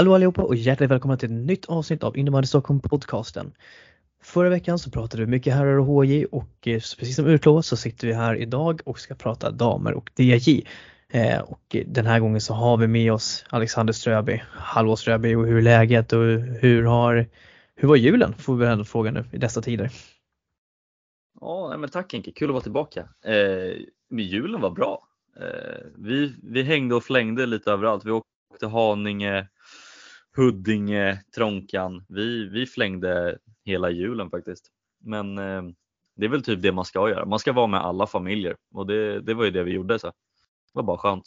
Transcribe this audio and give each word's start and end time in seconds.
Hallå 0.00 0.14
allihopa 0.14 0.42
och 0.42 0.56
hjärtligt 0.56 0.90
välkomna 0.90 1.16
till 1.16 1.28
ett 1.28 1.46
nytt 1.46 1.66
avsnitt 1.66 2.04
av 2.04 2.16
Innebandy 2.16 2.46
Stockholm 2.46 2.80
podcasten. 2.80 3.52
Förra 4.22 4.48
veckan 4.48 4.78
så 4.78 4.90
pratade 4.90 5.24
vi 5.24 5.30
mycket 5.30 5.54
herrar 5.54 5.78
och 5.78 5.86
HJ 5.86 6.24
och 6.24 6.68
eh, 6.68 6.74
precis 6.74 7.16
som 7.16 7.26
utlovat 7.26 7.66
så 7.66 7.76
sitter 7.76 8.06
vi 8.06 8.12
här 8.12 8.34
idag 8.36 8.80
och 8.84 8.98
ska 8.98 9.14
prata 9.14 9.50
damer 9.50 9.94
och 9.94 10.10
DJ. 10.16 10.62
Eh, 11.08 11.40
och 11.40 11.76
den 11.86 12.06
här 12.06 12.20
gången 12.20 12.40
så 12.40 12.54
har 12.54 12.76
vi 12.76 12.86
med 12.86 13.12
oss 13.12 13.44
Alexander 13.48 13.92
Ströby. 13.92 14.42
Hallå 14.50 14.96
Ströby 14.96 15.34
och 15.34 15.46
hur 15.46 15.56
är 15.56 15.62
läget 15.62 16.12
och 16.12 16.24
hur 16.60 16.84
har 16.84 17.26
hur 17.74 17.88
var 17.88 17.96
julen? 17.96 18.34
Får 18.34 18.54
vi 18.54 18.64
väl 18.64 18.72
ändå 18.72 18.84
fråga 18.84 19.10
nu 19.10 19.24
i 19.32 19.38
dessa 19.38 19.62
tider. 19.62 19.90
Ja, 21.40 21.76
men 21.78 21.90
tack 21.90 22.12
Henke, 22.12 22.32
kul 22.32 22.48
att 22.48 22.52
vara 22.54 22.62
tillbaka. 22.62 23.00
Eh, 23.24 23.76
men 24.10 24.24
julen 24.24 24.60
var 24.60 24.70
bra. 24.70 25.08
Eh, 25.36 25.86
vi, 25.96 26.34
vi 26.42 26.62
hängde 26.62 26.94
och 26.94 27.04
flängde 27.04 27.46
lite 27.46 27.70
överallt. 27.70 28.04
Vi 28.04 28.10
åkte 28.10 28.66
Haninge, 28.66 29.46
Huddinge, 30.40 31.22
Trånkan. 31.34 32.04
Vi, 32.08 32.48
vi 32.48 32.66
flängde 32.66 33.38
hela 33.64 33.90
julen 33.90 34.30
faktiskt. 34.30 34.70
Men 35.04 35.38
eh, 35.38 35.62
det 36.16 36.26
är 36.26 36.28
väl 36.28 36.42
typ 36.42 36.62
det 36.62 36.72
man 36.72 36.84
ska 36.84 37.10
göra. 37.10 37.24
Man 37.24 37.38
ska 37.38 37.52
vara 37.52 37.66
med 37.66 37.80
alla 37.80 38.06
familjer 38.06 38.56
och 38.74 38.86
det, 38.86 39.20
det 39.20 39.34
var 39.34 39.44
ju 39.44 39.50
det 39.50 39.62
vi 39.62 39.72
gjorde. 39.72 39.98
Så. 39.98 40.06
Det 40.06 40.12
var 40.72 40.82
bara 40.82 40.98
skönt. 40.98 41.24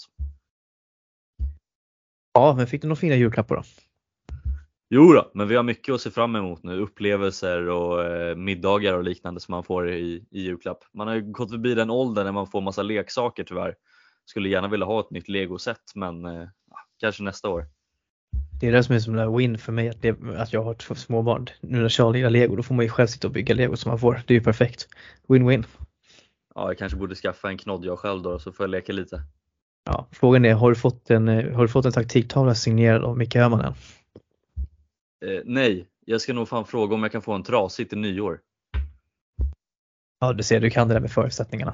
Ja, 2.33 2.53
men 2.57 2.67
fick 2.67 2.81
du 2.81 2.87
några 2.87 2.99
fina 2.99 3.15
julklappar 3.15 3.55
då? 3.55 3.63
Jo 4.89 5.13
då, 5.13 5.31
men 5.33 5.47
vi 5.47 5.55
har 5.55 5.63
mycket 5.63 5.95
att 5.95 6.01
se 6.01 6.11
fram 6.11 6.35
emot 6.35 6.63
nu. 6.63 6.79
Upplevelser 6.79 7.69
och 7.69 8.03
eh, 8.03 8.35
middagar 8.35 8.93
och 8.93 9.03
liknande 9.03 9.39
som 9.39 9.51
man 9.51 9.63
får 9.63 9.91
i, 9.91 10.25
i 10.31 10.41
julklapp. 10.41 10.83
Man 10.93 11.07
har 11.07 11.15
ju 11.15 11.21
gått 11.21 11.51
förbi 11.51 11.75
den 11.75 11.89
åldern 11.89 12.25
när 12.25 12.31
man 12.31 12.47
får 12.47 12.61
massa 12.61 12.83
leksaker 12.83 13.43
tyvärr. 13.43 13.75
Skulle 14.25 14.49
gärna 14.49 14.67
vilja 14.67 14.85
ha 14.85 14.99
ett 14.99 15.11
nytt 15.11 15.29
legoset 15.29 15.81
men 15.95 16.25
eh, 16.25 16.47
kanske 16.99 17.23
nästa 17.23 17.49
år. 17.49 17.65
Det 18.59 18.67
är 18.67 18.71
det 18.71 18.83
som 18.83 18.95
är 18.95 18.99
som 18.99 19.19
en 19.19 19.37
win 19.37 19.57
för 19.57 19.71
mig 19.71 19.89
att, 19.89 20.01
det, 20.01 20.15
att 20.37 20.53
jag 20.53 20.63
har 20.63 20.73
två 20.73 20.95
småbarn. 20.95 21.47
Nu 21.61 21.81
när 21.81 21.89
Charlie 21.89 22.17
gillar 22.17 22.29
lego 22.29 22.55
då 22.55 22.63
får 22.63 22.75
man 22.75 22.85
ju 22.85 22.89
själv 22.89 23.07
sitta 23.07 23.27
och 23.27 23.33
bygga 23.33 23.55
lego 23.55 23.75
som 23.75 23.89
man 23.89 23.99
får. 23.99 24.21
Det 24.27 24.33
är 24.33 24.37
ju 24.37 24.43
perfekt. 24.43 24.87
Win-win. 25.27 25.65
Ja, 26.55 26.67
jag 26.67 26.77
kanske 26.77 26.97
borde 26.97 27.15
skaffa 27.15 27.49
en 27.49 27.57
knodd 27.57 27.85
jag 27.85 27.99
själv 27.99 28.21
då 28.21 28.39
så 28.39 28.51
får 28.51 28.63
jag 28.63 28.69
leka 28.69 28.93
lite. 28.93 29.21
Ja, 29.85 30.07
frågan 30.11 30.45
är, 30.45 30.53
har 30.53 30.69
du 30.69 30.75
fått 30.75 31.09
en, 31.09 31.27
har 31.27 31.61
du 31.61 31.67
fått 31.67 31.85
en 31.85 31.91
taktiktavla 31.91 32.55
signerad 32.55 33.03
av 33.03 33.17
Micke 33.17 33.35
Öhman 33.35 33.61
än? 33.61 33.73
Eh, 35.25 35.41
nej, 35.45 35.87
jag 36.05 36.21
ska 36.21 36.33
nog 36.33 36.47
fan 36.47 36.65
fråga 36.65 36.95
om 36.95 37.03
jag 37.03 37.11
kan 37.11 37.21
få 37.21 37.33
en 37.33 37.43
trasig 37.43 37.89
till 37.89 37.97
nyår. 37.97 38.39
Ja, 40.19 40.33
du 40.33 40.43
ser, 40.43 40.59
du 40.59 40.69
kan 40.69 40.87
det 40.87 40.93
där 40.93 41.01
med 41.01 41.11
förutsättningarna. 41.11 41.73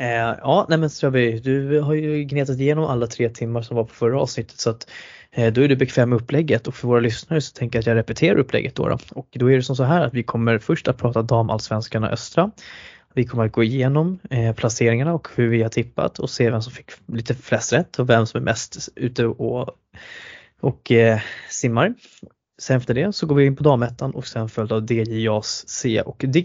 Eh, 0.00 0.36
ja, 0.40 0.66
nej 0.68 0.78
men 0.78 0.90
Ströby, 0.90 1.38
du 1.38 1.80
har 1.80 1.94
ju 1.94 2.24
gnetat 2.24 2.58
igenom 2.58 2.84
alla 2.84 3.06
tre 3.06 3.28
timmar 3.28 3.62
som 3.62 3.76
var 3.76 3.84
på 3.84 3.94
förra 3.94 4.20
avsnittet 4.20 4.60
så 4.60 4.70
att 4.70 4.90
eh, 5.30 5.52
då 5.52 5.60
är 5.60 5.68
du 5.68 5.76
bekväm 5.76 6.10
med 6.10 6.16
upplägget 6.16 6.68
och 6.68 6.74
för 6.74 6.88
våra 6.88 7.00
lyssnare 7.00 7.40
så 7.40 7.52
tänker 7.52 7.76
jag 7.76 7.80
att 7.80 7.86
jag 7.86 7.96
repeterar 7.96 8.38
upplägget 8.38 8.74
då, 8.74 8.88
då. 8.88 8.98
Och 9.10 9.28
då 9.30 9.50
är 9.50 9.56
det 9.56 9.62
som 9.62 9.76
så 9.76 9.84
här 9.84 10.00
att 10.00 10.14
vi 10.14 10.22
kommer 10.22 10.58
först 10.58 10.88
att 10.88 10.98
prata 10.98 11.22
damallsvenskarna 11.22 12.10
östra. 12.10 12.50
Vi 13.14 13.24
kommer 13.24 13.46
att 13.46 13.52
gå 13.52 13.62
igenom 13.62 14.18
eh, 14.30 14.54
placeringarna 14.54 15.14
och 15.14 15.28
hur 15.36 15.48
vi 15.48 15.62
har 15.62 15.68
tippat 15.68 16.18
och 16.18 16.30
se 16.30 16.50
vem 16.50 16.62
som 16.62 16.72
fick 16.72 16.90
lite 17.06 17.34
flest 17.34 17.72
rätt 17.72 17.98
och 17.98 18.10
vem 18.10 18.26
som 18.26 18.40
är 18.40 18.44
mest 18.44 18.88
ute 18.94 19.26
och, 19.26 19.70
och 20.60 20.92
eh, 20.92 21.20
simmar. 21.50 21.94
Sen 22.62 22.76
efter 22.76 22.94
det 22.94 23.12
så 23.12 23.26
går 23.26 23.34
vi 23.34 23.46
in 23.46 23.56
på 23.56 23.62
damettan 23.62 24.14
och 24.14 24.26
sen 24.26 24.48
följt 24.48 24.72
av 24.72 24.92
djas 24.92 25.68
C 25.68 26.02
och 26.02 26.24
D. 26.26 26.44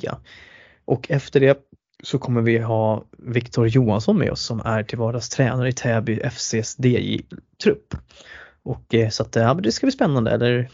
Och 0.85 1.11
efter 1.11 1.39
det 1.39 1.67
så 2.03 2.19
kommer 2.19 2.41
vi 2.41 2.57
ha 2.57 3.05
Viktor 3.17 3.67
Johansson 3.67 4.17
med 4.17 4.31
oss 4.31 4.41
som 4.41 4.59
är 4.59 4.83
till 4.83 4.97
vardags 4.97 5.29
tränare 5.29 5.69
i 5.69 5.73
Täby 5.73 6.19
FCs 6.19 6.79
DJ-trupp. 6.79 7.95
Och 8.63 8.93
eh, 8.93 9.09
så 9.09 9.23
att 9.23 9.35
ja, 9.35 9.53
det 9.53 9.71
ska 9.71 9.85
bli 9.85 9.91
spännande 9.91 10.31
eller 10.31 10.69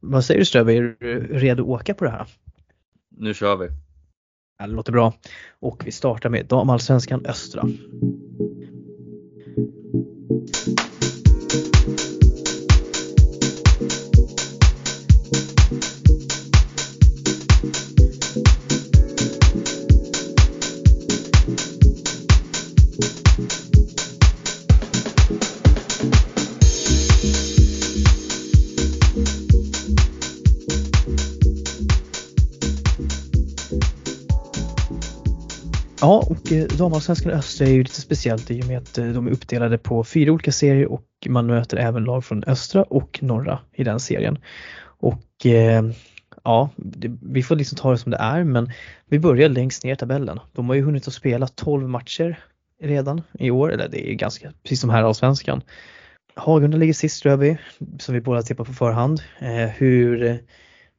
vad 0.00 0.24
säger 0.24 0.40
du 0.40 0.44
Ströbe, 0.44 0.72
är 0.72 0.96
du 1.00 1.38
redo 1.38 1.62
att 1.62 1.80
åka 1.80 1.94
på 1.94 2.04
det 2.04 2.10
här? 2.10 2.26
Nu 3.16 3.34
kör 3.34 3.56
vi! 3.56 3.68
Ja, 4.58 4.66
det 4.66 4.72
låter 4.72 4.92
bra. 4.92 5.14
Och 5.60 5.82
vi 5.86 5.92
startar 5.92 6.30
med 6.30 6.46
damallsvenskan 6.46 7.26
Östra. 7.26 7.68
Damallsvenskan 36.64 37.32
Östra 37.32 37.66
är 37.66 37.70
ju 37.70 37.82
lite 37.82 38.00
speciellt 38.00 38.50
i 38.50 38.62
och 38.62 38.66
med 38.66 38.78
att 38.78 38.98
eh, 38.98 39.06
de 39.06 39.26
är 39.26 39.30
uppdelade 39.30 39.78
på 39.78 40.04
fyra 40.04 40.32
olika 40.32 40.52
serier 40.52 40.92
och 40.92 41.06
man 41.28 41.46
möter 41.46 41.76
även 41.76 42.04
lag 42.04 42.24
från 42.24 42.44
östra 42.46 42.82
och 42.82 43.18
norra 43.22 43.58
i 43.72 43.84
den 43.84 44.00
serien. 44.00 44.38
Och 44.98 45.46
eh, 45.46 45.84
ja, 46.44 46.70
det, 46.76 47.16
vi 47.22 47.42
får 47.42 47.56
liksom 47.56 47.78
ta 47.78 47.90
det 47.90 47.98
som 47.98 48.10
det 48.10 48.16
är 48.16 48.44
men 48.44 48.70
vi 49.08 49.18
börjar 49.18 49.48
längst 49.48 49.84
ner 49.84 49.92
i 49.92 49.96
tabellen. 49.96 50.40
De 50.52 50.68
har 50.68 50.76
ju 50.76 50.82
hunnit 50.82 51.08
att 51.08 51.14
spela 51.14 51.46
12 51.46 51.88
matcher 51.88 52.38
redan 52.82 53.22
i 53.38 53.50
år, 53.50 53.72
eller 53.72 53.88
det 53.88 54.10
är 54.10 54.14
ganska 54.14 54.52
precis 54.62 54.80
som 54.80 54.90
här 54.90 55.02
allsvenskan. 55.02 55.62
Hagunda 56.34 56.76
ligger 56.76 56.94
sist 56.94 57.22
tror 57.22 57.36
vi, 57.36 57.58
som 57.98 58.14
vi 58.14 58.20
båda 58.20 58.42
tippar 58.42 58.64
på 58.64 58.72
förhand. 58.72 59.22
Eh, 59.38 59.68
hur, 59.68 60.22
eh, 60.22 60.36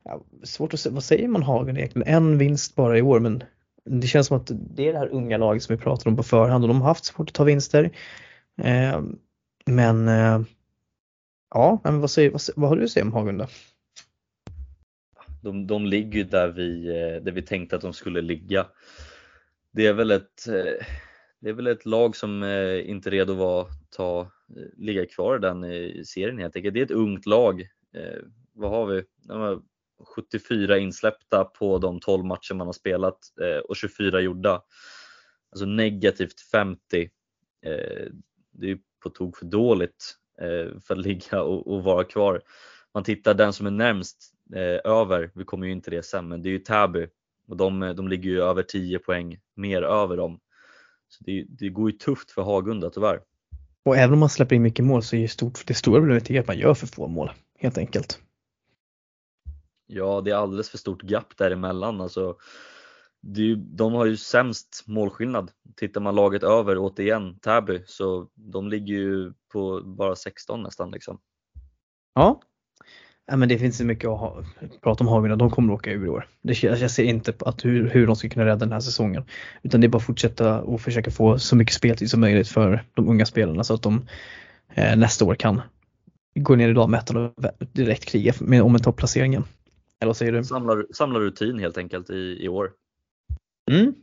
ja, 0.03 0.22
svårt 0.44 0.74
att 0.74 0.79
säga, 0.79 0.94
vad 0.94 1.03
säger 1.03 1.28
man 1.28 1.44
Hagunda 1.44 1.79
egentligen? 1.81 2.07
En 2.07 2.38
vinst 2.38 2.75
bara 2.75 2.97
i 2.97 3.01
år 3.01 3.19
men 3.19 3.44
det 3.88 4.08
känns 4.08 4.28
som 4.28 4.38
att 4.38 4.52
det 4.75 4.88
är 4.88 4.94
det 4.94 5.00
här 5.00 5.14
unga 5.14 5.38
laget 5.38 5.64
som 5.64 5.75
vi 5.75 5.81
pratade 5.81 6.09
om 6.09 6.16
på 6.18 6.24
förhand 6.24 6.64
och 6.64 6.68
de 6.68 6.81
har 6.81 6.88
haft 6.88 7.06
svårt 7.06 7.30
att 7.30 7.36
ta 7.36 7.44
vinster. 7.44 7.92
Eh, 8.62 9.02
men 9.66 10.08
eh, 10.08 10.42
ja, 11.50 11.81
men 11.84 12.00
vad, 12.02 12.12
säger, 12.12 12.31
vad, 12.31 12.42
vad 12.56 12.70
har 12.70 12.78
du 12.78 12.84
att 12.84 12.90
säga 12.90 13.06
om 13.06 13.14
Hagunda? 13.14 13.48
De, 15.42 15.68
de 15.68 15.86
ligger 15.86 16.18
ju 16.18 16.24
där 16.24 16.48
vi, 16.48 16.88
eh, 16.88 17.24
där 17.24 17.31
vi 17.31 17.42
tänkte 17.42 17.75
att 17.75 17.81
de 17.81 17.94
skulle 17.94 18.22
ligga. 18.22 18.68
Det 19.72 19.86
är 19.86 19.94
väl 19.94 20.12
ett, 20.12 20.48
eh, 20.48 20.86
det 21.40 21.50
är 21.50 21.54
väl 21.54 21.68
ett 21.68 21.86
lag 21.86 22.16
som 22.16 22.44
eh, 22.44 22.90
inte 22.90 23.09
är 23.09 23.12
redo 23.12 23.59
att 23.59 23.92
ta, 23.92 24.31
ligga 24.78 25.06
kvar 25.06 25.36
i 25.36 25.40
den 25.40 25.66
serien 26.06 26.38
helt 26.38 26.56
enkelt. 26.56 26.74
Det 26.74 26.80
är 26.80 26.86
ett 26.86 26.92
ungt 26.92 27.25
lag. 27.25 27.68
Vad 28.54 28.72
har 28.72 28.86
vi? 28.86 29.04
74 30.16 30.78
insläppta 30.78 31.44
på 31.44 31.78
de 31.78 32.00
12 32.00 32.25
matcher 32.25 32.53
man 32.53 32.68
har 32.68 32.74
spelat 32.74 33.19
eh, 33.41 33.58
och 33.58 33.75
24 33.75 34.22
gjorda. 34.22 34.62
Alltså 35.52 35.66
negativt 35.66 36.41
50. 36.52 37.09
Eh, 37.66 38.12
det 38.52 38.72
är 38.72 38.78
på 39.03 39.09
tok 39.09 39.38
för 39.38 39.46
dåligt 39.46 40.16
eh, 40.41 40.80
för 40.88 40.94
att 40.94 41.02
ligga 41.02 41.41
och, 41.41 41.68
och, 41.74 41.84
vara 41.84 42.03
kvar. 42.03 42.42
Man 42.94 43.04
tittar 43.04 43.33
den 43.33 43.54
som 43.54 43.68
är 43.68 43.71
närmst 43.71 44.33
eh, 44.56 44.92
över, 44.92 45.31
vi 45.36 45.44
kommer 45.44 45.66
ju 45.66 45.71
in 45.71 45.81
till 45.81 45.94
det 45.94 46.04
sen, 46.04 46.27
men 46.27 46.42
det 46.42 46.50
är 46.50 46.51
ju 46.51 46.60
Täby 46.60 47.07
och 47.48 47.57
de, 47.57 47.94
de 47.98 48.07
ligger 48.07 48.30
ju 48.30 48.42
över 48.42 48.63
10 48.63 49.00
poäng 49.00 49.39
mer 49.56 49.81
över 49.81 50.18
dem. 50.18 50.39
Så 51.07 51.24
det, 51.24 51.45
det 51.50 51.69
går 51.69 51.92
ju 51.92 51.98
tufft 51.98 52.31
för 52.31 52.42
Hagunda 52.42 52.89
tyvärr. 52.89 53.19
Och 53.86 53.98
även 53.98 54.13
om 54.13 54.19
man 54.19 54.30
släpper 54.30 54.56
in 54.56 54.62
mycket 54.62 54.86
mål 54.86 55.04
så 55.04 55.16
är 55.16 55.27
stort, 55.27 55.68
det 55.68 55.74
stora 55.74 56.00
problemet 56.00 56.39
att 56.39 56.48
man 56.48 56.57
gör 56.57 56.74
för 56.74 56.88
få 56.88 57.07
mål 57.07 57.31
helt 57.60 57.77
enkelt. 57.77 58.21
Ja, 59.88 60.22
det 60.22 60.31
är 60.31 60.36
alldeles 60.36 60.69
för 60.69 60.78
stort 60.78 61.04
gap 61.04 61.38
däremellan. 61.38 62.01
Alltså, 62.01 62.36
det, 63.22 63.56
de 63.56 63.94
har 63.94 64.06
ju 64.06 64.18
sämst 64.18 64.84
målskillnad. 64.88 65.51
Tittar 65.75 66.01
man 66.01 66.16
laget 66.16 66.44
över, 66.44 66.78
återigen, 66.78 67.39
Täby, 67.39 67.84
så 67.86 68.28
de 68.36 68.68
ligger 68.68 68.94
ju 68.94 69.34
på 69.54 69.81
bara 69.81 70.16
16 70.16 70.63
nästan. 70.63 70.92
Liksom. 70.92 71.19
Ja, 72.13 72.42
Ja, 73.31 73.36
men 73.38 73.50
det 73.50 73.57
finns 73.57 73.81
mycket 73.81 74.10
att 74.10 74.19
ha, 74.19 74.44
prata 74.81 75.04
om 75.04 75.07
Hagunda, 75.07 75.36
de 75.36 75.50
kommer 75.50 75.74
att 75.74 75.80
åka 75.80 75.92
ur 75.92 76.06
i 76.06 76.10
år. 76.10 76.28
Det, 76.42 76.63
jag 76.63 76.92
ser 76.92 77.04
inte 77.04 77.33
att 77.40 77.66
hur, 77.66 77.90
hur 77.90 78.07
de 78.07 78.16
ska 78.16 78.30
kunna 78.30 78.45
rädda 78.45 78.56
den 78.56 78.72
här 78.72 78.80
säsongen. 78.80 79.24
Utan 79.63 79.81
det 79.81 79.88
är 79.88 79.90
bara 79.90 79.98
att 79.98 80.04
fortsätta 80.04 80.62
och 80.62 80.81
försöka 80.81 81.12
få 81.12 81.40
så 81.40 81.56
mycket 81.56 81.74
speltid 81.74 82.10
som 82.10 82.19
möjligt 82.22 82.48
för 82.48 82.83
de 82.94 83.10
unga 83.10 83.25
spelarna 83.25 83.63
så 83.63 83.74
att 83.74 83.81
de 83.81 84.07
eh, 84.74 84.95
nästa 84.98 85.25
år 85.25 85.36
kan 85.36 85.62
gå 86.36 86.56
ner 86.56 86.69
i 86.69 86.74
damettan 86.74 87.18
och 87.18 87.33
direkt 87.74 88.06
kriga 88.06 88.33
med, 88.40 88.62
om 88.62 88.75
en 88.75 88.81
topplaceringen. 88.81 89.44
Eller 89.99 90.09
vad 90.09 90.17
säger 90.17 90.31
du? 90.31 90.44
Samla, 90.44 90.83
samla 90.94 91.19
rutin 91.19 91.59
helt 91.59 91.77
enkelt 91.77 92.09
i, 92.09 92.38
i 92.41 92.47
år. 92.47 92.71
Mm. 93.71 93.94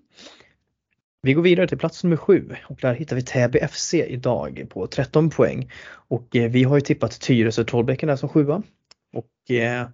Vi 1.22 1.32
går 1.32 1.42
vidare 1.42 1.68
till 1.68 1.78
plats 1.78 2.04
nummer 2.04 2.16
sju 2.16 2.54
och 2.68 2.78
där 2.80 2.94
hittar 2.94 3.16
vi 3.16 3.22
Täby 3.22 3.58
FC 3.68 3.94
idag 3.94 4.66
på 4.70 4.86
13 4.86 5.30
poäng. 5.30 5.70
Och 6.08 6.36
eh, 6.36 6.50
vi 6.50 6.64
har 6.64 6.76
ju 6.76 6.80
tippat 6.80 7.20
Tyresö 7.20 7.64
Trollbäcken 7.64 8.06
där 8.06 8.16
som 8.16 8.28
sjua. 8.28 8.62
Och 9.12 9.56
eh, 9.56 9.86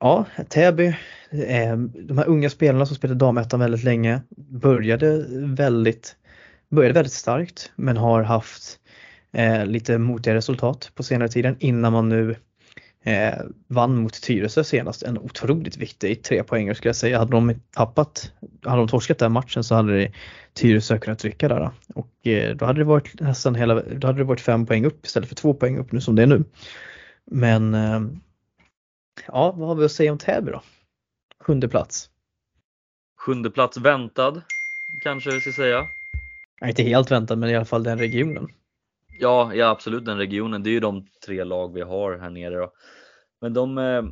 ja, 0.00 0.24
Täby, 0.48 0.86
eh, 1.30 1.76
de 1.76 2.18
här 2.18 2.28
unga 2.28 2.50
spelarna 2.50 2.86
som 2.86 2.96
spelade 2.96 3.18
damettan 3.18 3.60
väldigt 3.60 3.84
länge 3.84 4.20
började 4.36 5.26
väldigt, 5.30 6.16
började 6.68 6.94
väldigt 6.94 7.12
starkt 7.12 7.72
men 7.76 7.96
har 7.96 8.22
haft 8.22 8.80
eh, 9.32 9.66
lite 9.66 9.98
motiga 9.98 10.34
resultat 10.34 10.90
på 10.94 11.02
senare 11.02 11.28
tiden 11.28 11.56
innan 11.58 11.92
man 11.92 12.08
nu 12.08 12.36
eh, 13.06 13.34
vann 13.66 13.96
mot 13.96 14.22
Tyresö 14.22 14.64
senast. 14.64 15.02
En 15.02 15.18
otroligt 15.18 15.76
viktig 15.76 16.22
tre 16.22 16.42
poängare 16.42 16.74
skulle 16.74 16.88
jag 16.88 16.96
säga. 16.96 17.18
Hade 17.18 17.30
de 17.30 17.54
tappat, 17.70 18.32
hade 18.62 18.76
de 18.76 18.88
torskat 18.88 19.18
den 19.18 19.32
matchen 19.32 19.64
så 19.64 19.74
hade 19.74 20.12
Tyresö 20.54 20.98
kunnat 20.98 21.18
trycka 21.18 21.48
där 21.48 21.70
och 21.94 22.26
eh, 22.26 22.56
då 22.56 22.64
hade 22.64 22.80
det 22.80 22.84
varit 22.84 23.20
nästan 23.20 23.54
hela, 23.54 23.74
då 23.74 24.06
hade 24.06 24.18
det 24.18 24.24
varit 24.24 24.40
fem 24.40 24.66
poäng 24.66 24.84
upp 24.84 25.06
istället 25.06 25.28
för 25.28 25.36
två 25.36 25.54
poäng 25.54 25.78
upp 25.78 25.92
nu 25.92 26.00
som 26.00 26.16
det 26.16 26.22
är 26.22 26.26
nu. 26.26 26.44
Men 27.30 27.74
eh, 27.74 28.00
ja, 29.26 29.52
vad 29.56 29.68
har 29.68 29.74
vi 29.74 29.84
att 29.84 29.92
säga 29.92 30.12
om 30.12 30.18
Täby 30.18 30.50
då? 30.50 30.62
Sjunde 31.40 31.68
plats. 31.68 32.10
Sjunde 33.20 33.50
plats 33.50 33.76
väntad 33.76 34.42
kanske 35.02 35.30
vi 35.30 35.40
ska 35.40 35.52
säga. 35.52 35.84
Nej, 36.60 36.70
inte 36.70 36.82
helt 36.82 37.10
väntad 37.10 37.36
men 37.36 37.50
i 37.50 37.56
alla 37.56 37.64
fall 37.64 37.82
den 37.82 37.98
regionen. 37.98 38.48
Ja, 39.18 39.54
ja 39.54 39.70
absolut 39.70 40.04
den 40.04 40.18
regionen. 40.18 40.62
Det 40.62 40.70
är 40.70 40.72
ju 40.72 40.80
de 40.80 41.06
tre 41.26 41.44
lag 41.44 41.74
vi 41.74 41.80
har 41.80 42.18
här 42.18 42.30
nere. 42.30 42.56
Då. 42.56 42.72
Men 43.40 43.54
de, 43.54 43.78
eh, 43.78 44.02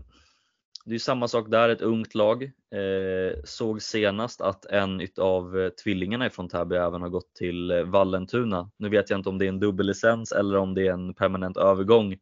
det 0.85 0.95
är 0.95 0.99
samma 0.99 1.29
sak 1.29 1.51
där, 1.51 1.69
ett 1.69 1.81
ungt 1.81 2.15
lag. 2.15 2.43
Eh, 2.45 3.41
såg 3.45 3.83
senast 3.83 4.41
att 4.41 4.65
en 4.65 5.09
av 5.17 5.61
eh, 5.61 5.69
tvillingarna 5.69 6.27
ifrån 6.27 6.49
Täby 6.49 6.77
även 6.77 7.03
har 7.03 7.09
gått 7.09 7.35
till 7.35 7.71
eh, 7.71 7.83
Vallentuna. 7.83 8.71
Nu 8.77 8.89
vet 8.89 9.11
jag 9.11 9.19
inte 9.19 9.29
om 9.29 9.39
det 9.39 9.45
är 9.45 9.49
en 9.49 9.61
dubbellicens 9.61 10.33
eller 10.33 10.56
om 10.56 10.75
det 10.75 10.87
är 10.87 10.93
en 10.93 11.15
permanent 11.15 11.56
övergång. 11.56 12.17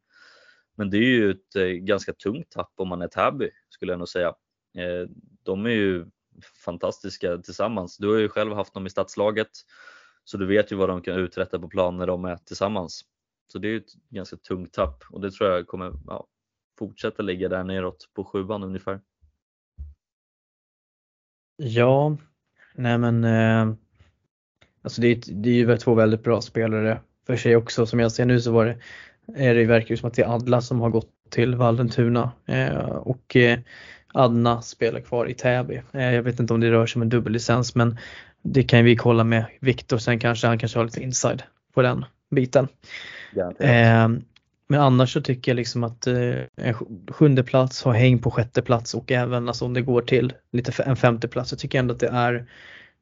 Men 0.76 0.90
det 0.90 0.96
är 0.96 1.08
ju 1.08 1.30
ett 1.30 1.82
ganska 1.82 2.12
tungt 2.12 2.50
tapp 2.50 2.72
om 2.76 2.88
man 2.88 3.02
är 3.02 3.08
Täby 3.08 3.50
skulle 3.68 3.92
jag 3.92 3.98
nog 3.98 4.08
säga. 4.08 4.28
Eh, 4.78 5.08
de 5.42 5.66
är 5.66 5.70
ju 5.70 6.06
fantastiska 6.64 7.38
tillsammans. 7.38 7.96
Du 7.96 8.08
har 8.08 8.18
ju 8.18 8.28
själv 8.28 8.52
haft 8.52 8.74
dem 8.74 8.86
i 8.86 8.90
stadslaget 8.90 9.50
så 10.24 10.36
du 10.36 10.46
vet 10.46 10.72
ju 10.72 10.76
vad 10.76 10.88
de 10.88 11.02
kan 11.02 11.16
uträtta 11.16 11.58
på 11.58 11.68
plan 11.68 11.96
när 11.96 12.06
de 12.06 12.24
är 12.24 12.36
tillsammans. 12.36 13.04
Så 13.52 13.58
det 13.58 13.68
är 13.68 13.76
ett 13.76 13.92
ganska 14.10 14.36
tungt 14.36 14.72
tapp 14.72 15.04
och 15.10 15.20
det 15.20 15.30
tror 15.30 15.50
jag 15.50 15.66
kommer 15.66 15.92
ja, 16.06 16.26
fortsätta 16.78 17.22
ligga 17.22 17.48
där 17.48 17.64
neråt 17.64 18.08
på 18.14 18.24
sjuan 18.24 18.62
ungefär. 18.62 19.00
Ja, 21.56 22.16
nej 22.74 22.98
men 22.98 23.24
eh, 23.24 23.74
alltså 24.82 25.00
det 25.00 25.08
är, 25.08 25.20
det 25.42 25.50
är 25.50 25.54
ju 25.54 25.76
två 25.76 25.94
väldigt 25.94 26.22
bra 26.22 26.40
spelare 26.40 27.00
för 27.26 27.36
sig 27.36 27.56
också. 27.56 27.86
Som 27.86 28.00
jag 28.00 28.12
ser 28.12 28.24
nu 28.24 28.40
så 28.40 28.52
var 28.52 28.66
det, 28.66 28.78
är 29.36 29.54
det 29.54 29.64
verkar 29.64 29.90
ju 29.90 29.96
som 29.96 30.08
att 30.08 30.14
det 30.14 30.22
är 30.22 30.34
Adla 30.34 30.60
som 30.60 30.80
har 30.80 30.90
gått 30.90 31.10
till 31.30 31.54
Vallentuna 31.54 32.32
eh, 32.46 32.78
och 32.84 33.36
eh, 33.36 33.58
Adna 34.14 34.62
spelar 34.62 35.00
kvar 35.00 35.26
i 35.26 35.34
Täby. 35.34 35.82
Eh, 35.92 36.14
jag 36.14 36.22
vet 36.22 36.40
inte 36.40 36.54
om 36.54 36.60
det 36.60 36.70
rör 36.70 36.86
sig 36.86 36.98
om 36.98 37.02
en 37.02 37.08
dubbellicens 37.08 37.74
men 37.74 37.98
det 38.42 38.62
kan 38.62 38.84
vi 38.84 38.96
kolla 38.96 39.24
med 39.24 39.44
Viktor 39.60 39.98
sen 39.98 40.18
kanske 40.18 40.46
han 40.46 40.58
kanske 40.58 40.78
har 40.78 40.84
lite 40.84 41.02
inside 41.02 41.42
på 41.74 41.82
den 41.82 42.04
biten. 42.30 42.68
Eh, 43.58 44.08
men 44.68 44.80
annars 44.80 45.12
så 45.12 45.20
tycker 45.20 45.52
jag 45.52 45.56
liksom 45.56 45.84
att 45.84 46.06
eh, 46.06 46.34
en 46.56 46.74
sjunde 47.08 47.42
plats 47.42 47.82
har 47.82 47.92
häng 47.92 48.18
på 48.18 48.30
sjätte 48.30 48.62
plats 48.62 48.94
och 48.94 49.12
även 49.12 49.48
alltså 49.48 49.64
om 49.64 49.74
det 49.74 49.82
går 49.82 50.02
till 50.02 50.32
lite 50.52 50.82
en 50.82 50.96
femte 50.96 51.28
plats 51.28 51.50
så 51.50 51.56
tycker 51.56 51.78
jag 51.78 51.82
ändå 51.82 51.94
att 51.94 52.00
det 52.00 52.08
är 52.08 52.34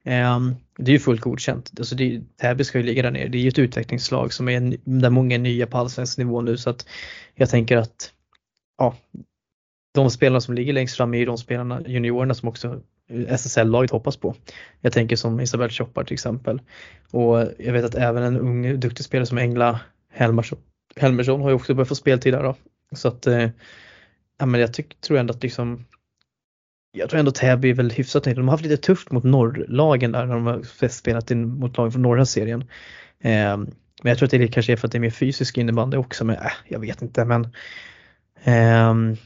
eh, 0.05 0.41
det 0.79 0.91
är 0.91 0.93
ju 0.93 0.99
fullt 0.99 1.21
godkänt. 1.21 1.71
Alltså 1.79 1.95
det, 1.95 2.21
Täby 2.37 2.65
ska 2.65 2.79
ju 2.79 2.85
ligga 2.85 3.03
där 3.03 3.11
nere. 3.11 3.29
Det 3.29 3.39
är 3.39 3.43
ju 3.43 3.49
ett 3.49 3.59
utvecklingslag 3.59 4.33
som 4.33 4.49
är 4.49 4.77
där 4.85 5.11
många 5.11 5.35
är 5.35 5.39
nya 5.39 5.67
på 5.67 5.79
allsvensk 5.79 6.19
nivå 6.19 6.41
nu 6.41 6.57
så 6.57 6.71
att 6.71 6.89
jag 7.35 7.51
tänker 7.51 7.77
att 7.77 8.13
ja, 8.79 8.95
de 9.95 10.11
spelarna 10.11 10.41
som 10.41 10.55
ligger 10.55 10.73
längst 10.73 10.97
fram 10.97 11.15
är 11.15 11.19
ju 11.19 11.25
de 11.25 11.39
spelarna, 11.39 11.83
juniorerna 11.87 12.35
som 12.35 12.49
också 12.49 12.81
SSL-laget 13.29 13.91
hoppas 13.91 14.17
på. 14.17 14.35
Jag 14.81 14.93
tänker 14.93 15.17
som 15.17 15.41
Isabel 15.41 15.71
Choppar 15.71 16.05
till 16.05 16.15
exempel. 16.15 16.61
Och 17.11 17.39
jag 17.59 17.73
vet 17.73 17.85
att 17.85 17.95
även 17.95 18.23
en 18.23 18.37
ung 18.37 18.81
duktig 18.81 19.05
spelare 19.05 19.27
som 19.27 19.39
Engla 19.39 19.81
Helmersson, 20.12 20.59
Helmersson 20.97 21.41
har 21.41 21.49
ju 21.49 21.55
också 21.55 21.75
börjat 21.75 21.89
få 21.89 21.95
speltid 21.95 22.35
där 22.35 22.43
då. 22.43 22.57
Så 22.93 23.09
att 23.09 23.27
eh, 23.27 23.49
ja, 24.39 24.47
men 24.47 24.61
jag 24.61 24.75
tyck, 24.75 25.01
tror 25.01 25.19
ändå 25.19 25.35
att 25.35 25.43
liksom 25.43 25.85
jag 26.93 27.11
tror 27.11 27.19
ändå 27.21 27.31
Täby 27.31 27.71
är 27.71 27.75
väl 27.75 27.91
hyfsat 27.91 28.27
nöjda. 28.27 28.41
De 28.41 28.49
har 28.49 28.53
haft 28.53 28.65
lite 28.65 28.77
tufft 28.77 29.11
mot 29.11 29.25
norrlagen 29.25 30.13
där 30.13 30.27
när 30.27 30.35
de 30.35 30.47
har 30.47 30.89
spelat 30.89 31.31
in 31.31 31.49
mot 31.49 31.77
lagen 31.77 31.93
från 31.93 32.03
norra 32.03 32.27
serien. 32.27 32.61
Eh, 33.21 33.56
men 34.03 34.11
jag 34.11 34.19
tror 34.19 34.27
att 34.27 34.31
det 34.31 34.49
kanske 34.49 34.73
är 34.73 34.77
för 34.77 34.87
att 34.89 34.93
det 34.93 34.99
är 34.99 35.01
mer 35.01 35.11
fysisk 35.11 35.59
innebandy 35.59 35.97
också, 35.97 36.25
men 36.25 36.37
äh, 36.37 36.53
jag 36.69 36.79
vet 36.81 37.03
inte. 37.03 37.25
Men 37.25 37.45
eh, 38.45 39.17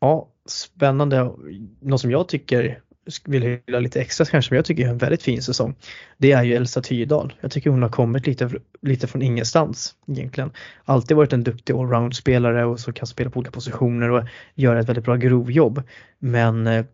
ja, 0.00 0.28
spännande. 0.46 1.32
Något 1.80 2.00
som 2.00 2.10
jag 2.10 2.28
tycker 2.28 2.80
vill 3.24 3.42
hylla 3.42 3.80
lite 3.80 4.00
extra 4.00 4.26
kanske, 4.26 4.52
men 4.52 4.56
jag 4.56 4.64
tycker 4.64 4.86
är 4.86 4.90
en 4.90 4.98
väldigt 4.98 5.22
fin 5.22 5.42
säsong. 5.42 5.74
Det 6.18 6.32
är 6.32 6.42
ju 6.42 6.54
Elsa 6.54 6.82
Tydal. 6.82 7.32
Jag 7.40 7.50
tycker 7.50 7.70
hon 7.70 7.82
har 7.82 7.88
kommit 7.88 8.26
lite, 8.26 8.50
lite 8.82 9.06
från 9.06 9.22
ingenstans 9.22 9.94
egentligen. 10.08 10.50
Alltid 10.84 11.16
varit 11.16 11.32
en 11.32 11.44
duktig 11.44 11.74
allround-spelare 11.74 12.64
och 12.64 12.80
som 12.80 12.92
kan 12.92 13.06
spela 13.06 13.30
på 13.30 13.38
olika 13.38 13.52
positioner 13.52 14.10
och 14.10 14.24
göra 14.54 14.80
ett 14.80 14.88
väldigt 14.88 15.04
bra 15.04 15.16
grovjobb. 15.16 15.82
Men 16.18 16.66
eh, 16.66 16.84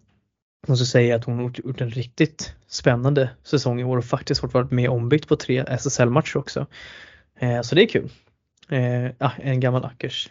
måste 0.67 0.87
säga 0.87 1.17
att 1.17 1.25
hon 1.25 1.39
har 1.39 1.53
gjort 1.65 1.81
en 1.81 1.91
riktigt 1.91 2.55
spännande 2.69 3.31
säsong 3.43 3.81
i 3.81 3.85
år 3.85 3.97
och 3.97 4.05
faktiskt 4.05 4.41
fått 4.41 4.55
varit 4.55 4.71
med 4.71 4.91
ombyggt 4.91 5.29
på 5.29 5.37
tre 5.37 5.65
SSL-matcher 5.69 6.37
också. 6.37 6.67
Eh, 7.39 7.61
så 7.61 7.75
det 7.75 7.83
är 7.83 7.89
kul. 7.89 8.11
Eh, 8.69 9.11
ah, 9.19 9.33
en 9.39 9.61
gammal 9.61 9.85
Ackers 9.85 10.31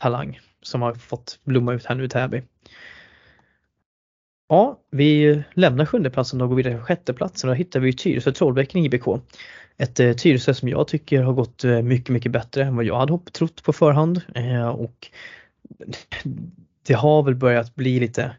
talang 0.00 0.40
som 0.62 0.82
har 0.82 0.94
fått 0.94 1.38
blomma 1.44 1.72
ut 1.74 1.84
här 1.84 1.94
nu 1.94 2.04
i 2.04 2.08
Täby. 2.08 2.42
Ja, 4.48 4.80
vi 4.90 5.42
lämnar 5.54 5.86
sjundeplatsen 5.86 6.40
och 6.40 6.48
går 6.48 6.56
vidare 6.56 6.74
till 6.74 6.82
sjätteplatsen 6.82 7.50
och 7.50 7.56
då 7.56 7.58
hittar 7.58 7.80
vi 7.80 7.92
Tyresö 7.92 8.32
Trollbäcken 8.32 8.84
IBK. 8.84 9.06
Ett 9.76 10.00
eh, 10.00 10.12
Tyresö 10.12 10.54
som 10.54 10.68
jag 10.68 10.88
tycker 10.88 11.22
har 11.22 11.32
gått 11.32 11.64
eh, 11.64 11.82
mycket, 11.82 12.08
mycket 12.08 12.32
bättre 12.32 12.64
än 12.64 12.76
vad 12.76 12.84
jag 12.84 12.98
hade 12.98 13.18
trott 13.32 13.62
på 13.62 13.72
förhand. 13.72 14.20
Eh, 14.34 14.68
och 14.68 15.08
det 16.86 16.94
har 16.94 17.22
väl 17.22 17.34
börjat 17.34 17.74
bli 17.74 18.00
lite 18.00 18.36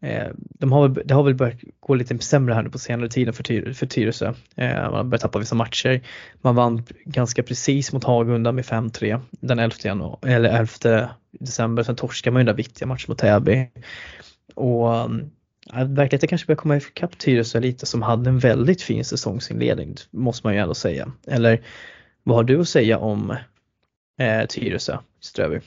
eh, 0.00 0.28
de 0.36 0.72
har 0.72 0.88
det 0.88 1.14
har 1.14 1.22
väl 1.22 1.34
börjat 1.34 1.60
gå 1.80 1.94
lite 1.94 2.18
sämre 2.18 2.54
här 2.54 2.62
nu 2.62 2.70
på 2.70 2.78
senare 2.78 3.08
tiden 3.08 3.34
för, 3.34 3.42
Tyr, 3.42 3.72
för 3.72 3.86
Tyresö. 3.86 4.34
Eh, 4.56 4.74
man 4.74 4.94
har 4.94 5.04
börjat 5.04 5.22
tappa 5.22 5.38
vissa 5.38 5.54
matcher. 5.54 6.00
Man 6.40 6.54
vann 6.54 6.82
ganska 7.04 7.42
precis 7.42 7.92
mot 7.92 8.04
Hagunda 8.04 8.52
med 8.52 8.64
5-3 8.64 9.20
den 9.30 9.58
11, 9.58 9.76
januari, 9.84 10.32
eller 10.32 10.66
11 10.84 11.10
december. 11.30 11.82
Sen 11.82 11.96
torskade 11.96 12.32
man 12.32 12.40
ju 12.40 12.44
den 12.44 12.56
där 12.56 12.62
viktiga 12.62 12.88
matchen 12.88 13.06
mot 13.08 13.18
Täby. 13.18 13.68
Och 14.54 15.00
mm, 15.00 15.30
verkligheten 15.70 16.28
kanske 16.28 16.46
börjar 16.46 16.56
komma 16.56 16.76
ikapp 16.76 17.18
Tyresö 17.18 17.60
lite 17.60 17.86
som 17.86 18.02
hade 18.02 18.30
en 18.30 18.38
väldigt 18.38 18.82
fin 18.82 19.04
säsongsinledning 19.04 19.94
måste 20.10 20.46
man 20.46 20.54
ju 20.54 20.60
ändå 20.60 20.74
säga. 20.74 21.12
Eller 21.26 21.64
vad 22.22 22.36
har 22.36 22.44
du 22.44 22.60
att 22.60 22.68
säga 22.68 22.98
om 22.98 23.30
eh, 24.18 24.46
Tyresö 24.48 24.98
Ströby? 25.20 25.60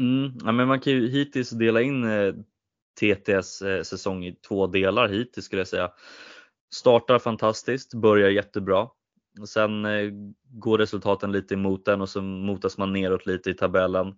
Mm, 0.00 0.32
ja, 0.44 0.52
men 0.52 0.68
man 0.68 0.80
kan 0.80 0.92
ju 0.92 1.08
hittills 1.08 1.50
dela 1.50 1.82
in 1.82 2.04
eh, 2.04 2.34
TTS 3.00 3.62
eh, 3.62 3.82
säsong 3.82 4.24
i 4.24 4.34
två 4.48 4.66
delar 4.66 5.08
hittills 5.08 5.46
skulle 5.46 5.60
jag 5.60 5.68
säga. 5.68 5.90
Startar 6.74 7.18
fantastiskt, 7.18 7.94
börjar 7.94 8.30
jättebra. 8.30 8.88
Sen 9.48 9.84
eh, 9.84 10.10
går 10.48 10.78
resultaten 10.78 11.32
lite 11.32 11.54
emot 11.54 11.84
den 11.84 12.00
och 12.00 12.08
så 12.08 12.22
motas 12.22 12.78
man 12.78 12.92
neråt 12.92 13.26
lite 13.26 13.50
i 13.50 13.54
tabellen. 13.54 14.14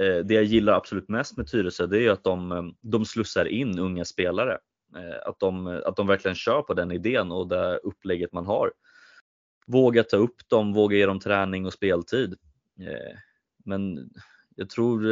Eh, 0.00 0.18
det 0.24 0.34
jag 0.34 0.44
gillar 0.44 0.72
absolut 0.72 1.08
mest 1.08 1.36
med 1.36 1.50
Tyresö 1.50 1.86
det 1.86 2.06
är 2.06 2.10
att 2.10 2.24
de, 2.24 2.52
eh, 2.52 2.62
de 2.80 3.04
slussar 3.04 3.44
in 3.44 3.78
unga 3.78 4.04
spelare. 4.04 4.58
Eh, 4.96 5.28
att 5.28 5.40
de, 5.40 5.66
att 5.66 5.96
de 5.96 6.06
verkligen 6.06 6.34
kör 6.34 6.62
på 6.62 6.74
den 6.74 6.92
idén 6.92 7.32
och 7.32 7.48
det 7.48 7.76
upplägget 7.76 8.32
man 8.32 8.46
har. 8.46 8.72
Våga 9.66 10.04
ta 10.04 10.16
upp 10.16 10.48
dem, 10.48 10.72
våga 10.72 10.96
ge 10.96 11.06
dem 11.06 11.20
träning 11.20 11.66
och 11.66 11.72
speltid. 11.72 12.34
Men 13.64 14.10
jag 14.56 14.70
tror 14.70 15.02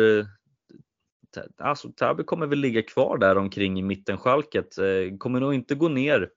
alltså 1.59 1.93
Täby 1.93 2.25
kommer 2.25 2.47
väl 2.47 2.59
ligga 2.59 2.83
kvar 2.83 3.19
där 3.19 3.38
omkring 3.38 3.79
i 3.79 3.83
mittenskälket. 3.83 4.75
Kommer 5.19 5.41
nog 5.41 5.55
inte 5.55 5.75
gå 5.75 5.88
ner. 5.88 6.31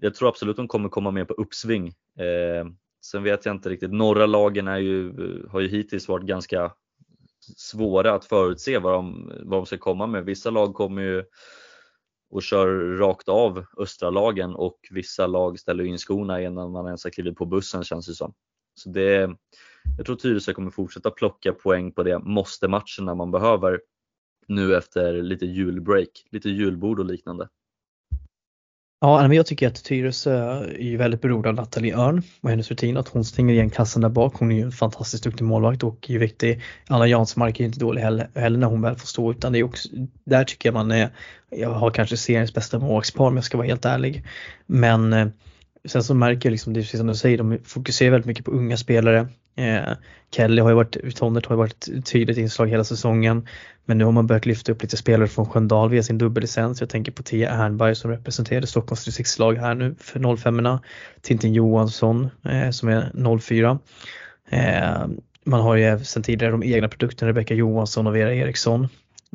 Jag 0.00 0.14
tror 0.14 0.28
absolut 0.28 0.56
de 0.56 0.68
kommer 0.68 0.88
komma 0.88 1.10
med 1.10 1.28
på 1.28 1.34
uppsving. 1.34 1.92
Sen 3.04 3.22
vet 3.22 3.46
jag 3.46 3.54
inte 3.54 3.68
riktigt. 3.68 3.92
Norra 3.92 4.26
lagen 4.26 4.68
är 4.68 4.78
ju, 4.78 5.12
har 5.48 5.60
ju 5.60 5.68
hittills 5.68 6.08
varit 6.08 6.26
ganska 6.26 6.72
svåra 7.56 8.14
att 8.14 8.24
förutse 8.24 8.78
vad 8.78 8.92
de, 8.92 9.32
vad 9.44 9.58
de 9.58 9.66
ska 9.66 9.78
komma 9.78 10.06
med. 10.06 10.24
Vissa 10.24 10.50
lag 10.50 10.74
kommer 10.74 11.02
ju 11.02 11.24
och 12.30 12.42
kör 12.42 12.96
rakt 12.96 13.28
av 13.28 13.64
östra 13.78 14.10
lagen 14.10 14.54
och 14.54 14.78
vissa 14.90 15.26
lag 15.26 15.58
ställer 15.58 15.84
in 15.84 15.98
skorna 15.98 16.42
innan 16.42 16.70
man 16.70 16.86
ens 16.86 17.04
har 17.04 17.10
klivit 17.10 17.36
på 17.36 17.46
bussen 17.46 17.84
känns 17.84 18.06
det 18.06 18.14
som. 18.14 18.34
Så 18.74 18.88
det, 18.88 19.36
jag 19.96 20.06
tror 20.06 20.16
Tyresö 20.16 20.52
kommer 20.52 20.70
fortsätta 20.70 21.10
plocka 21.10 21.52
poäng 21.52 21.92
på 21.92 22.02
det 22.02 22.18
måste-matcherna 22.18 23.14
man 23.14 23.30
behöver 23.30 23.80
nu 24.48 24.76
efter 24.76 25.22
lite 25.22 25.46
julbreak, 25.46 26.08
lite 26.30 26.50
julbord 26.50 26.98
och 26.98 27.06
liknande. 27.06 27.48
Ja, 29.04 29.28
men 29.28 29.36
jag 29.36 29.46
tycker 29.46 29.68
att 29.68 29.84
Tyresö 29.84 30.64
är 30.78 30.96
väldigt 30.96 31.20
beroende 31.20 31.48
av 31.48 31.54
Nathalie 31.54 31.96
Örn 31.96 32.22
och 32.40 32.50
hennes 32.50 32.70
rutin 32.70 32.96
att 32.96 33.08
hon 33.08 33.24
stänger 33.24 33.54
igen 33.54 33.70
kassan 33.70 34.02
där 34.02 34.08
bak. 34.08 34.34
Hon 34.34 34.52
är 34.52 34.56
ju 34.56 34.62
en 34.62 34.72
fantastiskt 34.72 35.24
duktig 35.24 35.44
målvakt 35.44 35.82
och 35.82 36.10
är 36.10 36.18
viktig. 36.18 36.62
Anna 36.88 37.06
Jansmark 37.06 37.60
är 37.60 37.64
inte 37.64 37.78
dålig 37.78 38.02
heller, 38.02 38.30
heller 38.34 38.58
när 38.58 38.66
hon 38.66 38.82
väl 38.82 38.96
får 38.96 39.06
stå 39.06 39.30
utan 39.30 39.52
det 39.52 39.58
är 39.58 39.62
också, 39.62 39.88
där 40.24 40.44
tycker 40.44 40.68
jag 40.68 40.74
man 40.74 40.90
är, 40.90 41.10
jag 41.50 41.70
har 41.70 41.90
kanske 41.90 42.16
seriens 42.16 42.54
bästa 42.54 42.78
målvaktspar 42.78 43.26
om 43.26 43.36
jag 43.36 43.44
ska 43.44 43.56
vara 43.56 43.66
helt 43.66 43.84
ärlig. 43.84 44.24
Men 44.66 45.12
eh, 45.12 45.26
sen 45.88 46.04
så 46.04 46.14
märker 46.14 46.48
jag 46.48 46.50
liksom, 46.50 46.72
det 46.72 46.80
är 46.80 46.82
precis 46.82 46.98
som 46.98 47.06
du 47.06 47.14
säger, 47.14 47.38
de 47.38 47.58
fokuserar 47.64 48.10
väldigt 48.10 48.26
mycket 48.26 48.44
på 48.44 48.50
unga 48.50 48.76
spelare. 48.76 49.28
Eh, 49.56 49.92
Kelly 50.34 50.62
har 50.62 50.68
ju 50.68 50.74
varit, 50.74 51.16
Tonnert 51.16 51.46
har 51.46 51.54
ju 51.54 51.58
varit 51.58 51.88
ett 51.88 52.06
tydligt 52.06 52.38
inslag 52.38 52.68
hela 52.68 52.84
säsongen. 52.84 53.46
Men 53.84 53.98
nu 53.98 54.04
har 54.04 54.12
man 54.12 54.26
börjat 54.26 54.46
lyfta 54.46 54.72
upp 54.72 54.82
lite 54.82 54.96
spelare 54.96 55.28
från 55.28 55.46
Sköndal 55.46 55.90
via 55.90 56.02
sin 56.02 56.18
dubbellicens. 56.18 56.80
Jag 56.80 56.90
tänker 56.90 57.12
på 57.12 57.22
Tia 57.22 57.50
Ernberg 57.50 57.94
som 57.94 58.10
representerade 58.10 58.66
Stockholms 58.66 59.04
distriktslag 59.04 59.54
här 59.54 59.74
nu 59.74 59.94
för 59.98 60.36
05 60.36 60.58
erna 60.58 60.82
Tintin 61.20 61.52
Johansson 61.52 62.30
eh, 62.44 62.70
som 62.70 62.88
är 62.88 63.38
04. 63.38 63.78
Eh, 64.50 65.06
man 65.44 65.60
har 65.60 65.76
ju 65.76 65.98
sedan 65.98 66.22
tidigare 66.22 66.52
de 66.52 66.62
egna 66.62 66.88
produkterna, 66.88 67.28
Rebecka 67.28 67.54
Johansson 67.54 68.06
och 68.06 68.16
Vera 68.16 68.34
Eriksson. 68.34 68.88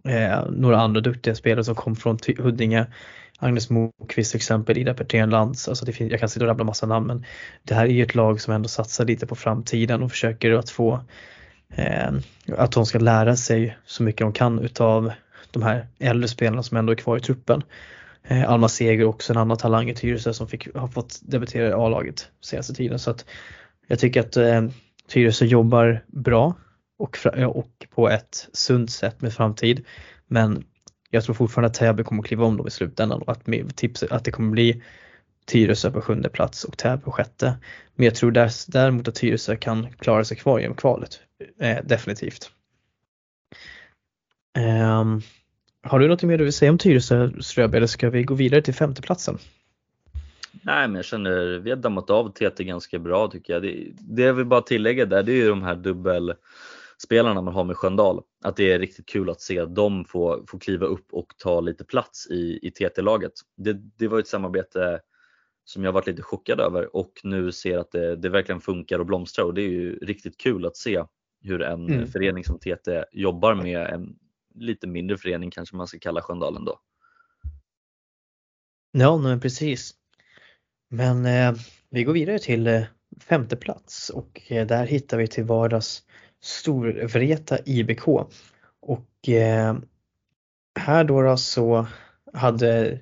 Eh, 0.03 0.49
några 0.51 0.77
andra 0.77 1.01
duktiga 1.01 1.35
spelare 1.35 1.63
som 1.63 1.75
kom 1.75 1.95
från 1.95 2.17
Huddinge. 2.37 2.85
Agnes 3.39 3.69
Mokvist 3.69 4.31
till 4.31 4.37
exempel, 4.37 4.77
Ida 4.77 4.93
Petrén 4.93 5.29
Lantz, 5.29 5.67
alltså 5.67 5.85
det 5.85 5.93
finns, 5.93 6.11
jag 6.11 6.19
kan 6.19 6.29
sitta 6.29 6.45
och 6.45 6.49
rabbla 6.49 6.63
massa 6.63 6.85
namn 6.85 7.07
men 7.07 7.25
det 7.63 7.73
här 7.73 7.85
är 7.85 7.89
ju 7.89 8.03
ett 8.03 8.15
lag 8.15 8.41
som 8.41 8.53
ändå 8.53 8.69
satsar 8.69 9.05
lite 9.05 9.27
på 9.27 9.35
framtiden 9.35 10.03
och 10.03 10.11
försöker 10.11 10.51
att 10.51 10.69
få 10.69 10.99
eh, 11.69 12.11
att 12.57 12.71
de 12.71 12.85
ska 12.85 12.99
lära 12.99 13.35
sig 13.35 13.77
så 13.85 14.03
mycket 14.03 14.21
de 14.21 14.33
kan 14.33 14.59
utav 14.59 15.11
de 15.51 15.63
här 15.63 15.87
äldre 15.99 16.27
spelarna 16.27 16.63
som 16.63 16.77
ändå 16.77 16.91
är 16.91 16.95
kvar 16.95 17.17
i 17.17 17.21
truppen. 17.21 17.63
Eh, 18.23 18.49
Alma 18.49 18.69
Seger 18.69 19.05
också 19.05 19.33
en 19.33 19.39
annan 19.39 19.57
talang 19.57 19.89
i 19.89 19.95
Tyresö 19.95 20.33
som 20.33 20.47
fick, 20.47 20.75
har 20.75 20.87
fått 20.87 21.19
debutera 21.21 21.69
i 21.69 21.73
A-laget 21.73 22.31
senaste 22.41 22.73
tiden 22.73 22.99
så 22.99 23.11
att 23.11 23.25
jag 23.87 23.99
tycker 23.99 24.19
att 24.19 24.37
eh, 24.37 24.67
Tyresö 25.07 25.45
jobbar 25.45 26.03
bra 26.07 26.55
och, 26.99 27.17
och 27.47 27.87
på 27.95 28.09
ett 28.09 28.49
sunt 28.53 28.91
sätt 28.91 29.21
med 29.21 29.33
framtid. 29.33 29.85
Men 30.27 30.63
jag 31.09 31.23
tror 31.23 31.35
fortfarande 31.35 31.67
att 31.67 31.73
Täby 31.73 32.03
kommer 32.03 32.21
att 32.21 32.27
kliva 32.27 32.45
om 32.45 32.57
dem 32.57 32.67
i 32.67 32.71
slutändan 32.71 33.21
och 33.21 33.31
att, 33.31 33.75
tips, 33.75 34.03
att 34.03 34.23
det 34.23 34.31
kommer 34.31 34.51
bli 34.51 34.83
Tyresö 35.45 35.91
på 35.91 36.01
sjunde 36.01 36.29
plats 36.29 36.63
och 36.63 36.77
Täby 36.77 37.03
på 37.03 37.11
sjätte. 37.11 37.57
Men 37.95 38.05
jag 38.05 38.15
tror 38.15 38.31
däremot 38.71 39.07
att 39.07 39.15
Tyresö 39.15 39.55
kan 39.55 39.93
klara 39.93 40.23
sig 40.23 40.37
kvar 40.37 40.59
genom 40.59 40.75
kvalet. 40.75 41.19
Eh, 41.59 41.77
definitivt. 41.83 42.51
Um, 44.57 45.21
har 45.83 45.99
du 45.99 46.07
något 46.07 46.23
mer 46.23 46.37
du 46.37 46.43
vill 46.43 46.53
säga 46.53 46.71
om 46.71 46.77
Tyresö 46.77 47.31
Ströby 47.39 47.77
eller 47.77 47.87
ska 47.87 48.09
vi 48.09 48.23
gå 48.23 48.33
vidare 48.33 48.61
till 48.61 48.73
femteplatsen? 48.73 49.37
Nej 50.61 50.87
men 50.87 50.95
jag 50.95 51.05
känner 51.05 51.59
vi 51.59 51.69
har 51.69 51.77
dammat 51.77 52.09
av 52.09 52.31
TT 52.31 52.63
ganska 52.63 52.99
bra 52.99 53.27
tycker 53.27 53.53
jag. 53.53 53.61
Det, 53.61 53.87
det 53.99 54.21
jag 54.21 54.33
vill 54.33 54.45
bara 54.45 54.61
tillägga 54.61 55.05
där 55.05 55.23
det 55.23 55.31
är 55.31 55.35
ju 55.35 55.49
de 55.49 55.63
här 55.63 55.75
dubbel 55.75 56.33
spelarna 57.03 57.41
man 57.41 57.53
har 57.53 57.63
med 57.63 57.77
Sköndal. 57.77 58.23
Att 58.43 58.55
det 58.55 58.71
är 58.71 58.79
riktigt 58.79 59.05
kul 59.05 59.29
att 59.29 59.41
se 59.41 59.65
dem 59.65 60.05
få, 60.05 60.45
få 60.47 60.59
kliva 60.59 60.85
upp 60.85 61.07
och 61.11 61.33
ta 61.37 61.61
lite 61.61 61.83
plats 61.83 62.27
i, 62.27 62.59
i 62.61 62.71
TT-laget. 62.71 63.33
Det, 63.57 63.73
det 63.73 64.07
var 64.07 64.19
ett 64.19 64.27
samarbete 64.27 64.99
som 65.63 65.83
jag 65.83 65.91
varit 65.91 66.07
lite 66.07 66.21
chockad 66.21 66.59
över 66.59 66.95
och 66.95 67.11
nu 67.23 67.51
ser 67.51 67.77
att 67.77 67.91
det, 67.91 68.15
det 68.15 68.29
verkligen 68.29 68.61
funkar 68.61 68.99
och 68.99 69.05
blomstrar 69.05 69.45
och 69.45 69.53
det 69.53 69.61
är 69.61 69.69
ju 69.69 69.97
riktigt 69.97 70.37
kul 70.37 70.65
att 70.65 70.77
se 70.77 71.03
hur 71.41 71.61
en 71.61 71.87
mm. 71.87 72.07
förening 72.07 72.43
som 72.43 72.59
TT 72.59 73.03
jobbar 73.11 73.55
med 73.55 73.81
en 73.81 74.15
lite 74.55 74.87
mindre 74.87 75.17
förening 75.17 75.51
kanske 75.51 75.75
man 75.75 75.87
ska 75.87 75.99
kalla 75.99 76.21
Sköndalen 76.21 76.65
då. 76.65 76.79
Ja, 78.91 79.17
men 79.17 79.39
precis. 79.39 79.93
Men 80.89 81.25
eh, 81.25 81.53
vi 81.89 82.03
går 82.03 82.13
vidare 82.13 82.39
till 82.39 82.67
eh, 82.67 82.83
femte 83.19 83.55
plats 83.55 84.09
och 84.09 84.41
eh, 84.51 84.67
där 84.67 84.85
hittar 84.85 85.17
vi 85.17 85.27
till 85.27 85.43
vardags 85.43 86.03
Storvreta 86.47 87.57
IBK. 87.65 88.07
Och 88.81 89.29
eh, 89.29 89.75
här 90.79 91.03
då, 91.03 91.21
då 91.21 91.37
så 91.37 91.87
hade, 92.33 92.99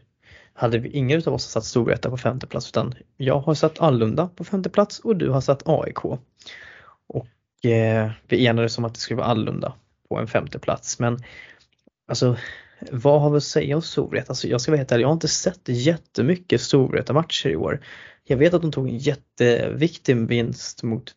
hade 0.53 0.77
vi 0.77 0.89
ingen 0.89 1.21
av 1.25 1.33
oss 1.33 1.43
satt 1.43 1.65
Storvreta 1.65 2.09
på 2.09 2.17
femte 2.17 2.47
plats 2.47 2.69
utan 2.69 2.93
jag 3.17 3.39
har 3.39 3.53
satt 3.53 3.79
Allunda 3.79 4.29
på 4.35 4.43
femte 4.43 4.69
plats 4.69 4.99
och 4.99 5.15
du 5.15 5.29
har 5.29 5.41
satt 5.41 5.61
AIK. 5.65 6.05
Och 7.07 7.65
eh, 7.65 8.11
vi 8.27 8.47
enades 8.47 8.77
om 8.77 8.85
att 8.85 8.93
det 8.93 8.99
skulle 8.99 9.17
vara 9.17 9.27
Allunda 9.27 9.73
på 10.09 10.17
en 10.17 10.27
femte 10.27 10.59
plats 10.59 10.99
men 10.99 11.19
alltså 12.07 12.37
vad 12.91 13.21
har 13.21 13.29
vi 13.29 13.37
att 13.37 13.43
säga 13.43 13.75
om 13.75 13.81
Storvreta? 13.81 14.29
Alltså 14.29 14.47
jag 14.47 14.61
ska 14.61 14.71
vara 14.71 14.77
helt 14.77 14.91
ärlig, 14.91 15.03
jag 15.03 15.07
har 15.07 15.13
inte 15.13 15.27
sett 15.27 15.61
jättemycket 15.65 16.61
Storvreta 16.61 17.13
matcher 17.13 17.49
i 17.49 17.55
år. 17.55 17.81
Jag 18.23 18.37
vet 18.37 18.53
att 18.53 18.61
de 18.61 18.71
tog 18.71 18.89
en 18.89 18.97
jätteviktig 18.97 20.17
vinst 20.17 20.83
mot 20.83 21.15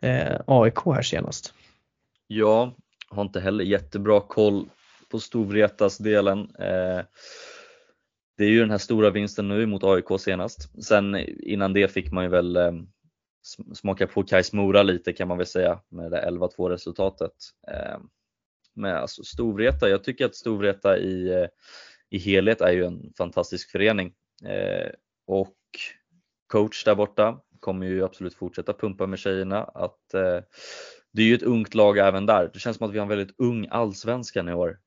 eh, 0.00 0.40
AIK 0.46 0.78
här 0.84 1.02
senast. 1.02 1.54
Ja, 2.26 2.76
har 3.08 3.22
inte 3.22 3.40
heller 3.40 3.64
jättebra 3.64 4.20
koll 4.20 4.68
på 5.10 5.20
Storvretas 5.20 5.98
delen. 5.98 6.38
Eh, 6.58 7.00
det 8.36 8.44
är 8.44 8.48
ju 8.48 8.60
den 8.60 8.70
här 8.70 8.78
stora 8.78 9.10
vinsten 9.10 9.48
nu 9.48 9.66
mot 9.66 9.84
AIK 9.84 10.20
senast. 10.20 10.84
Sen 10.84 11.16
innan 11.42 11.72
det 11.72 11.88
fick 11.88 12.12
man 12.12 12.24
ju 12.24 12.30
väl 12.30 12.56
eh, 12.56 12.72
smaka 13.74 14.06
på 14.06 14.22
Kais 14.22 14.52
Mora 14.52 14.82
lite 14.82 15.12
kan 15.12 15.28
man 15.28 15.38
väl 15.38 15.46
säga 15.46 15.80
med 15.88 16.10
det 16.10 16.28
11-2 16.30 16.68
resultatet. 16.68 17.32
Eh, 17.68 17.98
men 18.74 18.96
alltså 18.96 19.24
Storvreta, 19.24 19.88
jag 19.88 20.04
tycker 20.04 20.26
att 20.26 20.34
Storvreta 20.34 20.98
i, 20.98 21.28
eh, 21.28 21.46
i 22.10 22.18
helhet 22.18 22.60
är 22.60 22.72
ju 22.72 22.84
en 22.84 23.12
fantastisk 23.18 23.70
förening. 23.70 24.12
Eh, 24.44 24.90
och 25.26 25.56
coach 26.46 26.84
där 26.84 26.94
borta 26.94 27.40
kommer 27.60 27.86
ju 27.86 28.04
absolut 28.04 28.34
fortsätta 28.34 28.72
pumpa 28.72 29.06
med 29.06 29.18
tjejerna. 29.18 29.64
Att, 29.64 30.14
eh, 30.14 30.40
det 31.12 31.22
är 31.22 31.26
ju 31.26 31.34
ett 31.34 31.42
ungt 31.42 31.74
lag 31.74 31.98
även 31.98 32.26
där. 32.26 32.50
Det 32.52 32.58
känns 32.58 32.76
som 32.76 32.86
att 32.86 32.94
vi 32.94 32.98
har 32.98 33.02
en 33.02 33.08
väldigt 33.16 33.34
ung 33.38 33.66
allsvenskan 33.70 34.48
i 34.48 34.54
år. 34.54 34.78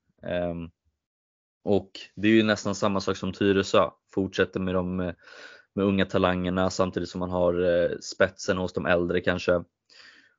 Um, 0.51 0.71
och 1.63 1.91
det 2.15 2.27
är 2.27 2.31
ju 2.31 2.43
nästan 2.43 2.75
samma 2.75 3.01
sak 3.01 3.17
som 3.17 3.33
Tyresö. 3.33 3.89
Fortsätter 4.13 4.59
med 4.59 4.75
de 4.75 5.13
med 5.75 5.85
unga 5.85 6.05
talangerna 6.05 6.69
samtidigt 6.69 7.09
som 7.09 7.19
man 7.19 7.29
har 7.29 7.63
eh, 7.63 7.97
spetsen 8.01 8.57
hos 8.57 8.73
de 8.73 8.85
äldre 8.85 9.21
kanske 9.21 9.63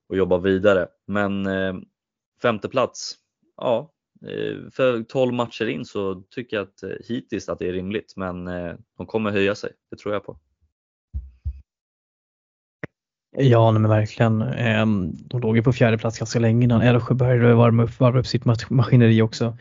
och 0.08 0.16
jobbar 0.16 0.38
vidare. 0.38 0.88
Men 1.06 1.46
eh, 1.46 1.74
femte 2.42 2.68
plats, 2.68 3.14
ja, 3.56 3.92
eh, 4.22 4.70
för 4.72 5.02
12 5.02 5.34
matcher 5.34 5.66
in 5.66 5.84
så 5.84 6.22
tycker 6.30 6.56
jag 6.56 6.62
att 6.62 6.82
eh, 6.82 6.90
hittills 7.08 7.48
att 7.48 7.58
det 7.58 7.68
är 7.68 7.72
rimligt 7.72 8.16
men 8.16 8.46
eh, 8.48 8.74
de 8.96 9.06
kommer 9.06 9.30
höja 9.30 9.54
sig, 9.54 9.72
det 9.90 9.96
tror 9.96 10.14
jag 10.14 10.24
på. 10.24 10.38
Ja, 13.38 13.72
men 13.72 13.88
verkligen. 13.88 14.42
Ehm, 14.42 15.12
de 15.14 15.40
låg 15.40 15.56
ju 15.56 15.62
på 15.62 15.72
fjärde 15.72 15.98
plats 15.98 16.18
ganska 16.18 16.38
länge 16.38 16.64
innan 16.64 16.82
Älvsjö 16.82 17.14
började 17.14 17.54
varva 17.54 17.84
upp, 17.84 18.00
varva 18.00 18.18
upp 18.18 18.26
sitt 18.26 18.44
maskineri 18.70 19.22
också. 19.22 19.56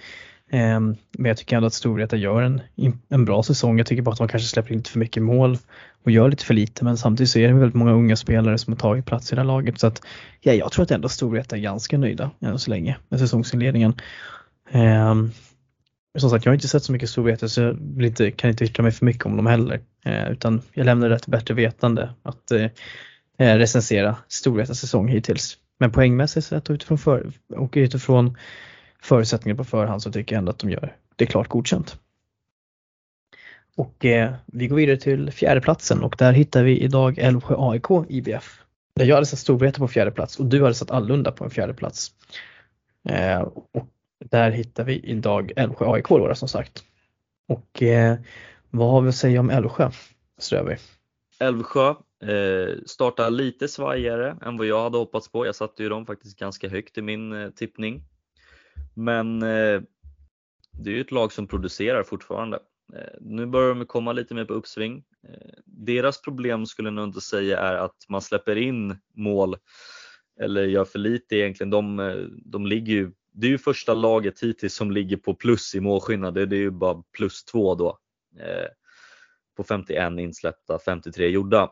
Ehm, 0.51 0.95
men 1.17 1.25
jag 1.25 1.37
tycker 1.37 1.55
ändå 1.55 1.67
att 1.67 1.73
Storvreta 1.73 2.17
gör 2.17 2.41
en, 2.41 2.61
en 3.09 3.25
bra 3.25 3.43
säsong. 3.43 3.77
Jag 3.77 3.87
tycker 3.87 4.01
bara 4.01 4.11
att 4.11 4.17
de 4.17 4.27
kanske 4.27 4.49
släpper 4.49 4.71
in 4.71 4.77
lite 4.77 4.89
för 4.89 4.99
mycket 4.99 5.23
mål 5.23 5.57
och 6.03 6.11
gör 6.11 6.29
lite 6.29 6.45
för 6.45 6.53
lite 6.53 6.85
men 6.85 6.97
samtidigt 6.97 7.29
så 7.29 7.39
är 7.39 7.47
det 7.47 7.53
väldigt 7.53 7.75
många 7.75 7.91
unga 7.91 8.15
spelare 8.15 8.57
som 8.57 8.73
har 8.73 8.79
tagit 8.79 9.05
plats 9.05 9.31
i 9.31 9.35
det 9.35 9.41
här 9.41 9.47
laget 9.47 9.79
så 9.79 9.87
att 9.87 10.01
ja, 10.41 10.53
jag 10.53 10.71
tror 10.71 10.83
att 10.83 10.91
ändå 10.91 11.09
Storvreta 11.09 11.55
är 11.55 11.61
ganska 11.61 11.97
nöjda 11.97 12.31
än 12.41 12.59
så 12.59 12.69
länge 12.69 12.97
med 13.09 13.19
säsongsinledningen. 13.19 13.93
Ehm, 14.71 15.31
som 16.17 16.29
sagt, 16.29 16.45
jag 16.45 16.51
har 16.51 16.55
inte 16.55 16.67
sett 16.67 16.83
så 16.83 16.91
mycket 16.91 17.09
Storvreta 17.09 17.47
så 17.47 17.61
jag 18.17 18.37
kan 18.37 18.49
inte 18.49 18.63
yttra 18.63 18.83
mig 18.83 18.91
för 18.91 19.05
mycket 19.05 19.25
om 19.25 19.37
dem 19.37 19.45
heller. 19.45 19.81
Utan 20.29 20.61
jag 20.73 20.85
lämnar 20.85 21.09
det 21.09 21.19
till 21.19 21.31
bättre 21.31 21.53
vetande 21.53 22.09
att 22.23 22.51
eh, 22.51 22.67
Eh, 23.37 23.57
recensera 23.57 24.17
Storvretas 24.27 24.79
säsong 24.79 25.07
hittills. 25.07 25.57
Men 25.77 25.91
poängmässigt 25.91 26.45
sett 26.45 26.69
och 26.69 26.73
utifrån, 26.73 26.97
för, 26.97 27.31
och 27.55 27.73
utifrån 27.75 28.37
förutsättningar 29.01 29.55
på 29.55 29.63
förhand 29.63 30.01
så 30.01 30.11
tycker 30.11 30.35
jag 30.35 30.39
ändå 30.39 30.49
att 30.49 30.59
de 30.59 30.69
gör 30.69 30.95
det 31.15 31.25
klart 31.25 31.47
godkänt. 31.47 31.99
Och 33.75 34.05
eh, 34.05 34.33
vi 34.45 34.67
går 34.67 34.75
vidare 34.75 34.97
till 34.97 35.31
fjärdeplatsen 35.31 36.03
och 36.03 36.15
där 36.17 36.33
hittar 36.33 36.63
vi 36.63 36.79
idag 36.79 37.17
Älvsjö 37.17 37.55
AIK 37.57 37.85
IBF. 38.09 38.59
Där 38.95 39.05
jag 39.05 39.15
hade 39.15 39.25
satt 39.25 39.39
Storvreta 39.39 39.79
på 39.79 39.87
fjärde 39.87 40.11
plats 40.11 40.39
och 40.39 40.45
du 40.45 40.61
hade 40.61 40.75
satt 40.75 40.91
Allunda 40.91 41.31
på 41.31 41.43
en 41.43 41.49
fjärde 41.49 41.73
plats. 41.73 42.11
Eh, 43.09 43.39
och 43.73 43.87
där 44.25 44.51
hittar 44.51 44.83
vi 44.83 44.99
idag 44.99 45.51
Älvsjö 45.55 45.85
AIK 45.91 46.07
då 46.07 46.35
som 46.35 46.47
sagt. 46.47 46.83
Och 47.47 47.83
eh, 47.83 48.17
vad 48.69 48.91
har 48.91 49.01
vi 49.01 49.09
att 49.09 49.15
säga 49.15 49.39
om 49.39 49.49
Älvsjö 49.49 49.91
Ströberg? 50.37 50.77
Älvsjö 51.39 51.93
eh, 52.29 52.75
startar 52.85 53.29
lite 53.29 53.67
svajigare 53.67 54.37
än 54.41 54.57
vad 54.57 54.67
jag 54.67 54.83
hade 54.83 54.97
hoppats 54.97 55.31
på. 55.31 55.45
Jag 55.45 55.55
satte 55.55 55.83
ju 55.83 55.89
dem 55.89 56.05
faktiskt 56.05 56.39
ganska 56.39 56.69
högt 56.69 56.97
i 56.97 57.01
min 57.01 57.33
eh, 57.33 57.49
tippning. 57.49 58.03
Men 58.93 59.41
eh, 59.41 59.81
det 60.71 60.89
är 60.89 60.93
ju 60.93 61.01
ett 61.01 61.11
lag 61.11 61.31
som 61.31 61.47
producerar 61.47 62.03
fortfarande. 62.03 62.59
Eh, 62.93 63.17
nu 63.21 63.45
börjar 63.45 63.75
de 63.75 63.85
komma 63.85 64.13
lite 64.13 64.33
mer 64.33 64.45
på 64.45 64.53
uppsving. 64.53 65.03
Eh, 65.27 65.53
deras 65.65 66.21
problem 66.21 66.65
skulle 66.65 66.87
jag 66.87 66.93
nog 66.93 67.07
inte 67.07 67.21
säga 67.21 67.59
är 67.59 67.75
att 67.75 67.95
man 68.09 68.21
släpper 68.21 68.55
in 68.55 68.97
mål 69.15 69.57
eller 70.39 70.63
gör 70.63 70.85
för 70.85 70.99
lite 70.99 71.35
egentligen. 71.35 71.69
De, 71.69 71.99
eh, 71.99 72.15
de 72.45 72.65
ligger 72.65 72.93
ju, 72.93 73.11
det 73.31 73.47
är 73.47 73.51
ju 73.51 73.57
första 73.57 73.93
laget 73.93 74.43
hittills 74.43 74.75
som 74.75 74.91
ligger 74.91 75.17
på 75.17 75.33
plus 75.33 75.75
i 75.75 75.79
målskillnad. 75.79 76.33
Det, 76.33 76.45
det 76.45 76.55
är 76.55 76.59
ju 76.59 76.71
bara 76.71 77.03
plus 77.17 77.45
två 77.45 77.75
då 77.75 77.99
eh, 78.39 78.67
på 79.57 79.63
51 79.63 80.19
insläppta, 80.19 80.79
53 80.85 81.27
gjorda. 81.27 81.71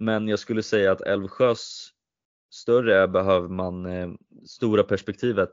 Men 0.00 0.28
jag 0.28 0.38
skulle 0.38 0.62
säga 0.62 0.92
att 0.92 1.00
Älvsjös 1.00 1.90
större 2.50 3.08
behöver 3.08 3.48
man 3.48 3.86
eh, 3.86 4.10
stora 4.46 4.82
perspektivet 4.82 5.50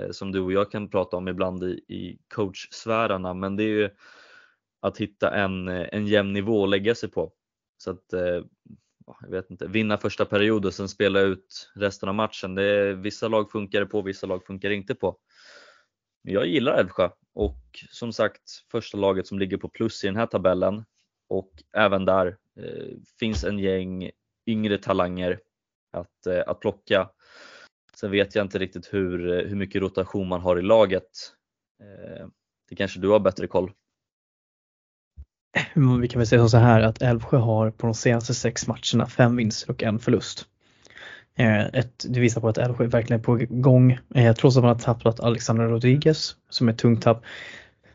eh, 0.00 0.10
som 0.10 0.32
du 0.32 0.40
och 0.40 0.52
jag 0.52 0.70
kan 0.70 0.90
prata 0.90 1.16
om 1.16 1.28
ibland 1.28 1.64
i, 1.64 1.84
i 1.88 2.18
coachsfärarna 2.34 3.34
men 3.34 3.56
det 3.56 3.62
är 3.62 3.68
ju 3.68 3.90
att 4.80 4.98
hitta 4.98 5.34
en, 5.34 5.68
eh, 5.68 5.88
en 5.92 6.06
jämn 6.06 6.32
nivå 6.32 6.64
att 6.64 6.70
lägga 6.70 6.94
sig 6.94 7.10
på. 7.10 7.32
Så 7.78 7.90
att, 7.90 8.12
eh, 8.12 8.44
jag 9.20 9.30
vet 9.30 9.50
inte, 9.50 9.66
vinna 9.66 9.98
första 9.98 10.24
period 10.24 10.66
och 10.66 10.74
sen 10.74 10.88
spela 10.88 11.20
ut 11.20 11.70
resten 11.74 12.08
av 12.08 12.14
matchen. 12.14 12.54
Det 12.54 12.62
är, 12.62 12.92
vissa 12.92 13.28
lag 13.28 13.50
funkar 13.50 13.80
det 13.80 13.86
på, 13.86 14.02
vissa 14.02 14.26
lag 14.26 14.46
funkar 14.46 14.68
det 14.68 14.74
inte 14.74 14.94
på. 14.94 15.18
Men 16.24 16.34
jag 16.34 16.46
gillar 16.46 16.72
Älvsjö 16.72 17.10
och 17.34 17.60
som 17.90 18.12
sagt 18.12 18.42
första 18.70 18.98
laget 18.98 19.26
som 19.26 19.38
ligger 19.38 19.56
på 19.56 19.68
plus 19.68 20.04
i 20.04 20.06
den 20.06 20.16
här 20.16 20.26
tabellen 20.26 20.84
och 21.28 21.50
även 21.76 22.04
där 22.04 22.26
eh, 22.56 22.96
finns 23.20 23.44
en 23.44 23.58
gäng 23.58 24.10
yngre 24.46 24.78
talanger 24.78 25.40
att, 25.92 26.26
eh, 26.26 26.42
att 26.46 26.60
plocka. 26.60 27.10
Sen 27.94 28.10
vet 28.10 28.34
jag 28.34 28.44
inte 28.44 28.58
riktigt 28.58 28.94
hur, 28.94 29.32
eh, 29.32 29.48
hur 29.48 29.56
mycket 29.56 29.82
rotation 29.82 30.28
man 30.28 30.40
har 30.40 30.58
i 30.58 30.62
laget. 30.62 31.32
Eh, 31.80 32.26
det 32.68 32.76
kanske 32.76 33.00
du 33.00 33.08
har 33.08 33.20
bättre 33.20 33.46
koll? 33.46 33.72
Mm, 35.76 36.00
vi 36.00 36.08
kan 36.08 36.18
väl 36.18 36.26
säga 36.26 36.48
så 36.48 36.56
här 36.56 36.80
att 36.80 37.02
Älvsjö 37.02 37.36
har 37.36 37.70
på 37.70 37.86
de 37.86 37.94
senaste 37.94 38.34
sex 38.34 38.66
matcherna 38.66 39.06
fem 39.06 39.36
vinster 39.36 39.70
och 39.70 39.82
en 39.82 39.98
förlust. 39.98 40.46
Eh, 41.34 41.66
ett, 41.66 42.04
det 42.08 42.20
visar 42.20 42.40
på 42.40 42.48
att 42.48 42.58
Älvsjö 42.58 42.86
verkligen 42.86 43.20
är 43.20 43.24
på 43.24 43.38
gång. 43.48 43.98
Eh, 44.14 44.34
trots 44.34 44.56
att 44.56 44.62
man 44.62 44.72
har 44.72 44.78
tappat 44.78 45.20
Alexander 45.20 45.64
Rodriguez 45.64 46.36
som 46.48 46.68
är 46.68 46.72
ett 46.72 46.78
tungt 46.78 47.02
tapp 47.02 47.24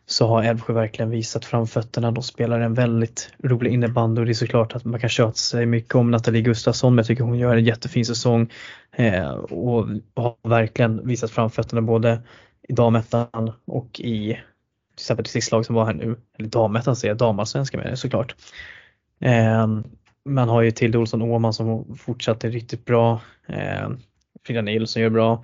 så 0.06 0.28
har 0.28 0.44
Älvsjö 0.44 0.74
verkligen 0.74 1.10
visat 1.10 1.46
framfötterna. 1.46 2.12
De 2.12 2.24
spelar 2.24 2.60
en 2.60 2.74
väldigt 2.74 3.34
rolig 3.44 3.72
innebandy 3.72 4.22
och 4.22 4.26
det 4.26 4.32
är 4.32 4.34
såklart 4.34 4.76
att 4.76 4.86
man 4.86 5.00
kan 5.00 5.10
köta 5.10 5.34
sig 5.34 5.66
mycket 5.66 5.96
om 5.96 6.12
Nathalie 6.12 6.42
Gustafsson 6.42 6.96
men 6.96 6.98
jag 6.98 7.08
tycker 7.08 7.24
hon 7.24 7.38
gör 7.38 7.58
en 7.58 7.66
jättefin 7.66 8.06
säsong 8.06 8.50
eh, 8.92 9.32
och 9.32 9.88
har 10.16 10.50
verkligen 10.50 11.08
visat 11.08 11.32
framfötterna 11.32 11.82
både 11.82 12.22
i 12.68 12.74
damettan 12.74 13.52
och 13.66 14.00
i 14.00 14.40
till 14.96 15.04
exempel 15.04 15.26
det 15.34 15.52
lag 15.52 15.66
som 15.66 15.76
var 15.76 15.86
här 15.86 15.94
nu, 15.94 16.16
eller 16.38 16.50
damettan 16.50 16.96
säger 16.96 17.10
jag, 17.10 17.18
damallsvenskan 17.18 17.78
menar 17.80 17.92
jag 17.92 18.00
såklart. 18.00 18.36
Eh, 19.22 19.68
man 20.26 20.50
har 20.50 20.62
ju 20.62 20.72
Tilde 20.72 20.98
Olsson 20.98 21.22
Åhman 21.22 21.54
som 21.54 21.96
fortsatte 21.96 22.50
riktigt 22.50 22.86
bra. 22.86 23.22
Eh, 23.48 23.90
Frida 24.46 24.62
Nilsson 24.62 25.02
gör 25.02 25.10
bra. 25.10 25.44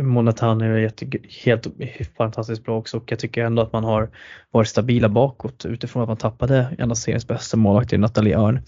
Monatan 0.00 0.14
Mona 0.14 0.32
Tanner 0.32 0.70
är 0.70 0.78
jätte, 0.78 1.06
helt 1.28 1.68
fantastiskt 2.16 2.64
bra 2.64 2.78
också 2.78 2.96
och 2.96 3.12
jag 3.12 3.18
tycker 3.18 3.44
ändå 3.44 3.62
att 3.62 3.72
man 3.72 3.84
har 3.84 4.10
varit 4.50 4.68
stabila 4.68 5.08
bakåt 5.08 5.64
utifrån 5.64 6.02
att 6.02 6.08
man 6.08 6.16
tappade 6.16 6.76
en 6.78 6.90
av 6.90 6.94
seriens 6.94 7.26
bästa 7.26 7.56
målvakter 7.56 7.98
Nathalie 7.98 8.38
Örn. 8.38 8.60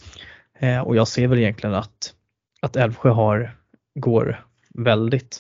Eh, 0.58 0.80
och 0.80 0.97
jag 0.97 1.08
ser 1.08 1.26
väl 1.26 1.38
egentligen 1.38 1.75
att, 1.75 2.14
att 2.61 2.76
Älvsjö 2.76 3.11
har, 3.11 3.56
går 3.94 4.44
väldigt 4.75 5.38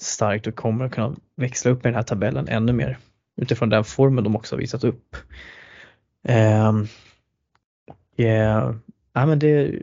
starkt 0.00 0.46
och 0.46 0.54
kommer 0.54 0.84
att 0.84 0.92
kunna 0.92 1.16
växla 1.36 1.70
upp 1.70 1.78
i 1.78 1.88
den 1.88 1.94
här 1.94 2.02
tabellen 2.02 2.48
ännu 2.48 2.72
mer 2.72 2.98
utifrån 3.36 3.68
den 3.68 3.84
formen 3.84 4.24
de 4.24 4.36
också 4.36 4.56
har 4.56 4.60
visat 4.60 4.84
upp. 4.84 5.16
Ehm, 6.28 6.86
eh, 8.18 8.26
yeah, 8.26 8.74
ja, 9.12 9.26
men 9.26 9.38
det 9.38 9.48
är 9.48 9.82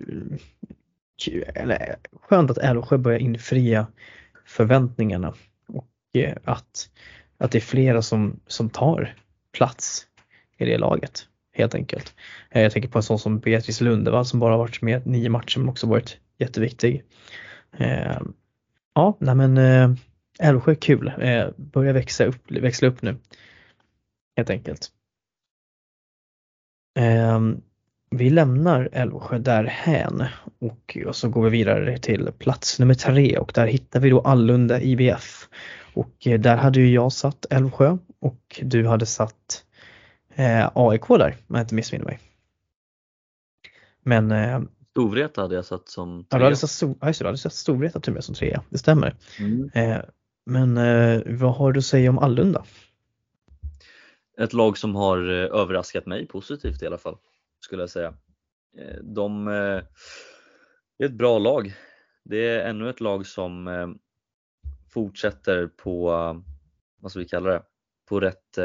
eller, 1.55 1.95
skönt 2.21 2.51
att 2.51 2.57
Älvsjö 2.57 2.97
börjar 2.97 3.19
infria 3.19 3.87
förväntningarna 4.49 5.33
och 5.67 5.87
eh, 6.13 6.37
att, 6.43 6.89
att 7.37 7.51
det 7.51 7.57
är 7.57 7.61
flera 7.61 8.01
som, 8.01 8.39
som 8.47 8.69
tar 8.69 9.15
plats 9.51 10.07
i 10.57 10.65
det 10.65 10.77
laget 10.77 11.27
helt 11.53 11.75
enkelt. 11.75 12.15
Eh, 12.49 12.61
jag 12.61 12.71
tänker 12.71 12.89
på 12.89 12.99
en 12.99 13.03
sån 13.03 13.19
som 13.19 13.39
Beatrice 13.39 13.81
Lundevall 13.81 14.25
som 14.25 14.39
bara 14.39 14.57
varit 14.57 14.81
med 14.81 15.07
nio 15.07 15.29
matcher 15.29 15.59
men 15.59 15.69
också 15.69 15.87
varit 15.87 16.17
jätteviktig. 16.37 17.03
Eh, 17.77 18.21
ja, 18.95 19.17
nej 19.19 19.35
men 19.35 19.57
Älvsjö 20.39 20.71
är 20.71 20.75
kul. 20.75 21.13
Börjar 21.57 21.93
växa 21.93 22.25
upp, 22.25 22.51
växla 22.51 22.87
upp 22.87 23.01
nu. 23.01 23.17
Helt 24.37 24.49
enkelt. 24.49 24.91
Vi 28.11 28.29
lämnar 28.29 28.89
Älvsjö 28.91 29.37
därhän 29.37 30.25
och, 30.59 30.97
och 31.07 31.15
så 31.15 31.29
går 31.29 31.43
vi 31.43 31.49
vidare 31.49 31.97
till 31.97 32.31
plats 32.37 32.79
nummer 32.79 32.93
tre 32.93 33.37
och 33.37 33.51
där 33.55 33.67
hittar 33.67 33.99
vi 33.99 34.09
då 34.09 34.21
Allunda 34.21 34.81
IBF. 34.81 35.47
Och 35.93 36.27
eh, 36.27 36.39
där 36.39 36.57
hade 36.57 36.79
ju 36.79 36.93
jag 36.93 37.11
satt 37.11 37.45
Älvsjö 37.49 37.97
och 38.19 38.61
du 38.61 38.87
hade 38.87 39.05
satt 39.05 39.63
eh, 40.35 40.69
AIK 40.73 41.07
där 41.07 41.35
om 41.47 41.55
jag 41.55 41.63
inte 41.63 41.75
missminner 41.75 42.05
mig. 42.05 42.19
Men 44.03 44.31
eh, 44.31 44.61
Storvreta 44.91 45.41
hade 45.41 45.55
jag 45.55 45.65
satt 45.65 45.89
som 45.89 46.23
trea. 46.23 46.25
Ja, 46.29 46.37
du 46.37 46.43
hade 46.43 46.55
satt, 46.55 46.69
Stor, 46.69 46.95
ja, 47.01 47.13
du 47.19 47.25
hade 47.25 47.37
satt 47.37 47.53
Storvreta 47.53 47.99
till 47.99 48.11
och 48.11 48.15
med 48.15 48.23
som 48.23 48.35
trea, 48.35 48.63
det 48.69 48.77
stämmer. 48.77 49.15
Mm. 49.39 49.69
Eh, 49.73 50.01
men 50.45 50.77
eh, 50.77 51.21
vad 51.25 51.55
har 51.55 51.71
du 51.71 51.77
att 51.77 51.85
säga 51.85 52.09
om 52.09 52.19
Allunda? 52.19 52.63
Ett 54.37 54.53
lag 54.53 54.77
som 54.77 54.95
har 54.95 55.17
eh, 55.17 55.59
överraskat 55.61 56.05
mig 56.05 56.27
positivt 56.27 56.81
i 56.81 56.87
alla 56.87 56.97
fall 56.97 57.15
skulle 57.69 57.81
jag 57.81 57.89
säga. 57.89 58.13
Eh, 58.77 58.97
de 59.01 59.47
eh, 59.47 59.53
är 60.97 61.05
ett 61.05 61.13
bra 61.13 61.39
lag. 61.39 61.73
Det 62.25 62.47
är 62.47 62.69
ännu 62.69 62.89
ett 62.89 62.99
lag 62.99 63.25
som 63.25 63.67
eh, 63.67 63.87
fortsätter 64.93 65.67
på, 65.67 66.09
vad 67.01 67.11
ska 67.11 67.19
vi 67.19 67.27
kalla 67.27 67.49
det, 67.49 67.63
på 68.09 68.19
rätt, 68.19 68.57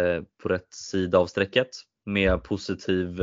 på 0.42 0.48
rätt 0.48 0.74
sida 0.74 1.18
av 1.18 1.26
strecket 1.26 1.68
med 2.04 2.42
positiv 2.42 3.20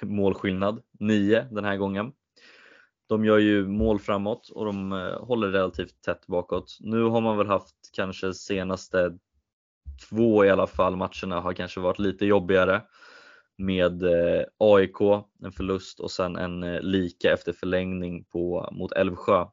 målskillnad, 0.00 0.82
9 1.00 1.46
den 1.50 1.64
här 1.64 1.76
gången. 1.76 2.12
De 3.08 3.24
gör 3.24 3.38
ju 3.38 3.66
mål 3.66 3.98
framåt 3.98 4.48
och 4.48 4.64
de 4.64 4.92
håller 5.20 5.48
relativt 5.48 6.02
tätt 6.02 6.26
bakåt. 6.26 6.78
Nu 6.80 7.02
har 7.02 7.20
man 7.20 7.38
väl 7.38 7.46
haft 7.46 7.76
kanske 7.92 8.34
senaste 8.34 9.18
två 10.08 10.44
i 10.44 10.50
alla 10.50 10.66
fall 10.66 10.96
matcherna 10.96 11.40
har 11.40 11.52
kanske 11.52 11.80
varit 11.80 11.98
lite 11.98 12.26
jobbigare 12.26 12.82
med 13.60 14.02
eh, 14.02 14.44
AIK, 14.58 15.00
en 15.44 15.52
förlust 15.52 16.00
och 16.00 16.10
sen 16.10 16.36
en 16.36 16.62
eh, 16.62 16.80
lika 16.80 17.32
efter 17.32 17.52
förlängning 17.52 18.24
på, 18.24 18.68
mot 18.72 18.92
Älvsjö 18.92 19.46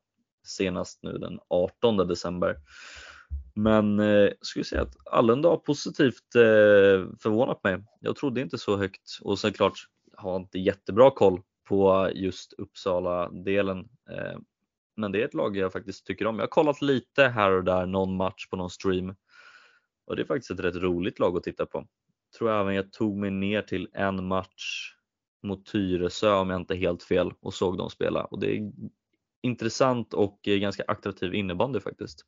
senast 0.47 1.03
nu 1.03 1.17
den 1.17 1.39
18 1.49 1.97
december. 1.97 2.55
Men 3.55 3.99
eh, 3.99 4.29
skulle 4.41 4.65
säga 4.65 4.81
att 4.81 4.95
Allunda 5.11 5.49
har 5.49 5.57
positivt 5.57 6.35
eh, 6.35 7.15
förvånat 7.21 7.63
mig. 7.63 7.83
Jag 7.99 8.15
trodde 8.15 8.41
inte 8.41 8.57
så 8.57 8.77
högt 8.77 9.19
och 9.21 9.39
sen 9.39 9.53
klart 9.53 9.79
har 10.17 10.35
inte 10.35 10.59
jättebra 10.59 11.11
koll 11.11 11.41
på 11.67 12.11
just 12.13 12.53
Uppsala-delen. 12.53 13.79
Eh, 14.09 14.37
men 14.95 15.11
det 15.11 15.21
är 15.21 15.25
ett 15.25 15.33
lag 15.33 15.57
jag 15.57 15.73
faktiskt 15.73 16.05
tycker 16.05 16.27
om. 16.27 16.35
Jag 16.35 16.43
har 16.43 16.47
kollat 16.47 16.81
lite 16.81 17.23
här 17.23 17.51
och 17.51 17.63
där 17.63 17.85
någon 17.85 18.15
match 18.15 18.47
på 18.49 18.55
någon 18.55 18.69
stream 18.69 19.15
och 20.05 20.15
det 20.15 20.21
är 20.21 20.25
faktiskt 20.25 20.51
ett 20.51 20.59
rätt 20.59 20.75
roligt 20.75 21.19
lag 21.19 21.37
att 21.37 21.43
titta 21.43 21.65
på 21.65 21.87
tror 22.37 22.51
jag 22.51 22.61
även 22.61 22.75
jag 22.75 22.91
tog 22.91 23.17
mig 23.17 23.31
ner 23.31 23.61
till 23.61 23.87
en 23.93 24.27
match 24.27 24.93
mot 25.43 25.65
Tyresö 25.65 26.33
om 26.33 26.49
jag 26.49 26.61
inte 26.61 26.73
är 26.73 26.77
helt 26.77 27.03
fel 27.03 27.31
och 27.39 27.53
såg 27.53 27.77
dem 27.77 27.89
spela 27.89 28.23
och 28.23 28.39
det 28.39 28.57
är 28.57 28.71
intressant 29.41 30.13
och 30.13 30.47
eh, 30.47 30.57
ganska 30.57 30.83
attraktiv 30.87 31.33
innebandy 31.33 31.79
faktiskt. 31.79 32.25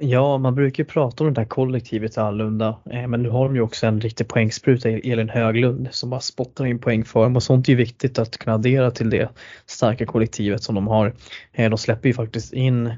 Ja, 0.00 0.38
man 0.38 0.54
brukar 0.54 0.84
ju 0.84 0.88
prata 0.88 1.24
om 1.24 1.34
det 1.34 1.40
där 1.40 1.48
kollektivet 1.48 2.16
i 2.16 2.20
Allunda, 2.20 2.78
eh, 2.90 3.06
men 3.06 3.22
nu 3.22 3.28
har 3.28 3.44
de 3.44 3.54
ju 3.54 3.60
också 3.62 3.86
en 3.86 4.00
riktig 4.00 4.28
poängspruta, 4.28 4.90
e- 4.90 5.00
Elin 5.04 5.28
Höglund, 5.28 5.88
som 5.90 6.10
bara 6.10 6.20
spottar 6.20 6.66
in 6.66 6.78
poäng 6.78 7.04
för 7.04 7.22
dem 7.22 7.36
och 7.36 7.42
sånt 7.42 7.68
är 7.68 7.72
ju 7.72 7.76
viktigt 7.76 8.18
att 8.18 8.38
kunna 8.38 8.54
addera 8.54 8.90
till 8.90 9.10
det 9.10 9.30
starka 9.66 10.06
kollektivet 10.06 10.62
som 10.62 10.74
de 10.74 10.86
har. 10.86 11.14
Eh, 11.52 11.70
de 11.70 11.78
släpper 11.78 12.08
ju 12.08 12.14
faktiskt 12.14 12.52
in 12.52 12.94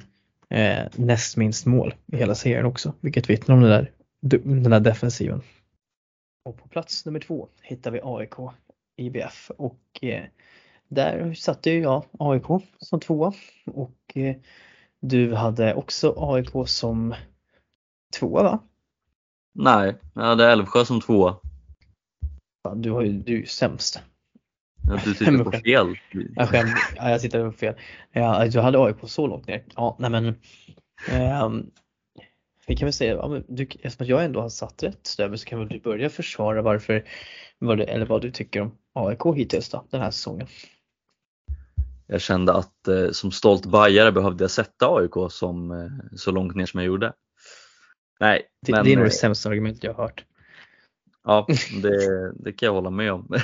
näst 0.95 1.37
minst 1.37 1.67
mål 1.67 1.95
i 2.13 2.17
hela 2.17 2.35
serien 2.35 2.65
också, 2.65 2.95
vilket 3.01 3.31
vittnar 3.31 3.55
om 3.55 3.63
det 3.63 3.69
där 3.69 3.91
den 4.21 4.73
här 4.73 4.81
defensiven. 4.81 5.43
Och 6.45 6.57
på 6.57 6.69
plats 6.69 7.07
nummer 7.07 7.21
två 7.21 7.49
hittar 7.63 7.91
vi 7.91 8.01
AIK 8.03 8.35
IBF 8.97 9.51
och 9.57 9.81
eh, 10.03 10.25
där 10.89 11.35
satte 11.35 11.71
jag 11.71 12.05
AIK 12.19 12.45
som 12.79 13.01
tvåa 13.01 13.33
och 13.67 14.17
eh, 14.17 14.37
du 15.01 15.35
hade 15.35 15.75
också 15.75 16.15
AIK 16.17 16.69
som 16.69 17.15
tvåa 18.19 18.43
va? 18.43 18.59
Nej, 19.55 19.95
jag 20.15 20.23
hade 20.23 20.53
Älvsjö 20.53 20.85
som 20.85 21.01
tvåa. 21.01 21.37
Fan, 22.63 22.83
du, 22.83 22.91
har 22.91 23.03
ju, 23.03 23.13
du 23.13 23.33
är 23.33 23.37
ju 23.37 23.47
sämst. 23.47 24.03
Ja, 24.89 25.01
du 25.05 25.15
tittar 25.15 25.45
på 25.45 25.53
fel. 25.65 25.99
Jag, 26.37 26.49
skäm, 26.49 26.69
ja, 26.97 27.11
jag 27.11 27.21
tittar 27.21 27.51
på 27.51 27.53
fel. 27.53 27.75
Ja, 28.13 28.47
du 28.47 28.61
hade 28.61 28.79
AIK 28.79 28.97
så 29.03 29.27
långt 29.27 29.47
ner. 29.47 29.65
Ja, 29.77 29.97
nej 29.99 30.11
men. 30.11 30.27
Eh, 31.09 31.51
vi 32.69 32.77
kan 32.77 32.87
väl 32.87 32.93
säga, 32.93 33.15
ja, 33.15 33.29
men 33.29 33.45
du, 33.49 33.69
eftersom 33.81 34.07
jag 34.07 34.25
ändå 34.25 34.41
har 34.41 34.49
satt 34.49 34.83
rätt 34.83 35.07
stövel 35.07 35.39
så 35.39 35.45
kan 35.45 35.59
väl 35.59 35.69
du 35.69 35.81
börja 35.81 36.11
försvara 36.11 36.63
varför, 36.63 37.05
vad 37.59 37.79
du, 37.79 37.85
eller 37.85 38.07
vad 38.07 38.23
du 38.23 38.31
tycker 38.31 38.61
om 38.61 38.79
AIK 38.93 39.37
hittills 39.37 39.69
då, 39.69 39.85
den 39.91 40.01
här 40.01 40.11
säsongen. 40.11 40.47
Jag 42.07 42.21
kände 42.21 42.53
att 42.53 42.89
eh, 42.89 43.11
som 43.11 43.33
stolt 43.33 43.67
bajare 43.67 44.13
behövde 44.13 44.45
jag 44.45 44.51
sätta 44.51 44.87
AIK 44.89 45.13
som, 45.31 45.71
eh, 45.71 46.17
så 46.17 46.31
långt 46.31 46.57
ner 46.57 46.67
som 46.67 46.81
jag 46.81 46.87
gjorde. 46.87 47.13
Nej, 48.21 48.43
det, 48.67 48.73
men, 48.73 48.85
det 48.85 48.93
är 48.93 48.97
nog 48.97 49.05
det 49.05 49.09
eh, 49.09 49.19
sämsta 49.21 49.49
argumentet 49.49 49.85
jag 49.85 49.95
har 49.95 50.03
hört. 50.03 50.25
Ja, 51.25 51.47
det, 51.83 52.33
det 52.33 52.53
kan 52.53 52.67
jag 52.67 52.73
hålla 52.73 52.91
med 52.91 53.13
om. 53.13 53.35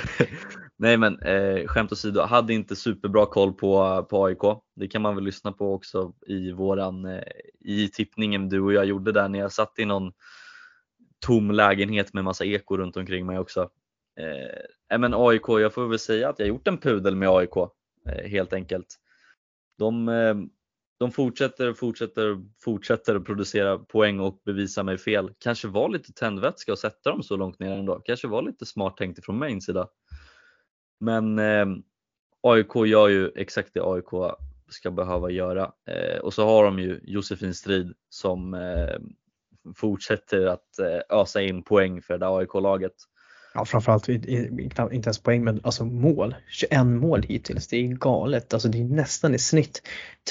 Nej 0.77 0.97
men 0.97 1.19
eh, 1.19 1.67
skämt 1.67 1.91
åsido, 1.91 2.21
hade 2.21 2.53
inte 2.53 2.75
superbra 2.75 3.25
koll 3.25 3.53
på, 3.53 4.03
på 4.09 4.25
AIK. 4.25 4.61
Det 4.75 4.87
kan 4.87 5.01
man 5.01 5.15
väl 5.15 5.23
lyssna 5.23 5.51
på 5.51 5.73
också 5.73 6.13
i 6.27 6.51
våran 6.51 7.05
eh, 7.05 7.23
i 7.59 7.89
tippningen 7.89 8.49
du 8.49 8.61
och 8.61 8.73
jag 8.73 8.85
gjorde 8.85 9.11
där 9.11 9.29
när 9.29 9.39
jag 9.39 9.51
satt 9.51 9.79
i 9.79 9.85
någon 9.85 10.11
tom 11.25 11.51
lägenhet 11.51 12.13
med 12.13 12.23
massa 12.23 12.45
eko 12.45 12.77
runt 12.77 12.97
omkring 12.97 13.25
mig 13.25 13.39
också. 13.39 13.69
Eh, 14.19 14.99
men 14.99 15.13
AIK, 15.13 15.47
jag 15.47 15.73
får 15.73 15.87
väl 15.87 15.99
säga 15.99 16.29
att 16.29 16.39
jag 16.39 16.47
gjort 16.47 16.67
en 16.67 16.77
pudel 16.77 17.15
med 17.15 17.29
AIK 17.29 17.57
eh, 18.09 18.29
helt 18.29 18.53
enkelt. 18.53 18.87
De, 19.77 20.09
eh, 20.09 20.35
de 20.99 21.11
fortsätter, 21.11 21.73
fortsätter, 21.73 22.37
fortsätter 22.63 23.15
att 23.15 23.25
producera 23.25 23.77
poäng 23.77 24.19
och 24.19 24.41
bevisa 24.45 24.83
mig 24.83 24.97
fel. 24.97 25.31
Kanske 25.39 25.67
var 25.67 25.89
lite 25.89 26.13
tändvätska 26.13 26.73
att 26.73 26.79
sätta 26.79 27.11
dem 27.11 27.23
så 27.23 27.35
långt 27.35 27.59
ner 27.59 27.77
ändå. 27.77 27.99
Kanske 28.05 28.27
var 28.27 28.41
lite 28.41 28.65
smart 28.65 28.97
tänkt 28.97 29.25
från 29.25 29.39
min 29.39 29.61
sida. 29.61 29.87
Men 30.99 31.39
eh, 31.39 31.65
AIK 32.41 32.75
gör 32.75 33.07
ju 33.07 33.31
exakt 33.35 33.73
det 33.73 33.81
AIK 33.83 34.37
ska 34.69 34.91
behöva 34.91 35.29
göra. 35.29 35.71
Eh, 35.87 36.19
och 36.19 36.33
så 36.33 36.45
har 36.45 36.63
de 36.63 36.79
ju 36.79 36.99
Josefin 37.03 37.53
Strid 37.53 37.93
som 38.09 38.53
eh, 38.53 38.95
fortsätter 39.75 40.45
att 40.45 40.79
eh, 40.79 41.17
ösa 41.19 41.41
in 41.41 41.63
poäng 41.63 42.01
för 42.01 42.17
det 42.17 42.27
AIK-laget. 42.27 42.93
Ja 43.53 43.65
framförallt 43.65 44.09
inte 44.09 44.81
ens 44.91 45.19
poäng 45.19 45.43
men 45.43 45.61
alltså 45.63 45.85
mål. 45.85 46.35
21 46.49 46.85
mål 46.85 47.23
hittills, 47.23 47.67
det 47.67 47.77
är 47.77 47.87
galet. 47.87 48.53
Alltså 48.53 48.69
det 48.69 48.81
är 48.81 48.83
nästan 48.83 49.35
i 49.35 49.39
snitt 49.39 49.81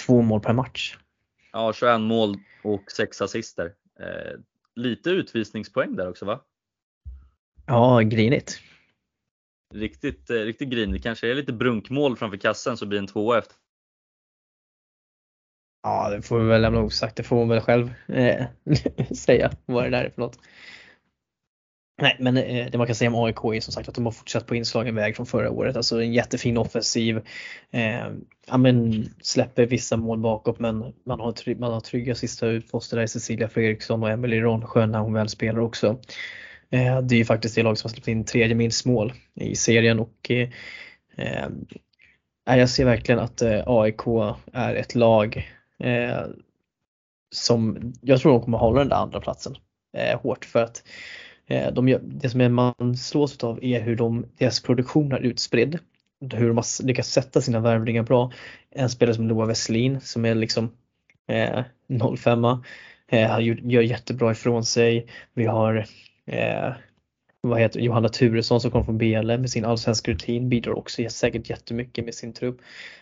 två 0.06 0.22
mål 0.22 0.40
per 0.40 0.52
match. 0.52 0.98
Ja 1.52 1.72
21 1.72 2.00
mål 2.00 2.36
och 2.64 2.90
6 2.96 3.20
assister. 3.20 3.72
Eh, 4.00 4.40
lite 4.74 5.10
utvisningspoäng 5.10 5.96
där 5.96 6.08
också 6.08 6.24
va? 6.24 6.40
Ja, 7.66 8.00
grinigt. 8.00 8.60
Riktigt, 9.74 10.30
eh, 10.30 10.36
riktigt 10.36 10.68
grinigt. 10.68 11.02
Kanske 11.02 11.30
är 11.30 11.34
lite 11.34 11.52
brunkmål 11.52 12.16
framför 12.16 12.36
kassen 12.36 12.76
så 12.76 12.86
blir 12.86 12.98
en 12.98 13.06
tvåa 13.06 13.38
efter. 13.38 13.56
Ja, 15.82 16.10
det 16.10 16.22
får 16.22 16.38
vi 16.38 16.46
väl 16.46 16.62
lämna 16.62 16.80
osagt. 16.80 17.16
Det 17.16 17.22
får 17.22 17.36
man 17.36 17.48
väl 17.48 17.60
själv 17.60 17.94
eh, 18.08 18.46
säga 19.16 19.50
vad 19.66 19.84
det 19.84 19.90
där 19.90 20.04
är 20.04 20.10
för 20.10 20.22
något. 20.22 20.38
Nej, 22.02 22.16
men 22.20 22.36
eh, 22.36 22.66
det 22.70 22.78
man 22.78 22.86
kan 22.86 22.96
säga 22.96 23.10
om 23.10 23.24
AIK 23.24 23.44
är 23.44 23.60
som 23.60 23.72
sagt 23.72 23.88
att 23.88 23.94
de 23.94 24.04
har 24.04 24.12
fortsatt 24.12 24.46
på 24.46 24.54
inslagen 24.54 24.94
väg 24.94 25.16
från 25.16 25.26
förra 25.26 25.50
året. 25.50 25.76
Alltså 25.76 26.02
en 26.02 26.12
jättefin 26.12 26.56
offensiv. 26.56 27.20
Eh, 27.70 28.06
ja, 28.46 28.56
men 28.56 29.04
släpper 29.20 29.66
vissa 29.66 29.96
mål 29.96 30.18
bakåt 30.18 30.58
men 30.58 30.94
man 31.06 31.20
har, 31.20 31.32
trygg, 31.32 31.60
man 31.60 31.72
har 31.72 31.80
trygga 31.80 32.14
sista 32.14 32.46
utposter 32.46 32.96
där 32.96 33.04
i 33.04 33.08
Cecilia 33.08 33.48
Fredriksson 33.48 34.02
och 34.02 34.10
Emelie 34.10 34.40
Ronsjö 34.40 34.86
när 34.86 34.98
hon 34.98 35.12
väl 35.12 35.28
spelar 35.28 35.60
också. 35.60 35.98
Eh, 36.74 37.00
det 37.00 37.14
är 37.14 37.18
ju 37.18 37.24
faktiskt 37.24 37.54
det 37.54 37.62
lag 37.62 37.78
som 37.78 37.88
har 37.88 37.92
släppt 37.92 38.08
in 38.08 38.24
tredje 38.24 38.54
minst 38.54 38.86
mål 38.86 39.12
i 39.34 39.56
serien 39.56 40.00
och 40.00 40.30
eh, 40.30 40.48
eh 41.16 41.48
jag 42.44 42.70
ser 42.70 42.84
verkligen 42.84 43.18
att 43.18 43.42
eh, 43.42 43.62
AIK 43.66 44.00
är 44.52 44.74
ett 44.74 44.94
lag 44.94 45.50
eh, 45.78 46.22
som 47.34 47.92
jag 48.00 48.20
tror 48.20 48.32
de 48.32 48.42
kommer 48.42 48.58
hålla 48.58 48.78
den 48.78 48.88
där 48.88 48.96
andra 48.96 49.20
platsen 49.20 49.56
eh, 49.96 50.20
hårt 50.20 50.44
för 50.44 50.62
att 50.62 50.84
eh, 51.46 51.72
de, 51.72 51.98
det 52.02 52.30
som 52.30 52.54
man 52.54 52.96
slås 52.96 53.44
av 53.44 53.64
är 53.64 53.80
hur 53.80 53.96
de, 53.96 54.26
deras 54.38 54.62
produktion 54.62 55.12
är 55.12 55.20
utspridd. 55.20 55.78
Hur 56.32 56.48
de 56.48 56.56
har 56.56 56.84
lyckats 56.86 57.12
sätta 57.12 57.40
sina 57.40 57.60
värvningar 57.60 58.02
bra. 58.02 58.32
En 58.70 58.90
spelare 58.90 59.14
som 59.14 59.28
Loa 59.28 59.46
Westlin 59.46 60.00
som 60.00 60.24
är 60.24 60.34
liksom 60.34 60.70
eh, 61.28 61.64
05 62.16 62.44
eh, 63.08 63.40
gör 63.40 63.82
jättebra 63.82 64.32
ifrån 64.32 64.64
sig. 64.64 65.06
Vi 65.34 65.44
har 65.44 65.86
eh, 66.26 66.72
vad 67.40 67.60
heter 67.60 67.80
Johanna 67.80 68.08
Turesson 68.08 68.60
som 68.60 68.70
kommer 68.70 68.84
från 68.84 68.98
BL 68.98 69.26
med 69.26 69.50
sin 69.50 69.64
allsvenska 69.64 70.10
rutin 70.10 70.48
bidrar 70.48 70.72
också 70.72 71.08
säkert 71.08 71.50
jättemycket 71.50 72.04
med 72.04 72.14
sin 72.14 72.32
trupp. 72.32 72.60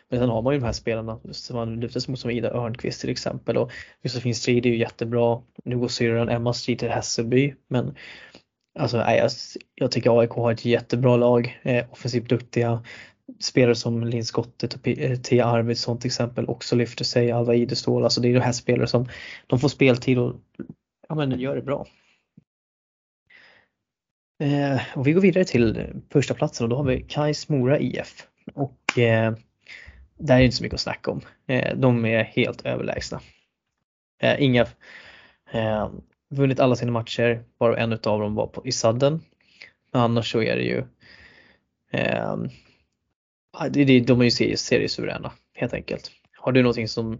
Men 0.08 0.20
sen 0.20 0.28
har 0.28 0.42
man 0.42 0.54
ju 0.54 0.60
de 0.60 0.66
här 0.66 0.72
spelarna 0.72 1.20
som 1.30 1.56
man 1.56 1.80
lutar 1.80 2.00
sig 2.00 2.10
mot 2.10 2.20
som 2.20 2.30
Ida 2.30 2.50
Örnqvist 2.50 3.00
till 3.00 3.10
exempel 3.10 3.56
och 3.56 3.72
Josefin 4.02 4.34
Strid 4.34 4.66
är 4.66 4.70
ju 4.70 4.76
jättebra. 4.76 5.42
Nu 5.64 5.78
går 5.78 5.88
syrran 5.88 6.28
Emma 6.28 6.52
Strid 6.52 6.78
till 6.78 6.88
Hässelby 6.88 7.54
men 7.68 7.94
alltså 8.78 8.96
nej, 8.96 9.18
jag, 9.18 9.30
jag 9.74 9.90
tycker 9.90 10.20
AIK 10.20 10.30
har 10.30 10.52
ett 10.52 10.64
jättebra 10.64 11.16
lag, 11.16 11.60
eh, 11.62 11.84
offensivt 11.90 12.28
duktiga 12.28 12.82
spelare 13.40 13.74
som 13.74 14.04
Linn 14.04 14.24
Skottet 14.24 14.74
och 14.74 14.88
eh, 14.88 15.18
Tia 15.18 15.44
Arvidsson 15.44 15.98
till 15.98 16.08
exempel 16.08 16.46
också 16.46 16.76
lyfter 16.76 17.04
sig, 17.04 17.32
Alva 17.32 17.54
Idestål, 17.54 18.04
alltså 18.04 18.20
det 18.20 18.28
är 18.28 18.34
de 18.34 18.40
här 18.40 18.52
spelare 18.52 18.86
som 18.86 19.08
de 19.46 19.58
får 19.58 19.68
speltid 19.68 20.18
och 20.18 20.34
ja, 21.08 21.14
men 21.14 21.40
gör 21.40 21.56
det 21.56 21.62
bra. 21.62 21.86
Eh, 24.42 24.80
och 24.94 25.06
vi 25.06 25.12
går 25.12 25.20
vidare 25.20 25.44
till 25.44 25.86
första 26.10 26.34
platsen 26.34 26.64
och 26.64 26.70
då 26.70 26.76
har 26.76 26.84
vi 26.84 27.02
Kais 27.02 27.48
Mora 27.48 27.78
IF. 27.78 28.26
Och 28.54 28.98
eh, 28.98 29.34
där 30.18 30.34
är 30.34 30.38
det 30.38 30.44
inte 30.44 30.56
så 30.56 30.62
mycket 30.62 30.74
att 30.74 30.80
snacka 30.80 31.10
om. 31.10 31.20
Eh, 31.46 31.76
de 31.76 32.04
är 32.04 32.24
helt 32.24 32.66
överlägsna. 32.66 33.20
Eh, 34.22 34.42
inga 34.42 34.66
eh, 35.52 35.90
vunnit 36.30 36.60
alla 36.60 36.76
sina 36.76 36.92
matcher, 36.92 37.44
bara 37.58 37.76
en 37.76 37.92
utav 37.92 38.20
dem 38.20 38.34
var 38.34 38.46
på, 38.46 38.66
i 38.66 38.72
sadden. 38.72 39.20
Men 39.92 40.02
annars 40.02 40.32
så 40.32 40.42
är 40.42 40.56
det 40.56 40.64
ju 40.64 40.84
eh, 41.92 42.36
det, 43.70 44.00
de 44.00 44.20
är 44.20 44.24
ju 44.24 44.56
seriesuveräna 44.56 45.32
helt 45.54 45.74
enkelt. 45.74 46.10
Har 46.36 46.52
du 46.52 46.62
någonting 46.62 46.88
som, 46.88 47.12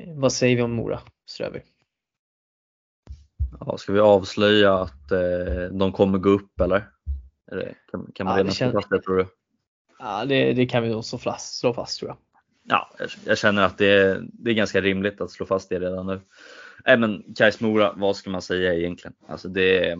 eh, 0.00 0.14
vad 0.14 0.32
säger 0.32 0.56
vi 0.56 0.62
om 0.62 0.72
Mora 0.72 1.00
Ströby? 1.26 1.60
Ja, 3.60 3.78
ska 3.78 3.92
vi 3.92 4.00
avslöja 4.00 4.74
att 4.74 5.12
eh, 5.12 5.70
de 5.72 5.92
kommer 5.92 6.18
gå 6.18 6.30
upp 6.30 6.60
eller? 6.60 6.88
Det, 7.50 7.74
kan, 7.90 8.12
kan, 8.14 8.24
man 8.26 8.34
ja, 8.34 8.38
redan 8.38 8.52
slå 8.52 8.72
fast 8.72 8.90
det 8.90 9.02
tror 9.02 9.16
du? 9.16 9.26
Ja, 9.98 10.24
det, 10.24 10.52
det 10.52 10.66
kan 10.66 10.82
vi 10.82 10.88
nog 10.88 11.04
slå 11.04 11.18
fast, 11.18 11.58
slå 11.58 11.74
fast 11.74 11.98
tror 11.98 12.10
jag. 12.10 12.18
Ja, 12.68 12.90
jag 13.24 13.38
känner 13.38 13.62
att 13.62 13.78
det, 13.78 14.20
det 14.32 14.50
är 14.50 14.54
ganska 14.54 14.80
rimligt 14.80 15.20
att 15.20 15.30
slå 15.30 15.46
fast 15.46 15.68
det 15.68 15.80
redan 15.80 16.06
nu. 16.06 16.20
Men 16.84 17.34
Kais 17.36 17.60
Mora, 17.60 17.92
vad 17.96 18.16
ska 18.16 18.30
man 18.30 18.42
säga 18.42 18.74
egentligen? 18.74 19.14
Alltså 19.28 19.48
det, 19.48 19.98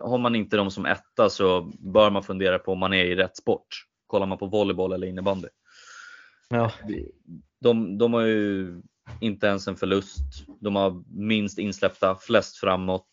har 0.00 0.18
man 0.18 0.34
inte 0.34 0.56
dem 0.56 0.70
som 0.70 0.86
etta 0.86 1.30
så 1.30 1.72
bör 1.78 2.10
man 2.10 2.22
fundera 2.22 2.58
på 2.58 2.72
om 2.72 2.78
man 2.78 2.92
är 2.92 3.04
i 3.04 3.14
rätt 3.14 3.36
sport. 3.36 3.66
Kollar 4.06 4.26
man 4.26 4.38
på 4.38 4.46
volleyboll 4.46 4.92
eller 4.92 5.06
innebandy. 5.06 5.48
Ja. 6.48 6.72
De, 7.60 7.98
de 7.98 8.12
har 8.12 8.22
ju 8.22 8.74
inte 9.20 9.46
ens 9.46 9.68
en 9.68 9.76
förlust. 9.76 10.46
De 10.60 10.76
har 10.76 11.04
minst 11.08 11.58
insläppta, 11.58 12.16
flest 12.20 12.56
framåt. 12.56 13.08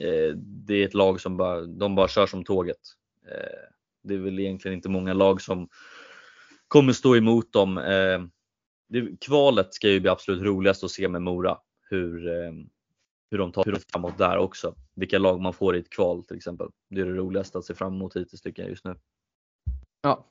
Eh, 0.00 0.36
det 0.36 0.74
är 0.74 0.86
ett 0.86 0.94
lag 0.94 1.20
som 1.20 1.36
bara, 1.36 1.60
de 1.60 1.94
bara 1.94 2.08
kör 2.08 2.26
som 2.26 2.44
tåget. 2.44 2.80
Eh, 3.28 3.68
det 4.02 4.14
är 4.14 4.18
väl 4.18 4.38
egentligen 4.38 4.76
inte 4.76 4.88
många 4.88 5.14
lag 5.14 5.40
som 5.40 5.68
kommer 6.68 6.92
stå 6.92 7.16
emot 7.16 7.52
dem. 7.52 7.78
Eh, 7.78 8.22
det, 8.88 9.20
kvalet 9.20 9.74
ska 9.74 9.88
ju 9.88 10.00
bli 10.00 10.10
absolut 10.10 10.42
roligast 10.42 10.84
att 10.84 10.90
se 10.90 11.08
med 11.08 11.22
Mora. 11.22 11.58
Hur, 11.90 12.28
eh, 12.28 12.52
hur 13.30 13.38
de 13.38 13.52
tar 13.52 13.64
sig 13.64 13.82
framåt 13.92 14.18
där 14.18 14.38
också. 14.38 14.74
Vilka 14.94 15.18
lag 15.18 15.40
man 15.40 15.52
får 15.52 15.76
i 15.76 15.78
ett 15.78 15.90
kval 15.90 16.24
till 16.24 16.36
exempel. 16.36 16.68
Det 16.90 17.00
är 17.00 17.04
det 17.04 17.14
roligaste 17.14 17.58
att 17.58 17.64
se 17.64 17.74
fram 17.74 17.94
emot 17.94 18.16
hittills 18.16 18.42
tycker 18.42 18.62
jag 18.62 18.70
just 18.70 18.84
nu. 18.84 18.96
Ja, 20.02 20.26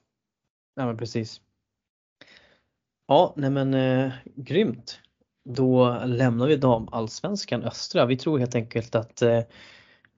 ja 0.76 0.86
men 0.86 0.98
precis. 0.98 1.42
Ja, 3.14 3.34
nej 3.38 3.50
men 3.50 3.74
eh, 3.74 4.12
grymt. 4.36 5.00
Då 5.46 5.98
lämnar 6.06 6.48
vi 6.48 6.56
damallsvenskan 6.56 7.64
östra. 7.64 8.06
Vi 8.06 8.18
tror 8.18 8.40
helt 8.40 8.56
enkelt 8.56 8.96
att 8.96 9.22
eh, 9.22 9.38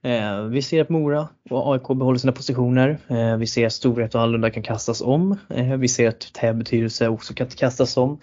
eh 0.02 0.42
vi 0.42 0.62
ser 0.62 0.82
att 0.82 0.88
Mora 0.88 1.28
och 1.50 1.72
AIK 1.72 1.88
behåller 1.88 2.18
sina 2.18 2.32
positioner. 2.32 2.98
Eh, 3.08 3.36
vi 3.36 3.46
ser 3.46 3.66
att 3.66 3.72
Storvreta 3.72 4.18
och 4.18 4.22
Hallunda 4.22 4.50
kan 4.50 4.62
kastas 4.62 5.00
om. 5.00 5.38
Eh, 5.48 5.76
vi 5.76 5.88
ser 5.88 6.08
att 6.08 6.32
Täby 6.32 6.64
Tyresö 6.64 7.08
också 7.08 7.34
kan 7.34 7.46
kastas 7.46 7.96
om. 7.96 8.20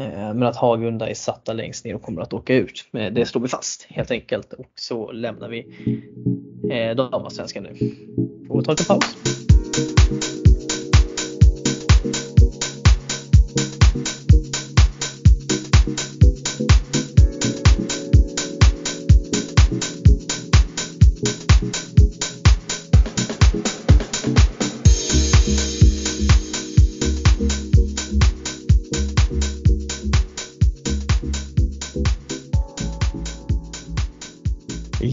Eh, 0.00 0.34
men 0.34 0.42
att 0.42 0.56
Hagunda 0.56 1.08
är 1.08 1.14
satta 1.14 1.52
längst 1.52 1.84
ner 1.84 1.94
och 1.94 2.02
kommer 2.02 2.22
att 2.22 2.32
åka 2.32 2.54
ut. 2.54 2.84
Eh, 2.92 3.12
det 3.12 3.26
slår 3.26 3.42
vi 3.42 3.48
fast 3.48 3.86
helt 3.90 4.10
enkelt 4.10 4.52
och 4.52 4.70
så 4.74 5.12
lämnar 5.12 5.48
vi 5.48 5.58
eh, 6.70 6.96
damallsvenskan 6.96 7.62
nu. 7.62 7.70
Och 8.48 8.64
tar 8.64 8.72
en 8.72 8.86
paus. 8.88 9.37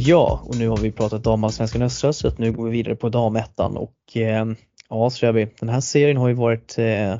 Ja, 0.07 0.41
och 0.45 0.57
nu 0.57 0.69
har 0.69 0.77
vi 0.77 0.91
pratat 0.91 1.23
damallsvenskan 1.23 1.81
östra 1.81 2.13
så 2.13 2.27
att 2.27 2.37
nu 2.37 2.51
går 2.51 2.65
vi 2.65 2.71
vidare 2.71 2.95
på 2.95 3.09
damettan 3.09 3.77
och 3.77 4.17
eh, 4.17 4.45
ja, 4.89 5.31
vi, 5.33 5.47
den 5.59 5.69
här 5.69 5.81
serien 5.81 6.17
har 6.17 6.27
ju 6.27 6.33
varit 6.33 6.77
eh, 6.77 7.15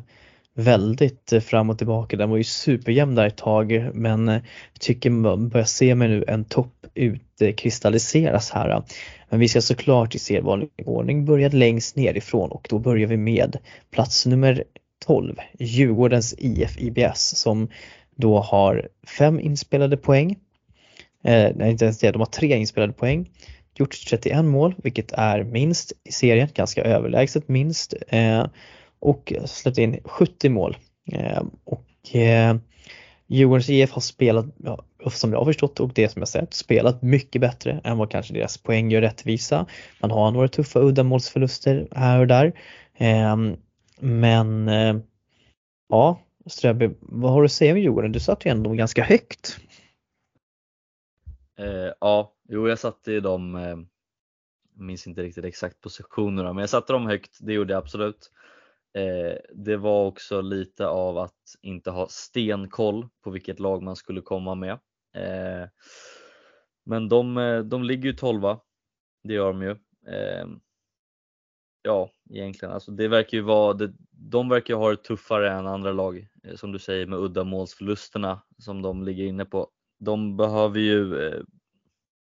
väldigt 0.54 1.34
eh, 1.34 1.40
fram 1.40 1.70
och 1.70 1.78
tillbaka. 1.78 2.18
Den 2.18 2.30
var 2.30 2.38
ju 2.38 2.44
superjämn 2.44 3.16
där 3.16 3.28
ett 3.28 3.38
tag 3.38 3.90
men 3.94 4.28
jag 4.28 4.42
tycker 4.80 5.10
man 5.10 5.50
börjar 5.50 5.66
se 5.66 5.96
mig 5.96 6.08
nu 6.08 6.24
en 6.28 6.46
topp 6.46 6.86
utkristalliseras 6.94 8.52
här. 8.52 8.84
Men 9.30 9.40
vi 9.40 9.48
ska 9.48 9.62
såklart 9.62 10.16
i 10.16 10.20
sedvanlig 10.20 10.70
ordning 10.86 11.26
börja 11.26 11.50
längst 11.50 11.96
nerifrån 11.96 12.52
och 12.52 12.68
då 12.70 12.80
börjar 12.80 13.08
vi 13.08 13.18
med 13.18 13.58
plats 13.92 14.26
nummer 14.26 14.64
12, 15.06 15.36
Djurgårdens 15.60 16.36
IF 16.38 16.78
IBS 16.78 17.36
som 17.38 17.70
då 18.16 18.40
har 18.40 18.88
fem 19.18 19.40
inspelade 19.40 19.98
poäng 19.98 20.36
Eh, 21.26 21.52
nej, 21.56 21.72
inte 21.72 21.86
ens 21.86 22.00
det, 22.00 22.12
de 22.12 22.20
har 22.20 22.26
tre 22.26 22.58
inspelade 22.58 22.94
poäng, 22.94 23.30
gjort 23.76 24.08
31 24.10 24.46
mål, 24.46 24.76
vilket 24.84 25.12
är 25.12 25.44
minst 25.44 25.94
i 26.04 26.12
serien, 26.12 26.50
ganska 26.54 26.84
överlägset 26.84 27.48
minst. 27.48 27.94
Eh, 28.08 28.48
och 29.00 29.34
släppt 29.46 29.78
in 29.78 30.00
70 30.04 30.50
mål. 30.50 30.78
Eh, 31.12 31.44
och 31.64 32.16
eh, 32.16 32.56
Djurgårdens 33.28 33.70
IF 33.70 33.92
har 33.92 34.02
spelat, 34.02 34.46
ja, 34.64 34.84
som 35.12 35.32
jag 35.32 35.40
har 35.40 35.46
förstått 35.46 35.80
och 35.80 35.92
det 35.94 36.10
som 36.10 36.22
jag 36.22 36.30
sett, 36.30 36.54
spelat 36.54 37.02
mycket 37.02 37.42
bättre 37.42 37.82
än 37.84 37.98
vad 37.98 38.12
kanske 38.12 38.34
deras 38.34 38.58
poäng 38.58 38.92
gör 38.92 39.02
rättvisa. 39.02 39.66
Man 40.02 40.12
har 40.12 40.32
några 40.32 40.48
tuffa 40.48 40.80
uddamålsförluster 40.80 41.88
här 41.92 42.20
och 42.20 42.28
där. 42.28 42.54
Eh, 42.98 43.38
men 44.00 44.68
eh, 44.68 44.96
ja, 45.90 46.20
Ströby, 46.46 46.90
vad 47.00 47.32
har 47.32 47.42
du 47.42 47.46
att 47.46 47.52
säga 47.52 47.74
om 47.74 47.80
Djurgården? 47.80 48.12
Du 48.12 48.20
satt 48.20 48.46
ju 48.46 48.52
ändå 48.52 48.74
ganska 48.74 49.04
högt. 49.04 49.60
Eh, 51.58 51.92
ja, 52.00 52.36
jo 52.50 52.68
jag 52.68 52.80
satte 52.80 53.12
ju 53.12 53.20
dem, 53.20 53.56
eh, 53.56 53.78
minns 54.76 55.08
inte 55.08 55.24
riktigt 55.24 55.46
exakt 55.46 55.82
positionerna, 55.82 56.54
men 56.54 56.62
jag 56.62 56.70
satte 56.70 56.94
dem 56.94 57.08
högt, 57.08 57.38
det 57.42 57.54
gjorde 57.54 57.74
jag 57.74 57.80
absolut. 57.84 58.32
Eh, 58.94 59.38
det 59.56 59.78
var 59.78 60.06
också 60.06 60.42
lite 60.42 60.88
av 60.88 61.18
att 61.18 61.56
inte 61.62 61.92
ha 61.92 62.08
stenkoll 62.10 63.08
på 63.24 63.32
vilket 63.32 63.60
lag 63.60 63.84
man 63.84 63.96
skulle 63.96 64.22
komma 64.22 64.56
med. 64.56 64.72
Eh, 65.16 65.70
men 66.86 67.10
de, 67.10 67.38
eh, 67.38 67.60
de 67.60 67.84
ligger 67.84 68.10
ju 68.10 68.14
12 68.14 68.42
det 69.24 69.34
gör 69.34 69.48
de 69.48 69.62
ju. 69.62 69.72
Eh, 70.08 70.48
ja, 71.82 72.10
egentligen, 72.30 72.74
alltså 72.74 72.92
det 72.92 73.08
verkar 73.08 73.38
ju 73.38 73.44
vara, 73.44 73.74
det, 73.74 73.94
de 74.12 74.50
verkar 74.50 74.74
ju 74.74 74.78
ha 74.78 74.90
det 74.90 75.04
tuffare 75.04 75.52
än 75.52 75.68
andra 75.68 75.92
lag, 75.92 76.28
eh, 76.44 76.56
som 76.56 76.72
du 76.72 76.80
säger 76.80 77.06
med 77.08 77.20
uddamålsförlusterna 77.20 78.42
som 78.58 78.82
de 78.82 79.04
ligger 79.04 79.26
inne 79.26 79.46
på. 79.46 79.70
De 80.06 80.38
behöver 80.38 80.80
ju 80.80 81.28
eh, 81.28 81.42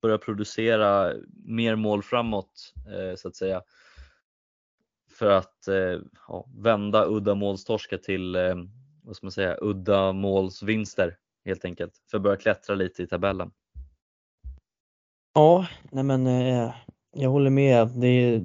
börja 0.03 0.19
producera 0.19 1.13
mer 1.45 1.77
mål 1.77 2.03
framåt 2.03 2.75
eh, 2.87 3.17
så 3.17 3.29
att 3.29 3.37
säga 3.37 3.63
för 5.19 5.31
att 5.31 5.69
eh, 5.69 6.01
ja, 6.29 6.47
vända 6.57 7.07
uddamålstorskar 7.07 7.97
till 7.97 8.37
vad 9.03 9.17
ska 9.17 9.27
man 9.27 9.33
säga, 9.33 9.57
uddamålsvinster 9.61 11.17
helt 11.45 11.65
enkelt 11.65 11.93
för 12.11 12.17
att 12.17 12.23
börja 12.23 12.37
klättra 12.37 12.75
lite 12.75 13.03
i 13.03 13.07
tabellen. 13.07 13.51
Ja, 15.35 15.67
nej 15.91 16.05
men 16.05 16.27
jag 17.13 17.31
håller 17.31 17.51
med. 17.51 17.89
Det 17.89 18.07
är, 18.07 18.43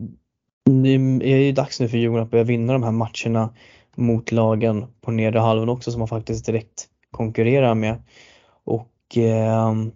det 0.84 0.90
är 1.34 1.38
ju 1.38 1.52
dags 1.52 1.80
nu 1.80 1.90
för 1.90 1.98
Djurgården 1.98 2.26
att 2.26 2.32
börja 2.32 2.44
vinna 2.44 2.74
de 2.74 2.84
här 2.84 2.92
matcherna 2.92 3.54
mot 3.96 4.32
lagen 4.32 4.86
på 5.02 5.12
nedre 5.12 5.40
halvan 5.40 5.70
också 5.70 5.92
som 5.92 6.00
man 6.00 6.08
faktiskt 6.08 6.46
direkt 6.46 6.90
konkurrerar 7.12 7.76
med. 7.76 8.04
Och 8.64 8.95
Ehm, 9.16 9.92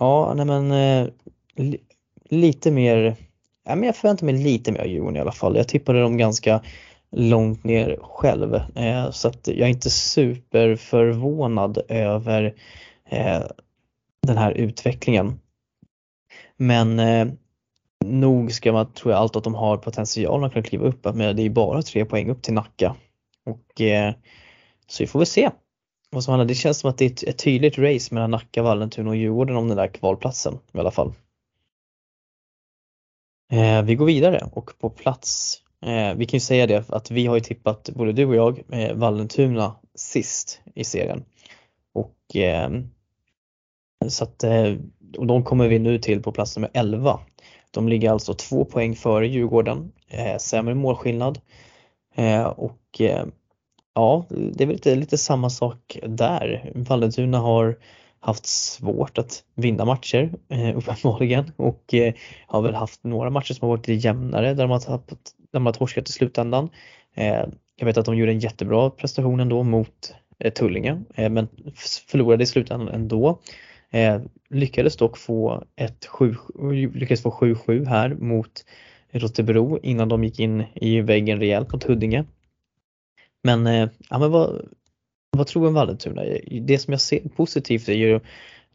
ja, 0.00 0.34
nej 0.36 0.46
men 0.46 0.72
eh, 0.72 1.08
lite 2.30 2.70
mer 2.70 3.16
ja, 3.64 3.74
men 3.74 3.82
jag 3.82 3.96
förväntar 3.96 4.26
mig 4.26 4.34
lite 4.34 4.72
mer 4.72 4.80
av 4.80 4.86
Djurgården 4.86 5.16
i 5.16 5.20
alla 5.20 5.32
fall. 5.32 5.56
Jag 5.56 5.68
tippade 5.68 6.00
dem 6.00 6.16
ganska 6.16 6.62
långt 7.10 7.64
ner 7.64 7.98
själv 8.02 8.54
eh, 8.54 9.10
så 9.10 9.28
att 9.28 9.48
jag 9.48 9.58
är 9.58 9.66
inte 9.66 9.90
superförvånad 9.90 11.78
över 11.88 12.54
eh, 13.08 13.42
den 14.26 14.38
här 14.38 14.52
utvecklingen. 14.52 15.40
Men 16.56 16.98
eh, 16.98 17.28
nog 18.04 18.52
ska 18.52 18.72
man, 18.72 18.92
tror 18.92 19.12
jag, 19.12 19.20
allt 19.20 19.36
att 19.36 19.44
de 19.44 19.54
har 19.54 19.76
potential 19.76 20.44
att 20.44 20.52
kunna 20.52 20.64
kliva 20.64 20.86
upp, 20.86 21.14
men 21.14 21.36
det 21.36 21.42
är 21.42 21.50
bara 21.50 21.82
tre 21.82 22.04
poäng 22.04 22.30
upp 22.30 22.42
till 22.42 22.54
Nacka. 22.54 22.96
Och 23.44 23.80
eh, 23.80 24.14
så 24.86 25.02
vi 25.02 25.06
får 25.06 25.18
väl 25.18 25.26
se 25.26 25.50
vad 26.12 26.24
som. 26.24 26.46
Det 26.46 26.54
känns 26.54 26.78
som 26.78 26.90
att 26.90 26.98
det 26.98 27.22
är 27.22 27.28
ett, 27.28 27.38
tydligt 27.38 27.78
race 27.78 28.14
mellan 28.14 28.30
Nacka, 28.30 28.62
Vallentuna 28.62 29.10
och 29.10 29.16
Djurgården 29.16 29.56
om 29.56 29.68
den 29.68 29.76
där 29.76 29.88
kvalplatsen 29.88 30.58
i 30.72 30.78
alla 30.78 30.90
fall. 30.90 31.12
Eh, 33.52 33.82
vi 33.82 33.94
går 33.94 34.06
vidare 34.06 34.48
och 34.52 34.70
på 34.78 34.90
plats, 34.90 35.58
eh, 35.82 36.14
vi 36.14 36.26
kan 36.26 36.36
ju 36.36 36.40
säga 36.40 36.66
det 36.66 36.90
att 36.90 37.10
vi 37.10 37.26
har 37.26 37.34
ju 37.34 37.40
tippat, 37.40 37.90
både 37.94 38.12
du 38.12 38.26
och 38.26 38.36
jag, 38.36 38.62
eh, 38.72 38.94
Vallentuna 38.94 39.76
sist 39.94 40.60
i 40.74 40.84
serien. 40.84 41.24
Och 41.92 42.36
eh, 42.36 42.70
så 44.08 44.24
att, 44.24 44.44
eh, 44.44 44.76
och 45.18 45.26
de 45.26 45.44
kommer 45.44 45.68
vi 45.68 45.78
nu 45.78 45.98
till 45.98 46.22
på 46.22 46.32
plats 46.32 46.56
nummer 46.56 46.70
11. 46.74 47.20
De 47.70 47.88
ligger 47.88 48.10
alltså 48.10 48.34
två 48.34 48.64
poäng 48.64 48.96
före 48.96 49.28
Djurgården, 49.28 49.92
eh, 50.08 50.38
sämre 50.38 50.74
målskillnad. 50.74 51.40
Eh, 52.14 52.44
och 52.44 53.00
eh, 53.00 53.26
ja, 53.94 54.26
det 54.28 54.64
är 54.64 54.66
väl 54.66 54.74
lite, 54.76 54.94
lite 54.94 55.18
samma 55.18 55.50
sak 55.50 55.98
där. 56.02 56.72
Vallentuna 56.74 57.38
har 57.38 57.76
haft 58.20 58.46
svårt 58.46 59.18
att 59.18 59.44
vinna 59.54 59.84
matcher 59.84 60.32
eh, 60.48 60.76
uppenbarligen 60.76 61.52
och 61.56 61.94
eh, 61.94 62.14
har 62.46 62.62
väl 62.62 62.74
haft 62.74 63.04
några 63.04 63.30
matcher 63.30 63.54
som 63.54 63.68
har 63.68 63.76
varit 63.76 63.88
lite 63.88 64.06
jämnare 64.06 64.54
där 64.54 64.64
de 64.64 64.70
har, 64.70 64.80
tappat, 64.80 65.34
där 65.38 65.52
de 65.52 65.66
har 65.66 65.72
torskat 65.72 66.08
i 66.08 66.12
slutändan. 66.12 66.70
Eh, 67.14 67.44
jag 67.76 67.86
vet 67.86 67.96
att 67.96 68.06
de 68.06 68.16
gjorde 68.16 68.32
en 68.32 68.38
jättebra 68.38 68.90
prestation 68.90 69.40
ändå 69.40 69.62
mot 69.62 70.14
eh, 70.38 70.52
Tullinge 70.52 71.02
eh, 71.14 71.30
men 71.30 71.48
förlorade 72.08 72.44
i 72.44 72.46
slutändan 72.46 72.88
ändå. 72.88 73.40
Eh, 73.90 74.20
lyckades 74.50 74.96
dock 74.96 75.18
få 75.18 75.64
ett 75.76 76.06
7, 76.06 76.34
lyckades 76.94 77.22
få 77.22 77.30
7-7 77.30 77.86
här 77.86 78.14
mot 78.14 78.64
Rotebro 79.12 79.78
innan 79.82 80.08
de 80.08 80.24
gick 80.24 80.40
in 80.40 80.64
i 80.74 81.00
väggen 81.00 81.38
rejält 81.38 81.72
mot 81.72 81.84
Huddinge. 81.84 82.24
Men, 83.42 83.66
eh, 83.66 83.88
ja, 84.10 84.18
men 84.18 84.30
vad, 84.30 84.68
vad 85.30 85.46
tror 85.46 85.62
du 85.62 85.68
om 85.68 85.74
Vallentuna? 85.74 86.22
Det 86.60 86.78
som 86.78 86.92
jag 86.92 87.00
ser 87.00 87.20
positivt 87.28 87.88
är 87.88 87.92
ju 87.92 88.20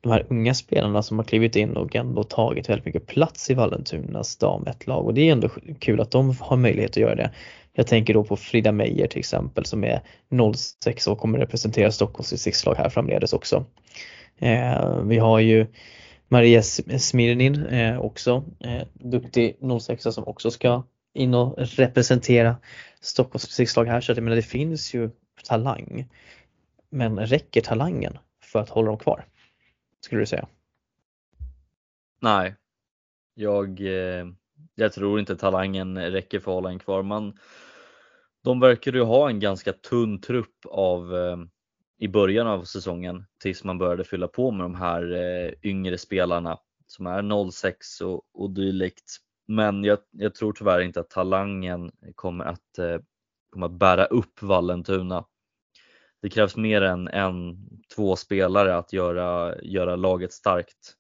de 0.02 0.12
här 0.12 0.26
unga 0.30 0.54
spelarna 0.54 1.04
som 1.04 1.18
har 1.18 1.26
klivit 1.26 1.56
in 1.56 1.78
och 1.78 1.96
ändå 1.96 2.24
tagit 2.24 2.70
väldigt 2.70 2.86
mycket 2.86 3.08
plats 3.08 3.50
i 3.50 3.54
Vallentunas 3.54 4.38
dam 4.38 4.66
lag 4.86 5.06
och 5.06 5.14
det 5.14 5.22
är 5.22 5.32
ändå 5.32 5.50
kul 5.80 6.02
att 6.02 6.12
de 6.12 6.36
har 6.40 6.58
möjlighet 6.58 6.92
att 6.92 6.98
göra 6.98 7.16
det. 7.16 7.32
Jag 7.74 7.88
tänker 7.88 8.14
då 8.14 8.24
på 8.24 8.36
Frida 8.36 8.72
Meijer 8.72 9.08
till 9.08 9.20
exempel 9.20 9.66
som 9.66 9.84
är 9.84 10.02
06 10.54 11.08
och 11.08 11.20
kommer 11.20 11.40
representera 11.40 11.92
Stockholms 11.92 12.30
distriktslag 12.30 12.76
här 12.76 12.90
framledes 12.90 13.34
också. 13.34 13.66
Eh, 14.38 15.02
vi 15.04 15.18
har 15.18 15.40
ju 15.40 15.68
Maria 16.28 16.62
Smirnin 16.64 17.66
eh, 17.66 18.00
också, 18.00 18.44
eh, 18.60 18.88
duktig 18.94 19.58
06 19.82 20.04
som 20.04 20.28
också 20.28 20.52
ska 20.52 20.84
in 21.18 21.34
och 21.34 21.56
representera 21.58 22.56
Stockholms 23.02 23.46
distriktslag 23.46 23.86
här 23.86 24.02
så 24.02 24.12
att 24.12 24.18
jag 24.18 24.24
menar 24.24 24.36
det 24.36 24.42
finns 24.42 24.94
ju 24.94 25.10
talang. 25.44 26.10
Men 26.90 27.20
räcker 27.20 27.62
talangen 27.62 28.18
för 28.44 28.60
att 28.60 28.70
hålla 28.70 28.88
dem 28.88 28.98
kvar? 28.98 29.26
Skulle 30.02 30.22
du 30.22 30.26
säga? 30.26 30.48
Nej, 32.20 32.56
jag, 33.34 33.80
eh, 33.82 34.26
jag 34.76 34.94
tror 34.94 35.20
inte 35.20 35.36
talangen 35.36 35.98
räcker 36.12 36.40
för 36.40 36.52
att 36.52 36.56
hålla 36.56 36.70
en 36.70 36.80
kvar. 36.80 37.04
Man, 37.04 37.38
de 38.44 38.60
verkar 38.60 38.92
ju 38.92 39.02
ha 39.02 39.30
en 39.30 39.40
ganska 39.40 39.74
tunn 39.74 40.22
trupp 40.22 40.66
av 40.66 41.16
eh, 41.16 41.38
i 42.00 42.08
början 42.08 42.48
av 42.48 42.64
säsongen 42.64 43.26
tills 43.42 43.64
man 43.64 43.78
började 43.78 44.04
fylla 44.04 44.28
på 44.28 44.52
med 44.52 44.66
de 44.66 44.76
här 44.76 45.12
eh, 45.12 45.52
yngre 45.64 45.98
spelarna 45.98 46.60
som 46.88 47.08
är 47.08 47.52
06 47.52 48.02
och, 48.02 48.22
och 48.34 48.52
dylikt. 48.52 49.18
Men 49.48 49.84
jag, 49.84 50.00
jag, 50.12 50.36
tror 50.36 50.54
tyvärr 50.54 50.80
inte 50.80 51.00
att 51.00 51.10
talangen 51.10 51.92
kommer 52.16 52.46
att, 52.46 52.78
eh, 52.80 53.00
kommer 53.50 53.66
att 53.66 53.80
bära 53.80 54.06
upp 54.06 54.42
Vallentuna 54.42 55.26
det 56.22 56.30
krävs 56.30 56.56
mer 56.56 56.82
än 56.82 57.08
en, 57.08 57.58
två 57.96 58.16
spelare 58.16 58.78
att 58.78 58.94
göra, 58.94 59.56
göra 59.62 59.96
laget 59.96 60.34
starkt. 60.34 60.94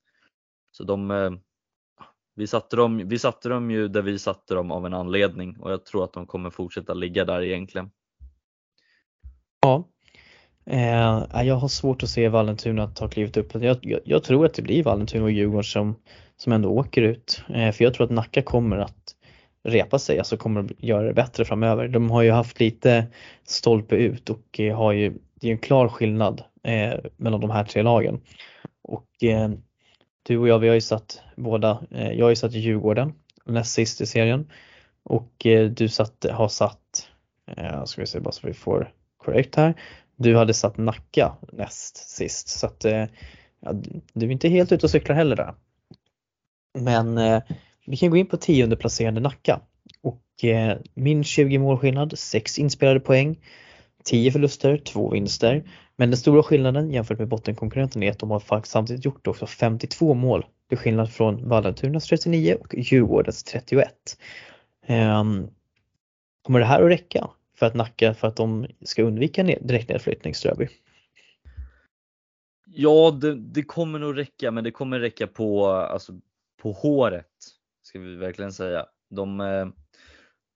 Så 0.71 0.83
de, 0.83 1.11
eh, 1.11 1.31
vi, 2.35 2.47
satte 2.47 2.75
dem, 2.75 2.97
vi 3.05 3.19
satte 3.19 3.49
dem 3.49 3.71
ju 3.71 3.87
där 3.87 4.01
vi 4.01 4.19
satte 4.19 4.53
dem 4.53 4.71
av 4.71 4.85
en 4.85 4.93
anledning 4.93 5.59
och 5.59 5.71
jag 5.71 5.85
tror 5.85 6.03
att 6.03 6.13
de 6.13 6.25
kommer 6.25 6.49
fortsätta 6.49 6.93
ligga 6.93 7.25
där 7.25 7.41
egentligen. 7.41 7.91
Ja, 9.61 9.87
eh, 10.65 11.43
jag 11.43 11.55
har 11.55 11.67
svårt 11.67 12.03
att 12.03 12.09
se 12.09 12.29
Vallentuna 12.29 12.87
ta 12.87 13.07
klivet 13.07 13.37
upp. 13.37 13.53
Jag, 13.53 13.77
jag, 13.81 13.99
jag, 14.05 14.23
tror 14.23 14.45
att 14.45 14.53
det 14.53 14.61
blir 14.61 14.83
Vallentuna 14.83 15.23
och 15.23 15.31
Djurgården 15.31 15.63
som, 15.63 15.95
som 16.37 16.53
ändå 16.53 16.69
åker 16.69 17.01
ut. 17.01 17.41
Eh, 17.49 17.71
för 17.71 17.83
jag 17.83 17.93
tror 17.93 18.05
att 18.05 18.11
Nacka 18.11 18.41
kommer 18.41 18.77
att 18.77 19.15
repa 19.63 19.99
sig, 19.99 20.17
alltså 20.19 20.37
kommer 20.37 20.63
att 20.63 20.71
göra 20.77 21.07
det 21.07 21.13
bättre 21.13 21.45
framöver. 21.45 21.87
De 21.87 22.11
har 22.11 22.21
ju 22.21 22.31
haft 22.31 22.59
lite 22.59 23.07
stolpe 23.43 23.95
ut 23.95 24.29
och 24.29 24.59
eh, 24.59 24.77
har 24.77 24.91
ju, 24.91 25.13
det 25.35 25.47
är 25.47 25.51
en 25.51 25.57
klar 25.57 25.87
skillnad 25.87 26.43
eh, 26.63 26.93
mellan 27.17 27.41
de 27.41 27.49
här 27.49 27.63
tre 27.63 27.81
lagen. 27.81 28.21
Och 28.81 29.07
du 30.23 30.37
och 30.37 30.47
jag, 30.47 30.59
vi 30.59 30.67
har 30.67 30.75
ju 30.75 30.81
satt 30.81 31.21
båda, 31.35 31.83
jag 31.89 32.25
har 32.25 32.29
ju 32.29 32.35
satt 32.35 32.53
Djurgården 32.53 33.13
näst 33.45 33.73
sist 33.73 34.01
i 34.01 34.05
serien 34.05 34.51
och 35.03 35.31
du 35.71 35.89
satt, 35.89 36.25
har 36.31 36.47
satt, 36.47 37.07
ska 37.85 38.01
vi 38.01 38.07
se 38.07 38.19
bara 38.19 38.31
så 38.31 38.47
vi 38.47 38.53
får 38.53 38.91
korrekt 39.17 39.55
här, 39.55 39.73
du 40.15 40.35
hade 40.35 40.53
satt 40.53 40.77
Nacka 40.77 41.37
näst 41.51 42.09
sist 42.09 42.49
så 42.49 42.67
att 42.67 42.85
ja, 43.59 43.73
du 44.13 44.25
är 44.25 44.31
inte 44.31 44.49
helt 44.49 44.71
ute 44.71 44.85
och 44.85 44.91
cyklar 44.91 45.15
heller 45.15 45.35
där. 45.35 45.53
Men 46.81 47.17
eh, 47.17 47.41
vi 47.85 47.97
kan 47.97 48.09
gå 48.09 48.17
in 48.17 48.27
på 48.27 48.37
tionde 48.37 48.75
placerande 48.75 49.21
Nacka 49.21 49.59
och 50.01 50.43
eh, 50.43 50.77
min 50.93 51.23
20 51.23 51.57
målskillnad, 51.57 52.19
6 52.19 52.59
inspelade 52.59 52.99
poäng, 52.99 53.39
10 54.03 54.31
förluster, 54.31 54.77
2 54.77 55.09
vinster. 55.09 55.63
Men 55.95 56.09
den 56.09 56.17
stora 56.17 56.43
skillnaden 56.43 56.91
jämfört 56.91 57.19
med 57.19 57.27
bottenkonkurrenten 57.27 58.03
är 58.03 58.11
att 58.11 58.19
de 58.19 58.31
har 58.31 58.39
faktiskt 58.39 58.71
samtidigt 58.73 59.05
gjort 59.05 59.27
också 59.27 59.45
52 59.45 60.13
mål. 60.13 60.45
till 60.69 60.77
skillnad 60.77 61.11
från 61.11 61.49
Vallentunas 61.49 62.05
39 62.05 62.57
och 62.59 62.73
Djurgårdens 62.77 63.43
31. 63.43 63.89
Um, 64.87 64.95
ehm, 64.95 65.47
kommer 66.41 66.59
det 66.59 66.65
här 66.65 66.81
att 66.81 66.89
räcka 66.89 67.27
för 67.59 67.65
att 67.65 67.75
Nacka 67.75 68.13
för 68.13 68.27
att 68.27 68.35
de 68.35 68.67
ska 68.81 69.03
undvika 69.03 69.43
direkt 69.43 69.89
nedflyttning 69.89 70.35
Ströby? 70.35 70.67
Ja, 72.65 73.11
det, 73.21 73.35
det, 73.35 73.63
kommer 73.63 73.99
nog 73.99 74.17
räcka, 74.17 74.51
men 74.51 74.63
det 74.63 74.71
kommer 74.71 74.99
räcka 74.99 75.27
på, 75.27 75.65
alltså, 75.67 76.13
på 76.61 76.71
håret 76.71 77.25
ska 77.83 77.99
vi 77.99 78.15
verkligen 78.15 78.53
säga. 78.53 78.85
De, 79.09 79.41
eh, 79.41 79.67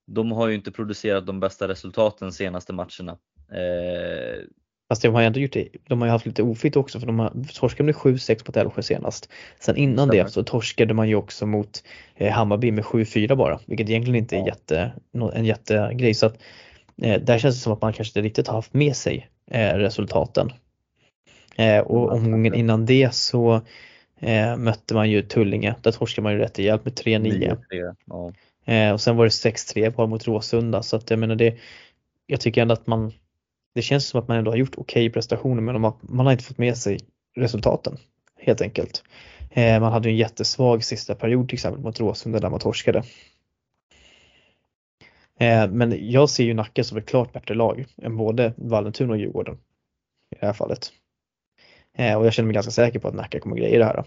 de 0.07 0.31
har 0.31 0.47
ju 0.47 0.55
inte 0.55 0.71
producerat 0.71 1.25
de 1.25 1.39
bästa 1.39 1.67
resultaten 1.67 2.31
senaste 2.31 2.73
matcherna. 2.73 3.17
Eh, 3.51 4.43
Fast 4.91 5.01
de 5.01 5.07
har 5.07 5.21
ju 5.21 5.27
ändå 5.27 5.39
gjort 5.39 5.53
det, 5.53 5.67
de 5.87 6.01
har 6.01 6.07
ju 6.07 6.11
haft 6.11 6.25
lite 6.25 6.43
oflyt 6.43 6.75
också 6.75 6.99
för 6.99 7.07
de 7.07 7.19
har 7.19 7.33
torskat 7.53 7.85
med 7.85 7.95
7-6 7.95 8.47
mot 8.47 8.57
Älvsjö 8.57 8.81
senast. 8.81 9.29
Sen 9.59 9.77
innan 9.77 10.09
det 10.09 10.31
så 10.31 10.43
torskade 10.43 10.93
man 10.93 11.09
ju 11.09 11.15
också 11.15 11.45
mot 11.45 11.83
eh, 12.15 12.31
Hammarby 12.31 12.71
med 12.71 12.83
7-4 12.83 13.35
bara, 13.35 13.59
vilket 13.65 13.89
egentligen 13.89 14.15
inte 14.15 14.37
är 14.37 14.45
jätte, 14.45 14.91
en 15.33 15.45
jättegrej. 15.45 16.13
Så 16.13 16.25
att, 16.25 16.37
eh, 17.01 17.21
där 17.21 17.39
känns 17.39 17.55
det 17.55 17.61
som 17.61 17.73
att 17.73 17.81
man 17.81 17.93
kanske 17.93 18.19
inte 18.19 18.27
riktigt 18.27 18.47
har 18.47 18.55
haft 18.55 18.73
med 18.73 18.95
sig 18.95 19.29
eh, 19.51 19.73
resultaten. 19.73 20.51
Eh, 21.55 21.79
och 21.79 22.11
omgången 22.11 22.53
innan 22.53 22.85
det 22.85 23.13
så 23.13 23.61
eh, 24.21 24.57
mötte 24.57 24.93
man 24.93 25.09
ju 25.09 25.21
Tullinge, 25.21 25.75
där 25.81 25.91
torskade 25.91 26.23
man 26.23 26.33
ju 26.33 26.39
rätt 26.39 26.59
rejält 26.59 26.85
med 26.85 26.93
3-9. 26.93 27.57
Ja. 28.05 28.31
Eh, 28.65 28.93
och 28.93 29.01
sen 29.01 29.15
var 29.15 29.23
det 29.23 29.29
6-3 29.29 29.95
bara 29.95 30.07
mot 30.07 30.27
Råsunda 30.27 30.83
så 30.83 30.95
att 30.95 31.09
jag 31.09 31.19
menar 31.19 31.35
det, 31.35 31.57
jag 32.25 32.41
tycker 32.41 32.61
ändå 32.61 32.73
att 32.73 32.87
man 32.87 33.13
det 33.73 33.81
känns 33.81 34.07
som 34.07 34.19
att 34.19 34.27
man 34.27 34.37
ändå 34.37 34.51
har 34.51 34.55
gjort 34.55 34.75
okej 34.77 35.05
okay 35.05 35.13
prestationer 35.13 35.61
men 35.61 35.81
man, 35.81 35.93
man 36.01 36.25
har 36.25 36.33
inte 36.33 36.43
fått 36.43 36.57
med 36.57 36.77
sig 36.77 36.99
resultaten 37.35 37.97
helt 38.37 38.61
enkelt. 38.61 39.03
Eh, 39.49 39.79
man 39.79 39.91
hade 39.91 40.09
en 40.09 40.17
jättesvag 40.17 40.83
sista 40.83 41.15
period 41.15 41.49
till 41.49 41.55
exempel 41.55 41.81
mot 41.83 41.99
Råsunda 41.99 42.39
där 42.39 42.49
man 42.49 42.59
torskade. 42.59 43.03
Eh, 45.39 45.67
men 45.67 46.11
jag 46.11 46.29
ser 46.29 46.43
ju 46.43 46.53
Nacka 46.53 46.83
som 46.83 46.97
ett 46.97 47.05
klart 47.05 47.33
bättre 47.33 47.53
lag 47.53 47.85
än 47.97 48.17
både 48.17 48.53
Vallentuna 48.57 49.13
och 49.13 49.19
Djurgården 49.19 49.55
i 50.31 50.35
det 50.39 50.45
här 50.45 50.53
fallet. 50.53 50.91
Eh, 51.97 52.17
och 52.17 52.25
jag 52.25 52.33
känner 52.33 52.47
mig 52.47 52.53
ganska 52.53 52.71
säker 52.71 52.99
på 52.99 53.07
att 53.07 53.13
Nacka 53.13 53.39
kommer 53.39 53.55
greja 53.55 53.79
det 53.79 53.85
här. 53.85 54.05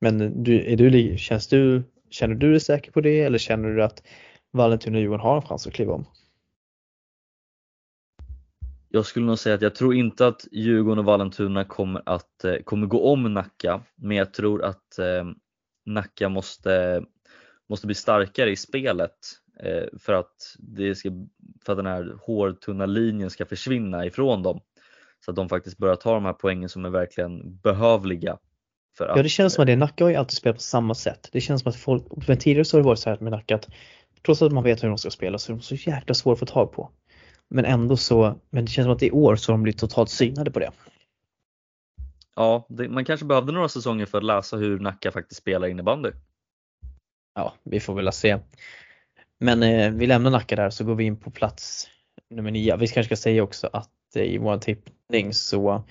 Men 0.00 0.42
du, 0.42 0.72
är 0.72 0.76
du, 0.76 1.18
känns 1.18 1.48
du, 1.48 1.82
känner 2.10 2.34
du 2.34 2.50
dig 2.50 2.60
säker 2.60 2.92
på 2.92 3.00
det 3.00 3.20
eller 3.20 3.38
känner 3.38 3.68
du 3.68 3.82
att 3.82 4.02
Vallentuna 4.52 4.96
och 4.96 5.00
Djurgården 5.00 5.20
har 5.20 5.36
en 5.36 5.42
chans 5.42 5.66
att 5.66 5.72
kliva 5.72 5.92
om? 5.92 6.06
Jag 8.88 9.06
skulle 9.06 9.26
nog 9.26 9.38
säga 9.38 9.54
att 9.54 9.62
jag 9.62 9.74
tror 9.74 9.94
inte 9.94 10.26
att 10.26 10.46
Djurgården 10.52 10.98
och 10.98 11.04
Vallentuna 11.04 11.64
kommer 11.64 12.02
att 12.06 12.44
eh, 12.44 12.56
kommer 12.56 12.86
gå 12.86 13.12
om 13.12 13.34
Nacka, 13.34 13.82
men 13.94 14.16
jag 14.16 14.34
tror 14.34 14.64
att 14.64 14.98
eh, 14.98 15.24
Nacka 15.86 16.28
måste, 16.28 17.04
måste 17.68 17.86
bli 17.86 17.94
starkare 17.94 18.50
i 18.50 18.56
spelet 18.56 19.16
eh, 19.60 19.98
för, 19.98 20.12
att 20.12 20.56
det 20.58 20.94
ska, 20.94 21.10
för 21.64 21.72
att 21.72 21.78
den 21.78 21.86
här 21.86 22.16
hårtunna 22.20 22.86
linjen 22.86 23.30
ska 23.30 23.46
försvinna 23.46 24.06
ifrån 24.06 24.42
dem. 24.42 24.60
Så 25.24 25.30
att 25.30 25.36
de 25.36 25.48
faktiskt 25.48 25.78
börjar 25.78 25.96
ta 25.96 26.14
de 26.14 26.24
här 26.24 26.32
poängen 26.32 26.68
som 26.68 26.84
är 26.84 26.90
verkligen 26.90 27.56
behövliga. 27.56 28.38
För 28.98 29.06
att, 29.08 29.16
ja 29.16 29.22
det 29.22 29.28
känns 29.28 29.54
som 29.54 29.62
att 29.62 29.66
det, 29.66 29.76
Nacka 29.76 30.04
har 30.04 30.10
ju 30.10 30.16
alltid 30.16 30.36
spelat 30.36 30.56
på 30.56 30.62
samma 30.62 30.94
sätt. 30.94 31.28
Det 31.32 31.40
känns 31.40 31.62
som 31.62 31.70
att 31.70 31.76
folk, 31.76 32.04
men 32.28 32.38
tidigare 32.38 32.64
så 32.64 32.76
har 32.76 32.82
det 32.82 32.86
varit 32.86 32.98
så 32.98 33.10
här 33.10 33.18
med 33.20 33.32
Nacka 33.32 33.54
att 33.54 33.68
trots 34.24 34.42
att 34.42 34.52
man 34.52 34.64
vet 34.64 34.82
hur 34.82 34.88
de 34.88 34.98
ska 34.98 35.10
spela 35.10 35.38
så 35.38 35.52
är 35.52 35.56
de 35.56 35.62
så 35.62 35.74
jäkla 35.74 36.14
svåra 36.14 36.32
att 36.32 36.38
få 36.38 36.46
tag 36.46 36.72
på. 36.72 36.90
Men 37.48 37.64
ändå 37.64 37.96
så, 37.96 38.38
men 38.50 38.64
det 38.64 38.70
känns 38.70 38.86
som 38.86 38.92
att 38.92 39.02
i 39.02 39.10
år 39.10 39.36
så 39.36 39.52
har 39.52 39.58
de 39.58 39.62
blivit 39.62 39.80
totalt 39.80 40.10
synade 40.10 40.50
på 40.50 40.58
det. 40.58 40.70
Ja, 42.36 42.66
det, 42.68 42.88
man 42.88 43.04
kanske 43.04 43.26
behövde 43.26 43.52
några 43.52 43.68
säsonger 43.68 44.06
för 44.06 44.18
att 44.18 44.24
läsa 44.24 44.56
hur 44.56 44.78
Nacka 44.78 45.12
faktiskt 45.12 45.40
spelar 45.40 45.68
innebandy. 45.68 46.10
Ja, 47.34 47.54
vi 47.62 47.80
får 47.80 47.94
väl 47.94 48.12
se. 48.12 48.38
Men 49.40 49.62
eh, 49.62 49.90
vi 49.90 50.06
lämnar 50.06 50.30
Nacka 50.30 50.56
där 50.56 50.70
så 50.70 50.84
går 50.84 50.94
vi 50.94 51.04
in 51.04 51.16
på 51.16 51.30
plats 51.30 51.88
nummer 52.30 52.50
nio. 52.50 52.76
Vi 52.76 52.88
kanske 52.88 53.16
ska 53.16 53.22
säga 53.22 53.42
också 53.42 53.70
att 53.72 53.88
eh, 53.88 53.93
i 54.16 54.38
vår 54.38 54.58
tippning 54.58 55.32
så 55.32 55.84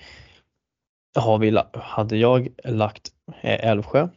har 1.14 1.38
vi, 1.38 1.62
hade 1.72 2.16
jag 2.16 2.48
lagt 2.64 3.12
eh, 3.40 3.68
Älvsjö 3.68 4.08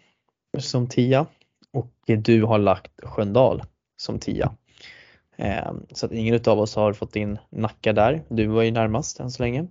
som 0.59 0.87
tia 0.87 1.25
och 1.73 1.91
du 2.05 2.43
har 2.43 2.59
lagt 2.59 2.91
Sköndal 3.03 3.63
som 3.97 4.19
tia. 4.19 4.55
Eh, 5.35 5.71
så 5.91 6.05
att 6.05 6.11
ingen 6.11 6.39
av 6.45 6.59
oss 6.59 6.75
har 6.75 6.93
fått 6.93 7.15
in 7.15 7.37
Nacka 7.49 7.93
där. 7.93 8.23
Du 8.29 8.47
var 8.47 8.61
ju 8.61 8.71
närmast 8.71 9.19
än 9.19 9.31
så 9.31 9.43
länge. 9.43 9.67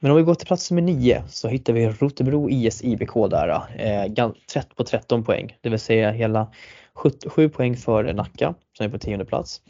Men 0.00 0.10
om 0.10 0.16
vi 0.16 0.22
går 0.22 0.34
till 0.34 0.46
plats 0.46 0.70
nummer 0.70 0.82
9 0.82 1.22
så 1.28 1.48
hittar 1.48 1.72
vi 1.72 1.88
Rotebro 1.88 2.50
IS 2.50 2.84
IBK 2.84 3.14
där. 3.30 3.48
Eh, 3.76 4.64
på 4.76 4.84
13 4.84 5.24
poäng, 5.24 5.56
det 5.60 5.68
vill 5.68 5.78
säga 5.78 6.10
hela 6.10 6.52
7 7.26 7.48
poäng 7.48 7.76
före 7.76 8.12
Nacka 8.12 8.54
som 8.76 8.86
är 8.86 8.90
på 8.90 8.98
tionde 8.98 9.24
plats. 9.24 9.62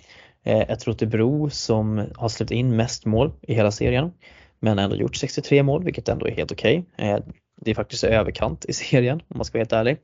Eh, 0.45 0.61
ett 0.61 0.87
Rotebro 0.87 1.51
som 1.51 2.07
har 2.17 2.29
släppt 2.29 2.51
in 2.51 2.77
mest 2.77 3.07
mål 3.07 3.33
i 3.43 3.55
hela 3.55 3.71
serien 3.71 4.13
men 4.61 4.79
ändå 4.79 4.97
gjort 4.97 5.17
63 5.17 5.63
mål 5.63 5.85
vilket 5.85 6.09
ändå 6.09 6.27
är 6.27 6.33
helt 6.33 6.53
okej. 6.53 6.85
Okay. 6.95 7.21
Det 7.61 7.71
är 7.71 7.75
faktiskt 7.75 8.05
överkant 8.05 8.65
i 8.65 8.73
serien 8.73 9.23
om 9.29 9.39
man 9.39 9.45
ska 9.45 9.59
vara 9.59 9.61
helt 9.61 9.73
ärlig. 9.73 9.99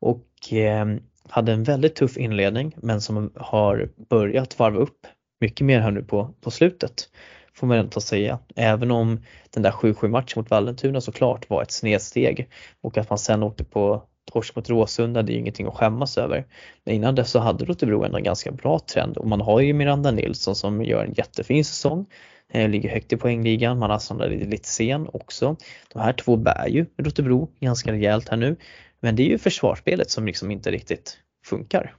Och 0.00 0.52
eh, 0.52 0.86
hade 1.28 1.52
en 1.52 1.64
väldigt 1.64 1.94
tuff 1.94 2.16
inledning 2.16 2.74
men 2.76 3.00
som 3.00 3.30
har 3.36 3.90
börjat 4.08 4.58
varva 4.58 4.78
upp 4.78 5.06
mycket 5.40 5.66
mer 5.66 5.80
här 5.80 5.90
nu 5.90 6.02
på, 6.02 6.34
på 6.40 6.50
slutet. 6.50 7.08
Får 7.54 7.66
man 7.66 7.78
ändå 7.78 8.00
säga. 8.00 8.38
Även 8.56 8.90
om 8.90 9.20
den 9.50 9.62
där 9.62 9.70
7-7 9.70 10.08
matchen 10.08 10.32
mot 10.36 10.50
Vallentuna 10.50 11.00
såklart 11.00 11.50
var 11.50 11.62
ett 11.62 11.70
snedsteg 11.70 12.48
och 12.80 12.98
att 12.98 13.10
man 13.10 13.18
sen 13.18 13.42
åkte 13.42 13.64
på 13.64 14.02
torsk 14.32 14.56
mot 14.56 14.68
Råsunda, 14.68 15.22
det 15.22 15.32
är 15.32 15.34
ju 15.34 15.40
ingenting 15.40 15.66
att 15.66 15.74
skämmas 15.74 16.18
över. 16.18 16.46
Men 16.84 16.94
innan 16.94 17.14
dess 17.14 17.30
så 17.30 17.38
hade 17.38 17.64
Rotebro 17.64 18.04
ändå 18.04 18.16
en 18.16 18.24
ganska 18.24 18.50
bra 18.50 18.78
trend 18.78 19.16
och 19.16 19.26
man 19.26 19.40
har 19.40 19.60
ju 19.60 19.72
Miranda 19.72 20.10
Nilsson 20.10 20.54
som 20.56 20.84
gör 20.84 21.04
en 21.04 21.12
jättefin 21.12 21.64
säsong. 21.64 22.06
Eh, 22.52 22.68
ligger 22.68 22.90
högt 22.90 23.12
i 23.12 23.16
poängligan, 23.16 23.78
man 23.78 23.90
har 23.90 23.98
Sandra 23.98 24.26
lite 24.26 24.68
sen 24.68 25.08
också. 25.12 25.56
De 25.92 25.98
här 25.98 26.12
två 26.12 26.36
bär 26.36 26.68
ju 26.68 26.86
Rotebro 26.96 27.50
ganska 27.60 27.92
rejält 27.92 28.28
här 28.28 28.36
nu. 28.36 28.56
Men 29.00 29.16
det 29.16 29.22
är 29.22 29.28
ju 29.28 29.38
försvarsspelet 29.38 30.10
som 30.10 30.26
liksom 30.26 30.50
inte 30.50 30.70
riktigt 30.70 31.18
funkar. 31.44 31.94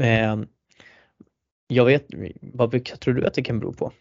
Eh, 0.00 0.36
jag 1.66 1.84
vet, 1.84 2.06
vad 2.40 2.84
tror 2.84 3.14
du 3.14 3.26
att 3.26 3.34
det 3.34 3.42
kan 3.42 3.60
bero 3.60 3.72
på? 3.72 3.92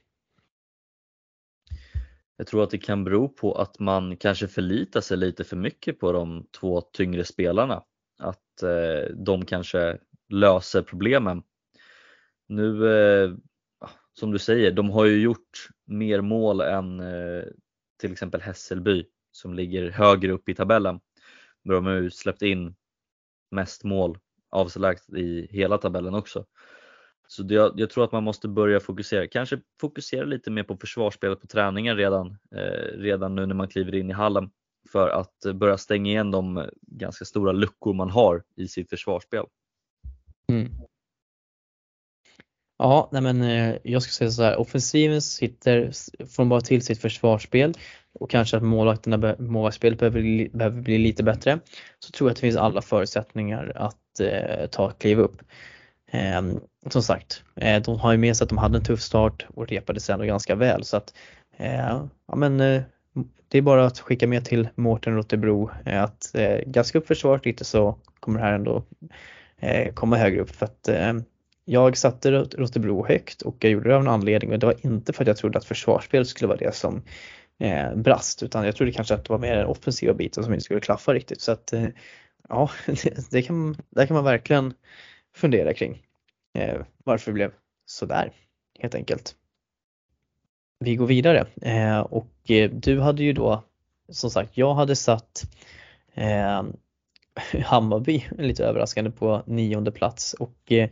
Jag 2.41 2.47
tror 2.47 2.63
att 2.63 2.69
det 2.69 2.77
kan 2.77 3.03
bero 3.03 3.29
på 3.29 3.53
att 3.53 3.79
man 3.79 4.17
kanske 4.17 4.47
förlitar 4.47 5.01
sig 5.01 5.17
lite 5.17 5.43
för 5.43 5.55
mycket 5.55 5.99
på 5.99 6.11
de 6.11 6.47
två 6.59 6.81
tyngre 6.81 7.25
spelarna. 7.25 7.83
Att 8.19 8.63
eh, 8.63 9.15
de 9.15 9.45
kanske 9.45 9.97
löser 10.29 10.81
problemen. 10.81 11.43
Nu, 12.47 12.93
eh, 12.93 13.31
som 14.13 14.31
du 14.31 14.39
säger, 14.39 14.71
de 14.71 14.89
har 14.89 15.05
ju 15.05 15.21
gjort 15.21 15.67
mer 15.85 16.21
mål 16.21 16.61
än 16.61 16.99
eh, 16.99 17.43
till 17.99 18.11
exempel 18.11 18.41
Hässelby 18.41 19.05
som 19.31 19.53
ligger 19.53 19.89
högre 19.89 20.31
upp 20.31 20.49
i 20.49 20.55
tabellen. 20.55 20.99
Men 21.63 21.75
de 21.75 21.85
har 21.85 21.93
ju 21.93 22.11
släppt 22.11 22.41
in 22.41 22.75
mest 23.51 23.83
mål 23.83 24.17
avsevärt 24.49 25.09
i 25.09 25.47
hela 25.51 25.77
tabellen 25.77 26.13
också. 26.15 26.45
Så 27.31 27.43
det, 27.43 27.53
jag, 27.75 27.89
tror 27.89 28.03
att 28.03 28.11
man 28.11 28.23
måste 28.23 28.47
börja 28.47 28.79
fokusera, 28.79 29.27
kanske 29.27 29.59
fokusera 29.81 30.25
lite 30.25 30.51
mer 30.51 30.63
på 30.63 30.77
försvarsspelet 30.77 31.41
på 31.41 31.47
träningen 31.47 31.97
redan, 31.97 32.37
eh, 32.55 32.97
redan 32.97 33.35
nu 33.35 33.45
när 33.45 33.55
man 33.55 33.67
kliver 33.67 33.95
in 33.95 34.09
i 34.09 34.13
hallen 34.13 34.49
för 34.91 35.09
att 35.09 35.55
börja 35.55 35.77
stänga 35.77 36.11
igen 36.11 36.31
de 36.31 36.69
ganska 36.81 37.25
stora 37.25 37.51
luckor 37.51 37.93
man 37.93 38.09
har 38.09 38.43
i 38.55 38.67
sitt 38.67 38.89
försvarsspel. 38.89 39.45
Mm. 40.49 40.71
Ja, 42.77 43.09
nej 43.11 43.21
men 43.21 43.41
eh, 43.41 43.75
jag 43.83 44.01
ska 44.01 44.11
säga 44.11 44.31
så 44.31 44.43
här, 44.43 44.57
offensiven 44.57 45.21
sitter, 45.21 45.91
får 46.25 46.45
bara 46.45 46.61
till 46.61 46.81
sitt 46.81 47.01
försvarsspel 47.01 47.73
och 48.13 48.29
kanske 48.29 48.57
att 48.57 48.63
målvakterna, 48.63 49.35
målvaktsspelet 49.39 49.99
behöver, 49.99 50.49
behöver 50.57 50.81
bli 50.81 50.97
lite 50.97 51.23
bättre. 51.23 51.59
Så 51.99 52.11
tror 52.11 52.29
jag 52.29 52.31
att 52.31 52.37
det 52.37 52.41
finns 52.41 52.57
alla 52.57 52.81
förutsättningar 52.81 53.71
att 53.75 54.19
eh, 54.19 54.67
ta 54.67 54.89
ett 54.89 54.99
kliv 54.99 55.19
upp. 55.19 55.41
Eh, 56.11 56.41
som 56.89 57.03
sagt, 57.03 57.43
eh, 57.55 57.81
de 57.81 57.99
har 57.99 58.11
ju 58.11 58.17
med 58.17 58.37
sig 58.37 58.45
att 58.45 58.49
de 58.49 58.57
hade 58.57 58.77
en 58.77 58.83
tuff 58.83 59.01
start 59.01 59.45
och 59.55 59.67
repade 59.67 59.99
sig 59.99 60.13
ändå 60.13 60.25
ganska 60.25 60.55
väl 60.55 60.83
så 60.83 60.97
att 60.97 61.13
eh, 61.57 62.05
ja 62.27 62.35
men 62.35 62.59
eh, 62.59 62.81
det 63.51 63.57
är 63.57 63.61
bara 63.61 63.85
att 63.85 63.99
skicka 63.99 64.27
med 64.27 64.45
till 64.45 64.69
Mårten 64.75 65.15
Rotebro 65.15 65.69
eh, 65.85 66.03
att 66.03 66.35
eh, 66.35 66.57
gaska 66.65 66.97
upp 66.97 67.07
försvaret 67.07 67.45
lite 67.45 67.65
så 67.65 67.97
kommer 68.19 68.39
det 68.39 68.45
här 68.45 68.53
ändå 68.53 68.83
eh, 69.59 69.93
komma 69.93 70.17
högre 70.17 70.41
upp. 70.41 70.49
För 70.49 70.65
att 70.65 70.87
eh, 70.87 71.13
jag 71.65 71.97
satte 71.97 72.31
Rotebro 72.31 73.05
högt 73.07 73.41
och 73.41 73.55
jag 73.59 73.71
gjorde 73.71 73.89
det 73.89 73.95
av 73.95 74.01
en 74.01 74.07
anledning 74.07 74.51
och 74.51 74.59
det 74.59 74.65
var 74.65 74.85
inte 74.85 75.13
för 75.13 75.23
att 75.23 75.27
jag 75.27 75.37
trodde 75.37 75.57
att 75.57 75.65
försvarsspelet 75.65 76.27
skulle 76.27 76.47
vara 76.47 76.57
det 76.57 76.75
som 76.75 77.01
eh, 77.59 77.95
brast 77.95 78.43
utan 78.43 78.65
jag 78.65 78.75
trodde 78.75 78.91
kanske 78.91 79.13
att 79.13 79.25
det 79.25 79.33
var 79.33 79.39
mer 79.39 79.55
den 79.55 79.65
offensiva 79.65 80.13
biten 80.13 80.43
som 80.43 80.53
inte 80.53 80.65
skulle 80.65 80.79
klaffa 80.79 81.13
riktigt. 81.13 81.41
Så 81.41 81.51
att 81.51 81.73
eh, 81.73 81.87
ja, 82.49 82.69
det, 82.85 83.29
det, 83.31 83.41
kan, 83.41 83.77
där 83.89 84.05
kan 84.05 84.15
man 84.15 84.23
verkligen 84.23 84.73
fundera 85.41 85.73
kring 85.73 86.01
eh, 86.53 86.81
varför 87.03 87.31
det 87.31 87.35
blev 87.35 87.51
sådär 87.85 88.31
helt 88.79 88.95
enkelt. 88.95 89.35
vi 90.79 90.95
går 90.95 91.07
vidare 91.07 91.47
eh, 91.61 91.99
och 91.99 92.51
eh, 92.51 92.69
du 92.71 92.99
hade 92.99 93.23
ju 93.23 93.33
då 93.33 93.63
som 94.09 94.29
sagt, 94.29 94.57
jag 94.57 94.73
hade 94.73 94.95
satt 94.95 95.43
eh, 96.13 96.63
Hammarby 97.63 98.25
lite 98.37 98.65
överraskande 98.65 99.11
på 99.11 99.43
nionde 99.45 99.91
plats 99.91 100.33
och 100.33 100.71
eh, 100.71 100.89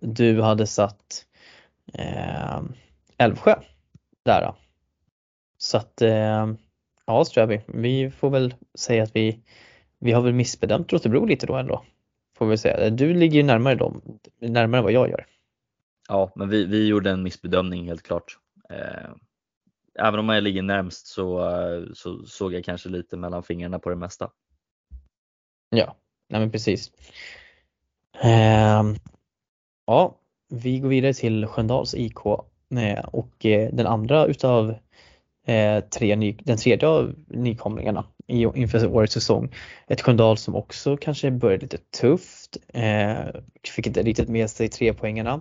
du 0.00 0.42
hade 0.42 0.66
satt 0.66 1.26
eh, 1.94 2.62
Älvsjö 3.18 3.54
där. 4.22 4.54
Så 5.58 5.76
att 5.76 6.02
eh, 6.02 6.52
ja 7.06 7.24
Ströby, 7.24 7.60
vi 7.66 8.10
får 8.10 8.30
väl 8.30 8.54
säga 8.74 9.02
att 9.02 9.16
vi, 9.16 9.40
vi 9.98 10.12
har 10.12 10.22
väl 10.22 10.34
missbedömt 10.34 10.92
Rotebro 10.92 11.24
lite 11.24 11.46
då 11.46 11.54
ändå. 11.54 11.84
Får 12.36 12.46
vi 12.46 12.58
säga. 12.58 12.90
Du 12.90 13.14
ligger 13.14 13.36
ju 13.36 13.42
närmare 13.42 13.74
dem, 13.74 14.18
närmare 14.40 14.82
vad 14.82 14.92
jag 14.92 15.10
gör. 15.10 15.26
Ja, 16.08 16.32
men 16.34 16.48
vi, 16.48 16.64
vi 16.64 16.86
gjorde 16.86 17.10
en 17.10 17.22
missbedömning 17.22 17.88
helt 17.88 18.02
klart. 18.02 18.38
Eh, 18.70 19.10
även 19.98 20.20
om 20.20 20.28
jag 20.28 20.42
ligger 20.42 20.62
närmst 20.62 21.06
så, 21.06 21.50
så 21.94 22.24
såg 22.26 22.54
jag 22.54 22.64
kanske 22.64 22.88
lite 22.88 23.16
mellan 23.16 23.42
fingrarna 23.42 23.78
på 23.78 23.90
det 23.90 23.96
mesta. 23.96 24.30
Ja, 25.70 25.96
nej 26.28 26.40
men 26.40 26.50
precis. 26.50 26.92
Eh, 28.22 28.82
ja, 29.86 30.18
vi 30.48 30.78
går 30.78 30.88
vidare 30.88 31.14
till 31.14 31.46
Sköndals 31.46 31.94
IK 31.94 32.26
eh, 32.76 33.04
och 33.04 33.46
eh, 33.46 33.70
den 33.72 33.86
andra 33.86 34.26
utav 34.26 34.70
eh, 34.70 34.76
Eh, 35.46 35.80
tre 35.80 36.16
ny, 36.16 36.36
den 36.44 36.56
tredje 36.56 36.88
av 36.88 37.14
nykomlingarna 37.28 38.04
inför 38.28 38.86
årets 38.86 39.14
säsong. 39.14 39.54
Ett 39.88 40.00
Sköndal 40.00 40.38
som 40.38 40.54
också 40.54 40.96
kanske 40.96 41.30
började 41.30 41.62
lite 41.62 41.78
tufft, 42.00 42.56
eh, 42.74 43.14
fick 43.74 43.86
inte 43.86 44.02
riktigt 44.02 44.28
med 44.28 44.50
sig 44.50 44.68
tre 44.68 44.92
poängarna 44.92 45.40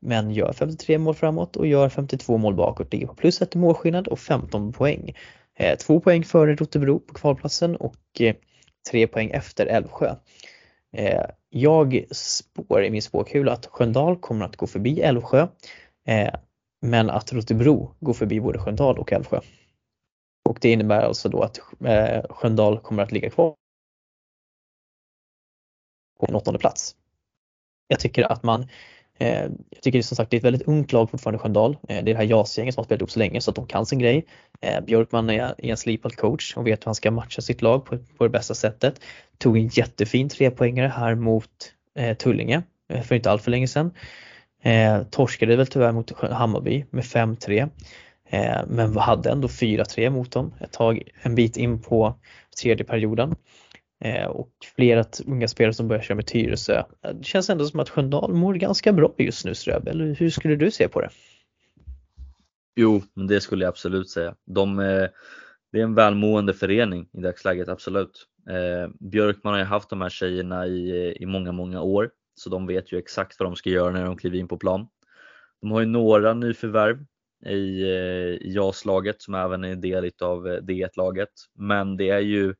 men 0.00 0.30
gör 0.30 0.52
53 0.52 0.98
mål 0.98 1.14
framåt 1.14 1.56
och 1.56 1.66
gör 1.66 1.88
52 1.88 2.38
mål 2.38 2.54
bakåt, 2.54 2.92
ligger 2.92 3.06
på 3.06 3.14
plus 3.14 3.42
ett 3.42 3.54
målskillnad 3.54 4.08
och 4.08 4.18
15 4.18 4.72
poäng. 4.72 5.14
Eh, 5.58 5.78
två 5.78 6.00
poäng 6.00 6.24
före 6.24 6.54
Rotebro 6.54 6.98
på 6.98 7.14
kvalplatsen 7.14 7.76
och 7.76 8.20
eh, 8.20 8.34
tre 8.90 9.06
poäng 9.06 9.30
efter 9.30 9.66
Älvsjö. 9.66 10.14
Eh, 10.96 11.24
jag 11.50 12.04
spår 12.10 12.84
i 12.84 12.90
min 12.90 13.02
spåkula 13.02 13.52
att 13.52 13.66
Sköndal 13.66 14.16
kommer 14.16 14.44
att 14.44 14.56
gå 14.56 14.66
förbi 14.66 15.00
Älvsjö 15.00 15.46
eh, 16.06 16.34
men 16.82 17.10
att 17.10 17.32
Rotebro 17.32 17.94
går 18.00 18.14
förbi 18.14 18.40
både 18.40 18.58
Sköndal 18.58 18.98
och 18.98 19.12
Älvsjö. 19.12 19.40
Och 20.48 20.58
det 20.60 20.72
innebär 20.72 21.02
alltså 21.02 21.28
då 21.28 21.42
att 21.42 21.58
eh, 21.84 22.22
Sköndal 22.30 22.80
kommer 22.80 23.02
att 23.02 23.12
ligga 23.12 23.30
kvar 23.30 23.54
på 26.20 26.26
en 26.28 26.34
åttonde 26.34 26.58
plats. 26.58 26.96
Jag 27.88 28.00
tycker 28.00 28.32
att 28.32 28.42
man 28.42 28.68
Eh, 29.22 29.42
jag 29.70 29.82
tycker 29.82 30.02
som 30.02 30.16
sagt 30.16 30.30
det 30.30 30.36
är 30.36 30.38
ett 30.38 30.44
väldigt 30.44 30.68
ungt 30.68 30.92
lag 30.92 31.10
fortfarande 31.10 31.38
Sköndal. 31.38 31.72
Eh, 31.72 31.78
det 31.88 31.94
är 31.94 32.02
det 32.02 32.14
här 32.14 32.24
JAS-gänget 32.24 32.74
som 32.74 32.80
har 32.80 32.84
spelat 32.84 33.00
ihop 33.00 33.10
så 33.10 33.18
länge 33.18 33.40
så 33.40 33.50
att 33.50 33.56
de 33.56 33.66
kan 33.66 33.86
sin 33.86 33.98
grej. 33.98 34.26
Eh, 34.60 34.80
Björkman 34.84 35.30
är 35.30 35.54
en 35.58 35.76
slipad 35.76 36.16
coach 36.16 36.56
och 36.56 36.66
vet 36.66 36.80
hur 36.80 36.84
han 36.84 36.94
ska 36.94 37.10
matcha 37.10 37.42
sitt 37.42 37.62
lag 37.62 37.84
på, 37.84 37.98
på 38.18 38.24
det 38.24 38.30
bästa 38.30 38.54
sättet. 38.54 39.00
Tog 39.38 39.56
en 39.56 39.68
jättefin 39.68 40.28
trepoängare 40.28 40.88
här 40.88 41.14
mot 41.14 41.48
eh, 41.98 42.16
Tullinge 42.16 42.62
eh, 42.92 43.02
för 43.02 43.14
inte 43.14 43.30
allt 43.30 43.42
för 43.42 43.50
länge 43.50 43.68
sedan. 43.68 43.94
Eh, 44.62 45.02
torskade 45.02 45.56
väl 45.56 45.66
tyvärr 45.66 45.92
mot 45.92 46.20
Hammarby 46.20 46.84
med 46.90 47.04
5-3 47.04 47.68
eh, 48.28 48.60
men 48.68 48.96
hade 48.96 49.30
ändå 49.30 49.48
4-3 49.48 50.10
mot 50.10 50.32
dem 50.32 50.54
ett 50.60 50.72
tag, 50.72 51.02
en 51.22 51.34
bit 51.34 51.56
in 51.56 51.82
på 51.82 52.14
tredje 52.62 52.84
perioden. 52.84 53.34
Eh, 54.04 54.26
och 54.26 54.50
flera 54.76 55.04
unga 55.26 55.48
spelare 55.48 55.74
som 55.74 55.88
börjar 55.88 56.02
köra 56.02 56.16
med 56.16 56.26
Tyresö. 56.26 56.78
Eh, 56.78 57.14
det 57.14 57.24
känns 57.24 57.50
ändå 57.50 57.64
som 57.64 57.80
att 57.80 57.88
Sköndal 57.88 58.34
mår 58.34 58.54
ganska 58.54 58.92
bra 58.92 59.14
just 59.18 59.44
nu 59.44 59.54
Ströb, 59.54 59.88
eller 59.88 60.14
hur 60.14 60.30
skulle 60.30 60.56
du 60.56 60.70
se 60.70 60.88
på 60.88 61.00
det? 61.00 61.10
Jo, 62.76 63.02
det 63.28 63.40
skulle 63.40 63.64
jag 63.64 63.68
absolut 63.68 64.10
säga. 64.10 64.34
De, 64.46 64.76
det 65.72 65.78
är 65.78 65.82
en 65.82 65.94
välmående 65.94 66.54
förening 66.54 67.08
i 67.12 67.20
dagsläget, 67.20 67.68
absolut. 67.68 68.26
Eh, 68.50 68.90
Björkman 69.00 69.52
har 69.52 69.58
ju 69.58 69.64
haft 69.64 69.90
de 69.90 70.00
här 70.00 70.08
tjejerna 70.08 70.66
i, 70.66 71.16
i 71.20 71.26
många, 71.26 71.52
många 71.52 71.82
år, 71.82 72.10
så 72.34 72.50
de 72.50 72.66
vet 72.66 72.92
ju 72.92 72.98
exakt 72.98 73.40
vad 73.40 73.46
de 73.46 73.56
ska 73.56 73.70
göra 73.70 73.90
när 73.90 74.04
de 74.04 74.16
kliver 74.16 74.38
in 74.38 74.48
på 74.48 74.58
plan. 74.58 74.88
De 75.60 75.70
har 75.70 75.80
ju 75.80 75.86
några 75.86 76.34
nyförvärv 76.34 77.04
i, 77.46 77.82
eh, 77.82 78.48
i 78.48 78.52
JAS-laget 78.54 79.22
som 79.22 79.34
även 79.34 79.64
är 79.64 79.68
en 79.68 79.80
del 79.80 80.10
av 80.20 80.48
eh, 80.48 80.62
D1-laget, 80.62 81.30
men 81.54 81.96
det 81.96 82.10
är 82.10 82.20
ju 82.20 82.54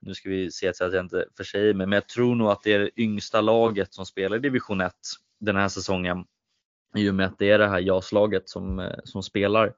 nu 0.00 0.14
ska 0.14 0.28
vi 0.28 0.50
se 0.50 0.74
så 0.74 0.84
att 0.84 0.92
jag 0.92 1.04
inte 1.04 1.26
försäger 1.36 1.74
mig, 1.74 1.86
men 1.86 1.96
jag 1.96 2.08
tror 2.08 2.34
nog 2.34 2.48
att 2.48 2.62
det 2.62 2.72
är 2.72 2.78
det 2.78 3.00
yngsta 3.00 3.40
laget 3.40 3.94
som 3.94 4.06
spelar 4.06 4.36
i 4.36 4.40
division 4.40 4.80
1 4.80 4.92
den 5.40 5.56
här 5.56 5.68
säsongen. 5.68 6.24
I 6.96 7.10
och 7.10 7.14
med 7.14 7.26
att 7.26 7.38
det 7.38 7.50
är 7.50 7.58
det 7.58 7.68
här 7.68 7.80
JAS-laget 7.80 8.48
som, 8.48 8.78
eh, 8.78 8.98
som 9.04 9.22
spelar. 9.22 9.74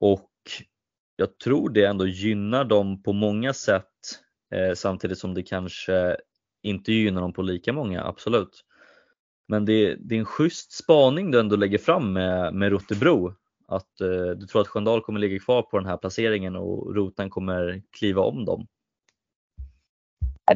Och 0.00 0.30
jag 1.16 1.38
tror 1.38 1.70
det 1.70 1.84
ändå 1.84 2.06
gynnar 2.06 2.64
dem 2.64 3.02
på 3.02 3.12
många 3.12 3.52
sätt 3.52 3.84
samtidigt 4.74 5.18
som 5.18 5.34
det 5.34 5.42
kanske 5.42 6.16
inte 6.66 6.92
gynnar 6.92 7.20
dem 7.20 7.32
på 7.32 7.42
lika 7.42 7.72
många, 7.72 8.04
absolut. 8.04 8.64
Men 9.48 9.64
det, 9.64 9.94
det 9.94 10.14
är 10.14 10.18
en 10.18 10.24
schysst 10.24 10.72
spaning 10.72 11.30
du 11.30 11.40
ändå 11.40 11.56
lägger 11.56 11.78
fram 11.78 12.12
med, 12.12 12.54
med 12.54 12.72
Rotebro. 12.72 13.34
Att 13.68 14.00
eh, 14.00 14.30
du 14.36 14.46
tror 14.46 14.62
att 14.62 14.68
Sköndal 14.68 15.00
kommer 15.00 15.20
ligga 15.20 15.38
kvar 15.38 15.62
på 15.62 15.78
den 15.78 15.86
här 15.86 15.96
placeringen 15.96 16.56
och 16.56 16.94
Roten 16.94 17.30
kommer 17.30 17.82
kliva 17.90 18.22
om 18.22 18.44
dem. 18.44 18.66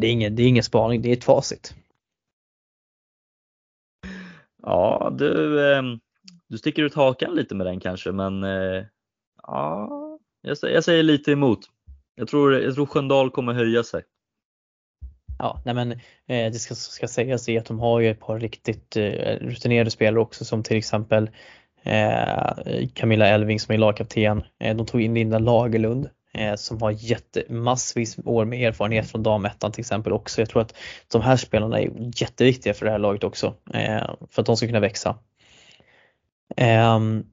det, 0.01 0.07
är 0.07 0.11
ingen, 0.11 0.37
det 0.37 0.43
är 0.43 0.49
ingen 0.49 0.65
spaning, 0.65 1.03
det 1.03 1.09
är 1.09 1.13
ett 1.13 1.25
facit. 1.25 1.75
Ja, 4.63 5.15
du, 5.19 5.61
eh, 5.73 5.83
du 6.49 6.59
sticker 6.59 6.83
ut 6.83 6.95
hakan 6.95 7.35
lite 7.35 7.55
med 7.55 7.67
den 7.67 7.81
kanske, 7.81 8.13
men 8.13 8.45
eh, 8.45 8.85
ja, 9.43 10.19
jag, 10.43 10.57
jag 10.63 10.85
säger 10.85 11.03
lite 11.03 11.33
emot. 11.33 11.61
Jag 12.15 12.29
tror, 12.29 12.55
jag 12.55 12.75
tror 12.75 12.87
Sköndal 12.87 13.31
kommer 13.31 13.53
höja 13.53 13.83
sig. 13.83 14.03
Ja, 15.43 15.61
nej 15.65 15.75
men 15.75 15.93
eh, 15.93 16.53
det 16.53 16.59
ska, 16.59 16.75
ska 16.75 17.09
sägas 17.09 17.49
är 17.49 17.59
att 17.59 17.67
de 17.67 17.81
har 17.81 18.01
ju 18.01 18.11
ett 18.11 18.21
par 18.21 18.39
riktigt 18.39 18.97
eh, 18.97 19.37
rutinerade 19.41 19.91
spelare 19.91 20.21
också 20.21 20.45
som 20.45 20.63
till 20.63 20.77
exempel 20.77 21.31
eh, 21.83 22.89
Camilla 22.95 23.27
Elving 23.27 23.61
som 23.61 23.75
är 23.75 23.79
lagkapten. 23.79 24.43
Eh, 24.59 24.77
de 24.77 24.87
tog 24.87 25.01
in 25.01 25.15
Linda 25.15 25.39
Lagerlund 25.39 26.09
eh, 26.35 26.55
som 26.55 26.83
har 26.83 26.91
jättemassvis 26.91 28.19
år 28.25 28.45
med 28.45 28.69
erfarenhet 28.69 29.11
från 29.11 29.23
damettan 29.23 29.73
till 29.73 29.81
exempel 29.81 30.13
också. 30.13 30.41
Jag 30.41 30.49
tror 30.49 30.63
att 30.63 30.75
de 31.13 31.23
här 31.23 31.37
spelarna 31.37 31.81
är 31.81 31.91
jätteviktiga 32.17 32.75
för 32.75 32.87
det 32.87 32.93
här 32.93 32.99
laget 32.99 33.25
också 33.25 33.55
eh, 33.75 34.11
för 34.31 34.43
att 34.43 34.47
de 34.47 34.57
ska 34.57 34.67
kunna 34.67 34.81
växa. 34.81 35.19
Ehm, 36.57 37.27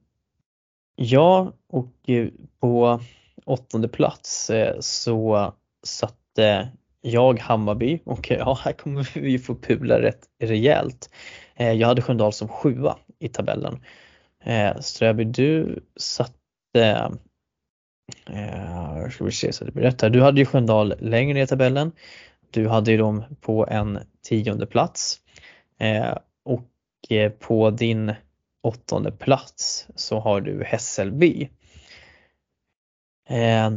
ja, 0.96 1.52
och 1.68 2.10
eh, 2.10 2.28
på 2.60 3.00
åttonde 3.44 3.88
plats 3.88 4.50
eh, 4.50 4.76
så 4.80 5.52
satte 5.84 6.68
jag 7.00 7.38
Hammarby 7.38 8.00
och 8.04 8.32
eh, 8.32 8.38
ja, 8.38 8.58
här 8.64 8.72
kommer 8.72 9.10
vi 9.20 9.38
få 9.38 9.54
pula 9.54 10.00
rätt 10.00 10.26
rejält. 10.42 11.10
Eh, 11.56 11.72
jag 11.72 11.88
hade 11.88 12.02
Sköndal 12.02 12.32
som 12.32 12.48
sjua 12.48 12.98
i 13.18 13.28
tabellen. 13.28 13.84
Eh, 14.44 14.78
Ströby, 14.80 15.24
du 15.24 15.80
satte 15.96 17.18
Eh, 18.26 19.08
ska 19.08 19.24
vi 19.24 19.32
se 19.32 19.52
så 19.52 19.64
det 19.64 19.72
blir 19.72 19.82
rätt 19.82 20.02
här. 20.02 20.10
Du 20.10 20.22
hade 20.22 20.40
ju 20.40 20.46
Sköndal 20.46 20.94
längre 20.98 21.34
ner 21.34 21.42
i 21.42 21.46
tabellen. 21.46 21.92
Du 22.50 22.68
hade 22.68 22.90
ju 22.90 22.96
dem 22.96 23.24
på 23.40 23.66
en 23.66 23.98
tionde 24.22 24.66
plats. 24.66 25.20
Eh, 25.78 26.16
och 26.44 26.64
på 27.38 27.70
din 27.70 28.14
åttonde 28.62 29.12
plats 29.12 29.88
så 29.94 30.18
har 30.20 30.40
du 30.40 30.64
Hässelby. 30.64 31.48
Eh, 33.28 33.70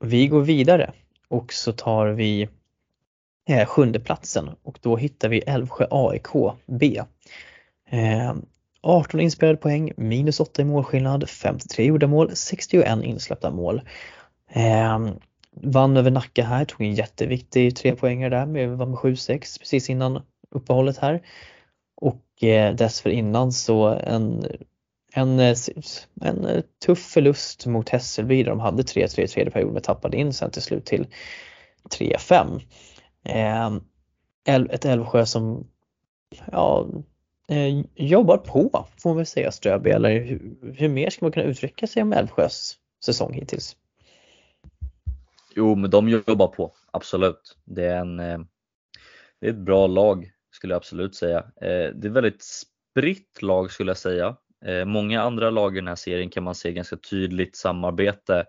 vi 0.00 0.28
går 0.28 0.42
vidare 0.42 0.92
och 1.30 1.52
så 1.52 1.72
tar 1.72 2.06
vi 2.06 2.48
eh, 3.48 3.66
sjunde 3.66 4.00
platsen 4.00 4.50
och 4.62 4.78
då 4.82 4.96
hittar 4.96 5.28
vi 5.28 5.38
Älvsjö 5.38 5.86
AIK 5.90 6.28
B. 6.66 7.02
Eh, 7.90 8.34
18 8.82 9.20
inspelade 9.20 9.58
poäng, 9.58 9.92
minus 9.96 10.40
8 10.40 10.62
i 10.62 10.64
målskillnad, 10.64 11.28
53 11.28 11.84
gjorda 11.84 12.06
mål, 12.06 12.30
61 12.36 13.04
insläppta 13.04 13.50
mål. 13.50 13.80
Eh, 14.48 14.98
vann 15.52 15.96
över 15.96 16.10
Nacka 16.10 16.44
här, 16.44 16.64
tog 16.64 16.80
en 16.80 16.94
jätteviktig 16.94 17.76
trepoängare 17.76 18.30
där, 18.30 18.46
med, 18.46 18.68
vann 18.68 18.90
med 18.90 18.98
7-6 18.98 19.58
precis 19.58 19.90
innan 19.90 20.22
uppehållet 20.50 20.98
här. 20.98 21.22
Och 21.96 22.44
eh, 22.44 22.74
dessförinnan 22.74 23.52
så 23.52 23.86
en, 23.86 24.46
en, 25.12 25.40
eh, 25.40 25.56
en 26.20 26.44
eh, 26.44 26.62
tuff 26.86 26.98
förlust 26.98 27.66
mot 27.66 27.88
Hässelby 27.88 28.42
där 28.42 28.50
de 28.50 28.60
hade 28.60 28.82
3-3 28.82 29.20
i 29.20 29.28
tredje 29.28 29.50
perioden 29.50 29.74
men 29.74 29.82
tappade 29.82 30.16
in 30.16 30.32
sen 30.32 30.50
till 30.50 30.62
slut 30.62 30.86
till 30.86 31.06
3-5. 31.90 32.60
Eh, 33.24 33.76
ett 34.44 34.84
Älvsjö 34.84 35.26
som 35.26 35.66
ja, 36.52 36.88
eh, 37.48 37.80
jobbar 37.94 38.36
på 38.36 38.86
får 38.96 39.10
man 39.10 39.16
väl 39.16 39.26
säga 39.26 39.52
Ströby 39.52 39.90
eller 39.90 40.20
hur, 40.20 40.56
hur 40.76 40.88
mer 40.88 41.10
ska 41.10 41.24
man 41.24 41.32
kunna 41.32 41.46
uttrycka 41.46 41.86
sig 41.86 42.02
om 42.02 42.12
Älvsjös 42.12 42.74
säsong 43.04 43.34
hittills? 43.34 43.76
Jo 45.54 45.74
men 45.74 45.90
de 45.90 46.08
jobbar 46.08 46.46
på, 46.46 46.72
absolut. 46.90 47.58
Det 47.64 47.86
är, 47.86 47.96
en, 47.96 48.20
eh, 48.20 48.38
det 49.40 49.46
är 49.46 49.50
ett 49.50 49.56
bra 49.56 49.86
lag 49.86 50.30
skulle 50.50 50.72
jag 50.74 50.76
absolut 50.76 51.14
säga. 51.14 51.44
Det 51.60 51.66
är 51.66 51.88
ett 51.88 52.04
väldigt 52.04 52.42
spritt 52.42 53.42
lag 53.42 53.70
skulle 53.70 53.90
jag 53.90 53.98
säga. 53.98 54.36
Eh, 54.64 54.84
många 54.84 55.22
andra 55.22 55.50
lag 55.50 55.76
i 55.76 55.80
den 55.80 55.88
här 55.88 55.94
serien 55.94 56.30
kan 56.30 56.44
man 56.44 56.54
se 56.54 56.72
ganska 56.72 56.96
tydligt 56.96 57.56
samarbete 57.56 58.44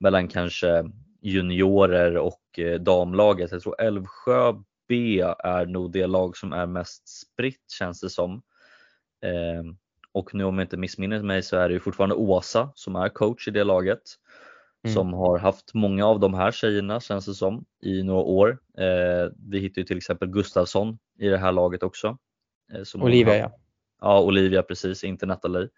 mellan 0.00 0.28
kanske 0.28 0.84
juniorer 1.20 2.16
och 2.16 2.58
eh, 2.58 2.80
damlaget. 2.80 3.52
Jag 3.52 3.62
tror 3.62 3.80
Älvsjö 3.80 4.52
B 4.88 5.20
är 5.38 5.66
nog 5.66 5.92
det 5.92 6.06
lag 6.06 6.36
som 6.36 6.52
är 6.52 6.66
mest 6.66 7.08
spritt 7.08 7.70
känns 7.78 8.00
det 8.00 8.10
som. 8.10 8.42
Ehm, 9.22 9.76
och 10.12 10.34
nu 10.34 10.44
om 10.44 10.58
jag 10.58 10.64
inte 10.64 10.76
missminner 10.76 11.22
mig 11.22 11.42
så 11.42 11.56
är 11.56 11.68
det 11.68 11.74
ju 11.74 11.80
fortfarande 11.80 12.14
Åsa 12.14 12.72
som 12.74 12.96
är 12.96 13.08
coach 13.08 13.48
i 13.48 13.50
det 13.50 13.64
laget. 13.64 14.02
Mm. 14.84 14.94
Som 14.94 15.12
har 15.12 15.38
haft 15.38 15.74
många 15.74 16.06
av 16.06 16.20
de 16.20 16.34
här 16.34 16.52
tjejerna 16.52 17.00
känns 17.00 17.26
det 17.26 17.34
som 17.34 17.64
i 17.82 18.02
några 18.02 18.22
år. 18.22 18.58
Eh, 18.78 19.32
vi 19.50 19.58
hittar 19.58 19.80
ju 19.80 19.84
till 19.84 19.96
exempel 19.96 20.28
Gustavsson 20.28 20.98
i 21.18 21.28
det 21.28 21.38
här 21.38 21.52
laget 21.52 21.82
också. 21.82 22.18
Olivia 22.94 23.36
ja. 23.36 23.61
Ja, 24.02 24.20
Olivia 24.20 24.62
precis, 24.62 25.04
inte 25.04 25.26
Nathalie. 25.26 25.68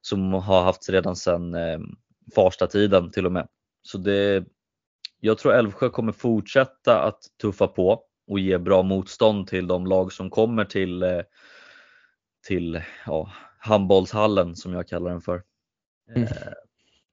Som 0.00 0.32
har 0.32 0.62
haft 0.62 0.88
redan 0.88 1.16
sedan 1.16 1.54
eh, 1.54 1.78
Farsta-tiden 2.34 3.10
till 3.10 3.26
och 3.26 3.32
med. 3.32 3.48
Så 3.82 3.98
det, 3.98 4.44
jag 5.20 5.38
tror 5.38 5.54
Älvsjö 5.54 5.88
kommer 5.88 6.12
fortsätta 6.12 7.02
att 7.02 7.20
tuffa 7.42 7.66
på 7.66 8.02
och 8.28 8.38
ge 8.38 8.58
bra 8.58 8.82
motstånd 8.82 9.46
till 9.46 9.66
de 9.66 9.86
lag 9.86 10.12
som 10.12 10.30
kommer 10.30 10.64
till, 10.64 11.02
eh, 11.02 11.20
till 12.46 12.82
ja, 13.06 13.32
handbollshallen 13.58 14.56
som 14.56 14.72
jag 14.72 14.88
kallar 14.88 15.10
den 15.10 15.20
för. 15.20 15.42
Mm. 16.10 16.22
Eh, 16.22 16.28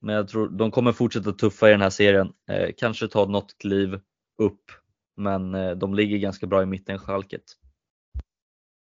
men 0.02 0.16
jag 0.16 0.28
tror 0.28 0.50
de 0.50 0.72
kommer 0.72 0.92
fortsätta 0.92 1.32
tuffa 1.32 1.68
i 1.68 1.72
den 1.72 1.82
här 1.82 1.90
serien, 1.90 2.34
eh, 2.50 2.70
kanske 2.78 3.08
ta 3.08 3.26
något 3.26 3.58
kliv 3.58 4.00
upp, 4.38 4.72
men 5.18 5.52
de 5.80 5.94
ligger 5.94 6.18
ganska 6.18 6.48
bra 6.48 6.64
i 6.64 6.66
mitten 6.66 7.00
schalket. 7.00 7.44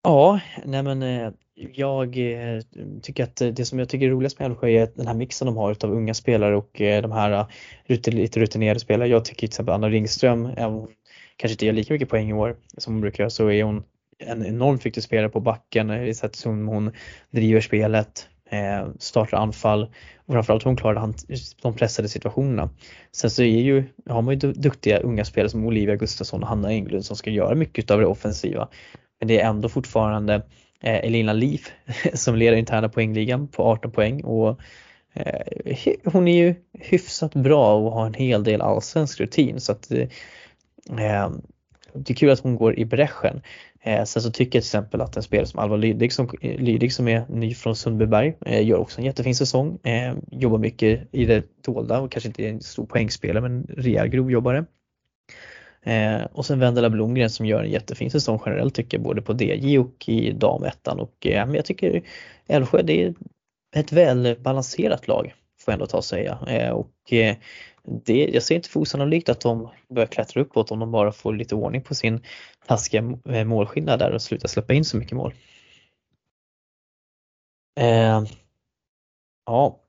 Ja, 0.06 0.40
nej 0.64 0.82
men 0.82 1.02
eh, 1.02 1.30
jag 1.54 2.18
eh, 2.18 2.60
tycker 3.02 3.24
att 3.24 3.36
det 3.36 3.64
som 3.64 3.78
jag 3.78 3.88
tycker 3.88 4.06
är 4.06 4.10
roligast 4.10 4.38
med 4.38 4.46
Älvsjö 4.46 4.68
är 4.68 4.90
den 4.94 5.06
här 5.06 5.14
mixen 5.14 5.46
de 5.46 5.56
har 5.56 5.72
utav 5.72 5.92
unga 5.92 6.14
spelare 6.14 6.56
och 6.56 6.80
eh, 6.80 7.02
de 7.02 7.12
här 7.12 7.46
lite 7.88 8.40
rutinerade 8.40 8.80
spelare. 8.80 9.08
Jag 9.08 9.24
tycker 9.24 9.38
till 9.38 9.46
exempel 9.46 9.74
Anna 9.74 9.88
Ringström, 9.88 10.48
kanske 11.36 11.52
inte 11.52 11.66
gör 11.66 11.72
lika 11.72 11.92
mycket 11.92 12.08
poäng 12.08 12.30
i 12.30 12.32
år 12.32 12.56
som 12.76 12.94
hon 12.94 13.00
brukar 13.00 13.24
göra 13.24 13.30
så 13.30 13.50
är 13.50 13.64
hon 13.64 13.82
en 14.18 14.46
enormt 14.46 14.86
viktig 14.86 15.02
spelare 15.02 15.28
på 15.28 15.40
backen 15.40 15.90
i 15.90 16.14
sättet 16.14 16.36
som 16.36 16.68
hon 16.68 16.92
driver 17.30 17.60
spelet, 17.60 18.28
startar 18.98 19.36
anfall 19.36 19.82
och 20.26 20.34
framförallt 20.34 20.62
hon 20.62 20.76
klarar 20.76 21.14
de 21.62 21.74
pressade 21.74 22.08
situationerna. 22.08 22.70
Sen 23.12 23.30
så 23.30 23.42
är 23.42 23.60
ju, 23.60 23.84
har 24.08 24.22
man 24.22 24.38
ju 24.38 24.52
duktiga 24.52 24.98
unga 24.98 25.24
spelare 25.24 25.50
som 25.50 25.66
Olivia 25.66 25.96
Gustafsson 25.96 26.42
och 26.42 26.48
Hanna 26.48 26.70
Englund 26.70 27.04
som 27.04 27.16
ska 27.16 27.30
göra 27.30 27.54
mycket 27.54 27.90
av 27.90 28.00
det 28.00 28.06
offensiva. 28.06 28.68
Men 29.18 29.28
det 29.28 29.40
är 29.40 29.48
ändå 29.48 29.68
fortfarande 29.68 30.34
eh, 30.80 31.04
Elina 31.04 31.32
Liv 31.32 31.60
som 32.14 32.36
leder 32.36 32.56
interna 32.56 32.88
poängligan 32.88 33.48
på 33.48 33.62
18 33.62 33.92
poäng 33.92 34.24
och 34.24 34.60
eh, 35.12 35.96
hon 36.04 36.28
är 36.28 36.36
ju 36.36 36.54
hyfsat 36.72 37.34
bra 37.34 37.74
och 37.74 37.92
har 37.92 38.06
en 38.06 38.14
hel 38.14 38.44
del 38.44 38.60
allsvensk 38.60 39.20
rutin 39.20 39.60
så 39.60 39.72
att 39.72 39.90
eh, 39.90 40.08
eh, 40.98 41.30
det 41.94 42.12
är 42.12 42.14
kul 42.14 42.30
att 42.30 42.40
hon 42.40 42.56
går 42.56 42.78
i 42.78 42.84
bräschen. 42.84 43.42
Eh, 43.80 44.04
sen 44.04 44.22
så 44.22 44.30
tycker 44.30 44.44
jag 44.44 44.50
till 44.50 44.58
exempel 44.58 45.00
att 45.00 45.16
en 45.16 45.22
spelare 45.22 45.46
som 45.46 45.60
Alva 45.60 45.76
Lydig 45.76 46.12
som, 46.12 46.30
Lydig 46.40 46.92
som 46.92 47.08
är 47.08 47.26
ny 47.28 47.54
från 47.54 47.76
Sundbyberg 47.76 48.36
eh, 48.46 48.66
gör 48.66 48.78
också 48.78 48.98
en 48.98 49.04
jättefin 49.04 49.34
säsong. 49.34 49.78
Eh, 49.82 50.14
jobbar 50.30 50.58
mycket 50.58 51.08
i 51.12 51.24
det 51.24 51.62
dolda 51.64 52.00
och 52.00 52.12
kanske 52.12 52.28
inte 52.28 52.42
är 52.42 52.48
en 52.48 52.60
stor 52.60 52.86
poängspelare 52.86 53.42
men 53.42 53.66
rejäl 53.68 54.08
grovjobbare. 54.08 54.64
Eh, 55.86 56.24
och 56.32 56.46
sen 56.46 56.58
Vendela 56.58 56.90
Blomgren 56.90 57.30
som 57.30 57.46
gör 57.46 57.62
en 57.62 57.70
jättefin 57.70 58.10
säsong 58.10 58.40
generellt 58.46 58.74
tycker 58.74 58.98
jag 58.98 59.04
både 59.04 59.22
på 59.22 59.32
DJ 59.32 59.78
och 59.78 60.08
i 60.08 60.32
damettan 60.32 61.00
och 61.00 61.26
eh, 61.26 61.54
jag 61.54 61.64
tycker 61.64 62.02
Älvsjö 62.46 62.82
det 62.82 63.02
är 63.02 63.14
ett 63.76 63.92
välbalanserat 63.92 65.08
lag 65.08 65.34
får 65.60 65.72
jag 65.72 65.76
ändå 65.76 65.86
ta 65.86 65.96
och 65.96 66.04
säga. 66.04 66.38
Eh, 66.48 66.70
och 66.70 66.92
det, 68.04 68.28
jag 68.28 68.42
ser 68.42 68.54
inte 68.54 68.68
för 68.68 68.80
osannolikt 68.80 69.28
att 69.28 69.40
de 69.40 69.70
börjar 69.88 70.06
klättra 70.06 70.40
uppåt 70.40 70.70
om 70.70 70.78
de 70.78 70.90
bara 70.90 71.12
får 71.12 71.34
lite 71.34 71.54
ordning 71.54 71.82
på 71.82 71.94
sin 71.94 72.22
taskiga 72.66 73.02
målskillnad 73.44 73.98
där 73.98 74.12
och 74.12 74.22
slutar 74.22 74.48
släppa 74.48 74.74
in 74.74 74.84
så 74.84 74.96
mycket 74.96 75.16
mål. 75.16 75.34
Eh, 77.80 78.24
ja, 79.46 79.80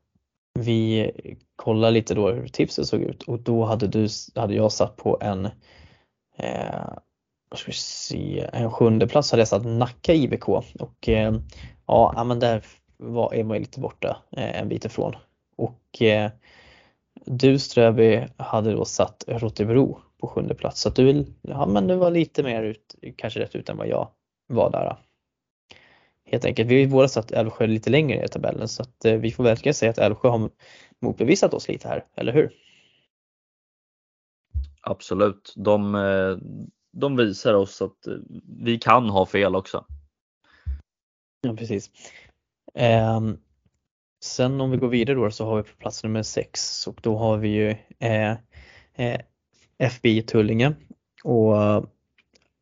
vi 0.60 1.12
kollar 1.56 1.92
lite 1.92 2.14
då 2.14 2.32
hur 2.32 2.48
tipset 2.48 2.88
såg 2.88 3.02
ut 3.02 3.24
och 3.24 3.40
då 3.40 3.66
hade, 3.66 3.88
du, 3.88 4.08
hade 4.36 4.54
jag 4.56 4.72
satt 4.72 4.96
på 4.96 5.18
en 5.22 5.50
eh, 6.38 6.94
ska 7.56 7.66
vi 7.68 7.74
se, 7.74 8.50
en 8.54 8.72
sjunde 8.72 9.08
plats 9.08 9.32
hade 9.32 9.42
jag 9.42 9.48
satt 9.48 9.66
Nacka 9.66 10.14
IBK 10.14 10.50
och 10.50 11.10
eh, 11.10 11.34
ja, 11.86 12.24
men 12.24 12.40
där 12.40 12.64
var, 12.98 13.34
är 13.34 13.44
man 13.44 13.58
lite 13.58 13.80
borta 13.80 14.18
eh, 14.32 14.62
en 14.62 14.70
bit 14.70 14.86
ifrån. 14.86 15.16
Och 15.56 16.02
eh, 16.02 16.32
du 17.26 17.60
Ströby 17.60 18.28
hade 18.38 18.72
då 18.72 18.86
satt 18.86 19.24
Rotebro 19.28 20.00
på 20.20 20.28
sjunde 20.28 20.56
plats 20.56 20.82
så 20.82 20.90
att 20.90 20.96
du 20.96 21.06
vill, 21.06 21.34
ja 21.42 21.66
men 21.66 21.88
du 21.88 21.96
var 21.96 22.12
lite 22.12 22.44
mer 22.44 22.64
ut, 22.64 22.96
kanske 23.16 23.40
rätt 23.40 23.56
ut 23.56 23.70
än 23.70 23.78
vad 23.78 23.88
jag 23.88 24.08
var 24.48 24.72
där. 24.72 24.98
Helt 26.26 26.46
enkelt, 26.46 26.70
vi 26.70 26.88
båda 26.88 27.08
satt 27.08 27.32
Älvsjö 27.32 27.68
lite 27.68 27.90
längre 27.90 28.18
ner 28.18 28.26
i 28.26 28.28
tabellen 28.28 28.68
så 28.68 28.82
att 28.82 29.06
eh, 29.06 29.14
vi 29.14 29.32
får 29.32 29.44
verkligen 29.44 29.74
säga 29.74 29.90
att 29.90 29.98
Älvsjö 29.98 30.30
har 30.30 30.50
motbevisat 31.00 31.54
oss 31.54 31.68
lite 31.68 31.88
här, 31.88 32.06
eller 32.16 32.34
hur? 32.34 32.52
Absolut, 34.90 35.54
de, 35.56 35.96
eh, 35.96 36.38
de 36.92 37.18
visar 37.18 37.54
oss 37.54 37.82
att 37.82 38.08
eh, 38.08 38.14
vi 38.60 38.78
kan 38.78 39.10
ha 39.10 39.26
fel 39.26 39.56
också. 39.56 39.86
Ja 41.42 41.56
precis. 41.56 41.92
Eh, 42.74 43.20
Sen 44.24 44.62
om 44.62 44.72
vi 44.72 44.78
går 44.78 44.88
vidare 44.88 45.16
då 45.16 45.32
så 45.32 45.46
har 45.46 45.58
vi 45.58 45.64
på 45.64 45.78
plats 45.78 46.04
nummer 46.04 46.24
6 46.24 46.88
och 46.88 47.00
då 47.02 47.18
har 47.18 47.38
vi 47.38 47.48
ju 47.48 47.76
eh, 48.00 48.32
eh, 48.96 49.22
FBI 49.78 50.22
Tullinge 50.22 50.74
och, 51.24 51.58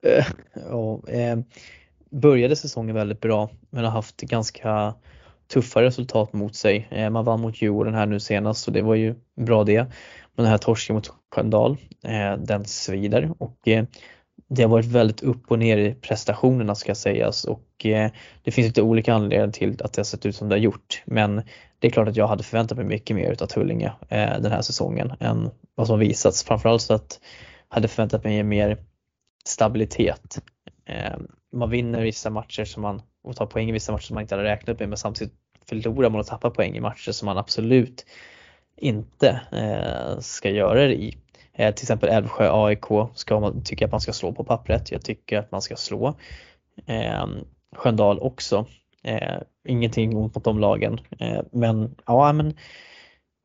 eh, 0.03 0.25
och 0.71 1.09
började 2.09 2.55
säsongen 2.55 2.95
väldigt 2.95 3.21
bra 3.21 3.49
men 3.69 3.83
har 3.83 3.91
haft 3.91 4.21
ganska 4.21 4.93
tuffa 5.47 5.81
resultat 5.81 6.33
mot 6.33 6.55
sig. 6.55 7.09
Man 7.11 7.25
vann 7.25 7.41
mot 7.41 7.61
Djurgården 7.61 7.93
här 7.93 8.05
nu 8.05 8.19
senast 8.19 8.63
så 8.63 8.71
det 8.71 8.81
var 8.81 8.95
ju 8.95 9.15
bra 9.35 9.63
det. 9.63 9.85
Men 10.35 10.43
den 10.43 10.51
här 10.51 10.57
torsken 10.57 10.95
mot 10.95 11.13
Sköndal, 11.35 11.77
eh, 12.03 12.37
den 12.37 12.65
svider 12.65 13.31
och 13.37 13.67
eh, 13.67 13.85
det 14.47 14.61
har 14.61 14.69
varit 14.69 14.85
väldigt 14.85 15.23
upp 15.23 15.51
och 15.51 15.59
ner 15.59 15.77
i 15.77 15.93
prestationerna 15.93 16.75
ska 16.75 16.95
sägas 16.95 17.45
och 17.45 17.85
eh, 17.85 18.11
det 18.43 18.51
finns 18.51 18.67
lite 18.67 18.81
olika 18.81 19.13
anledningar 19.13 19.51
till 19.51 19.81
att 19.83 19.93
det 19.93 19.99
har 19.99 20.05
sett 20.05 20.25
ut 20.25 20.35
som 20.35 20.49
det 20.49 20.55
har 20.55 20.59
gjort. 20.59 21.03
Men 21.05 21.41
det 21.79 21.87
är 21.87 21.91
klart 21.91 22.07
att 22.07 22.15
jag 22.15 22.27
hade 22.27 22.43
förväntat 22.43 22.77
mig 22.77 22.87
mycket 22.87 23.15
mer 23.15 23.31
utav 23.31 23.47
Tullinge 23.47 23.93
eh, 24.09 24.39
den 24.39 24.51
här 24.51 24.61
säsongen 24.61 25.13
än 25.19 25.49
vad 25.75 25.87
som 25.87 25.99
visats. 25.99 26.43
Framförallt 26.43 26.81
så 26.81 26.93
att 26.93 27.19
jag 27.69 27.75
hade 27.75 27.87
förväntat 27.87 28.23
mig 28.23 28.43
mer 28.43 28.77
stabilitet. 29.45 30.41
Eh, 30.85 31.17
man 31.53 31.69
vinner 31.69 32.01
vissa 32.01 32.29
matcher 32.29 32.65
som 32.65 32.81
man, 32.81 33.01
och 33.23 33.35
tar 33.35 33.45
poäng 33.45 33.69
i 33.69 33.71
vissa 33.71 33.91
matcher 33.91 34.03
som 34.03 34.13
man 34.13 34.21
inte 34.21 34.35
hade 34.35 34.47
räknat 34.47 34.79
med 34.79 34.89
men 34.89 34.97
samtidigt 34.97 35.33
förlorar 35.69 36.09
man 36.09 36.19
och 36.19 36.27
tappar 36.27 36.49
poäng 36.49 36.75
i 36.75 36.79
matcher 36.79 37.11
som 37.11 37.25
man 37.25 37.37
absolut 37.37 38.05
inte 38.77 39.41
eh, 39.51 40.19
ska 40.19 40.49
göra 40.49 40.87
det 40.87 40.95
i. 40.95 41.17
Eh, 41.53 41.75
till 41.75 41.83
exempel 41.83 42.09
Älvsjö 42.09 42.49
AIK 42.51 42.85
ska 43.15 43.39
man, 43.39 43.63
tycker 43.63 43.85
att 43.85 43.91
man 43.91 44.01
ska 44.01 44.13
slå 44.13 44.31
på 44.31 44.43
pappret. 44.43 44.91
Jag 44.91 45.01
tycker 45.01 45.37
att 45.37 45.51
man 45.51 45.61
ska 45.61 45.75
slå. 45.75 46.15
Eh, 46.85 47.27
Sköndal 47.75 48.19
också. 48.19 48.65
Eh, 49.03 49.37
ingenting 49.67 50.13
mot 50.13 50.43
de 50.43 50.59
lagen. 50.59 50.99
Eh, 51.19 51.41
men 51.51 51.95
ja 52.05 52.33
men 52.33 52.47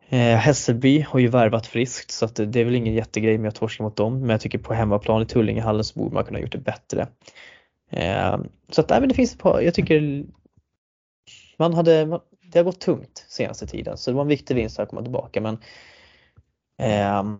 eh, 0.09 0.37
Hässelby 0.37 1.01
har 1.01 1.19
ju 1.19 1.29
värvat 1.29 1.67
friskt 1.67 2.11
så 2.11 2.25
att 2.25 2.37
det 2.37 2.61
är 2.61 2.65
väl 2.65 2.75
ingen 2.75 2.95
jättegrej 2.95 3.39
med 3.39 3.49
att 3.49 3.55
torska 3.55 3.83
mot 3.83 3.97
dem. 3.97 4.21
Men 4.21 4.31
jag 4.31 4.41
tycker 4.41 4.59
på 4.59 4.75
hemmaplan 4.75 5.23
i 5.23 5.27
Tullingehallen 5.27 5.85
så 5.85 5.99
borde 5.99 6.15
man 6.15 6.25
kunna 6.25 6.41
gjort 6.41 6.53
det 6.53 6.59
bättre. 6.59 7.07
Eh, 7.91 8.39
så 8.69 8.81
att 8.81 8.89
nej, 8.89 9.01
men 9.01 9.09
det 9.09 9.15
finns 9.15 9.33
ett 9.33 9.41
par, 9.41 9.61
jag 9.61 9.75
tycker 9.75 10.25
man 11.57 11.75
hade, 11.75 12.21
det 12.53 12.59
har 12.59 12.65
gått 12.65 12.81
tungt 12.81 13.27
senaste 13.29 13.67
tiden 13.67 13.97
så 13.97 14.11
det 14.11 14.15
var 14.15 14.23
en 14.23 14.29
viktig 14.29 14.55
vinst 14.55 14.79
att 14.79 14.89
komma 14.89 15.03
tillbaka 15.03 15.41
men 15.41 15.59
eh, 16.79 17.39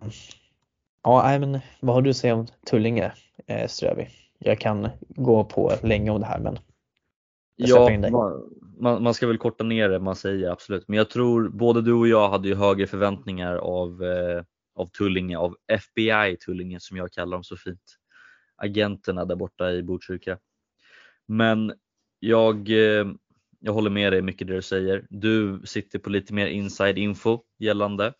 Ja, 1.03 1.39
men 1.39 1.59
vad 1.79 1.95
har 1.95 2.01
du 2.01 2.09
att 2.09 2.17
säga 2.17 2.35
om 2.35 2.47
Tullinge, 2.65 3.13
eh, 3.47 3.67
Ströby? 3.67 4.07
Jag 4.39 4.59
kan 4.59 4.89
gå 4.99 5.43
på 5.43 5.73
länge 5.83 6.11
om 6.11 6.19
det 6.19 6.25
här 6.25 6.39
men 6.39 6.59
Ja, 7.55 7.89
man, 8.79 9.03
man, 9.03 9.13
ska 9.13 9.27
väl 9.27 9.37
korta 9.37 9.63
ner 9.63 9.89
det 9.89 9.99
man 9.99 10.15
säger 10.15 10.49
absolut. 10.49 10.87
Men 10.87 10.97
jag 10.97 11.09
tror 11.09 11.49
både 11.49 11.81
du 11.81 11.93
och 11.93 12.07
jag 12.07 12.29
hade 12.29 12.47
ju 12.47 12.55
högre 12.55 12.87
förväntningar 12.87 13.55
av, 13.55 14.03
eh, 14.03 14.43
av 14.75 14.85
Tullinge, 14.85 15.37
av 15.37 15.55
FBI 15.67 16.37
Tullinge 16.45 16.79
som 16.79 16.97
jag 16.97 17.11
kallar 17.11 17.37
dem 17.37 17.43
så 17.43 17.57
fint. 17.57 17.97
Agenterna 18.55 19.25
där 19.25 19.35
borta 19.35 19.71
i 19.71 19.83
Botkyrka. 19.83 20.37
Men 21.27 21.73
jag, 22.19 22.69
eh, 22.69 23.05
jag 23.61 23.73
håller 23.73 23.89
med 23.89 24.13
dig 24.13 24.21
mycket 24.21 24.47
det 24.47 24.53
du 24.53 24.61
säger. 24.61 25.07
Du 25.09 25.61
sitter 25.65 25.99
på 25.99 26.09
lite 26.09 26.33
mer 26.33 26.47
inside 26.47 26.97
info 26.97 27.39
gällande 27.59 28.13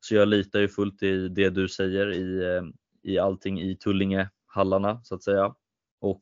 så 0.00 0.14
jag 0.14 0.28
litar 0.28 0.60
ju 0.60 0.68
fullt 0.68 1.02
i 1.02 1.28
det 1.28 1.50
du 1.50 1.68
säger 1.68 2.12
i, 2.12 2.56
eh, 2.56 2.62
i 3.02 3.18
allting 3.18 3.60
i 3.60 3.76
Tullingehallarna 3.76 5.00
så 5.04 5.14
att 5.14 5.22
säga. 5.22 5.54
Och, 6.00 6.20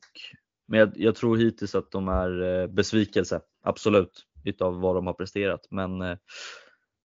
men 0.67 0.79
jag, 0.79 0.91
jag 0.95 1.15
tror 1.15 1.37
hittills 1.37 1.75
att 1.75 1.91
de 1.91 2.07
är 2.07 2.41
eh, 2.41 2.67
besvikelse, 2.67 3.41
absolut. 3.63 4.25
utav 4.43 4.81
vad 4.81 4.95
de 4.95 5.07
har 5.07 5.13
presterat. 5.13 5.67
Men 5.69 6.01
eh, 6.01 6.17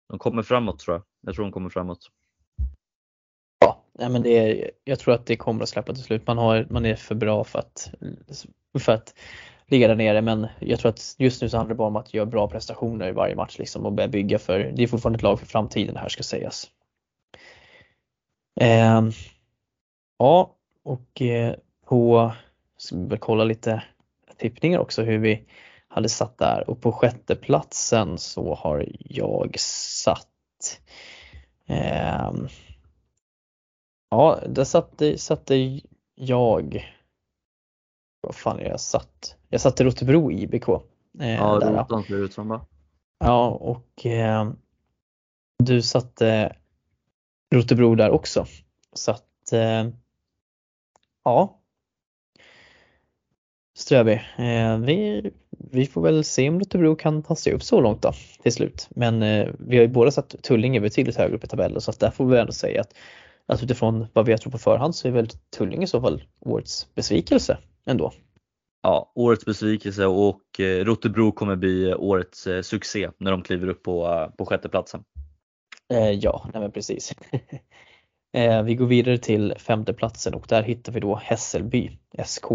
de 0.09 0.19
kommer 0.19 0.43
framåt 0.43 0.79
tror 0.79 0.95
jag. 0.95 1.03
Jag 1.21 1.35
tror 1.35 1.45
de 1.45 1.51
kommer 1.51 1.69
framåt. 1.69 2.07
Ja, 3.99 4.09
men 4.09 4.21
det 4.21 4.37
är, 4.37 4.71
jag 4.83 4.99
tror 4.99 5.13
att 5.13 5.25
det 5.25 5.35
kommer 5.35 5.63
att 5.63 5.69
släppa 5.69 5.93
till 5.93 6.03
slut. 6.03 6.27
Man, 6.27 6.37
har, 6.37 6.67
man 6.69 6.85
är 6.85 6.95
för 6.95 7.15
bra 7.15 7.43
för 7.43 7.59
att, 7.59 7.93
för 8.79 8.91
att 8.91 9.13
ligga 9.68 9.88
där 9.88 9.95
nere 9.95 10.22
men 10.22 10.47
jag 10.59 10.80
tror 10.80 10.89
att 10.89 11.15
just 11.18 11.41
nu 11.41 11.49
så 11.49 11.57
handlar 11.57 11.74
det 11.74 11.78
bara 11.78 11.88
om 11.88 11.95
att 11.95 12.13
göra 12.13 12.26
bra 12.26 12.47
prestationer 12.47 13.09
i 13.09 13.11
varje 13.11 13.36
match 13.36 13.59
liksom 13.59 13.86
och 13.86 13.93
börja 13.93 14.07
bygga 14.07 14.39
för, 14.39 14.59
det 14.59 14.84
är 14.84 14.88
fortfarande 14.88 15.18
ett 15.18 15.24
lag 15.24 15.39
för 15.39 15.45
framtiden 15.45 15.93
det 15.93 15.99
här 15.99 16.09
ska 16.09 16.24
sägas. 16.24 16.68
Eh, 18.59 19.01
ja, 20.18 20.55
och 20.84 21.22
eh, 21.22 21.55
på, 21.86 22.32
ska 22.78 22.95
vi 22.95 23.18
kolla 23.18 23.43
lite 23.43 23.84
tippningar 24.38 24.80
också 24.80 25.03
hur 25.03 25.18
vi 25.18 25.43
hade 25.88 26.09
satt 26.09 26.38
där 26.38 26.70
och 26.70 26.82
på 26.82 26.91
sjätte 26.91 27.36
platsen 27.36 28.18
så 28.18 28.55
har 28.55 28.86
jag 28.99 29.59
satt 29.59 30.80
eh, 31.68 32.32
Ja, 34.09 34.39
där 34.47 34.63
satte, 34.63 35.18
satte 35.18 35.82
jag 36.15 36.93
vad 38.28 38.36
fan 38.36 38.59
är 38.59 38.69
jag 38.69 38.80
satt? 38.80 39.36
Jag 39.49 39.61
satte 39.61 39.84
Rotebro 39.84 40.32
IBK. 40.32 40.69
Eh, 41.19 41.36
ja, 41.36 41.59
där, 41.59 41.73
Rotan 41.73 42.03
ser 42.03 42.15
ut 42.15 42.34
som 42.34 42.47
va? 42.47 42.65
Ja, 43.19 43.49
och 43.49 44.05
eh, 44.05 44.51
du 45.63 45.82
satte 45.82 46.55
Rotebro 47.55 47.95
där 47.95 48.09
också. 48.09 48.45
Så 48.93 49.11
att 49.11 49.53
eh, 49.53 49.88
ja. 51.23 51.59
Ströby, 53.78 54.21
eh, 54.38 54.78
vi, 54.78 55.32
vi 55.49 55.86
får 55.86 56.01
väl 56.01 56.23
se 56.23 56.49
om 56.49 56.59
Rotebro 56.59 56.95
kan 56.95 57.23
ta 57.23 57.36
sig 57.36 57.53
upp 57.53 57.63
så 57.63 57.82
långt 57.82 58.01
då 58.01 58.11
till 58.43 58.53
slut. 58.53 58.88
Men 58.89 59.23
eh, 59.23 59.49
vi 59.59 59.78
har 59.78 59.84
ju 59.84 59.89
båda 59.89 60.11
satt 60.11 60.36
Tullinge 60.43 60.80
betydligt 60.80 61.17
högre 61.17 61.36
upp 61.36 61.43
i 61.43 61.47
tabellen 61.47 61.82
så 61.82 61.91
att 61.91 61.99
där 61.99 62.11
får 62.11 62.25
vi 62.25 62.39
ändå 62.39 62.51
säga 62.51 62.82
att, 62.82 62.93
att 63.45 63.63
utifrån 63.63 64.07
vad 64.13 64.25
vi 64.25 64.32
har 64.32 64.38
trott 64.38 64.51
på 64.51 64.57
förhand 64.57 64.95
så 64.95 65.07
är 65.07 65.11
väl 65.11 65.30
Tullinge 65.57 65.84
i 65.84 65.88
så 65.88 66.01
fall 66.01 66.23
årets 66.39 66.95
besvikelse 66.95 67.57
ändå. 67.88 68.11
Ja, 68.81 69.11
årets 69.15 69.45
besvikelse 69.45 70.05
och 70.05 70.59
eh, 70.59 70.85
Rotebro 70.85 71.31
kommer 71.31 71.55
bli 71.55 71.93
årets 71.93 72.47
eh, 72.47 72.61
succé 72.61 73.09
när 73.17 73.31
de 73.31 73.41
kliver 73.41 73.67
upp 73.67 73.83
på, 73.83 74.07
eh, 74.07 74.35
på 74.35 74.45
sjätteplatsen. 74.45 75.03
Eh, 75.93 76.11
ja, 76.11 76.49
nej 76.53 76.71
precis. 76.71 77.15
eh, 78.33 78.63
vi 78.63 78.75
går 78.75 78.85
vidare 78.85 79.17
till 79.17 79.53
femteplatsen 79.57 80.33
och 80.33 80.45
där 80.49 80.63
hittar 80.63 80.93
vi 80.93 80.99
då 80.99 81.15
Hässelby 81.15 81.91
SK. 82.25 82.45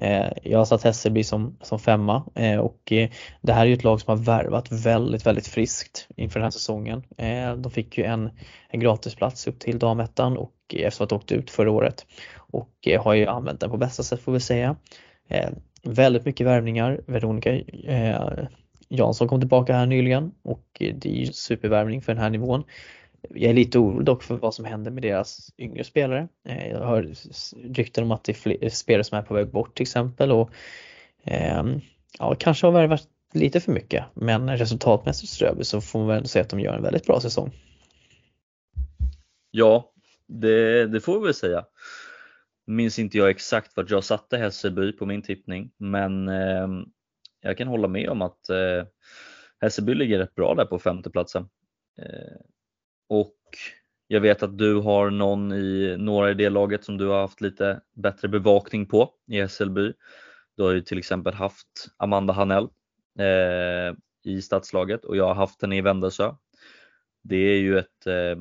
Eh, 0.00 0.32
jag 0.42 0.58
har 0.58 0.64
satt 0.64 0.82
Hässelby 0.82 1.24
som, 1.24 1.56
som 1.62 1.78
femma 1.78 2.24
eh, 2.34 2.58
och 2.58 2.92
eh, 2.92 3.10
det 3.40 3.52
här 3.52 3.62
är 3.62 3.66
ju 3.66 3.74
ett 3.74 3.84
lag 3.84 4.00
som 4.00 4.18
har 4.18 4.24
värvat 4.24 4.72
väldigt, 4.72 5.26
väldigt 5.26 5.46
friskt 5.46 6.08
inför 6.16 6.40
den 6.40 6.44
här 6.44 6.50
säsongen. 6.50 7.02
De 7.56 7.70
fick 7.70 7.98
ju 7.98 8.04
en, 8.04 8.30
en 8.68 8.80
gratisplats 8.80 9.46
upp 9.46 9.58
till 9.58 9.78
damettan 9.78 10.36
och 10.36 10.54
eftersom 10.74 11.04
att 11.04 11.10
de 11.10 11.16
åkte 11.16 11.34
ut 11.34 11.50
förra 11.50 11.70
året 11.70 12.06
och 12.36 12.88
har 12.98 13.14
ju 13.14 13.26
använt 13.26 13.60
den 13.60 13.70
på 13.70 13.76
bästa 13.76 14.02
sätt 14.02 14.20
får 14.20 14.32
vi 14.32 14.40
säga. 14.40 14.76
Väldigt 15.82 16.24
mycket 16.24 16.46
värvningar. 16.46 17.00
Veronica 17.06 17.60
Jansson 18.88 19.28
kom 19.28 19.40
tillbaka 19.40 19.74
här 19.74 19.86
nyligen 19.86 20.32
och 20.42 20.66
det 20.78 21.06
är 21.06 21.14
ju 21.14 21.26
supervärvning 21.26 22.02
för 22.02 22.14
den 22.14 22.22
här 22.22 22.30
nivån. 22.30 22.64
Jag 23.28 23.50
är 23.50 23.54
lite 23.54 23.78
orolig 23.78 24.06
dock 24.06 24.22
för 24.22 24.36
vad 24.36 24.54
som 24.54 24.64
händer 24.64 24.90
med 24.90 25.02
deras 25.02 25.52
yngre 25.58 25.84
spelare. 25.84 26.28
Eh, 26.48 26.68
jag 26.68 26.86
hör 26.86 27.14
rykten 27.74 28.04
om 28.04 28.12
att 28.12 28.24
det 28.24 28.46
är 28.46 28.68
spelare 28.68 29.04
som 29.04 29.18
är 29.18 29.22
på 29.22 29.34
väg 29.34 29.50
bort 29.50 29.76
till 29.76 29.82
exempel 29.82 30.32
och 30.32 30.50
ehm, 31.24 31.80
ja, 32.18 32.34
kanske 32.34 32.66
har 32.66 32.72
värvat 32.72 33.08
lite 33.32 33.60
för 33.60 33.72
mycket 33.72 34.04
men 34.14 34.56
resultatmässigt 34.56 35.32
Ströby 35.32 35.64
så 35.64 35.80
får 35.80 35.98
man 35.98 36.08
väl 36.08 36.28
säga 36.28 36.42
att 36.42 36.50
de 36.50 36.60
gör 36.60 36.76
en 36.76 36.82
väldigt 36.82 37.06
bra 37.06 37.20
säsong. 37.20 37.50
Ja, 39.50 39.92
det, 40.26 40.86
det 40.86 41.00
får 41.00 41.20
vi 41.20 41.26
väl 41.26 41.34
säga 41.34 41.64
minns 42.70 42.98
inte 42.98 43.18
jag 43.18 43.30
exakt 43.30 43.76
vart 43.76 43.90
jag 43.90 44.04
satte 44.04 44.38
Hässelby 44.38 44.92
på 44.92 45.06
min 45.06 45.22
tippning, 45.22 45.70
men 45.76 46.28
eh, 46.28 46.68
jag 47.40 47.58
kan 47.58 47.68
hålla 47.68 47.88
med 47.88 48.08
om 48.08 48.22
att 48.22 48.48
eh, 48.48 48.84
Hässelby 49.60 49.94
ligger 49.94 50.18
rätt 50.18 50.34
bra 50.34 50.54
där 50.54 50.64
på 50.64 50.78
femteplatsen. 50.78 51.48
Eh, 51.98 52.36
och 53.10 53.36
jag 54.06 54.20
vet 54.20 54.42
att 54.42 54.58
du 54.58 54.74
har 54.74 55.10
någon 55.10 55.52
i 55.52 55.96
några 55.98 56.30
i 56.30 56.34
det 56.34 56.48
laget 56.48 56.84
som 56.84 56.98
du 56.98 57.06
har 57.06 57.20
haft 57.20 57.40
lite 57.40 57.80
bättre 57.96 58.28
bevakning 58.28 58.86
på 58.86 59.10
i 59.26 59.40
Hässelby. 59.40 59.92
Du 60.56 60.62
har 60.62 60.72
ju 60.72 60.80
till 60.80 60.98
exempel 60.98 61.34
haft 61.34 61.86
Amanda 61.96 62.32
Hanell 62.32 62.68
eh, 63.18 63.96
i 64.24 64.42
stadslaget 64.42 65.04
och 65.04 65.16
jag 65.16 65.26
har 65.26 65.34
haft 65.34 65.62
henne 65.62 65.76
i 65.76 65.80
Vändelsö. 65.80 66.34
Det 67.22 67.36
är 67.36 67.58
ju 67.58 67.78
ett, 67.78 68.06
eh, 68.06 68.38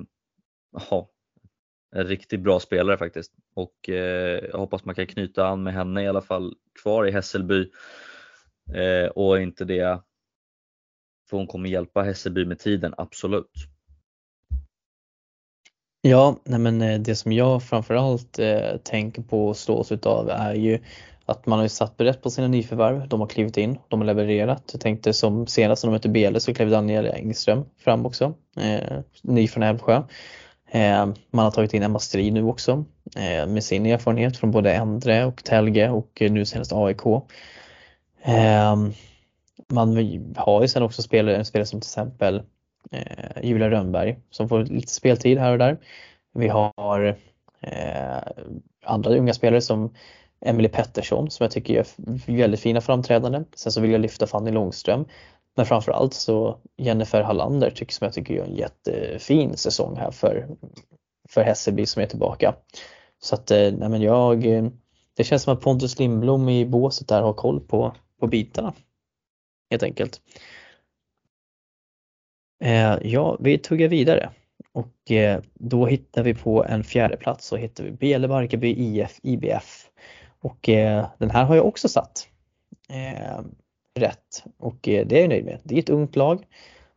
en 1.95 2.07
riktigt 2.07 2.39
bra 2.39 2.59
spelare 2.59 2.97
faktiskt 2.97 3.34
och 3.55 3.89
eh, 3.89 4.45
jag 4.51 4.57
hoppas 4.57 4.86
man 4.86 4.95
kan 4.95 5.07
knyta 5.07 5.47
an 5.47 5.63
med 5.63 5.74
henne 5.74 6.03
i 6.03 6.07
alla 6.07 6.22
fall 6.22 6.55
kvar 6.82 7.05
i 7.05 7.11
Hässelby 7.11 7.72
eh, 8.74 9.09
och 9.09 9.41
inte 9.41 9.65
det 9.65 10.01
för 11.30 11.38
hon 11.38 11.47
kommer 11.47 11.70
hjälpa 11.70 12.01
Hässelby 12.01 12.45
med 12.45 12.59
tiden, 12.59 12.93
absolut. 12.97 13.51
Ja, 16.02 16.36
nej 16.43 16.60
men 16.60 16.82
eh, 16.82 17.00
det 17.00 17.16
som 17.16 17.32
jag 17.32 17.64
framförallt 17.64 18.39
eh, 18.39 18.78
tänker 18.84 19.22
på 19.22 19.47
och 19.47 19.58
slås 19.58 19.91
utav 19.91 20.30
är 20.30 20.54
ju 20.54 20.80
att 21.26 21.45
man 21.45 21.60
har 21.60 21.64
ju 21.66 21.70
satt 21.70 21.93
rätt 21.97 22.22
på 22.22 22.30
sina 22.30 22.47
nyförvärv. 22.47 23.08
De 23.08 23.20
har 23.20 23.28
klivit 23.28 23.58
in, 23.58 23.78
de 23.88 24.00
har 24.00 24.06
levererat. 24.06 24.70
Jag 24.72 24.82
tänkte 24.82 25.14
som 25.14 25.47
senast 25.47 25.84
när 25.84 25.91
de 25.91 25.93
mötte 25.93 26.10
Bele 26.10 26.39
så 26.39 26.54
klev 26.54 26.70
Daniel 26.70 27.06
Engström 27.06 27.66
fram 27.78 28.06
också, 28.06 28.34
eh, 28.58 29.00
ny 29.22 29.47
från 29.47 29.64
Älvsjö. 29.64 30.04
Eh, 30.72 31.06
man 31.32 31.45
har 31.45 31.52
tagit 31.52 31.74
in 31.74 31.84
Emma 31.84 32.00
Strid 32.00 32.34
nu 32.34 32.43
också 32.43 32.86
eh, 33.16 33.47
med 33.47 33.64
sin 33.64 33.86
erfarenhet 33.86 34.38
från 34.38 34.52
både 34.52 34.74
Endre 34.74 35.26
och 35.26 35.43
Telge 35.43 35.89
och 35.89 36.22
nu 36.22 36.45
senast 36.45 36.74
AIK. 36.74 37.06
Eh, 38.24 38.76
man 39.68 39.95
har 40.36 40.62
ju 40.62 40.68
sen 40.68 40.84
också 40.84 41.02
spelare, 41.02 41.45
spelare 41.45 41.66
som 41.66 41.82
till 41.82 41.88
exempel 41.88 42.43
Eh, 42.91 43.43
Julia 43.43 43.69
Rönnberg 43.69 44.19
som 44.29 44.49
får 44.49 44.63
lite 44.63 44.93
speltid 44.93 45.37
här 45.37 45.51
och 45.51 45.57
där. 45.57 45.77
Vi 46.33 46.47
har 46.47 47.17
eh, 47.61 48.17
andra 48.85 49.17
unga 49.17 49.33
spelare 49.33 49.61
som 49.61 49.93
Emily 50.45 50.69
Pettersson 50.69 51.29
som 51.29 51.43
jag 51.43 51.51
tycker 51.51 51.73
gör 51.73 51.85
väldigt 52.37 52.59
fina 52.59 52.81
framträdanden. 52.81 53.45
Sen 53.55 53.71
så 53.71 53.81
vill 53.81 53.91
jag 53.91 54.01
lyfta 54.01 54.27
Fanny 54.27 54.51
Långström 54.51 55.05
men 55.55 55.65
framförallt 55.65 56.13
så 56.13 56.59
Jennifer 56.77 57.21
Hallander 57.21 57.69
tycker 57.69 57.93
som 57.93 58.05
jag 58.05 58.13
tycker 58.13 58.33
gör 58.33 58.45
en 58.45 58.55
jättefin 58.55 59.57
säsong 59.57 59.97
här 59.97 60.11
för, 60.11 60.47
för 61.29 61.41
Hässelby 61.41 61.85
som 61.85 62.01
är 62.01 62.05
tillbaka. 62.05 62.55
Så 63.21 63.35
att 63.35 63.51
eh, 63.51 63.57
nej 63.57 63.89
men 63.89 64.01
jag, 64.01 64.41
det 65.17 65.23
känns 65.23 65.43
som 65.43 65.53
att 65.53 65.61
Pontus 65.61 65.99
Lindblom 65.99 66.49
i 66.49 66.65
båset 66.65 67.07
där 67.07 67.21
har 67.21 67.33
koll 67.33 67.59
på, 67.59 67.95
på 68.19 68.27
bitarna. 68.27 68.73
Helt 69.69 69.83
enkelt. 69.83 70.21
Eh, 72.60 72.97
ja, 73.01 73.38
vi 73.39 73.57
tuggar 73.57 73.88
vidare 73.88 74.30
och 74.72 75.12
eh, 75.12 75.41
då 75.53 75.86
hittar 75.86 76.24
vi 76.24 76.34
på 76.34 76.66
en 76.66 76.84
fjärde 76.84 77.18
plats 77.18 77.47
så 77.47 77.55
hittar 77.55 77.84
vi 77.84 77.91
Bele 77.91 78.28
Barkarby 78.28 78.76
IF 78.78 79.20
IBF 79.24 79.88
och 80.41 80.70
eh, 80.70 81.07
den 81.18 81.32
här 81.32 81.43
har 81.43 81.55
jag 81.55 81.66
också 81.66 81.89
satt 81.89 82.28
eh, 82.89 83.41
rätt 83.99 84.43
och 84.57 84.89
eh, 84.89 85.07
det 85.07 85.18
är 85.18 85.22
jag 85.22 85.30
nöjd 85.30 85.45
med. 85.45 85.60
Det 85.64 85.76
är 85.76 85.80
ett 85.80 85.89
ungt 85.89 86.16
lag 86.16 86.43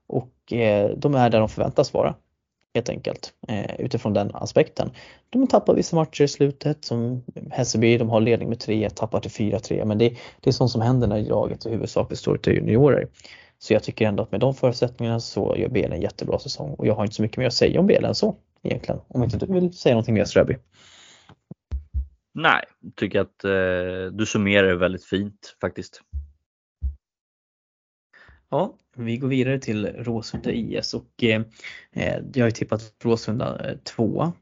och 0.07 0.53
eh, 0.53 0.91
de 0.97 1.15
är 1.15 1.31
där 1.31 1.39
de 1.39 1.49
förväntas 1.49 1.95
vara 1.95 2.15
helt 2.75 2.89
enkelt 2.89 3.33
eh, 3.49 3.81
utifrån 3.81 4.15
den 4.15 4.31
aspekten. 4.35 4.91
De 5.31 5.47
tappar 5.47 5.75
vissa 5.75 5.97
matcher 5.97 6.25
i 6.25 6.29
slutet 6.29 6.85
som 6.85 7.23
Hässelby, 7.51 7.99
de 7.99 8.11
har 8.11 8.21
ledning 8.21 8.49
med 8.49 8.59
3-1, 8.59 8.89
tappar 8.89 9.21
till 9.21 9.31
4-3 9.31 9.85
men 9.85 9.99
det, 9.99 10.17
det 10.41 10.51
är 10.51 10.53
sånt 10.53 10.71
som 10.71 10.81
händer 10.81 11.09
när 11.09 11.23
laget 11.23 11.67
i 11.67 11.71
huvudsak 11.71 12.09
består 12.09 12.39
av 12.47 12.53
juniorer. 12.53 13.09
Så 13.63 13.73
jag 13.73 13.83
tycker 13.83 14.07
ändå 14.07 14.23
att 14.23 14.33
med 14.33 14.41
de 14.41 14.55
förutsättningarna 14.55 15.21
så 15.21 15.57
gör 15.57 15.69
Belen 15.69 15.93
en 15.93 16.01
jättebra 16.01 16.39
säsong 16.39 16.75
och 16.75 16.87
jag 16.87 16.95
har 16.95 17.05
inte 17.05 17.17
så 17.17 17.23
mycket 17.23 17.37
mer 17.37 17.47
att 17.47 17.55
säga 17.55 17.81
om 17.81 17.87
Belen 17.87 18.09
än 18.09 18.15
så 18.15 18.37
egentligen. 18.63 19.01
Om 19.09 19.23
inte 19.23 19.39
du 19.39 19.53
vill 19.53 19.73
säga 19.73 19.95
någonting 19.95 20.15
mer 20.15 20.25
Ströby? 20.25 20.57
Nej, 22.33 22.65
tycker 22.97 23.21
att 23.21 23.45
eh, 23.45 24.13
du 24.13 24.27
summerar 24.27 24.69
det 24.69 24.77
väldigt 24.77 25.05
fint 25.05 25.57
faktiskt. 25.61 26.01
Ja, 28.49 28.75
vi 28.97 29.17
går 29.17 29.29
vidare 29.29 29.59
till 29.59 29.87
Råsunda 29.87 30.53
IS 30.53 30.95
och 30.95 31.23
eh, 31.23 31.43
jag 32.35 32.47
har 32.47 32.51
tippat 32.51 32.95
Råsunda 33.03 33.71
eh, 33.71 33.77
två 33.77 34.33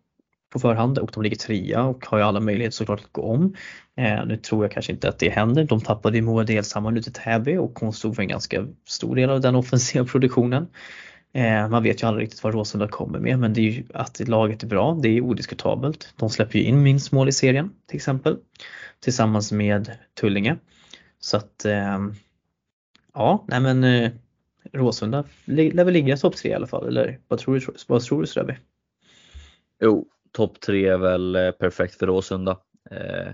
på 0.50 0.58
förhand 0.58 0.98
och 0.98 1.10
de 1.14 1.22
ligger 1.22 1.36
trea 1.36 1.84
och 1.84 2.06
har 2.06 2.18
ju 2.18 2.24
alla 2.24 2.40
möjligheter 2.40 2.74
såklart 2.74 3.00
att 3.00 3.12
gå 3.12 3.22
om. 3.22 3.54
Eh, 3.96 4.26
nu 4.26 4.36
tror 4.36 4.64
jag 4.64 4.72
kanske 4.72 4.92
inte 4.92 5.08
att 5.08 5.18
det 5.18 5.28
händer. 5.28 5.64
De 5.64 5.80
tappade 5.80 6.16
ju 6.16 6.22
Moa 6.22 6.44
Delshammar 6.44 6.90
nu 6.90 7.02
till 7.02 7.12
Täby 7.12 7.56
och 7.56 7.78
hon 7.78 7.92
stod 7.92 8.16
för 8.16 8.22
en 8.22 8.28
ganska 8.28 8.66
stor 8.86 9.16
del 9.16 9.30
av 9.30 9.40
den 9.40 9.54
offensiva 9.56 10.04
produktionen. 10.04 10.66
Eh, 11.32 11.68
man 11.68 11.82
vet 11.82 12.02
ju 12.02 12.06
aldrig 12.06 12.24
riktigt 12.24 12.44
vad 12.44 12.54
Råsunda 12.54 12.88
kommer 12.88 13.18
med 13.18 13.38
men 13.38 13.54
det 13.54 13.60
är 13.60 13.70
ju 13.70 13.84
att 13.94 14.28
laget 14.28 14.62
är 14.62 14.66
bra, 14.66 14.98
det 15.02 15.08
är 15.08 15.20
odiskutabelt. 15.20 16.14
De 16.16 16.30
släpper 16.30 16.58
ju 16.58 16.64
in 16.64 16.82
minst 16.82 17.12
mål 17.12 17.28
i 17.28 17.32
serien 17.32 17.70
till 17.86 17.96
exempel 17.96 18.36
tillsammans 19.00 19.52
med 19.52 19.90
Tullinge. 20.20 20.56
Så 21.20 21.36
att 21.36 21.64
eh, 21.64 21.98
Ja, 23.14 23.44
nej 23.48 23.60
men 23.60 23.84
eh, 23.84 24.10
Råsunda 24.72 25.24
lär 25.44 25.84
väl 25.84 25.92
ligga 25.92 26.16
topp 26.16 26.36
tre 26.36 26.50
i 26.50 26.54
alla 26.54 26.66
fall, 26.66 26.88
eller 26.88 27.20
vad 27.28 27.38
tror 27.38 27.54
du, 27.54 27.66
vad 27.86 28.02
tror 28.02 28.20
du 28.20 28.26
Ströby? 28.26 28.56
Jo, 29.80 30.06
topp 30.32 30.60
tre 30.60 30.86
är 30.86 30.98
väl 30.98 31.36
eh, 31.36 31.50
perfekt 31.50 31.94
för 31.94 32.06
Råsunda. 32.06 32.58
Eh, 32.90 33.32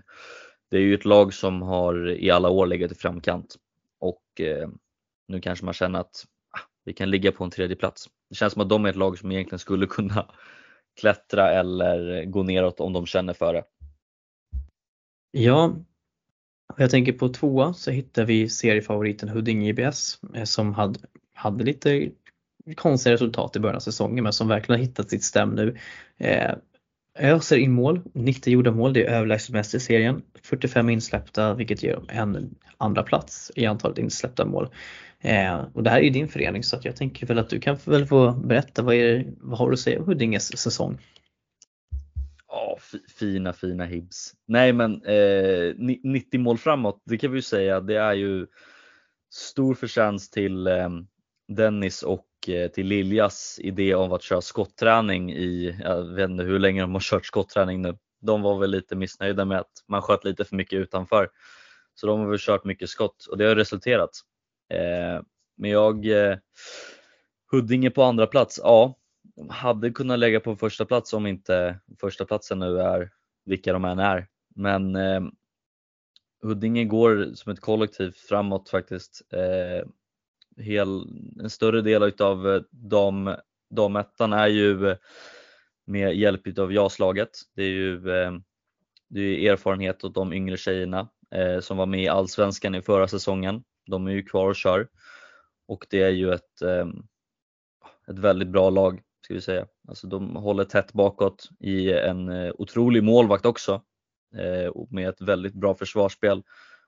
det 0.71 0.77
är 0.77 0.81
ju 0.81 0.95
ett 0.95 1.05
lag 1.05 1.35
som 1.35 1.63
har 1.63 2.11
i 2.11 2.31
alla 2.31 2.49
år 2.49 2.67
legat 2.67 2.93
i 2.93 2.95
framkant 2.95 3.57
och 4.01 4.41
eh, 4.41 4.69
nu 5.29 5.41
kanske 5.41 5.65
man 5.65 5.75
känner 5.75 6.01
att 6.01 6.25
ah, 6.51 6.61
vi 6.85 6.93
kan 6.93 7.11
ligga 7.11 7.33
på 7.33 7.45
en 7.45 7.51
tredje 7.51 7.77
plats. 7.77 8.07
Det 8.29 8.35
känns 8.35 8.53
som 8.53 8.63
att 8.63 8.69
de 8.69 8.85
är 8.85 8.89
ett 8.89 8.97
lag 8.97 9.19
som 9.19 9.33
egentligen 9.33 9.59
skulle 9.59 9.87
kunna 9.87 10.27
klättra 11.01 11.51
eller 11.51 12.25
gå 12.25 12.43
neråt 12.43 12.81
om 12.81 12.93
de 12.93 13.07
känner 13.07 13.33
för 13.33 13.55
det. 13.55 13.65
Ja, 15.31 15.77
jag 16.77 16.91
tänker 16.91 17.13
på 17.13 17.29
tvåa 17.29 17.75
så 17.75 17.91
hittar 17.91 18.25
vi 18.25 18.49
seriefavoriten 18.49 19.29
Huddinge 19.29 19.69
IBS 19.69 20.21
som 20.45 20.75
hade, 20.75 21.01
hade 21.35 21.65
lite 21.65 22.11
konstiga 22.75 23.13
resultat 23.13 23.57
i 23.57 23.61
början 23.61 23.77
av 23.77 23.81
säsongen 23.81 24.25
men 24.25 24.33
som 24.33 24.49
verkligen 24.49 24.81
har 24.81 24.87
hittat 24.87 25.11
sitt 25.11 25.25
stäm 25.25 25.51
nu. 25.51 25.79
Eh, 26.17 26.55
öser 27.19 27.57
in 27.57 27.73
mål, 27.73 28.01
90 28.13 28.53
gjorda 28.53 28.71
mål, 28.71 28.93
det 28.93 29.07
är 29.07 29.11
överlägset 29.11 29.55
mest 29.55 29.75
i 29.75 29.81
serien. 29.81 30.23
45 30.43 30.91
insläppta 30.91 31.55
vilket 31.55 31.83
ger 31.83 31.95
dem 31.95 32.07
en 32.09 32.55
andra 32.79 33.03
plats 33.03 33.53
i 33.57 33.67
antalet 33.67 33.99
insläppta 33.99 34.45
mål. 34.45 34.69
Eh, 35.21 35.65
och 35.73 35.83
det 35.83 35.91
här 35.91 35.99
är 35.99 36.03
ju 36.03 36.11
din 36.11 36.29
förening 36.29 36.63
så 36.63 36.77
att 36.77 36.85
jag 36.85 36.97
tänker 36.97 37.27
väl 37.27 37.39
att 37.39 37.51
du 37.51 37.61
kan 37.61 37.77
väl 37.85 38.07
få 38.07 38.33
berätta 38.33 38.83
vad, 38.83 38.95
är, 38.95 39.27
vad 39.41 39.59
har 39.59 39.71
du 39.71 39.75
att 39.75 39.81
säga 39.81 39.99
om 39.99 40.07
Huddinges 40.07 40.59
säsong? 40.59 40.99
Ja, 42.49 42.79
fina 43.19 43.53
fina 43.53 43.85
Hibs. 43.85 44.33
Nej 44.49 44.73
men 44.73 45.03
eh, 45.03 45.75
90 46.03 46.41
mål 46.41 46.59
framåt, 46.59 47.03
det 47.05 47.19
kan 47.19 47.31
vi 47.31 47.39
ju 47.39 47.43
säga, 47.43 47.81
det 47.81 47.97
är 47.97 48.15
ju 48.15 48.47
stor 49.35 49.75
förtjänst 49.75 50.33
till 50.33 50.67
eh, 50.67 50.89
Dennis 51.49 52.03
och 52.03 52.26
Eh, 52.49 52.69
till 52.71 52.87
Liljas 52.87 53.59
idé 53.63 53.95
om 53.95 54.13
att 54.13 54.23
köra 54.23 54.41
skottträning 54.41 55.33
i, 55.33 55.77
jag 55.85 56.05
vet 56.05 56.31
inte 56.31 56.45
hur 56.45 56.59
länge 56.59 56.81
de 56.81 56.93
har 56.93 57.01
kört 57.01 57.27
skottträning 57.27 57.83
nu. 57.83 57.99
De 58.21 58.43
var 58.43 58.59
väl 58.59 58.71
lite 58.71 58.97
missnöjda 58.97 59.45
med 59.45 59.59
att 59.59 59.73
man 59.89 60.03
sköt 60.03 60.25
lite 60.25 60.45
för 60.45 60.57
mycket 60.57 60.77
utanför. 60.77 61.29
Så 61.95 62.07
de 62.07 62.21
har 62.21 62.27
väl 62.27 62.39
kört 62.39 62.65
mycket 62.65 62.89
skott 62.89 63.27
och 63.27 63.39
det 63.39 63.45
har 63.45 63.57
resulterat. 63.57 64.11
Eh, 64.71 65.23
men 65.57 65.71
jag, 65.71 66.07
eh, 66.07 66.37
Huddinge 67.51 67.91
på 67.91 68.03
andra 68.03 68.27
plats, 68.27 68.61
ja, 68.63 68.95
de 69.37 69.51
hade 69.51 69.91
kunnat 69.91 70.19
lägga 70.19 70.41
på 70.41 70.57
första 70.57 70.85
plats 70.85 71.13
om 71.13 71.27
inte 71.27 71.81
första 72.01 72.25
platsen 72.25 72.59
nu 72.59 72.81
är 72.81 73.11
vilka 73.45 73.73
de 73.73 73.85
än 73.85 73.99
är. 73.99 74.27
Men 74.55 74.97
eh, 74.97 75.21
Huddinge 76.43 76.85
går 76.85 77.35
som 77.35 77.53
ett 77.53 77.61
kollektiv 77.61 78.13
framåt 78.29 78.69
faktiskt. 78.69 79.23
Eh, 79.33 79.89
Hel, 80.57 81.03
en 81.41 81.51
större 81.51 81.83
del 81.83 82.03
av 82.21 82.49
eh, 82.49 82.63
dam, 82.71 83.35
damettan 83.71 84.33
är 84.33 84.47
ju 84.47 84.91
eh, 84.91 84.97
med 85.87 86.17
hjälp 86.17 86.59
av 86.59 86.73
JAS-laget. 86.73 87.31
Det 87.55 87.63
är 87.63 87.71
ju 87.71 88.11
eh, 88.11 88.33
det 89.09 89.21
är 89.21 89.53
erfarenhet 89.53 90.05
åt 90.05 90.15
de 90.15 90.33
yngre 90.33 90.57
tjejerna 90.57 91.09
som 91.61 91.77
var 91.77 91.87
med 91.87 92.03
i 92.03 92.09
Allsvenskan 92.09 92.75
i 92.75 92.83
förra 92.83 93.09
säsongen. 93.09 93.65
De 93.87 94.07
är 94.07 94.11
ju 94.11 94.23
kvar 94.23 94.49
och 94.49 94.57
kör 94.57 94.89
och 95.69 95.87
det 95.91 96.03
är 96.03 96.11
ju 96.11 96.33
ett, 96.33 96.63
ett 98.09 98.19
väldigt 98.19 98.49
bra 98.49 98.71
lag 98.71 99.03
ska 99.25 99.35
vi 99.35 99.41
säga. 99.41 99.67
Alltså 99.89 100.07
de 100.07 100.37
håller 100.37 100.65
tätt 100.65 100.93
bakåt 100.93 101.49
i 101.61 101.93
en 101.93 102.53
otrolig 102.53 103.05
målvakt 103.05 103.47
också 103.47 103.83
med 104.91 105.09
ett 105.09 105.21
väldigt 105.21 105.55
bra 105.55 105.75
försvarsspel 105.75 106.43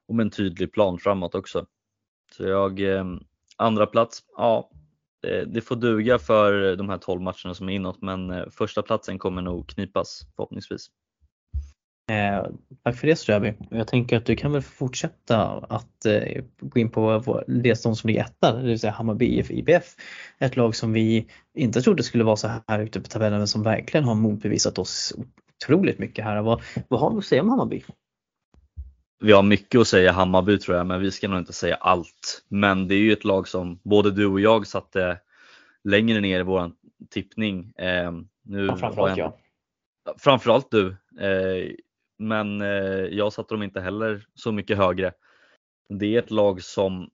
och 0.09 0.15
med 0.15 0.25
en 0.25 0.31
tydlig 0.31 0.73
plan 0.73 0.99
framåt 0.99 1.35
också. 1.35 1.67
Så 2.37 2.43
jag, 2.43 2.81
andra 3.59 3.87
plats, 3.87 4.23
ja 4.37 4.71
det 5.47 5.61
får 5.61 5.77
duga 5.77 6.19
för 6.19 6.77
de 6.77 6.89
här 6.89 6.99
12 6.99 7.21
matcherna 7.21 7.55
som 7.55 7.69
är 7.69 7.73
inåt 7.73 8.03
men 8.03 8.31
eh, 8.31 8.45
första 8.51 8.83
platsen 8.83 9.19
kommer 9.19 9.43
nog 9.43 9.69
knipas 9.69 10.21
förhoppningsvis. 10.37 10.87
Eh, 12.11 12.47
tack 12.85 12.97
för 12.97 13.07
det 13.07 13.17
Ströby. 13.17 13.55
Jag 13.71 13.87
tänker 13.87 14.17
att 14.17 14.27
du 14.27 14.37
kan 14.37 14.53
väl 14.53 14.63
fortsätta 14.63 15.47
att 15.69 16.07
eh, 16.07 16.45
gå 16.61 16.81
in 16.81 16.91
på 16.91 17.45
det 17.47 17.77
som 17.77 17.95
ligger 18.05 18.21
etta, 18.21 18.57
det 18.57 18.67
vill 18.67 18.81
säga 18.81 18.93
Hammarby 18.93 19.27
IF 19.27 19.51
IBF. 19.51 19.95
Ett 20.39 20.57
lag 20.57 20.77
som 20.77 20.93
vi 20.93 21.29
inte 21.55 21.83
trodde 21.83 22.03
skulle 22.03 22.25
vara 22.25 22.37
så 22.37 22.51
här 22.69 22.79
ute 22.79 23.01
på 23.01 23.09
tabellen 23.09 23.39
men 23.39 23.49
som 23.49 23.63
verkligen 23.63 24.05
har 24.05 24.15
motbevisat 24.15 24.79
oss 24.79 25.15
otroligt 25.65 25.99
mycket 25.99 26.25
här. 26.25 26.43
Vad, 26.43 26.63
vad 26.89 27.01
har 27.01 27.11
du 27.11 27.19
att 27.19 27.25
säga 27.25 27.43
om 27.43 27.49
Hammarby? 27.49 27.85
Vi 29.21 29.33
har 29.33 29.43
mycket 29.43 29.81
att 29.81 29.89
säga 29.89 30.13
Hammarby 30.13 30.59
tror 30.59 30.77
jag, 30.77 30.87
men 30.87 31.01
vi 31.01 31.11
ska 31.11 31.29
nog 31.29 31.39
inte 31.39 31.53
säga 31.53 31.75
allt. 31.75 32.45
Men 32.49 32.89
det 32.89 32.95
är 32.95 32.99
ju 32.99 33.13
ett 33.13 33.25
lag 33.25 33.49
som 33.49 33.81
både 33.83 34.11
du 34.11 34.27
och 34.27 34.41
jag 34.41 34.67
satte 34.67 35.21
längre 35.85 36.21
ner 36.21 36.41
i 36.41 36.43
våran 36.43 36.77
tippning. 37.11 37.73
Eh, 37.77 38.13
nu 38.43 38.67
ja, 38.67 38.77
framförallt 38.77 39.17
jag. 39.17 39.33
Framförallt 40.19 40.71
du. 40.71 40.89
Eh, 41.21 41.75
men 42.19 42.61
eh, 42.61 43.05
jag 43.11 43.33
satte 43.33 43.55
dem 43.55 43.63
inte 43.63 43.81
heller 43.81 44.27
så 44.35 44.53
mycket 44.53 44.77
högre. 44.77 45.13
Det 45.89 46.15
är 46.15 46.19
ett 46.19 46.31
lag 46.31 46.63
som 46.63 47.11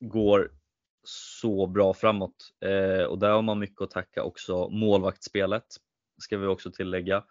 går 0.00 0.50
så 1.06 1.66
bra 1.66 1.94
framåt 1.94 2.36
eh, 2.64 3.04
och 3.04 3.18
där 3.18 3.30
har 3.30 3.42
man 3.42 3.58
mycket 3.58 3.82
att 3.82 3.90
tacka 3.90 4.22
också 4.22 4.68
målvaktsspelet 4.68 5.66
ska 6.22 6.38
vi 6.38 6.46
också 6.46 6.70
tillägga. 6.70 7.24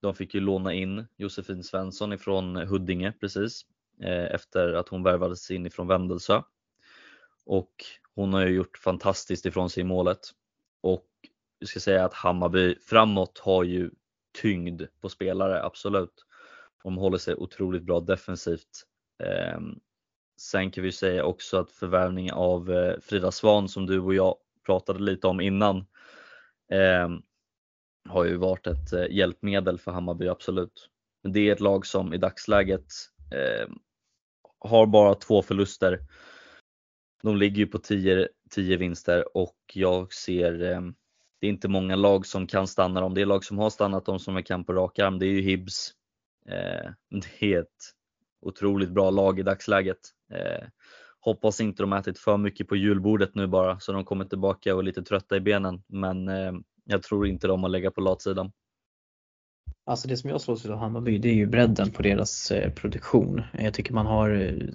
De 0.00 0.14
fick 0.14 0.34
ju 0.34 0.40
låna 0.40 0.74
in 0.74 1.06
Josefin 1.16 1.64
Svensson 1.64 2.12
ifrån 2.12 2.56
Huddinge 2.56 3.12
precis 3.12 3.62
eh, 4.02 4.34
efter 4.34 4.72
att 4.72 4.88
hon 4.88 5.02
värvades 5.02 5.50
in 5.50 5.66
ifrån 5.66 5.86
Vändelsö 5.86 6.42
och 7.46 7.84
hon 8.14 8.34
har 8.34 8.46
ju 8.46 8.54
gjort 8.54 8.78
fantastiskt 8.78 9.46
ifrån 9.46 9.70
sig 9.70 9.80
i 9.80 9.84
målet 9.84 10.20
och 10.80 11.06
jag 11.58 11.68
ska 11.68 11.80
säga 11.80 12.04
att 12.04 12.14
Hammarby 12.14 12.74
framåt 12.78 13.38
har 13.38 13.64
ju 13.64 13.90
tyngd 14.42 14.82
på 15.00 15.08
spelare, 15.08 15.62
absolut. 15.62 16.24
De 16.82 16.96
håller 16.96 17.18
sig 17.18 17.34
otroligt 17.34 17.82
bra 17.82 18.00
defensivt. 18.00 18.86
Ehm, 19.22 19.80
sen 20.36 20.70
kan 20.70 20.84
vi 20.84 20.92
säga 20.92 21.24
också 21.24 21.58
att 21.58 21.70
förvärvningen 21.70 22.34
av 22.34 22.72
eh, 22.72 23.00
Frida 23.00 23.32
Svan 23.32 23.68
som 23.68 23.86
du 23.86 24.00
och 24.00 24.14
jag 24.14 24.36
pratade 24.66 24.98
lite 24.98 25.26
om 25.26 25.40
innan 25.40 25.86
ehm, 26.70 27.22
har 28.08 28.24
ju 28.24 28.36
varit 28.36 28.66
ett 28.66 28.92
eh, 28.92 29.06
hjälpmedel 29.10 29.78
för 29.78 29.92
Hammarby, 29.92 30.28
absolut. 30.28 30.88
Men 31.22 31.32
det 31.32 31.48
är 31.48 31.52
ett 31.52 31.60
lag 31.60 31.86
som 31.86 32.14
i 32.14 32.18
dagsläget 32.18 32.86
eh, 33.32 33.68
har 34.58 34.86
bara 34.86 35.14
två 35.14 35.42
förluster. 35.42 36.00
De 37.22 37.36
ligger 37.36 37.56
ju 37.56 37.66
på 37.66 37.78
10, 37.78 38.28
10 38.50 38.76
vinster 38.76 39.36
och 39.36 39.56
jag 39.74 40.12
ser 40.12 40.72
eh, 40.72 40.80
det 41.40 41.46
är 41.46 41.50
inte 41.50 41.68
många 41.68 41.96
lag 41.96 42.26
som 42.26 42.46
kan 42.46 42.66
stanna 42.66 43.00
dem. 43.00 43.14
Det 43.14 43.20
är 43.20 43.26
lag 43.26 43.44
som 43.44 43.58
har 43.58 43.70
stannat 43.70 44.04
dem 44.04 44.18
som 44.18 44.42
kan 44.42 44.64
på 44.64 44.72
rak 44.72 44.98
arm. 44.98 45.18
Det 45.18 45.26
är 45.26 45.30
ju 45.30 45.40
Hibs. 45.40 45.92
Eh, 46.48 46.90
det 47.08 47.54
är 47.54 47.60
ett 47.60 47.94
otroligt 48.40 48.90
bra 48.90 49.10
lag 49.10 49.38
i 49.38 49.42
dagsläget. 49.42 49.98
Eh, 50.32 50.68
hoppas 51.20 51.60
inte 51.60 51.82
de 51.82 51.92
ätit 51.92 52.18
för 52.18 52.36
mycket 52.36 52.68
på 52.68 52.76
julbordet 52.76 53.34
nu 53.34 53.46
bara 53.46 53.80
så 53.80 53.92
de 53.92 54.04
kommer 54.04 54.24
tillbaka 54.24 54.74
och 54.74 54.80
är 54.80 54.84
lite 54.84 55.02
trötta 55.02 55.36
i 55.36 55.40
benen. 55.40 55.82
Men 55.86 56.28
eh, 56.28 56.52
jag 56.84 57.02
tror 57.02 57.26
inte 57.26 57.46
de 57.46 57.62
har 57.62 57.70
legat 57.70 57.94
på 57.94 58.00
latsidan. 58.00 58.52
Alltså 59.86 60.08
det 60.08 60.16
som 60.16 60.30
jag 60.30 60.40
slås 60.40 60.66
av 60.66 60.78
Hammarby 60.78 61.18
det 61.18 61.28
är 61.28 61.34
ju 61.34 61.46
bredden 61.46 61.90
på 61.90 62.02
deras 62.02 62.50
eh, 62.50 62.72
produktion. 62.72 63.42
Jag 63.58 63.74
tycker 63.74 63.94
man 63.94 64.06
har 64.06 64.30
eh, 64.30 64.68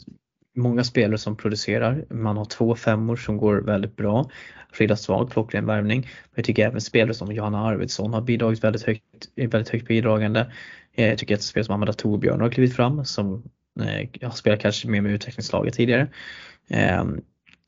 många 0.55 0.83
spelare 0.83 1.17
som 1.17 1.37
producerar. 1.37 2.05
Man 2.09 2.37
har 2.37 2.45
två 2.45 2.75
femmor 2.75 3.15
som 3.15 3.37
går 3.37 3.55
väldigt 3.55 3.95
bra. 3.95 4.29
Frida 4.71 4.95
Svag, 4.95 5.31
klockren 5.31 5.65
värvning. 5.65 6.01
Men 6.01 6.33
jag 6.35 6.45
tycker 6.45 6.67
även 6.67 6.81
spelare 6.81 7.13
som 7.13 7.31
Johanna 7.31 7.65
Arvidsson 7.65 8.13
har 8.13 8.21
bidragit 8.21 8.63
väldigt 8.63 8.83
högt, 8.83 9.03
eh, 9.35 9.49
väldigt 9.49 9.69
högt 9.69 9.87
bidragande. 9.87 10.51
Jag 10.95 11.17
tycker 11.17 11.35
att 11.35 11.41
spelare 11.41 11.65
som 11.65 11.75
Amanda 11.75 11.93
Torbjörn 11.93 12.41
har 12.41 12.49
klivit 12.49 12.75
fram 12.75 13.05
som 13.05 13.43
eh, 13.79 14.27
har 14.27 14.35
spelat 14.35 14.59
kanske 14.59 14.87
mer 14.87 15.01
med 15.01 15.11
utvecklingslaget 15.11 15.73
tidigare. 15.73 16.07
Ehm, 16.69 17.21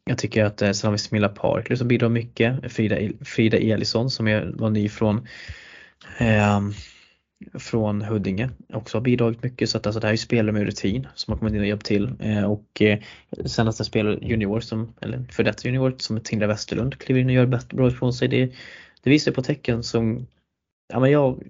jag 0.07 0.17
tycker 0.17 0.45
att 0.45 0.61
eh, 0.61 0.71
sen 0.71 0.87
har 0.87 0.91
vi 0.91 0.97
Smilla 0.97 1.29
Parkley 1.29 1.77
som 1.77 1.87
bidrar 1.87 2.09
mycket. 2.09 2.71
Frida, 2.73 2.97
Frida 3.25 3.57
Elisson 3.57 4.09
som 4.09 4.27
är, 4.27 4.51
var 4.55 4.69
ny 4.69 4.89
från 4.89 5.27
eh, 6.17 6.61
från 7.53 8.01
Huddinge 8.01 8.49
också 8.73 8.97
har 8.97 9.01
bidragit 9.01 9.43
mycket 9.43 9.69
så 9.69 9.77
att 9.77 9.85
alltså 9.85 9.99
det 9.99 10.07
här 10.07 10.13
är 10.13 10.17
spelare 10.17 10.51
med 10.51 10.65
rutin 10.65 11.07
som 11.15 11.31
har 11.31 11.39
kommit 11.39 11.53
in 11.53 11.59
och 11.59 11.67
hjälpt 11.67 11.85
till 11.85 12.13
eh, 12.19 12.51
och 12.51 12.81
eh, 12.81 12.99
senast 13.45 13.79
en 13.79 13.85
spelare 13.85 14.19
junior 14.21 14.59
som, 14.59 14.93
eller 15.01 15.23
för 15.31 15.43
detta 15.43 15.67
junior 15.67 15.95
som 15.97 16.19
Tindra 16.19 16.47
Westerlund 16.47 16.97
kliver 16.97 17.21
in 17.21 17.27
och 17.27 17.33
gör 17.33 17.75
bra 17.75 17.87
ifrån 17.87 18.13
sig. 18.13 18.27
Det, 18.27 18.53
det 19.03 19.09
visar 19.09 19.31
på 19.31 19.41
tecken 19.41 19.83
som, 19.83 20.27
ja 20.93 20.99
men 20.99 21.11
jag, 21.11 21.43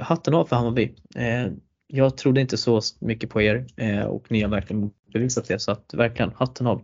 hatten 0.00 0.34
av 0.34 0.44
för 0.44 0.56
Hammarby. 0.56 0.94
Eh, 1.16 1.46
jag 1.86 2.16
trodde 2.16 2.40
inte 2.40 2.56
så 2.56 2.80
mycket 2.98 3.30
på 3.30 3.42
er 3.42 3.66
eh, 3.76 4.04
och 4.04 4.30
ni 4.30 4.42
har 4.42 4.48
verkligen 4.48 4.90
bevisat 5.12 5.48
det 5.48 5.58
så 5.58 5.72
att 5.72 5.94
verkligen 5.94 6.32
hatten 6.36 6.66
av. 6.66 6.82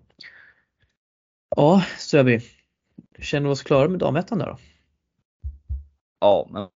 Ja, 1.56 1.84
Ströby, 1.98 2.40
känner 3.18 3.48
vi 3.48 3.52
oss 3.52 3.62
klara 3.62 3.88
med 3.88 4.00
damettan 4.00 4.38
där 4.38 4.46
då? 4.46 4.58
Ja, 6.20 6.48
men 6.50 6.68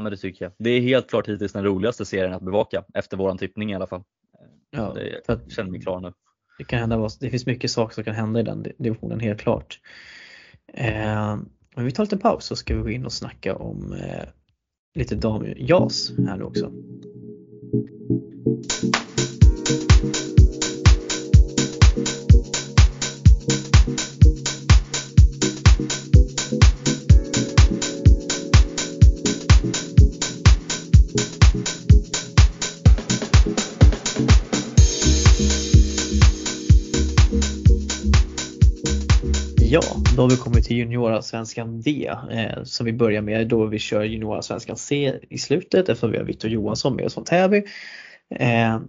men 0.00 0.10
det 0.10 0.16
tycker 0.16 0.44
jag. 0.44 0.52
Det 0.58 0.70
är 0.70 0.80
helt 0.80 1.10
klart 1.10 1.28
hittills 1.28 1.52
den 1.52 1.64
roligaste 1.64 2.04
serien 2.04 2.34
att 2.34 2.42
bevaka 2.42 2.84
efter 2.94 3.16
våran 3.16 3.38
tippning 3.38 3.72
i 3.72 3.74
alla 3.74 3.86
fall. 3.86 4.02
Ja, 4.70 4.92
det, 4.94 5.20
jag 5.26 5.52
känner 5.52 5.70
mig 5.70 5.80
klar 5.80 6.00
nu. 6.00 6.12
det 6.58 6.64
kan 6.64 6.78
hända, 6.78 7.08
det 7.20 7.30
finns 7.30 7.46
mycket 7.46 7.70
saker 7.70 7.94
som 7.94 8.04
kan 8.04 8.14
hända 8.14 8.40
i 8.40 8.42
den 8.42 8.66
divisionen 8.78 9.20
helt 9.20 9.40
klart. 9.40 9.80
Eh, 10.66 11.36
men 11.74 11.84
vi 11.84 11.90
tar 11.90 12.02
en 12.02 12.04
liten 12.04 12.18
paus 12.18 12.44
så 12.44 12.56
ska 12.56 12.76
vi 12.76 12.82
gå 12.82 12.90
in 12.90 13.04
och 13.04 13.12
snacka 13.12 13.56
om 13.56 13.92
eh, 13.92 14.28
lite 14.94 15.14
damjas 15.14 16.12
här 16.18 16.36
nu 16.36 16.44
också. 16.44 16.72
Ja, 39.72 39.80
då 40.16 40.22
har 40.22 40.30
vi 40.30 40.36
kommit 40.36 40.64
till 40.64 40.76
juniorallsvenskan 40.76 41.80
D 41.80 42.12
eh, 42.30 42.62
som 42.62 42.86
vi 42.86 42.92
börjar 42.92 43.22
med 43.22 43.48
då 43.48 43.66
vi 43.66 43.78
kör 43.78 44.04
juniorallsvenskan 44.04 44.76
C 44.76 45.14
i 45.28 45.38
slutet 45.38 45.88
eftersom 45.88 46.10
vi 46.10 46.18
har 46.18 46.24
Viktor 46.24 46.50
Johansson 46.50 46.96
med 46.96 47.06
oss 47.06 47.14
från 47.14 47.24
Täby. 47.24 47.64
Eh, 48.34 48.80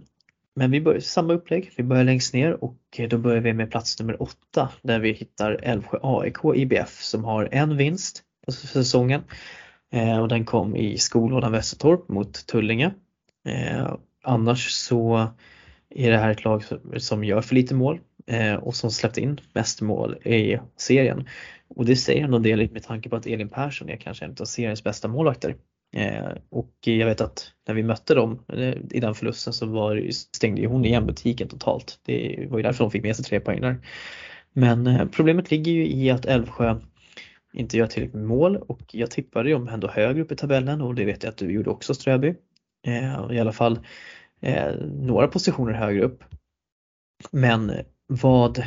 men 0.54 0.70
vi 0.70 0.80
börjar 0.80 1.00
samma 1.00 1.32
upplägg, 1.32 1.70
vi 1.76 1.82
börjar 1.82 2.04
längst 2.04 2.34
ner 2.34 2.64
och 2.64 3.00
då 3.08 3.18
börjar 3.18 3.40
vi 3.40 3.52
med 3.52 3.70
plats 3.70 4.00
nummer 4.00 4.22
8 4.22 4.68
där 4.82 4.98
vi 4.98 5.12
hittar 5.12 5.60
Älvsjö 5.62 5.98
AIK 6.02 6.38
IBF 6.54 7.02
som 7.02 7.24
har 7.24 7.48
en 7.52 7.76
vinst 7.76 8.22
för 8.44 8.52
säsongen 8.52 9.22
eh, 9.92 10.18
och 10.18 10.28
den 10.28 10.44
kom 10.44 10.76
i 10.76 10.98
skolådan 10.98 11.52
Västertorp 11.52 12.08
mot 12.08 12.46
Tullinge. 12.46 12.94
Eh, 13.46 13.94
annars 14.22 14.70
så 14.70 15.28
är 15.90 16.10
det 16.10 16.18
här 16.18 16.30
ett 16.30 16.44
lag 16.44 16.64
som 16.96 17.24
gör 17.24 17.40
för 17.40 17.54
lite 17.54 17.74
mål 17.74 18.00
Eh, 18.26 18.54
och 18.54 18.74
som 18.74 18.90
släppt 18.90 19.18
in 19.18 19.40
mest 19.52 19.80
mål 19.80 20.16
i 20.16 20.58
serien. 20.76 21.28
Och 21.68 21.86
det 21.86 21.96
säger 21.96 22.24
en 22.24 22.42
del 22.42 22.70
med 22.70 22.82
tanke 22.82 23.08
på 23.08 23.16
att 23.16 23.26
Elin 23.26 23.48
Persson 23.48 23.88
är 23.88 23.96
kanske 23.96 24.24
en 24.24 24.36
av 24.40 24.44
seriens 24.44 24.84
bästa 24.84 25.08
målvakter. 25.08 25.56
Eh, 25.96 26.32
och 26.50 26.72
jag 26.80 27.06
vet 27.06 27.20
att 27.20 27.52
när 27.66 27.74
vi 27.74 27.82
mötte 27.82 28.14
dem 28.14 28.44
eh, 28.48 28.74
i 28.90 29.00
den 29.00 29.14
förlusten 29.14 29.52
så 29.52 29.66
var, 29.66 30.08
stängde 30.10 30.60
ju 30.60 30.66
hon 30.66 30.84
igen 30.84 31.06
butiken 31.06 31.48
totalt. 31.48 32.00
Det 32.04 32.46
var 32.50 32.58
ju 32.58 32.62
därför 32.62 32.84
de 32.84 32.90
fick 32.90 33.02
med 33.02 33.16
sig 33.16 33.24
tre 33.24 33.40
poäng 33.40 33.60
där. 33.60 33.76
Men 34.52 35.08
problemet 35.12 35.50
ligger 35.50 35.72
ju 35.72 35.86
i 35.88 36.10
att 36.10 36.26
Älvsjö 36.26 36.80
inte 37.52 37.76
gör 37.76 37.86
tillräckligt 37.86 38.14
med 38.14 38.24
mål 38.24 38.56
och 38.56 38.82
jag 38.92 39.10
tippade 39.10 39.48
ju 39.48 39.54
om 39.54 39.68
ändå 39.68 39.88
högre 39.88 40.22
upp 40.22 40.32
i 40.32 40.36
tabellen 40.36 40.80
och 40.80 40.94
det 40.94 41.04
vet 41.04 41.22
jag 41.22 41.30
att 41.30 41.36
du 41.36 41.52
gjorde 41.52 41.70
också 41.70 41.94
Ströby. 41.94 42.34
I 43.30 43.38
alla 43.38 43.52
fall 43.52 43.78
några 44.82 45.28
positioner 45.28 45.72
högre 45.72 46.02
upp. 46.02 46.24
Men 47.30 47.72
vad 48.12 48.64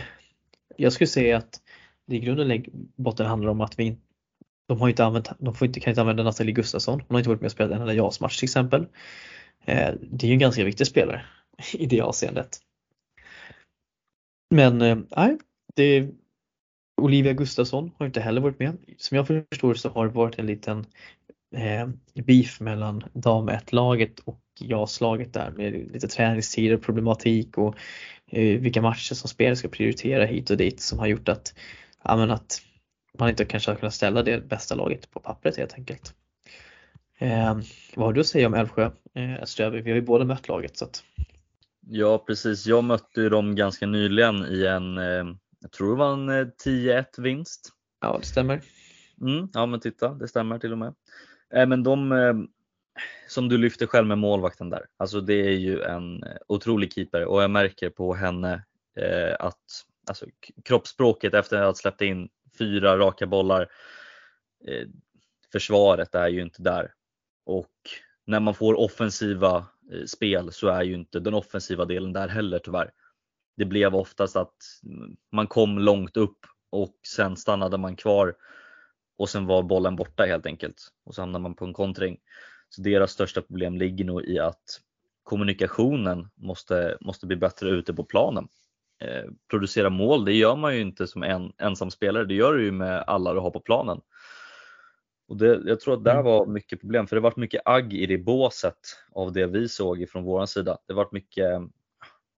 jag 0.77 0.93
skulle 0.93 1.07
säga 1.07 1.37
att 1.37 1.61
det 2.07 2.15
i 2.15 2.19
grunden 2.19 2.65
botten 2.95 3.25
handlar 3.25 3.51
om 3.51 3.61
att 3.61 3.79
vi 3.79 3.97
de 4.67 4.81
har 4.81 4.89
inte 4.89 5.05
använt, 5.05 5.29
de 5.39 5.55
får 5.55 5.67
inte, 5.67 5.79
kan 5.79 5.91
inte 5.91 6.01
använda 6.01 6.23
Nathalie 6.23 6.53
Gustafsson. 6.53 7.01
Hon 7.07 7.15
har 7.15 7.19
inte 7.19 7.29
varit 7.29 7.41
med 7.41 7.47
och 7.47 7.51
spelat 7.51 7.71
en 7.71 7.81
enda 7.81 7.93
JAS-match 7.93 8.37
till 8.37 8.45
exempel. 8.45 8.81
Eh, 9.65 9.93
det 10.01 10.25
är 10.25 10.27
ju 10.27 10.33
en 10.33 10.39
ganska 10.39 10.63
viktig 10.63 10.87
spelare 10.87 11.25
i 11.73 11.85
det 11.85 12.01
avseendet. 12.01 12.59
Men 14.55 14.81
eh, 14.81 14.97
nej, 15.17 15.37
det, 15.75 16.09
Olivia 17.01 17.33
Gustafsson 17.33 17.91
har 17.97 18.05
inte 18.05 18.21
heller 18.21 18.41
varit 18.41 18.59
med. 18.59 18.77
Som 18.97 19.17
jag 19.17 19.27
förstår 19.27 19.73
så 19.73 19.89
har 19.89 20.07
det 20.07 20.13
varit 20.13 20.39
en 20.39 20.45
liten 20.45 20.85
eh, 21.55 21.87
beef 22.23 22.59
mellan 22.59 23.03
dam 23.13 23.49
1-laget 23.49 24.19
och 24.19 24.41
JAS-laget 24.59 25.33
där 25.33 25.51
med 25.51 25.73
lite 25.73 26.07
träningstider, 26.07 26.77
problematik 26.77 27.57
och 27.57 27.75
vilka 28.41 28.81
matcher 28.81 29.15
som 29.15 29.29
spelare 29.29 29.55
ska 29.55 29.67
prioritera 29.67 30.25
hit 30.25 30.49
och 30.49 30.57
dit 30.57 30.81
som 30.81 30.99
har 30.99 31.07
gjort 31.07 31.29
att, 31.29 31.53
ja, 32.03 32.33
att 32.33 32.61
man 33.19 33.29
inte 33.29 33.45
kanske 33.45 33.71
har 33.71 33.75
kunnat 33.75 33.93
ställa 33.93 34.23
det 34.23 34.49
bästa 34.49 34.75
laget 34.75 35.11
på 35.11 35.19
pappret 35.19 35.57
helt 35.57 35.73
enkelt. 35.73 36.13
Eh, 37.17 37.57
vad 37.95 38.05
har 38.05 38.13
du 38.13 38.21
att 38.21 38.27
säga 38.27 38.47
om 38.47 38.53
Älvsjö? 38.53 38.85
Eh, 39.13 39.71
Vi 39.71 39.91
har 39.91 39.95
ju 39.95 40.01
båda 40.01 40.25
mött 40.25 40.47
laget. 40.47 40.77
Så 40.77 40.85
att... 40.85 41.03
Ja 41.87 42.23
precis, 42.27 42.65
jag 42.65 42.83
mötte 42.83 43.21
ju 43.21 43.29
dem 43.29 43.55
ganska 43.55 43.85
nyligen 43.85 44.45
i 44.45 44.65
en, 44.65 44.97
eh, 44.97 45.35
jag 45.61 45.71
tror 45.71 45.89
det 45.89 45.99
var 45.99 46.13
en 46.13 46.51
10-1 46.51 47.05
eh, 47.17 47.23
vinst. 47.23 47.69
Ja 48.01 48.17
det 48.19 48.25
stämmer. 48.25 48.61
Mm, 49.21 49.49
ja 49.53 49.65
men 49.65 49.79
titta, 49.79 50.13
det 50.13 50.27
stämmer 50.27 50.59
till 50.59 50.71
och 50.71 50.77
med. 50.77 50.93
Eh, 51.53 51.67
men 51.67 51.83
de, 51.83 52.11
eh, 52.11 52.33
som 53.27 53.49
du 53.49 53.57
lyfter 53.57 53.87
själv 53.87 54.07
med 54.07 54.17
målvakten 54.17 54.69
där, 54.69 54.85
alltså 54.97 55.21
det 55.21 55.33
är 55.33 55.57
ju 55.57 55.81
en 55.81 56.23
eh, 56.23 56.37
otrolig 56.47 56.93
keeper 56.93 57.25
och 57.25 57.43
jag 57.43 57.51
märker 57.51 57.89
på 57.89 58.13
henne 58.13 58.63
eh, 58.95 59.35
att 59.39 59.85
alltså, 60.07 60.25
kroppsspråket 60.65 61.33
efter 61.33 61.57
att 61.57 61.65
ha 61.65 61.73
släppt 61.73 62.01
in 62.01 62.29
fyra 62.57 62.97
raka 62.97 63.27
bollar. 63.27 63.61
Eh, 64.67 64.87
försvaret 65.51 66.15
är 66.15 66.27
ju 66.27 66.41
inte 66.41 66.61
där 66.61 66.93
och 67.45 67.71
när 68.25 68.39
man 68.39 68.53
får 68.53 68.79
offensiva 68.79 69.65
eh, 69.91 70.05
spel 70.05 70.51
så 70.51 70.67
är 70.67 70.83
ju 70.83 70.93
inte 70.93 71.19
den 71.19 71.33
offensiva 71.33 71.85
delen 71.85 72.13
där 72.13 72.27
heller 72.27 72.59
tyvärr. 72.59 72.91
Det 73.57 73.65
blev 73.65 73.95
oftast 73.95 74.35
att 74.35 74.55
man 75.31 75.47
kom 75.47 75.79
långt 75.79 76.17
upp 76.17 76.37
och 76.69 76.95
sen 77.07 77.37
stannade 77.37 77.77
man 77.77 77.95
kvar 77.95 78.35
och 79.17 79.29
sen 79.29 79.45
var 79.45 79.63
bollen 79.63 79.95
borta 79.95 80.23
helt 80.23 80.45
enkelt 80.45 80.91
och 81.05 81.15
så 81.15 81.21
hamnade 81.21 81.43
man 81.43 81.55
på 81.55 81.65
en 81.65 81.73
kontring. 81.73 82.17
Så 82.75 82.81
deras 82.81 83.11
största 83.11 83.41
problem 83.41 83.77
ligger 83.77 84.05
nog 84.05 84.25
i 84.25 84.39
att 84.39 84.81
kommunikationen 85.23 86.29
måste, 86.35 86.97
måste 87.01 87.27
bli 87.27 87.35
bättre 87.35 87.69
ute 87.69 87.93
på 87.93 88.03
planen. 88.03 88.47
Eh, 88.99 89.31
producera 89.49 89.89
mål, 89.89 90.25
det 90.25 90.33
gör 90.33 90.55
man 90.55 90.75
ju 90.75 90.81
inte 90.81 91.07
som 91.07 91.23
en 91.23 91.53
ensam 91.57 91.91
spelare, 91.91 92.25
det 92.25 92.33
gör 92.33 92.53
du 92.53 92.63
ju 92.63 92.71
med 92.71 93.03
alla 93.07 93.33
du 93.33 93.39
har 93.39 93.51
på 93.51 93.59
planen. 93.59 94.01
Och 95.27 95.37
det, 95.37 95.61
jag 95.65 95.79
tror 95.79 95.93
att 95.93 96.03
där 96.03 96.11
mm. 96.11 96.25
var 96.25 96.45
mycket 96.45 96.81
problem, 96.81 97.07
för 97.07 97.15
det 97.15 97.21
varit 97.21 97.37
mycket 97.37 97.61
agg 97.65 97.93
i 97.93 98.05
det 98.05 98.17
båset 98.17 98.79
av 99.11 99.33
det 99.33 99.45
vi 99.45 99.69
såg 99.69 100.01
ifrån 100.01 100.23
våran 100.23 100.47
sida. 100.47 100.77
Det 100.87 100.93
varit 100.93 101.11
mycket 101.11 101.61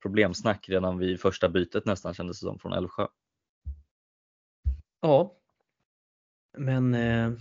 problemsnack 0.02 0.70
redan 0.70 0.98
vid 0.98 1.22
första 1.22 1.50
bytet 1.50 1.86
nästan 1.86 2.14
kändes 2.14 2.40
det 2.40 2.46
som 2.48 2.60
från 2.60 2.74
Älvsjö. 2.74 3.08
Ja, 5.02 5.36
men 6.58 6.94
eh, 6.94 7.32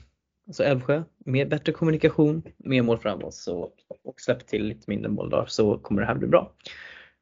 alltså 0.47 0.65
Älvsjö, 0.65 1.03
med 1.19 1.49
bättre 1.49 1.73
kommunikation, 1.73 2.43
mer 2.57 2.83
mål 2.83 2.99
framåt 2.99 3.35
så, 3.35 3.71
och 4.05 4.21
släpp 4.21 4.47
till 4.47 4.65
lite 4.65 4.91
mindre 4.91 5.11
mål 5.11 5.31
då, 5.31 5.45
så 5.49 5.79
kommer 5.79 6.01
det 6.01 6.07
här 6.07 6.15
bli 6.15 6.29
bra. 6.29 6.53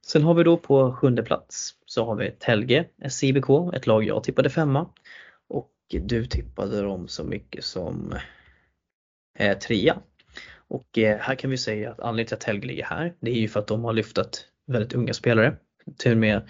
Sen 0.07 0.23
har 0.23 0.35
vi 0.35 0.45
då 0.45 0.57
på 0.57 0.93
sjunde 0.93 1.23
plats 1.23 1.75
så 1.87 2.05
har 2.05 2.17
vi 2.17 2.31
Telge 2.31 2.89
SIBK, 3.09 3.75
ett 3.75 3.87
lag 3.87 4.05
jag 4.05 4.25
tippade 4.25 4.51
femma. 4.51 4.89
Och 5.49 5.73
du 5.89 6.27
tippade 6.27 6.83
dem 6.83 7.09
så 7.09 7.25
mycket 7.25 7.65
som 7.65 8.15
eh, 9.39 9.59
trea. 9.59 9.99
Och 10.69 10.99
eh, 10.99 11.19
här 11.19 11.35
kan 11.35 11.51
vi 11.51 11.59
säga 11.59 11.91
att 11.91 12.01
anledningen 12.01 12.27
till 12.27 12.35
att 12.35 12.41
Telge 12.41 12.67
ligger 12.67 12.85
här, 12.85 13.15
det 13.21 13.31
är 13.31 13.35
ju 13.41 13.49
för 13.49 13.61
att 13.61 13.67
de 13.67 13.85
har 13.85 13.93
lyftat 13.93 14.49
väldigt 14.67 14.95
unga 14.95 15.15
spelare. 15.15 15.57
Till 15.99 16.13
och 16.13 16.19
med 16.19 16.49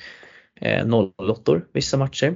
eh, 0.55 0.95
08 1.19 1.61
vissa 1.73 1.97
matcher. 1.97 2.35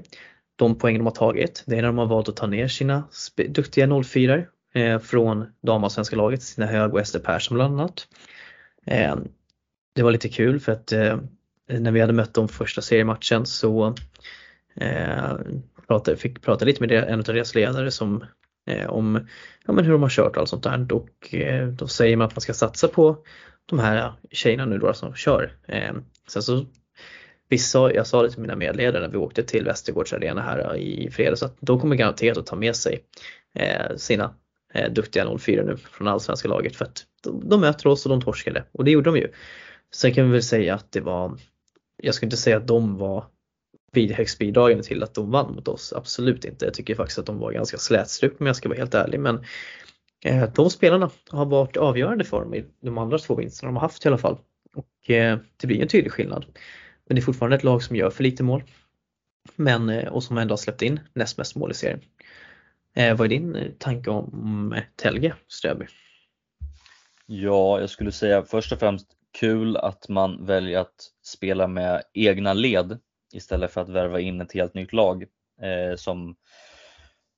De 0.59 0.78
poängen 0.78 0.98
de 0.98 1.06
har 1.06 1.14
tagit, 1.14 1.64
det 1.66 1.76
är 1.76 1.82
när 1.82 1.88
de 1.88 1.98
har 1.98 2.06
valt 2.06 2.28
att 2.28 2.36
ta 2.36 2.46
ner 2.46 2.68
sina 2.68 3.04
duktiga 3.48 4.02
04 4.02 4.42
eh, 4.74 4.98
från 4.98 5.46
damallsvenska 5.62 6.16
laget, 6.16 6.42
sina 6.42 6.66
Hög 6.66 6.94
och 6.94 7.00
Ester 7.00 7.18
Persson 7.18 7.54
bland 7.56 7.80
annat. 7.80 8.09
Eh, 8.86 9.16
det 9.94 10.02
var 10.02 10.12
lite 10.12 10.28
kul 10.28 10.61
för 10.61 10.72
att 10.72 10.92
eh, 10.92 11.18
när 11.68 11.92
vi 11.92 12.00
hade 12.00 12.12
mött 12.12 12.34
dem 12.34 12.48
första 12.48 12.82
seriematchen 12.82 13.46
så 13.46 13.94
eh, 14.76 15.32
pratade, 15.86 16.16
fick 16.16 16.42
prata 16.42 16.64
lite 16.64 16.80
med 16.80 16.92
en 16.92 17.18
av 17.18 17.24
deras 17.24 17.54
ledare 17.54 17.90
som, 17.90 18.24
eh, 18.66 18.90
om 18.90 19.26
ja, 19.66 19.72
men 19.72 19.84
hur 19.84 19.92
de 19.92 20.02
har 20.02 20.09
kört 20.09 20.36
och 20.36 20.38
allt 20.38 20.48
sånt 20.48 20.62
där 20.62 20.92
och 20.92 21.34
eh, 21.34 21.68
då 21.68 21.86
säger 21.86 22.16
man 22.16 22.26
att 22.26 22.36
man 22.36 22.40
ska 22.40 22.54
satsa 22.54 22.88
på 22.88 23.18
de 23.66 23.78
här 23.78 24.12
tjejerna 24.30 24.64
nu 24.64 24.78
då 24.78 24.92
som 24.92 25.14
kör. 25.14 25.52
Eh, 25.66 25.92
sen 26.28 26.42
så 26.42 26.66
Vissa, 27.49 27.92
jag 27.94 28.07
sa 28.07 28.22
det 28.22 28.30
till 28.30 28.40
mina 28.40 28.57
medledare 28.57 29.01
när 29.03 29.09
vi 29.09 29.16
åkte 29.16 29.42
till 29.42 29.64
Västergårds 29.64 30.12
arena 30.12 30.42
här 30.42 30.76
i 30.76 31.11
fredags 31.11 31.42
att 31.42 31.57
de 31.61 31.80
kommer 31.80 31.96
garanterat 31.96 32.38
att 32.38 32.46
ta 32.46 32.57
med 32.57 32.76
sig 32.76 33.05
eh, 33.55 33.96
sina 33.96 34.34
eh, 34.74 34.92
duktiga 34.92 35.38
04 35.38 35.62
nu 35.62 35.76
från 35.76 36.09
allsvenska 36.09 36.49
laget 36.49 36.76
för 36.76 36.84
att 36.84 37.05
de, 37.22 37.49
de 37.49 37.61
möter 37.61 37.86
oss 37.86 38.07
och 38.07 38.11
de 38.11 38.20
torskade 38.20 38.64
och 38.72 38.84
det 38.84 38.90
gjorde 38.90 39.11
de 39.11 39.16
ju. 39.16 39.28
Sen 39.94 40.14
kan 40.14 40.26
vi 40.26 40.32
väl 40.32 40.42
säga 40.42 40.74
att 40.74 40.92
det 40.92 41.01
var, 41.01 41.38
jag 42.03 42.14
skulle 42.14 42.26
inte 42.26 42.36
säga 42.36 42.57
att 42.57 42.66
de 42.66 42.96
var 42.96 43.24
högst 44.14 44.38
bidragande 44.38 44.84
till 44.84 45.03
att 45.03 45.14
de 45.14 45.30
vann 45.30 45.55
mot 45.55 45.68
oss, 45.68 45.92
absolut 45.92 46.44
inte. 46.44 46.64
Jag 46.64 46.74
tycker 46.74 46.94
faktiskt 46.94 47.18
att 47.18 47.26
de 47.26 47.38
var 47.38 47.53
ganska 47.53 47.78
slätstrukna 47.78 48.44
om 48.44 48.46
jag 48.46 48.57
ska 48.57 48.68
vara 48.68 48.78
helt 48.78 48.94
ärlig 48.94 49.20
men 49.20 49.44
eh, 50.24 50.49
de 50.55 50.70
spelarna 50.70 51.11
har 51.30 51.46
varit 51.46 51.76
avgörande 51.76 52.24
för 52.24 52.40
dem 52.40 52.55
i 52.55 52.64
de 52.80 52.99
andra 52.99 53.18
två 53.18 53.34
vinsterna 53.34 53.68
de 53.68 53.76
har 53.76 53.82
haft 53.82 54.05
i 54.05 54.09
alla 54.09 54.18
fall. 54.18 54.38
Och 54.74 55.11
eh, 55.11 55.38
det 55.57 55.66
blir 55.66 55.82
en 55.82 55.88
tydlig 55.88 56.12
skillnad. 56.12 56.44
Men 57.09 57.14
det 57.14 57.20
är 57.20 57.22
fortfarande 57.22 57.56
ett 57.56 57.64
lag 57.64 57.82
som 57.82 57.96
gör 57.96 58.11
för 58.11 58.22
lite 58.22 58.42
mål. 58.42 58.62
Men, 59.56 59.88
eh, 59.88 60.09
och 60.09 60.22
som 60.24 60.38
ändå 60.38 60.52
har 60.52 60.56
släppt 60.56 60.82
in 60.82 61.00
näst 61.12 61.38
mest 61.38 61.56
mål 61.56 61.70
i 61.70 61.74
serien. 61.74 62.00
Eh, 62.94 63.16
vad 63.16 63.24
är 63.24 63.28
din 63.28 63.56
eh, 63.56 63.70
tanke 63.78 64.11
om 64.11 64.74
Telge 64.96 65.34
Ströby? 65.48 65.86
Ja, 67.26 67.80
jag 67.80 67.90
skulle 67.90 68.12
säga 68.12 68.42
först 68.42 68.72
och 68.72 68.78
främst 68.78 69.06
kul 69.40 69.76
att 69.76 70.09
man 70.09 70.46
väljer 70.46 70.78
att 70.78 71.11
spela 71.24 71.66
med 71.66 72.02
egna 72.12 72.52
led 72.52 72.98
istället 73.32 73.72
för 73.72 73.80
att 73.80 73.88
värva 73.88 74.20
in 74.20 74.40
ett 74.40 74.52
helt 74.52 74.74
nytt 74.74 74.92
lag 74.92 75.22
eh, 75.62 75.96
som 75.96 76.36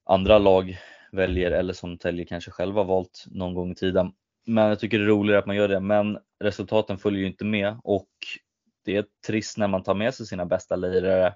andra 0.06 0.38
lag 0.38 0.78
väljer 1.12 1.50
eller 1.50 1.72
som 1.72 1.98
Telge 1.98 2.24
kanske 2.24 2.50
själv 2.50 2.74
har 2.74 2.84
valt 2.84 3.24
någon 3.26 3.54
gång 3.54 3.72
i 3.72 3.74
tiden. 3.74 4.12
Men 4.46 4.68
jag 4.68 4.78
tycker 4.78 4.98
det 4.98 5.04
är 5.04 5.08
roligare 5.08 5.38
att 5.38 5.46
man 5.46 5.56
gör 5.56 5.68
det. 5.68 5.80
Men 5.80 6.18
resultaten 6.40 6.98
följer 6.98 7.20
ju 7.20 7.26
inte 7.26 7.44
med 7.44 7.80
och 7.84 8.08
det 8.84 8.96
är 8.96 9.04
trist 9.26 9.58
när 9.58 9.68
man 9.68 9.82
tar 9.82 9.94
med 9.94 10.14
sig 10.14 10.26
sina 10.26 10.46
bästa 10.46 10.76
lirare 10.76 11.34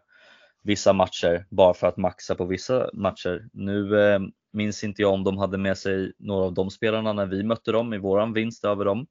vissa 0.63 0.93
matcher 0.93 1.47
bara 1.51 1.75
för 1.75 1.87
att 1.87 1.97
maxa 1.97 2.35
på 2.35 2.45
vissa 2.45 2.91
matcher. 2.93 3.49
Nu 3.53 4.01
eh, 4.01 4.21
minns 4.53 4.85
inte 4.85 5.03
jag 5.03 5.13
om 5.13 5.25
de 5.25 5.39
hade 5.39 5.59
med 5.59 5.79
sig 5.79 6.13
några 6.19 6.45
av 6.45 6.55
de 6.55 6.71
spelarna 6.71 7.13
när 7.13 7.27
vi 7.27 7.43
mötte 7.43 7.73
dem 7.73 7.95
i 7.95 7.99
våran 7.99 8.33
vinst 8.33 8.65
över 8.65 8.85
dem. 8.85 9.07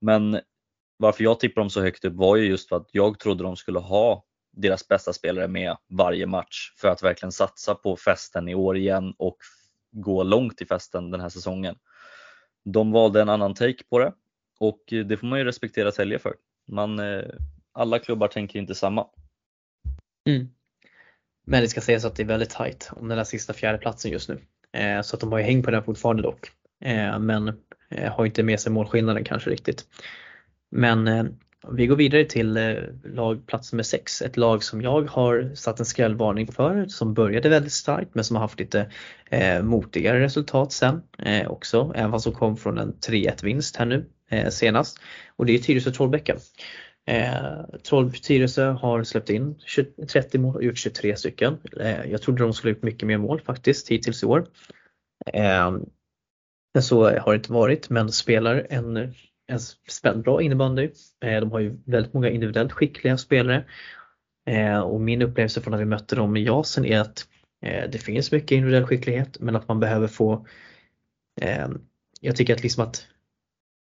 Men 0.00 0.40
varför 0.96 1.24
jag 1.24 1.40
tippar 1.40 1.60
dem 1.60 1.70
så 1.70 1.80
högt 1.80 2.04
upp 2.04 2.14
var 2.14 2.36
ju 2.36 2.48
just 2.48 2.68
för 2.68 2.76
att 2.76 2.88
jag 2.92 3.18
trodde 3.18 3.44
de 3.44 3.56
skulle 3.56 3.78
ha 3.78 4.24
deras 4.52 4.88
bästa 4.88 5.12
spelare 5.12 5.48
med 5.48 5.76
varje 5.88 6.26
match 6.26 6.72
för 6.80 6.88
att 6.88 7.02
verkligen 7.02 7.32
satsa 7.32 7.74
på 7.74 7.96
festen 7.96 8.48
i 8.48 8.54
år 8.54 8.76
igen 8.76 9.14
och 9.18 9.36
gå 9.90 10.22
långt 10.22 10.60
i 10.60 10.66
festen 10.66 11.10
den 11.10 11.20
här 11.20 11.28
säsongen. 11.28 11.76
De 12.64 12.92
valde 12.92 13.22
en 13.22 13.28
annan 13.28 13.54
take 13.54 13.84
på 13.90 13.98
det 13.98 14.12
och 14.60 14.82
det 14.86 15.16
får 15.16 15.26
man 15.26 15.38
ju 15.38 15.44
respektera 15.44 15.92
Sälje 15.92 16.18
för. 16.18 16.34
Man, 16.68 16.98
eh, 16.98 17.24
alla 17.72 17.98
klubbar 17.98 18.28
tänker 18.28 18.58
inte 18.58 18.74
samma. 18.74 19.06
Mm. 20.28 20.48
Men 21.46 21.62
det 21.62 21.68
ska 21.68 21.80
sägas 21.80 22.04
att 22.04 22.16
det 22.16 22.22
är 22.22 22.26
väldigt 22.26 22.50
tight 22.50 22.90
om 22.92 23.08
den 23.08 23.18
där 23.18 23.24
sista 23.24 23.52
fjärdeplatsen 23.52 24.10
just 24.10 24.28
nu. 24.28 24.40
Eh, 24.72 25.02
så 25.02 25.16
att 25.16 25.20
de 25.20 25.32
har 25.32 25.38
ju 25.38 25.44
häng 25.44 25.62
på 25.62 25.70
den 25.70 25.84
fortfarande 25.84 26.22
dock. 26.22 26.50
Eh, 26.84 27.18
men 27.18 27.48
eh, 27.90 28.12
har 28.12 28.26
inte 28.26 28.42
med 28.42 28.60
sig 28.60 28.72
målskillnaden 28.72 29.24
kanske 29.24 29.50
riktigt. 29.50 29.84
Men 30.70 31.08
eh, 31.08 31.24
vi 31.70 31.86
går 31.86 31.96
vidare 31.96 32.24
till 32.24 32.56
eh, 32.56 32.74
lag 33.04 33.46
plats 33.46 33.72
nummer 33.72 33.82
6, 33.82 34.22
ett 34.22 34.36
lag 34.36 34.64
som 34.64 34.82
jag 34.82 35.10
har 35.10 35.54
satt 35.54 35.80
en 35.80 35.86
skrällvarning 35.86 36.52
för 36.52 36.86
som 36.86 37.14
började 37.14 37.48
väldigt 37.48 37.72
starkt 37.72 38.14
men 38.14 38.24
som 38.24 38.36
har 38.36 38.42
haft 38.42 38.60
lite 38.60 38.90
eh, 39.30 39.62
motigare 39.62 40.20
resultat 40.20 40.72
sen 40.72 41.02
eh, 41.18 41.50
också, 41.50 41.92
även 41.94 42.10
fast 42.10 42.24
de 42.24 42.34
kom 42.34 42.56
från 42.56 42.78
en 42.78 42.94
3-1 42.94 43.44
vinst 43.44 43.76
här 43.76 43.86
nu 43.86 44.06
eh, 44.30 44.48
senast. 44.48 45.00
Och 45.36 45.46
det 45.46 45.52
är 45.52 45.58
Tyresö 45.58 45.90
Trollbäcken. 45.90 46.36
Eh, 47.06 47.64
Trollby 47.88 48.18
Tyresö 48.18 48.70
har 48.70 49.02
släppt 49.02 49.30
in 49.30 49.54
20, 49.66 50.06
30 50.06 50.38
mål 50.38 50.56
och 50.56 50.64
gjort 50.64 50.78
23 50.78 51.16
stycken. 51.16 51.58
Eh, 51.80 52.04
jag 52.10 52.22
trodde 52.22 52.42
de 52.42 52.52
skulle 52.52 52.72
ha 52.72 52.76
gjort 52.76 52.84
mycket 52.84 53.06
mer 53.06 53.18
mål 53.18 53.40
faktiskt 53.40 53.88
hittills 53.90 54.22
i 54.22 54.26
år. 54.26 54.46
Eh, 55.32 55.70
men 56.74 56.82
så 56.82 57.04
har 57.04 57.32
det 57.32 57.36
inte 57.36 57.52
varit 57.52 57.90
men 57.90 58.12
spelar 58.12 58.66
en 58.70 59.14
en 59.46 59.58
spänd 59.88 60.22
bra 60.24 60.42
innebandy. 60.42 60.90
Eh, 61.24 61.40
de 61.40 61.52
har 61.52 61.60
ju 61.60 61.76
väldigt 61.86 62.12
många 62.12 62.30
individuellt 62.30 62.72
skickliga 62.72 63.18
spelare 63.18 63.64
eh, 64.46 64.80
och 64.80 65.00
min 65.00 65.22
upplevelse 65.22 65.60
från 65.60 65.70
när 65.70 65.78
vi 65.78 65.84
mötte 65.84 66.16
dem 66.16 66.36
i 66.36 66.44
Jasen 66.44 66.84
är 66.84 67.00
att 67.00 67.28
eh, 67.64 67.90
det 67.90 67.98
finns 67.98 68.32
mycket 68.32 68.50
individuell 68.50 68.86
skicklighet 68.86 69.40
men 69.40 69.56
att 69.56 69.68
man 69.68 69.80
behöver 69.80 70.06
få 70.06 70.46
eh, 71.40 71.68
jag 72.20 72.36
tycker 72.36 72.54
att 72.54 72.62
liksom 72.62 72.84
att 72.84 73.06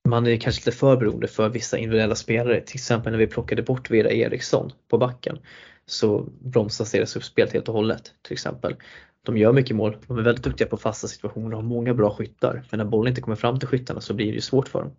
man 0.10 0.28
är 0.28 0.38
kanske 0.38 0.60
lite 0.60 0.78
för 0.78 0.98
beroende 0.98 1.28
för 1.28 1.50
vissa 1.50 1.78
individuella 1.78 2.16
spelare. 2.16 2.62
Till 2.62 2.76
exempel 2.76 3.12
när 3.12 3.20
vi 3.20 3.28
plockade 3.28 3.62
bort 3.62 3.92
Vera 3.92 4.12
Eriksson 4.12 4.72
på 4.88 4.98
backen 4.98 5.40
så 5.86 6.28
bromsas 6.40 6.92
deras 6.92 7.16
uppspel 7.16 7.50
helt 7.50 7.68
och 7.68 7.74
hållet 7.74 8.14
till 8.22 8.34
exempel. 8.34 8.76
De 9.24 9.38
gör 9.38 9.54
mycket 9.54 9.76
mål, 9.76 9.98
de 10.08 10.18
är 10.18 10.22
väldigt 10.22 10.44
duktiga 10.44 10.68
på 10.68 10.78
fasta 10.78 11.08
situationer 11.08 11.52
och 11.52 11.62
har 11.62 11.70
många 11.70 11.94
bra 11.94 12.14
skyttar. 12.14 12.64
Men 12.72 12.78
när 12.78 12.86
bollen 12.86 13.12
inte 13.12 13.22
kommer 13.22 13.36
fram 13.36 13.60
till 13.60 13.68
skyttarna 13.68 14.02
så 14.02 14.14
blir 14.14 14.28
det 14.28 14.34
ju 14.34 14.42
svårt 14.42 14.68
för 14.68 14.82
dem. 14.82 14.92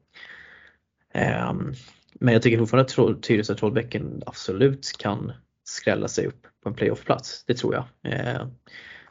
Ehm, 1.14 1.72
men 2.14 2.34
jag 2.34 2.42
tycker 2.42 2.58
fortfarande 2.58 3.12
att 3.12 3.22
Tyresö 3.22 3.54
Trollbäcken 3.54 4.22
absolut 4.26 4.92
kan 4.98 5.32
skrälla 5.64 6.08
sig 6.08 6.26
upp 6.26 6.46
på 6.62 6.68
en 6.68 6.74
playoffplats. 6.74 7.44
Det 7.46 7.54
tror 7.54 7.74
jag. 7.74 7.84
Ehm, 8.12 8.48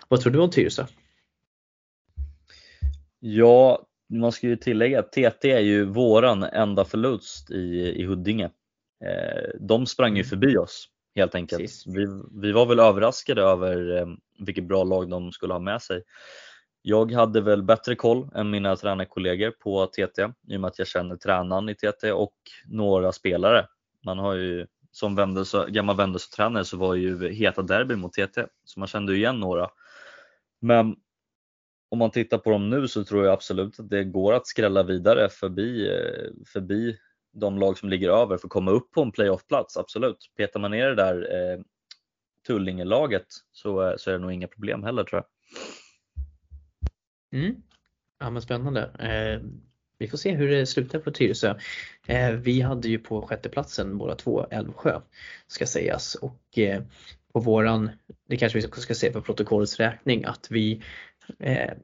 vad 0.08 0.22
tror 0.22 0.34
du 0.34 0.40
om 0.40 0.50
Tyresö? 0.50 0.86
Ja, 3.20 3.88
man 4.10 4.32
ska 4.32 4.48
ju 4.48 4.56
tillägga 4.56 5.00
att 5.00 5.12
TT 5.12 5.52
är 5.52 5.60
ju 5.60 5.86
våran 5.86 6.44
enda 6.44 6.86
förlust 6.86 7.52
i, 7.52 7.94
i 7.96 8.06
Huddinge. 8.06 8.50
Ehm, 9.06 9.68
de 9.68 9.86
sprang 9.86 10.16
ju 10.16 10.22
mm. 10.22 10.30
förbi 10.30 10.58
oss 10.58 10.90
helt 11.16 11.36
enkelt. 11.36 11.84
Vi, 11.86 12.08
vi, 12.42 12.52
var 12.52 12.66
väl 12.66 12.80
överraskade 12.80 13.42
över 13.42 14.08
vilket 14.40 14.64
bra 14.64 14.84
lag 14.84 15.10
de 15.10 15.32
skulle 15.32 15.54
ha 15.54 15.60
med 15.60 15.82
sig. 15.82 16.04
Jag 16.82 17.12
hade 17.12 17.42
väl 17.42 17.64
bättre 17.64 17.96
koll 17.96 18.30
än 18.36 18.50
mina 18.50 18.76
tränarkollegor 18.76 19.52
på 19.52 19.86
TT 19.86 20.22
i 20.48 20.56
och 20.56 20.62
med 20.62 20.68
att 20.68 20.80
jag 20.80 20.88
känner 20.88 21.16
tränaren 21.16 21.70
i 21.70 21.76
TT 21.76 22.12
och 22.12 22.36
några 22.68 23.12
spelare. 23.12 23.68
Man 24.06 24.20
har 24.20 24.34
ju 24.34 24.68
som 24.92 25.16
Vendels, 25.16 25.56
gammal 25.68 25.96
Vendelsö-tränare 25.96 26.66
så 26.66 26.78
var 26.78 26.96
ju 26.96 27.30
heta 27.30 27.62
derby 27.62 27.96
mot 27.96 28.14
TT 28.14 28.46
så 28.64 28.80
man 28.80 28.88
kände 28.88 29.16
igen 29.16 29.40
några. 29.40 29.70
Men 30.60 30.96
om 31.90 32.00
man 32.00 32.12
tittar 32.12 32.38
på 32.38 32.50
dem 32.50 32.70
nu 32.70 32.88
så 32.88 33.04
tror 33.04 33.26
jag 33.26 33.34
absolut 33.34 33.80
att 33.80 33.90
det 33.90 34.04
går 34.04 34.34
att 34.34 34.48
skrälla 34.48 34.84
vidare 34.84 35.30
förbi, 35.30 35.90
eh, 35.90 36.32
förbi 36.54 36.98
de 37.34 37.60
lag 37.60 37.78
som 37.78 37.90
ligger 37.90 38.10
över 38.10 38.38
för 38.38 38.48
att 38.48 38.52
komma 38.52 38.72
upp 38.72 38.92
på 38.92 39.02
en 39.02 39.12
playoffplats, 39.12 39.78
absolut. 39.78 40.18
Petar 40.38 40.60
man 40.60 40.72
ner 40.72 40.88
det 40.88 40.96
där 40.96 41.16
eh, 41.36 41.60
Tullinge-laget 42.48 43.26
så, 43.52 43.90
eh, 43.90 43.96
så 43.98 44.10
är 44.10 44.14
det 44.14 44.20
nog 44.20 44.34
inga 44.34 44.48
problem 44.48 44.84
heller 44.84 45.04
tror 45.04 45.22
jag. 45.22 45.28
Mm. 47.42 47.56
Ja 48.20 48.30
men 48.30 48.42
spännande. 48.42 48.82
Eh, 49.00 49.50
vi 50.00 50.08
får 50.08 50.18
se 50.18 50.32
hur 50.32 50.50
det 50.50 50.66
slutar 50.66 51.00
på 51.00 51.12
Tyresö. 51.12 51.56
Eh, 52.08 52.32
vi 52.32 52.62
hade 52.62 52.90
ju 52.90 53.00
på 53.00 53.22
sjätteplatsen 53.22 53.98
båda 53.98 54.16
två 54.16 54.46
Älvsjö 54.52 55.02
ska 55.48 55.66
sägas 55.66 56.16
och 56.16 56.58
eh, 56.58 56.82
på 57.34 57.40
våran, 57.40 57.90
det 58.28 58.38
kanske 58.38 58.60
vi 58.60 58.68
ska 58.82 58.94
se 58.94 59.12
för 59.12 59.22
protokollets 59.22 59.80
räkning 59.80 60.26
att 60.26 60.48
vi, 60.52 60.84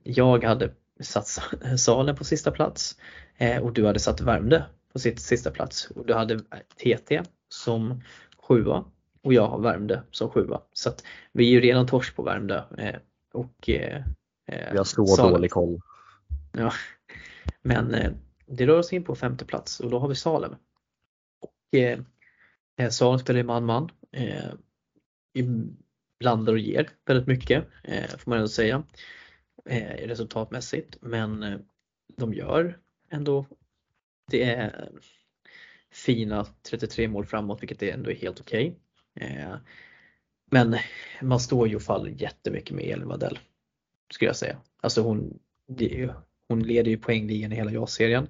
jag 0.04 0.44
hade 0.44 0.72
satt 1.00 1.28
Salen 1.78 2.16
på 2.16 2.24
sista 2.24 2.52
plats 2.52 2.98
eh, 3.38 3.64
och 3.64 3.74
du 3.74 3.86
hade 3.86 4.00
satt 4.00 4.22
Värmdö 4.22 4.62
på 4.94 5.00
sitt 5.00 5.20
sista 5.20 5.52
plats 5.52 5.86
och 5.96 6.06
du 6.06 6.14
hade 6.14 6.40
TT 6.84 7.22
som 7.50 8.02
sjua 8.48 8.86
och 9.22 9.34
jag 9.34 9.48
har 9.48 9.60
Värmdö 9.60 10.00
som 10.12 10.30
sjua. 10.30 10.62
Så 10.74 10.90
att 10.90 11.04
vi 11.32 11.46
är 11.48 11.52
ju 11.52 11.62
redan 11.62 11.88
torsk 11.88 12.16
på 12.16 12.24
Värmdö 12.24 12.62
eh, 12.78 12.96
och 13.34 13.70
Eh, 14.46 14.72
Vi 14.72 14.78
har 14.78 14.84
så 14.84 15.08
Salem. 15.08 15.32
dålig 15.32 15.52
koll. 15.52 15.82
Ja. 16.52 16.74
Men 17.62 17.94
eh, 17.94 18.12
det 18.46 18.68
rör 18.68 18.80
oss 18.80 18.94
in 18.94 19.04
på 19.04 19.16
femte 19.16 19.46
plats 19.46 19.80
och 19.80 19.90
då 19.90 20.00
har 20.00 20.08
vi 20.08 20.16
Salem. 20.16 20.56
Och, 21.42 21.80
eh, 21.80 22.00
eh 22.78 22.90
Salem 22.90 23.20
spelar 23.20 23.40
i 23.40 23.44
man-man. 23.44 23.90
Eh, 24.12 24.54
blandar 26.20 26.54
och 26.54 26.60
ger 26.60 26.90
väldigt 27.06 27.28
mycket 27.28 27.66
eh, 27.84 28.08
får 28.18 28.30
man 28.30 28.38
ändå 28.38 28.48
säga 28.48 28.84
eh, 29.70 30.08
resultatmässigt. 30.08 30.98
Men 31.02 31.44
eh, 31.44 31.60
de 32.18 32.34
gör 32.34 32.80
ändå 33.10 33.46
det 34.32 34.44
är 34.44 34.90
fina 35.92 36.46
33 36.70 37.08
mål 37.08 37.26
framåt 37.26 37.62
vilket 37.62 37.84
ändå 37.84 38.12
är 38.12 38.16
helt 38.16 38.42
okej. 38.42 38.80
Okay. 39.16 39.30
Eh, 39.30 39.56
men 40.52 40.78
man 41.22 41.40
står 41.40 41.68
ju 41.68 41.76
och 41.76 41.82
faller 41.82 42.10
jättemycket 42.10 42.76
med 42.76 42.86
Elin 42.86 43.08
Wadell 43.08 43.40
skulle 44.14 44.30
jag 44.30 44.36
säga. 44.36 44.58
Alltså 44.82 45.02
hon, 45.02 45.40
hon 46.48 46.64
leder 46.64 46.92
ju 46.92 46.98
poängligan 46.98 47.52
i 47.52 47.56
hela 47.56 47.72
JAS-serien 47.72 48.28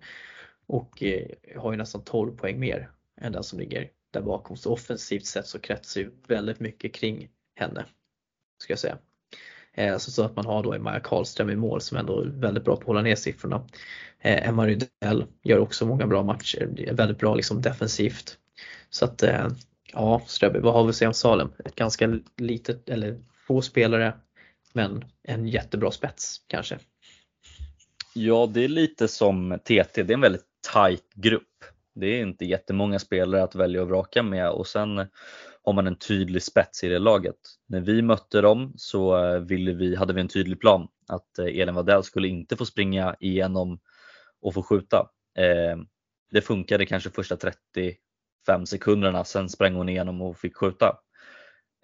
och 0.65 1.03
eh, 1.03 1.27
har 1.55 1.71
ju 1.71 1.77
nästan 1.77 2.03
12 2.03 2.37
poäng 2.37 2.59
mer 2.59 2.91
än 3.21 3.31
den 3.31 3.43
som 3.43 3.59
ligger 3.59 3.91
där 4.11 4.21
bakom. 4.21 4.57
Så 4.57 4.73
offensivt 4.73 5.25
sett 5.25 5.47
så 5.47 5.59
kretsar 5.59 6.01
ju 6.01 6.11
väldigt 6.27 6.59
mycket 6.59 6.93
kring 6.93 7.29
henne. 7.55 7.85
Ska 8.57 8.71
jag 8.71 8.79
säga. 8.79 8.97
Eh, 9.73 9.97
så, 9.97 10.11
så 10.11 10.23
att 10.23 10.35
man 10.35 10.45
har 10.45 10.63
då 10.63 10.79
Maja 10.79 10.99
Karlström 10.99 11.49
i 11.49 11.55
mål 11.55 11.81
som 11.81 11.97
ändå 11.97 12.21
är 12.21 12.25
väldigt 12.25 12.63
bra 12.63 12.75
på 12.75 12.81
att 12.81 12.87
hålla 12.87 13.01
ner 13.01 13.15
siffrorna. 13.15 13.67
Eh, 14.21 14.47
Emma 14.47 14.67
Rydell 14.67 15.25
gör 15.43 15.59
också 15.59 15.85
många 15.85 16.07
bra 16.07 16.23
matcher, 16.23 16.91
väldigt 16.91 17.19
bra 17.19 17.35
liksom 17.35 17.61
defensivt. 17.61 18.37
Så 18.89 19.05
att 19.05 19.23
eh, 19.23 19.47
ja, 19.93 20.21
Ströby, 20.27 20.59
vad 20.59 20.73
har 20.73 20.83
vi 20.83 20.89
att 20.89 20.95
säga 20.95 21.09
om 21.09 21.13
Salem? 21.13 21.51
Ett 21.65 21.75
ganska 21.75 22.19
litet, 22.37 22.89
eller 22.89 23.19
få 23.47 23.61
spelare, 23.61 24.13
men 24.73 25.05
en 25.23 25.47
jättebra 25.47 25.91
spets 25.91 26.41
kanske. 26.47 26.79
Ja, 28.15 28.49
det 28.53 28.63
är 28.63 28.67
lite 28.67 29.07
som 29.07 29.59
TT, 29.63 30.03
det 30.03 30.09
är 30.09 30.13
en 30.13 30.21
väldigt 30.21 30.45
tight 30.73 31.13
grupp. 31.15 31.49
Det 31.95 32.07
är 32.07 32.21
inte 32.21 32.45
jättemånga 32.45 32.99
spelare 32.99 33.43
att 33.43 33.55
välja 33.55 33.81
och 33.81 33.87
vraka 33.87 34.23
med 34.23 34.49
och 34.49 34.67
sen 34.67 35.07
har 35.63 35.73
man 35.73 35.87
en 35.87 35.95
tydlig 35.95 36.43
spets 36.43 36.83
i 36.83 36.87
det 36.87 36.99
laget. 36.99 37.35
När 37.67 37.81
vi 37.81 38.01
mötte 38.01 38.41
dem 38.41 38.73
så 38.75 39.25
eh, 39.25 39.39
ville 39.39 39.73
vi, 39.73 39.95
hade 39.95 40.13
vi 40.13 40.21
en 40.21 40.27
tydlig 40.27 40.59
plan 40.59 40.87
att 41.07 41.39
eh, 41.39 41.45
Elin 41.45 41.75
Wadell 41.75 42.03
skulle 42.03 42.27
inte 42.27 42.57
få 42.57 42.65
springa 42.65 43.15
igenom 43.19 43.79
och 44.41 44.53
få 44.53 44.63
skjuta. 44.63 45.09
Eh, 45.37 45.77
det 46.31 46.41
funkade 46.41 46.85
kanske 46.85 47.09
första 47.09 47.37
35 47.37 48.65
sekunderna, 48.65 49.23
sen 49.23 49.49
sprang 49.49 49.75
hon 49.75 49.89
igenom 49.89 50.21
och 50.21 50.37
fick 50.37 50.57
skjuta. 50.57 50.87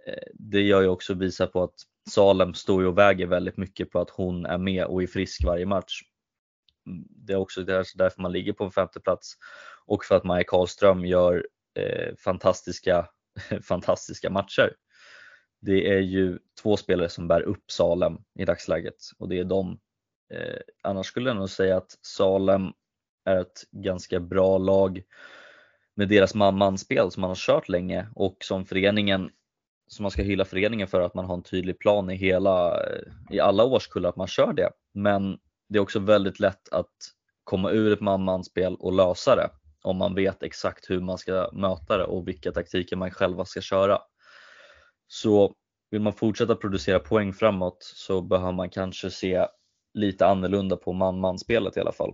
Eh, 0.07 0.23
det 0.33 0.61
gör 0.61 0.81
ju 0.81 0.87
också 0.87 1.13
visa 1.13 1.47
på 1.47 1.63
att 1.63 1.75
Salem 2.09 2.53
står 2.53 2.81
ju 2.81 2.87
och 2.87 2.97
väger 2.97 3.27
väldigt 3.27 3.57
mycket 3.57 3.91
på 3.91 3.99
att 3.99 4.09
hon 4.09 4.45
är 4.45 4.57
med 4.57 4.85
och 4.85 5.03
är 5.03 5.07
frisk 5.07 5.43
varje 5.45 5.65
match. 5.65 6.01
Mm, 6.87 7.05
det 7.09 7.33
är 7.33 7.37
också 7.37 7.63
därför 7.63 8.21
man 8.21 8.31
ligger 8.31 8.53
på 8.53 8.63
en 8.63 8.71
femte 8.71 8.99
plats 8.99 9.33
och 9.85 10.05
för 10.05 10.15
att 10.15 10.23
Maja 10.23 10.43
Karlström 10.43 11.05
gör 11.05 11.47
eh, 11.75 12.15
fantastiska 12.15 13.07
fantastiska 13.63 14.29
matcher. 14.29 14.73
Det 15.61 15.89
är 15.93 15.99
ju 15.99 16.39
två 16.61 16.77
spelare 16.77 17.09
som 17.09 17.27
bär 17.27 17.41
upp 17.41 17.71
Salem 17.71 18.17
i 18.39 18.45
dagsläget 18.45 18.95
och 19.17 19.29
det 19.29 19.39
är 19.39 19.43
de. 19.43 19.79
Eh, 20.33 20.59
annars 20.83 21.05
skulle 21.05 21.29
jag 21.29 21.37
nog 21.37 21.49
säga 21.49 21.77
att 21.77 21.97
Salem 22.01 22.71
är 23.25 23.41
ett 23.41 23.63
ganska 23.71 24.19
bra 24.19 24.57
lag 24.57 25.03
med 25.95 26.09
deras 26.09 26.35
manspel 26.35 27.11
som 27.11 27.21
man 27.21 27.29
har 27.29 27.35
kört 27.35 27.69
länge 27.69 28.07
och 28.15 28.37
som 28.39 28.65
föreningen 28.65 29.29
som 29.87 30.03
man 30.03 30.11
ska 30.11 30.21
hylla 30.21 30.45
föreningen 30.45 30.87
för 30.87 31.01
att 31.01 31.13
man 31.13 31.25
har 31.25 31.33
en 31.33 31.43
tydlig 31.43 31.79
plan 31.79 32.09
i, 32.09 32.15
hela, 32.15 32.79
i 33.31 33.39
alla 33.39 33.63
årskullar 33.63 34.09
att 34.09 34.15
man 34.15 34.27
kör 34.27 34.53
det. 34.53 34.69
Men 34.93 35.37
det 35.69 35.77
är 35.77 35.81
också 35.81 35.99
väldigt 35.99 36.39
lätt 36.39 36.69
att 36.71 36.95
komma 37.43 37.71
ur 37.71 37.93
ett 37.93 38.01
manspel 38.01 38.75
och 38.75 38.93
lösa 38.93 39.35
det 39.35 39.49
om 39.83 39.97
man 39.97 40.15
vet 40.15 40.43
exakt 40.43 40.89
hur 40.89 40.99
man 40.99 41.17
ska 41.17 41.49
möta 41.53 41.97
det 41.97 42.03
och 42.03 42.27
vilka 42.27 42.51
taktiker 42.51 42.95
man 42.95 43.11
själva 43.11 43.45
ska 43.45 43.61
köra. 43.61 43.99
Så 45.07 45.53
vill 45.91 46.01
man 46.01 46.13
fortsätta 46.13 46.55
producera 46.55 46.99
poäng 46.99 47.33
framåt 47.33 47.77
så 47.95 48.21
behöver 48.21 48.51
man 48.51 48.69
kanske 48.69 49.09
se 49.09 49.45
lite 49.93 50.27
annorlunda 50.27 50.75
på 50.77 50.93
man-man-spelet 50.93 51.77
i 51.77 51.79
alla 51.79 51.91
fall. 51.91 52.13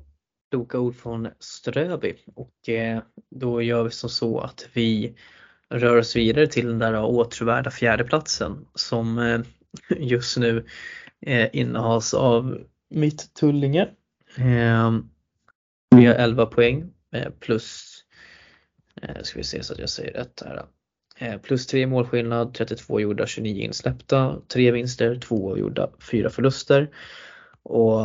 Kloka 0.51 0.79
ord 0.79 0.95
från 0.95 1.29
Ströby 1.39 2.15
och 2.35 2.69
eh, 2.69 3.01
då 3.29 3.61
gör 3.61 3.83
vi 3.83 3.91
som 3.91 4.09
så 4.09 4.39
att 4.39 4.69
vi 4.73 5.15
rör 5.69 5.97
oss 5.97 6.15
vidare 6.15 6.47
till 6.47 6.67
den 6.67 6.79
där 6.79 7.03
åtråvärda 7.03 7.71
fjärdeplatsen 7.71 8.65
som 8.75 9.17
eh, 9.19 9.41
just 9.97 10.37
nu 10.37 10.65
eh, 11.21 11.49
innehas 11.53 12.13
av 12.13 12.57
mitt 12.89 13.33
Tullinge. 13.33 13.89
Eh, 14.37 14.91
vi 15.95 16.05
har 16.05 16.13
11 16.13 16.45
poäng 16.45 16.94
Eh, 17.11 17.29
plus, 17.39 17.95
eh, 19.01 19.21
ska 19.21 19.39
vi 19.39 19.43
se 19.43 19.63
så 19.63 19.73
att 19.73 19.79
jag 19.79 19.89
säger 19.89 20.13
rätt 20.13 20.43
här. 20.45 20.65
Eh, 21.17 21.37
plus 21.37 21.67
3 21.67 21.87
målskillnad, 21.87 22.53
32 22.53 22.99
gjorda, 22.99 23.25
29 23.27 23.63
insläppta, 23.63 24.41
3 24.47 24.71
vinster, 24.71 25.15
2 25.15 25.57
gjorda, 25.57 25.89
4 26.11 26.29
förluster. 26.29 26.89
Och 27.63 28.01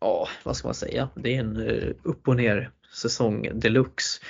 ja, 0.00 0.28
vad 0.42 0.56
ska 0.56 0.68
man 0.68 0.74
säga, 0.74 1.08
det 1.14 1.36
är 1.36 1.40
en 1.40 1.56
upp 2.02 2.28
och 2.28 2.36
ner 2.36 2.70
säsong 2.94 3.48
deluxe 3.54 4.20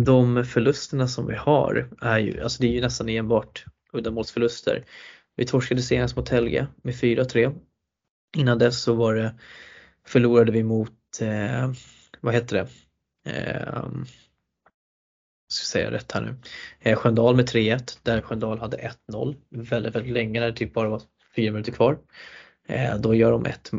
de 0.00 0.44
förlusterna 0.44 1.08
som 1.08 1.26
vi 1.26 1.34
har 1.34 1.90
är 2.00 2.18
ju, 2.18 2.40
alltså 2.42 2.62
det 2.62 2.68
är 2.68 2.72
ju 2.72 2.80
nästan 2.80 3.08
enbart 3.08 3.64
uddamålsförluster. 3.92 4.84
Vi 5.36 5.46
torskade 5.46 5.82
senast 5.82 6.16
mot 6.16 6.28
Helge 6.28 6.66
med 6.82 6.94
4-3. 6.94 7.54
Innan 8.36 8.58
dess 8.58 8.82
så 8.82 8.94
var 8.94 9.14
det, 9.14 9.34
förlorade 10.06 10.52
vi 10.52 10.62
mot, 10.62 11.20
eh, 11.20 11.72
vad 12.20 12.34
heter 12.34 12.56
det, 12.56 12.68
eh, 13.30 13.82
ska 15.48 15.64
säga 15.64 15.90
rätt 15.90 16.12
här 16.12 16.20
nu, 16.20 16.36
eh, 16.80 16.96
Sköndal 16.96 17.36
med 17.36 17.46
3-1 17.46 17.98
där 18.02 18.20
Sköndal 18.20 18.58
hade 18.58 18.76
1-0 18.76 19.36
väldigt, 19.50 19.94
väldigt 19.94 20.12
länge 20.12 20.40
när 20.40 20.46
det 20.46 20.56
typ 20.56 20.74
bara 20.74 20.88
var 20.88 21.02
fyra 21.36 21.52
minuter 21.52 21.72
kvar. 21.72 21.98
Eh, 22.68 22.96
då 22.96 23.14
gör 23.14 23.30
de 23.30 23.46
ett, 23.46 23.70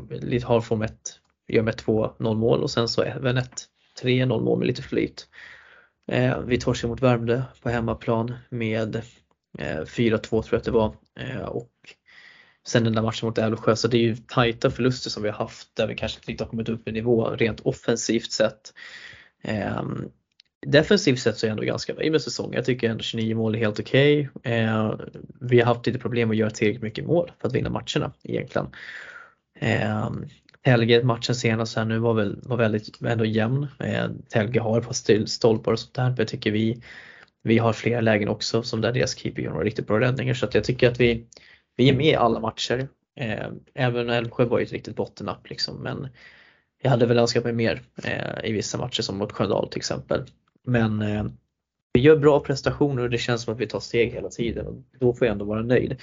har 0.44 0.62
form 0.62 0.82
ett, 0.82 1.20
gör 1.48 1.64
med 1.64 1.76
2-0 1.76 2.36
mål 2.36 2.64
och 2.64 2.72
sen 2.72 2.88
så 2.88 3.02
även 3.02 3.38
ett 3.38 3.66
3-0 4.02 4.42
mål 4.42 4.60
med 4.60 4.68
lite 4.68 4.82
flyt. 4.82 5.28
Eh, 6.08 6.40
vi 6.40 6.60
torskar 6.60 6.88
mot 6.88 7.02
Värmdö 7.02 7.44
på 7.62 7.70
hemmaplan 7.70 8.34
med 8.50 8.96
eh, 9.60 9.82
4-2 9.82 10.20
tror 10.22 10.46
jag 10.52 10.58
att 10.58 10.64
det 10.64 10.72
var. 10.72 10.96
Eh, 11.20 11.42
och 11.42 11.72
sen 12.68 12.84
den 12.84 12.94
där 12.94 13.02
matchen 13.02 13.28
mot 13.28 13.38
Älvsjö 13.38 13.76
så 13.76 13.88
det 13.88 13.98
är 13.98 14.02
ju 14.02 14.16
tajta 14.16 14.72
förluster 14.72 15.10
som 15.10 15.24
vi 15.24 15.30
har 15.30 15.38
haft 15.38 15.76
där 15.76 15.88
vi 15.88 15.96
kanske 15.96 16.18
inte 16.18 16.32
riktigt 16.32 16.42
har 16.42 16.50
kommit 16.50 16.70
upp 16.70 16.88
i 16.88 16.92
nivå 16.92 17.30
rent 17.30 17.60
offensivt 17.60 18.32
sett. 18.32 18.74
Eh, 19.42 19.84
defensivt 20.68 21.20
sett 21.20 21.38
så 21.38 21.46
är 21.46 21.48
jag 21.48 21.54
ändå 21.54 21.64
ganska 21.64 21.94
nöjd 21.94 22.12
med 22.12 22.22
säsongen. 22.22 22.54
Jag 22.54 22.66
tycker 22.66 22.90
ändå 22.90 23.04
29 23.04 23.36
mål 23.36 23.56
är 23.56 23.60
helt 23.60 23.80
okej. 23.80 24.30
Okay. 24.34 24.54
Eh, 24.54 24.94
vi 25.40 25.60
har 25.60 25.66
haft 25.66 25.88
lite 25.88 26.00
problem 26.00 26.32
att 26.32 26.38
göra 26.38 26.50
tillräckligt 26.50 26.84
mycket 26.84 27.06
mål 27.06 27.32
för 27.42 27.48
att 27.48 27.54
vinna 27.54 27.70
matcherna 27.70 28.12
egentligen. 28.24 28.68
Eh, 29.60 30.10
Helge, 30.64 31.04
matchen 31.04 31.36
senast 31.36 31.76
här 31.76 31.86
nu 31.86 32.00
var, 32.00 32.14
väl, 32.14 32.40
var 32.44 32.58
väldigt 32.58 33.02
ändå 33.02 33.26
jämn. 33.26 33.68
Eh, 33.80 34.10
Helge 34.34 34.60
har 34.60 34.80
ett 34.80 34.86
par 34.86 35.26
stolpar 35.26 35.72
och 35.72 35.80
sånt 35.80 35.94
där 35.94 36.04
men 36.04 36.16
jag 36.18 36.28
tycker 36.28 36.52
vi, 36.52 36.82
vi 37.44 37.58
har 37.58 37.74
flera 37.74 38.02
lägen 38.02 38.30
också 38.30 38.64
som 38.64 38.82
där 38.82 38.92
deras 38.92 39.18
keeper 39.18 39.42
gör 39.42 39.52
några 39.52 39.66
riktigt 39.66 39.88
bra 39.88 40.00
räddningar 40.00 40.34
så 40.34 40.46
att 40.46 40.56
jag 40.56 40.64
tycker 40.64 40.92
att 40.92 41.00
vi, 41.00 41.26
vi 41.82 41.90
är 41.90 41.94
med 41.94 42.06
i 42.06 42.16
alla 42.16 42.40
matcher. 42.40 42.88
Eh, 43.16 43.48
även 43.74 44.10
Älvsjö 44.10 44.46
var 44.46 44.60
ju 44.60 44.66
ett 44.66 44.72
riktigt 44.72 44.96
bottennapp 44.96 45.50
liksom 45.50 45.76
men 45.76 46.08
jag 46.82 46.92
hade 46.92 47.06
väl 47.06 47.18
önskat 47.18 47.44
mig 47.44 47.54
mer 47.54 47.82
eh, 48.04 48.50
i 48.50 48.52
vissa 48.52 48.78
matcher 48.78 49.02
som 49.02 49.18
mot 49.18 49.32
Sköndal 49.32 49.70
till 49.70 49.78
exempel. 49.78 50.26
Men 50.64 51.02
eh, 51.02 51.26
vi 51.94 52.02
gör 52.02 52.18
bra 52.18 52.40
prestationer 52.40 53.04
och 53.04 53.10
det 53.10 53.18
känns 53.18 53.44
som 53.44 53.54
att 53.54 53.60
vi 53.60 53.68
tar 53.68 53.80
steg 53.80 54.12
hela 54.12 54.30
tiden 54.30 54.68
och 54.68 54.76
då 55.00 55.14
får 55.14 55.28
jag 55.28 55.32
ändå 55.32 55.46
vara 55.46 55.62
nöjd. 55.62 56.02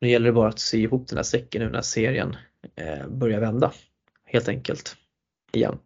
Nu 0.00 0.08
gäller 0.08 0.26
det 0.26 0.32
bara 0.32 0.48
att 0.48 0.58
sy 0.58 0.82
ihop 0.82 1.08
den 1.08 1.18
här 1.18 1.22
säcken 1.22 1.62
nu 1.62 1.70
när 1.70 1.82
serien 1.82 2.36
börjar 3.08 3.40
vända 3.40 3.72
helt 4.24 4.48
enkelt. 4.48 4.96
Igen. 5.52 5.78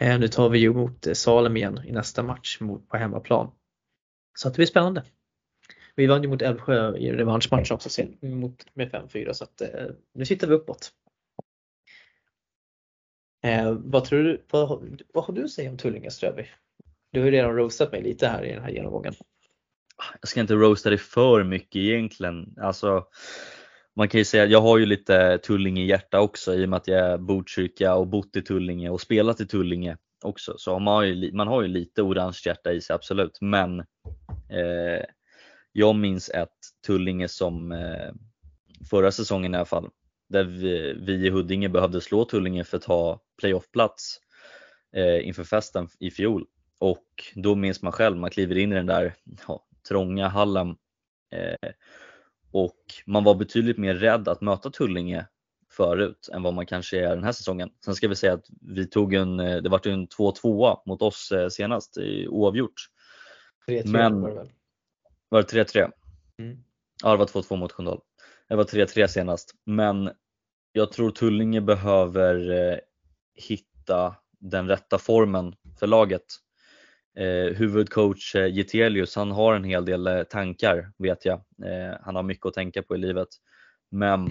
Nu 0.00 0.28
tar 0.28 0.48
vi 0.48 0.58
ju 0.58 0.70
emot 0.70 1.06
Salem 1.12 1.56
igen 1.56 1.80
i 1.86 1.92
nästa 1.92 2.22
match 2.22 2.58
på 2.88 2.96
hemmaplan. 2.96 3.50
Så 4.38 4.48
att 4.48 4.54
det 4.54 4.58
blir 4.58 4.66
spännande. 4.66 5.02
Vi 5.96 6.06
vann 6.06 6.22
ju 6.22 6.28
mot 6.28 6.42
Älvsjö 6.42 6.96
i 6.96 7.12
revanschmatchen 7.12 7.74
också 7.74 7.88
sen 7.88 8.18
mot, 8.20 8.66
med 8.74 8.90
5-4 8.90 9.32
så 9.32 9.44
att 9.44 9.60
eh, 9.60 9.68
nu 10.14 10.24
sitter 10.24 10.46
vi 10.46 10.54
uppåt. 10.54 10.92
Eh, 13.44 13.72
vad 13.72 14.04
tror 14.04 14.22
du, 14.22 14.46
vad, 14.50 15.02
vad 15.14 15.24
har 15.24 15.34
du 15.34 15.44
att 15.44 15.50
säga 15.50 15.70
om 15.70 15.76
Tullinge 15.76 16.10
Ströby? 16.10 16.46
Du 17.12 17.20
har 17.20 17.26
ju 17.26 17.32
redan 17.32 17.56
roastat 17.56 17.92
mig 17.92 18.02
lite 18.02 18.28
här 18.28 18.44
i 18.44 18.52
den 18.52 18.62
här 18.62 18.70
genomgången. 18.70 19.14
Jag 20.20 20.28
ska 20.28 20.40
inte 20.40 20.54
roasta 20.54 20.88
dig 20.88 20.98
för 20.98 21.44
mycket 21.44 21.76
egentligen. 21.76 22.54
Alltså, 22.60 23.06
man 23.96 24.08
kan 24.08 24.18
ju 24.18 24.24
säga 24.24 24.44
att 24.44 24.50
jag 24.50 24.60
har 24.60 24.78
ju 24.78 24.86
lite 24.86 25.38
Tullinge 25.38 25.82
i 25.82 25.86
hjärta 25.86 26.20
också 26.20 26.54
i 26.54 26.64
och 26.64 26.68
med 26.68 26.76
att 26.76 26.88
jag 26.88 27.00
är 27.00 27.18
Botkyrka 27.18 27.94
och 27.94 28.06
bott 28.06 28.36
i 28.36 28.42
Tullinge 28.42 28.90
och 28.90 29.00
spelat 29.00 29.40
i 29.40 29.46
Tullinge 29.46 29.96
också. 30.24 30.54
Så 30.58 30.78
man 30.78 30.94
har 30.94 31.02
ju, 31.02 31.32
man 31.32 31.48
har 31.48 31.62
ju 31.62 31.68
lite 31.68 32.02
orange 32.02 32.42
hjärta 32.46 32.72
i 32.72 32.80
sig 32.80 32.94
absolut. 32.94 33.38
Men 33.40 33.80
eh, 33.80 35.04
jag 35.78 35.96
minns 35.96 36.28
ett 36.28 36.58
Tullinge 36.86 37.28
som 37.28 37.72
eh, 37.72 38.12
förra 38.90 39.12
säsongen 39.12 39.54
i 39.54 39.56
alla 39.56 39.66
fall. 39.66 39.90
Där 40.28 40.44
vi, 40.44 40.92
vi 40.92 41.26
i 41.26 41.30
Huddinge 41.30 41.68
behövde 41.68 42.00
slå 42.00 42.24
Tullinge 42.24 42.64
för 42.64 42.76
att 42.76 42.82
ta 42.82 43.20
playoffplats 43.40 44.20
eh, 44.92 45.28
inför 45.28 45.44
festen 45.44 45.88
i 45.98 46.10
fjol. 46.10 46.46
Och 46.78 47.06
då 47.34 47.54
minns 47.54 47.82
man 47.82 47.92
själv, 47.92 48.16
man 48.16 48.30
kliver 48.30 48.58
in 48.58 48.72
i 48.72 48.74
den 48.74 48.86
där 48.86 49.14
ja, 49.48 49.66
trånga 49.88 50.28
hallen 50.28 50.76
eh, 51.32 51.70
och 52.52 52.80
man 53.06 53.24
var 53.24 53.34
betydligt 53.34 53.78
mer 53.78 53.94
rädd 53.94 54.28
att 54.28 54.40
möta 54.40 54.70
Tullinge 54.70 55.26
förut 55.70 56.28
än 56.32 56.42
vad 56.42 56.54
man 56.54 56.66
kanske 56.66 57.00
är 57.00 57.08
den 57.08 57.24
här 57.24 57.32
säsongen. 57.32 57.70
Sen 57.84 57.94
ska 57.94 58.08
vi 58.08 58.16
säga 58.16 58.32
att 58.34 58.46
vi 58.60 58.86
tog 58.86 59.14
en, 59.14 59.40
eh, 59.40 59.56
det 59.56 59.68
vart 59.68 59.86
en 59.86 60.08
2-2 60.08 60.78
mot 60.86 61.02
oss 61.02 61.32
senast 61.50 61.98
i 61.98 62.28
oavgjort. 62.28 62.86
3-3 63.68 63.82
Men, 63.86 64.22
var 64.22 64.28
det 64.28 64.34
väl? 64.34 64.50
Var 65.28 65.42
det 65.42 65.64
3-3? 65.64 65.90
Mm. 66.38 66.58
Ja 67.02 67.10
det 67.10 67.16
var 67.16 67.26
2-2 67.26 67.56
mot 67.56 67.72
Sköndal. 67.72 68.00
Det 68.48 68.56
var 68.56 68.64
3-3 68.64 69.06
senast. 69.06 69.54
Men 69.64 70.10
jag 70.72 70.92
tror 70.92 71.10
Tullinge 71.10 71.60
behöver 71.60 72.50
eh, 72.50 72.78
hitta 73.34 74.16
den 74.38 74.68
rätta 74.68 74.98
formen 74.98 75.54
för 75.78 75.86
laget 75.86 76.24
eh, 77.16 77.56
huvudcoach 77.56 78.34
eh, 78.34 78.54
Getelius, 78.54 79.16
han 79.16 79.30
har 79.30 79.54
en 79.54 79.64
hel 79.64 79.84
del 79.84 80.06
eh, 80.06 80.22
tankar 80.22 80.92
vet 80.98 81.24
jag. 81.24 81.38
Eh, 81.64 81.96
han 82.00 82.16
har 82.16 82.22
mycket 82.22 82.46
att 82.46 82.54
tänka 82.54 82.82
på 82.82 82.94
i 82.94 82.98
livet. 82.98 83.28
Men 83.90 84.30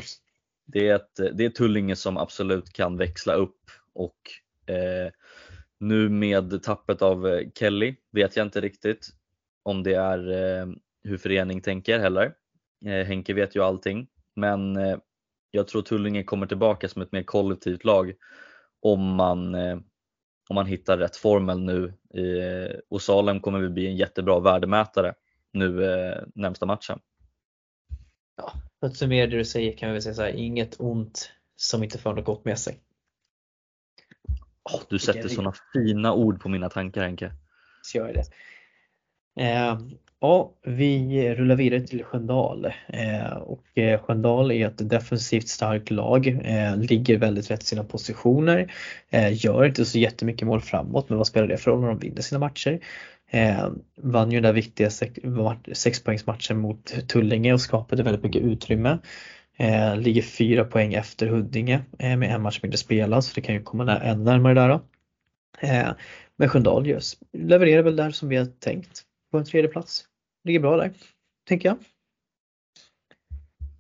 det 0.66 0.90
är, 0.90 0.96
ett, 0.96 1.38
det 1.38 1.46
är 1.46 1.50
Tullinge 1.50 1.96
som 1.96 2.18
absolut 2.18 2.74
kan 2.74 2.98
växla 2.98 3.34
upp 3.34 3.60
och 3.94 4.18
eh, 4.74 5.12
nu 5.80 6.10
med 6.10 6.64
tappet 6.64 7.02
av 7.02 7.42
Kelly 7.56 7.96
vet 8.12 8.36
jag 8.36 8.46
inte 8.46 8.62
riktigt 8.62 9.10
om 9.64 9.84
det 9.84 9.94
är 9.94 10.20
hur 11.06 11.18
förening 11.18 11.62
tänker 11.62 12.00
heller. 12.00 12.34
Henke 13.06 13.34
vet 13.34 13.56
ju 13.56 13.64
allting 13.64 14.08
men 14.36 14.78
jag 15.52 15.68
tror 15.68 15.82
Tullinge 15.82 16.24
kommer 16.24 16.48
tillbaka 16.48 16.90
som 16.90 17.02
ett 17.02 17.12
mer 17.12 17.24
kollektivt 17.24 17.84
lag 17.84 18.14
om 18.82 19.16
man 19.16 19.56
om 20.50 20.56
man 20.56 20.66
hittar 20.66 20.98
rätt 20.98 21.16
formel 21.16 21.60
nu 21.60 21.94
och 22.90 23.02
Salem 23.02 23.40
kommer 23.40 23.60
vi 23.60 23.70
bli 23.70 23.88
en 23.88 23.96
jättebra 23.96 24.40
värdemätare 24.40 25.14
nu 25.56 25.86
eh, 25.86 26.24
närmsta 26.36 26.66
matchen. 26.66 27.00
Ja, 28.38 28.54
för 28.80 28.88
att 28.88 28.96
summera 28.96 29.28
det 29.28 29.38
du 29.38 29.46
säger 29.46 29.78
kan 29.78 29.90
vi 29.90 29.94
väl 29.94 30.02
säga 30.02 30.16
så 30.16 30.22
här, 30.22 30.30
inget 30.30 30.80
ont 30.80 31.32
som 31.56 31.84
inte 31.84 31.98
för 31.98 32.14
något 32.14 32.26
gott 32.26 32.46
med 32.46 32.60
sig. 32.60 32.80
Oh, 34.74 34.82
du 34.90 35.00
sätter 35.00 35.28
sådana 35.30 35.54
fina 35.74 36.14
ord 36.14 36.42
på 36.42 36.50
mina 36.50 36.70
tankar 36.70 37.04
Henke. 37.04 37.32
Så 37.82 37.98
gör 37.98 38.14
det. 38.14 38.26
Eh, 39.44 39.80
Ja, 40.26 40.54
vi 40.64 41.36
rullar 41.36 41.56
vidare 41.56 41.82
till 41.82 42.04
Sköndal 42.04 42.66
eh, 42.88 43.38
och 43.38 43.78
eh, 43.78 44.02
Sköndal 44.02 44.52
är 44.52 44.68
ett 44.68 44.90
defensivt 44.90 45.48
starkt 45.48 45.92
lag, 45.92 46.28
eh, 46.28 46.78
ligger 46.78 47.18
väldigt 47.18 47.52
rätt 47.52 47.64
i 47.64 47.66
sina 47.66 47.84
positioner, 47.84 48.74
eh, 49.10 49.46
gör 49.46 49.66
inte 49.66 49.86
så 49.86 50.00
jättemycket 50.00 50.48
mål 50.48 50.62
framåt 50.62 51.10
men 51.10 51.18
vad 51.18 51.28
spelar 51.28 51.48
det 51.48 51.58
för 51.58 51.72
roll 51.72 51.82
när 51.82 51.88
de 51.88 52.00
vinner 52.00 52.22
sina 52.22 52.40
matcher? 52.40 52.80
Eh, 53.30 53.70
vann 53.98 54.32
ju 54.32 54.38
den 54.38 54.44
där 54.44 54.54
viktiga 54.54 54.90
sex, 54.90 55.20
sexpoängsmatchen 55.74 56.58
mot 56.58 57.08
Tullinge 57.08 57.54
och 57.54 57.62
skapade 57.62 58.04
väldigt 58.04 58.24
mycket 58.24 58.42
utrymme. 58.42 58.98
Eh, 59.58 59.98
ligger 59.98 60.22
fyra 60.22 60.64
poäng 60.64 60.94
efter 60.94 61.28
Huddinge 61.28 61.82
eh, 62.00 62.18
med 62.18 62.36
en 62.36 62.42
match 62.42 62.60
mindre 62.64 62.78
spelad 62.78 63.24
så 63.24 63.32
det 63.36 63.42
kan 63.42 63.56
ju 63.56 63.64
komma 63.64 63.98
ännu 63.98 64.24
närmare 64.24 64.54
där. 64.54 64.70
Då. 64.70 64.82
Eh, 65.60 65.90
men 66.36 66.50
Sköndal 66.50 66.88
just 66.88 67.20
levererar 67.34 67.84
väl 67.84 67.96
där 67.96 68.12
som 68.12 68.30
vi 68.30 68.36
har 68.36 68.46
tänkt 68.46 69.04
på 69.32 69.38
en 69.38 69.46
tredje 69.46 69.70
plats. 69.70 70.06
Ligger 70.46 70.60
bra 70.60 70.78
där, 70.78 70.92
tänker 71.48 71.70
jag. 71.70 71.78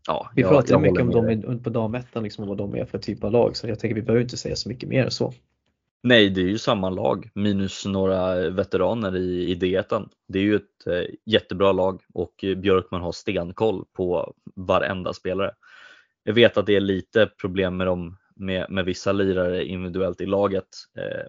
Ja, 0.08 0.32
vi 0.36 0.44
pratar 0.44 0.74
jag 0.74 0.82
mycket 0.82 1.02
om 1.02 1.12
dem 1.12 1.64
på 1.64 1.70
damettan, 1.70 2.24
liksom, 2.24 2.48
vad 2.48 2.58
de 2.58 2.76
är 2.76 2.86
för 2.86 2.98
typ 2.98 3.24
av 3.24 3.32
lag, 3.32 3.58
så 3.58 3.68
jag 3.68 3.80
tänker 3.80 3.96
vi 3.96 4.02
behöver 4.02 4.24
inte 4.24 4.38
säga 4.38 4.56
så 4.56 4.70
mycket 4.70 4.90
mer 4.90 5.04
än 5.04 5.12
så. 5.12 5.34
Nej, 6.04 6.30
det 6.30 6.42
är 6.42 6.48
ju 6.48 6.58
samma 6.58 6.90
lag 6.90 7.30
minus 7.36 7.86
några 7.86 8.50
veteraner 8.50 9.16
i, 9.16 9.52
i 9.52 9.56
D1. 9.56 10.10
Det 10.28 10.40
är 10.40 10.44
ju 10.44 10.56
ett 10.56 10.88
eh, 10.88 11.16
jättebra 11.26 11.72
lag 11.72 12.02
och 12.14 12.46
Björkman 12.58 13.02
har 13.02 13.12
stenkoll 13.12 13.86
på 13.94 14.34
varenda 14.56 15.14
spelare. 15.14 15.52
Jag 16.24 16.34
vet 16.34 16.58
att 16.58 16.66
det 16.66 16.76
är 16.76 16.82
lite 16.82 17.30
problem 17.42 17.78
med, 17.78 17.88
dem, 17.88 18.18
med, 18.36 18.66
med 18.70 18.86
vissa 18.86 19.12
lirare 19.12 19.66
individuellt 19.66 20.22
i 20.22 20.26
laget. 20.26 20.68
Eh, 20.98 21.28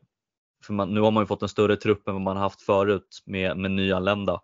för 0.65 0.73
man, 0.73 0.95
nu 0.95 1.01
har 1.01 1.11
man 1.11 1.23
ju 1.23 1.27
fått 1.27 1.43
en 1.43 1.49
större 1.49 1.77
trupp 1.77 2.09
än 2.09 2.15
vad 2.15 2.23
man 2.23 2.37
haft 2.37 2.63
förut 2.63 3.23
med, 3.27 3.57
med 3.57 3.71
nyanlända 3.71 4.41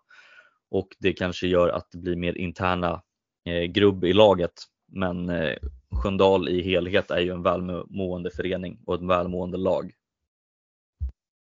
och 0.73 0.87
det 0.99 1.13
kanske 1.13 1.47
gör 1.47 1.69
att 1.69 1.91
det 1.91 1.97
blir 1.97 2.15
mer 2.15 2.37
interna 2.37 3.01
eh, 3.45 3.63
grubb 3.63 4.03
i 4.03 4.13
laget. 4.13 4.53
Men 4.87 5.29
eh, 5.29 5.55
Sköndal 5.91 6.49
i 6.49 6.61
helhet 6.61 7.11
är 7.11 7.19
ju 7.19 7.31
en 7.31 7.43
välmående 7.43 8.31
förening 8.31 8.79
och 8.85 8.95
ett 8.95 9.01
välmående 9.01 9.57
lag. 9.57 9.91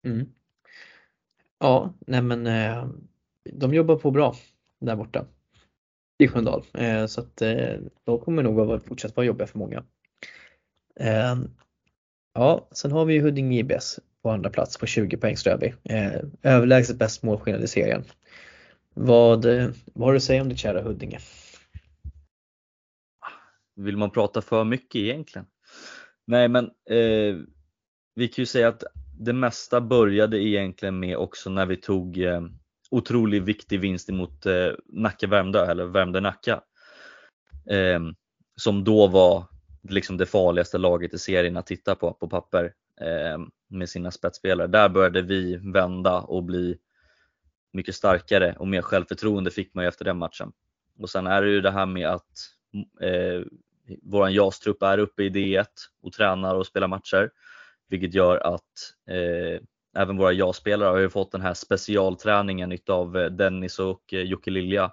Mm. 0.06 0.30
Ja, 1.60 1.94
nej 2.00 2.22
men 2.22 2.48
eh, 2.48 2.88
de 3.52 3.74
jobbar 3.74 3.96
på 3.96 4.12
bra 4.12 4.36
där 4.80 4.96
borta 4.96 5.26
i 6.18 6.28
Sköndal 6.28 6.64
eh, 6.74 7.06
så 7.06 7.22
att 7.22 7.42
eh, 7.42 7.74
de 8.04 8.20
kommer 8.20 8.44
nog 8.44 8.60
att 8.60 8.84
fortsätta 8.84 9.14
vara 9.16 9.26
jobbiga 9.26 9.48
för 9.48 9.60
många. 9.60 9.84
Eh, 11.00 11.36
ja, 12.34 12.68
sen 12.72 12.92
har 12.92 13.06
vi 13.06 13.14
ju 13.14 13.22
Huddinge 13.22 13.60
IBS 13.60 14.00
på 14.24 14.30
andra 14.30 14.50
plats 14.50 14.78
på 14.78 14.86
20 14.86 15.18
poäng 15.18 15.38
Ströby. 15.38 15.74
Eh, 15.84 16.22
överlägset 16.42 16.98
bäst 16.98 17.24
målskillnad 17.24 17.64
i 17.64 17.68
serien. 17.68 18.04
Vad, 18.94 19.46
eh, 19.46 19.70
vad 19.94 20.08
har 20.08 20.12
du 20.14 20.18
att 20.18 20.24
säga 20.24 20.42
om 20.42 20.50
ditt 20.50 20.60
kära 20.60 20.82
Huddinge? 20.82 21.20
Vill 23.76 23.98
man 23.98 24.12
prata 24.12 24.42
för 24.42 24.64
mycket 24.64 24.96
egentligen? 24.96 25.46
Nej 26.28 26.48
men 26.48 26.66
eh, 26.66 27.36
vi 28.16 28.28
kan 28.28 28.42
ju 28.42 28.46
säga 28.46 28.68
att 28.68 28.84
det 29.20 29.34
mesta 29.34 29.82
började 29.82 30.44
egentligen 30.44 31.00
med 31.00 31.18
också 31.18 31.50
när 31.50 31.66
vi 31.66 31.76
tog 31.76 32.18
eh, 32.18 32.42
otroligt 32.92 33.44
viktig 33.44 33.80
vinst 33.80 34.10
emot 34.10 34.46
eh, 34.46 34.70
Nacka 34.86 35.28
Värmdö 35.28 35.66
eller 35.66 35.86
Värmdö 35.86 36.20
Nacka. 36.20 36.62
Eh, 37.70 38.00
som 38.56 38.84
då 38.84 39.08
var 39.08 39.46
liksom 39.90 40.18
det 40.18 40.26
farligaste 40.26 40.78
laget 40.78 41.14
i 41.14 41.18
serien 41.18 41.58
att 41.58 41.68
titta 41.68 41.96
på 41.96 42.14
på 42.14 42.28
papper 42.28 42.74
eh, 43.02 43.40
med 43.70 43.90
sina 43.90 44.12
spetsspelare. 44.12 44.68
Där 44.68 44.90
började 44.90 45.22
vi 45.22 45.58
vända 45.58 46.22
och 46.22 46.44
bli 46.44 46.78
mycket 47.72 47.96
starkare 47.96 48.56
och 48.60 48.68
mer 48.68 48.82
självförtroende 48.82 49.52
fick 49.52 49.74
man 49.74 49.84
ju 49.84 49.88
efter 49.88 50.06
den 50.06 50.18
matchen. 50.18 50.52
Och 51.00 51.10
sen 51.10 51.28
är 51.28 51.42
det 51.42 51.50
ju 51.50 51.62
det 51.62 51.72
här 51.72 51.86
med 51.86 52.08
att 52.08 52.32
eh, 53.02 53.42
våran 54.04 54.34
JAS-trupp 54.34 54.84
är 54.84 54.98
uppe 54.98 55.24
i 55.24 55.30
D1 55.30 55.66
och 56.02 56.14
tränar 56.14 56.56
och 56.56 56.66
spelar 56.68 56.88
matcher. 56.88 57.32
Vilket 57.88 58.14
gör 58.14 58.38
att 58.38 58.94
eh, 59.10 59.62
även 59.98 60.18
våra 60.18 60.32
JAS-spelare 60.32 60.90
har 60.90 60.98
ju 60.98 61.10
fått 61.10 61.32
den 61.32 61.42
här 61.42 61.54
specialträningen 61.54 62.78
av 62.88 63.18
eh, 63.18 63.32
Dennis 63.32 63.80
och 63.80 64.14
eh, 64.14 64.22
Jocke 64.22 64.52
Lilja 64.52 64.92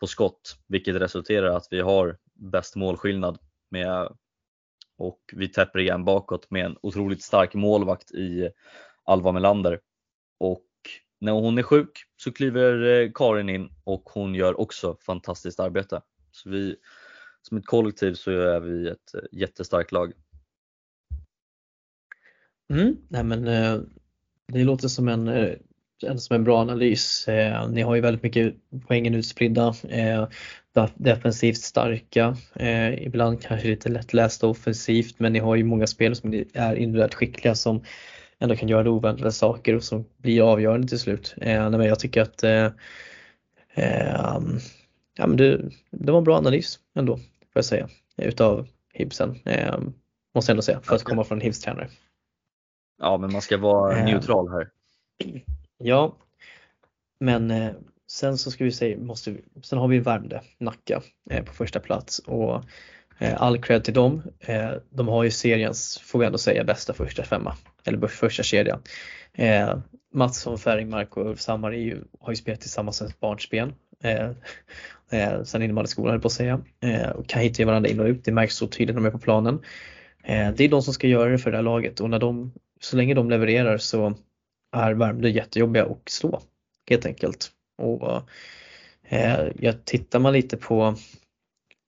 på 0.00 0.06
skott, 0.06 0.56
vilket 0.66 0.96
resulterar 0.96 1.56
att 1.56 1.68
vi 1.70 1.80
har 1.80 2.16
bäst 2.34 2.76
målskillnad 2.76 3.38
med 3.70 4.08
och 4.98 5.20
vi 5.32 5.48
täpper 5.48 5.78
igen 5.78 6.04
bakåt 6.04 6.50
med 6.50 6.64
en 6.66 6.76
otroligt 6.82 7.22
stark 7.22 7.54
målvakt 7.54 8.10
i 8.10 8.44
eh, 8.44 8.50
Alva 9.04 9.32
Melander. 9.32 9.80
Och 10.38 10.64
när 11.20 11.32
hon 11.32 11.58
är 11.58 11.62
sjuk 11.62 12.04
så 12.16 12.32
kliver 12.32 13.02
eh, 13.02 13.10
Karin 13.14 13.48
in 13.48 13.70
och 13.84 14.02
hon 14.04 14.34
gör 14.34 14.60
också 14.60 14.96
fantastiskt 15.06 15.60
arbete. 15.60 16.00
Så 16.30 16.50
vi, 16.50 16.76
som 17.42 17.56
ett 17.56 17.66
kollektiv 17.66 18.14
så 18.14 18.30
är 18.30 18.60
vi 18.60 18.88
ett 18.88 19.14
eh, 19.14 19.38
jättestarkt 19.40 19.92
lag. 19.92 20.12
Mm, 22.72 22.96
nej 23.08 23.24
men 23.24 23.48
eh, 23.48 23.80
det 24.52 24.64
låter 24.64 24.88
som 24.88 25.08
en, 25.08 25.56
som 26.18 26.36
en 26.36 26.44
bra 26.44 26.60
analys. 26.60 27.28
Eh, 27.28 27.68
ni 27.68 27.82
har 27.82 27.94
ju 27.94 28.00
väldigt 28.00 28.22
mycket 28.22 28.54
poängen 28.86 29.14
utspridda, 29.14 29.74
defensivt 30.94 31.56
starka, 31.56 32.36
ibland 32.98 33.42
kanske 33.42 33.68
lite 33.68 33.88
lättlästa 33.88 34.46
offensivt 34.46 35.18
men 35.18 35.32
ni 35.32 35.38
har 35.38 35.56
ju 35.56 35.64
många 35.64 35.86
spelare 35.86 36.14
som 36.14 36.44
är 36.54 36.74
individuellt 36.74 37.14
skickliga 37.14 37.54
som 37.54 37.84
ändå 38.40 38.56
kan 38.56 38.68
göra 38.68 38.90
oväntade 38.90 39.32
saker 39.32 39.76
och 39.76 39.82
som 39.82 40.04
blir 40.16 40.52
avgörande 40.52 40.88
till 40.88 40.98
slut. 40.98 41.34
men 41.36 41.80
jag 41.80 41.98
tycker 41.98 42.22
att 42.22 42.44
ja, 45.16 45.26
men 45.26 45.36
det, 45.36 45.70
det 45.90 46.12
var 46.12 46.18
en 46.18 46.24
bra 46.24 46.36
analys 46.36 46.78
ändå, 46.94 47.16
får 47.16 47.24
jag 47.54 47.64
säga, 47.64 47.88
utav 48.16 48.66
Hibsen. 48.92 49.30
måste 50.34 50.50
jag 50.50 50.54
ändå 50.54 50.62
säga, 50.62 50.80
för 50.80 50.94
att 50.94 51.04
komma 51.04 51.24
från 51.24 51.38
en 51.38 51.42
Hibs-tränare. 51.42 51.88
Ja, 52.98 53.16
men 53.16 53.32
man 53.32 53.42
ska 53.42 53.58
vara 53.58 53.98
eh, 53.98 54.04
neutral 54.04 54.48
här. 54.48 54.70
Ja, 55.78 56.16
men 57.20 57.50
eh, 57.50 57.72
sen 58.06 58.38
så 58.38 58.50
ska 58.50 58.64
vi 58.64 58.72
säga, 58.72 58.98
måste 58.98 59.30
vi, 59.30 59.44
sen 59.62 59.78
har 59.78 59.88
vi 59.88 59.98
Värmdö, 59.98 60.40
Nacka 60.58 61.02
eh, 61.30 61.44
på 61.44 61.52
första 61.52 61.80
plats 61.80 62.18
och 62.18 62.64
eh, 63.18 63.42
all 63.42 63.62
cred 63.62 63.84
till 63.84 63.94
dem. 63.94 64.22
Eh, 64.40 64.70
de 64.90 65.08
har 65.08 65.24
ju 65.24 65.30
seriens, 65.30 65.98
får 65.98 66.18
vi 66.18 66.26
ändå 66.26 66.38
säga, 66.38 66.64
bästa 66.64 66.92
första 66.94 67.22
femma 67.22 67.56
eller 67.86 68.06
första 68.06 68.42
kedja. 68.42 68.78
Eh, 69.32 69.78
Mattsson, 70.14 70.58
Färingmark 70.58 71.16
och 71.16 71.26
Ulf 71.26 71.46
Hammar 71.46 71.72
ju, 71.72 72.02
har 72.20 72.32
ju 72.32 72.36
spelat 72.36 72.60
tillsammans 72.60 72.96
sedan 72.96 73.12
barnsben. 73.20 73.74
Eh, 74.02 74.30
eh, 75.10 75.42
sen 75.42 75.62
innan 75.62 75.74
man 75.74 75.82
hade 75.82 75.88
skolan 75.88 76.20
på 76.20 76.26
att 76.26 76.32
säga. 76.32 76.60
Eh, 76.80 77.10
och 77.10 77.26
kan 77.26 77.42
hitta 77.42 77.64
varandra 77.64 77.90
in 77.90 78.00
och 78.00 78.06
ut, 78.06 78.24
det 78.24 78.32
märks 78.32 78.56
så 78.56 78.66
tydligt 78.66 78.96
när 78.96 79.02
de 79.02 79.06
är 79.06 79.10
på 79.10 79.18
planen. 79.18 79.60
Eh, 80.22 80.50
det 80.50 80.64
är 80.64 80.68
de 80.68 80.82
som 80.82 80.94
ska 80.94 81.06
göra 81.06 81.30
det 81.30 81.38
för 81.38 81.50
det 81.50 81.56
här 81.56 81.62
laget 81.62 82.00
och 82.00 82.10
när 82.10 82.18
de 82.18 82.52
så 82.80 82.96
länge 82.96 83.14
de 83.14 83.30
levererar 83.30 83.78
så 83.78 84.14
är 84.72 84.92
Värmdö 84.92 85.28
jättejobbiga 85.28 85.84
att 85.84 86.08
slå 86.08 86.42
helt 86.88 87.06
enkelt. 87.06 87.50
Och 87.78 88.22
eh, 89.02 89.48
jag 89.58 89.84
tittar 89.84 90.18
man 90.18 90.32
lite 90.32 90.56
på, 90.56 90.94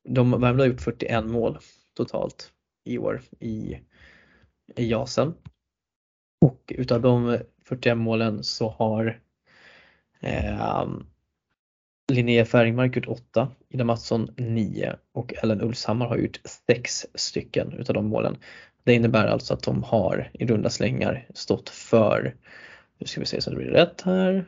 de, 0.08 0.30
Värmdö 0.30 0.62
har 0.62 0.68
gjort 0.68 0.80
41 0.80 1.24
mål 1.24 1.58
totalt 1.96 2.52
i 2.84 2.98
år 2.98 3.22
i, 3.40 3.78
i 4.76 4.90
JASen. 4.90 5.34
Och 6.40 6.72
utav 6.76 7.00
de 7.00 7.38
41 7.64 7.96
målen 7.96 8.44
så 8.44 8.68
har 8.68 9.20
eh, 10.20 10.86
Linnea 12.12 12.44
Färingmark 12.44 12.96
gjort 12.96 13.08
8, 13.08 13.48
Ida 13.68 13.84
Mattsson 13.84 14.34
9 14.36 14.96
och 15.12 15.34
Ellen 15.42 15.60
Ulshammar 15.60 16.06
har 16.06 16.16
gjort 16.16 16.40
6 16.66 17.06
stycken 17.14 17.72
utav 17.72 17.94
de 17.94 18.06
målen. 18.06 18.36
Det 18.84 18.94
innebär 18.94 19.26
alltså 19.26 19.54
att 19.54 19.62
de 19.62 19.82
har 19.82 20.30
i 20.32 20.46
runda 20.46 20.70
slängar 20.70 21.26
stått 21.34 21.68
för, 21.68 22.36
nu 22.98 23.06
ska 23.06 23.20
vi 23.20 23.26
se 23.26 23.40
så 23.40 23.50
det 23.50 23.56
blir 23.56 23.66
rätt 23.66 24.00
här, 24.00 24.44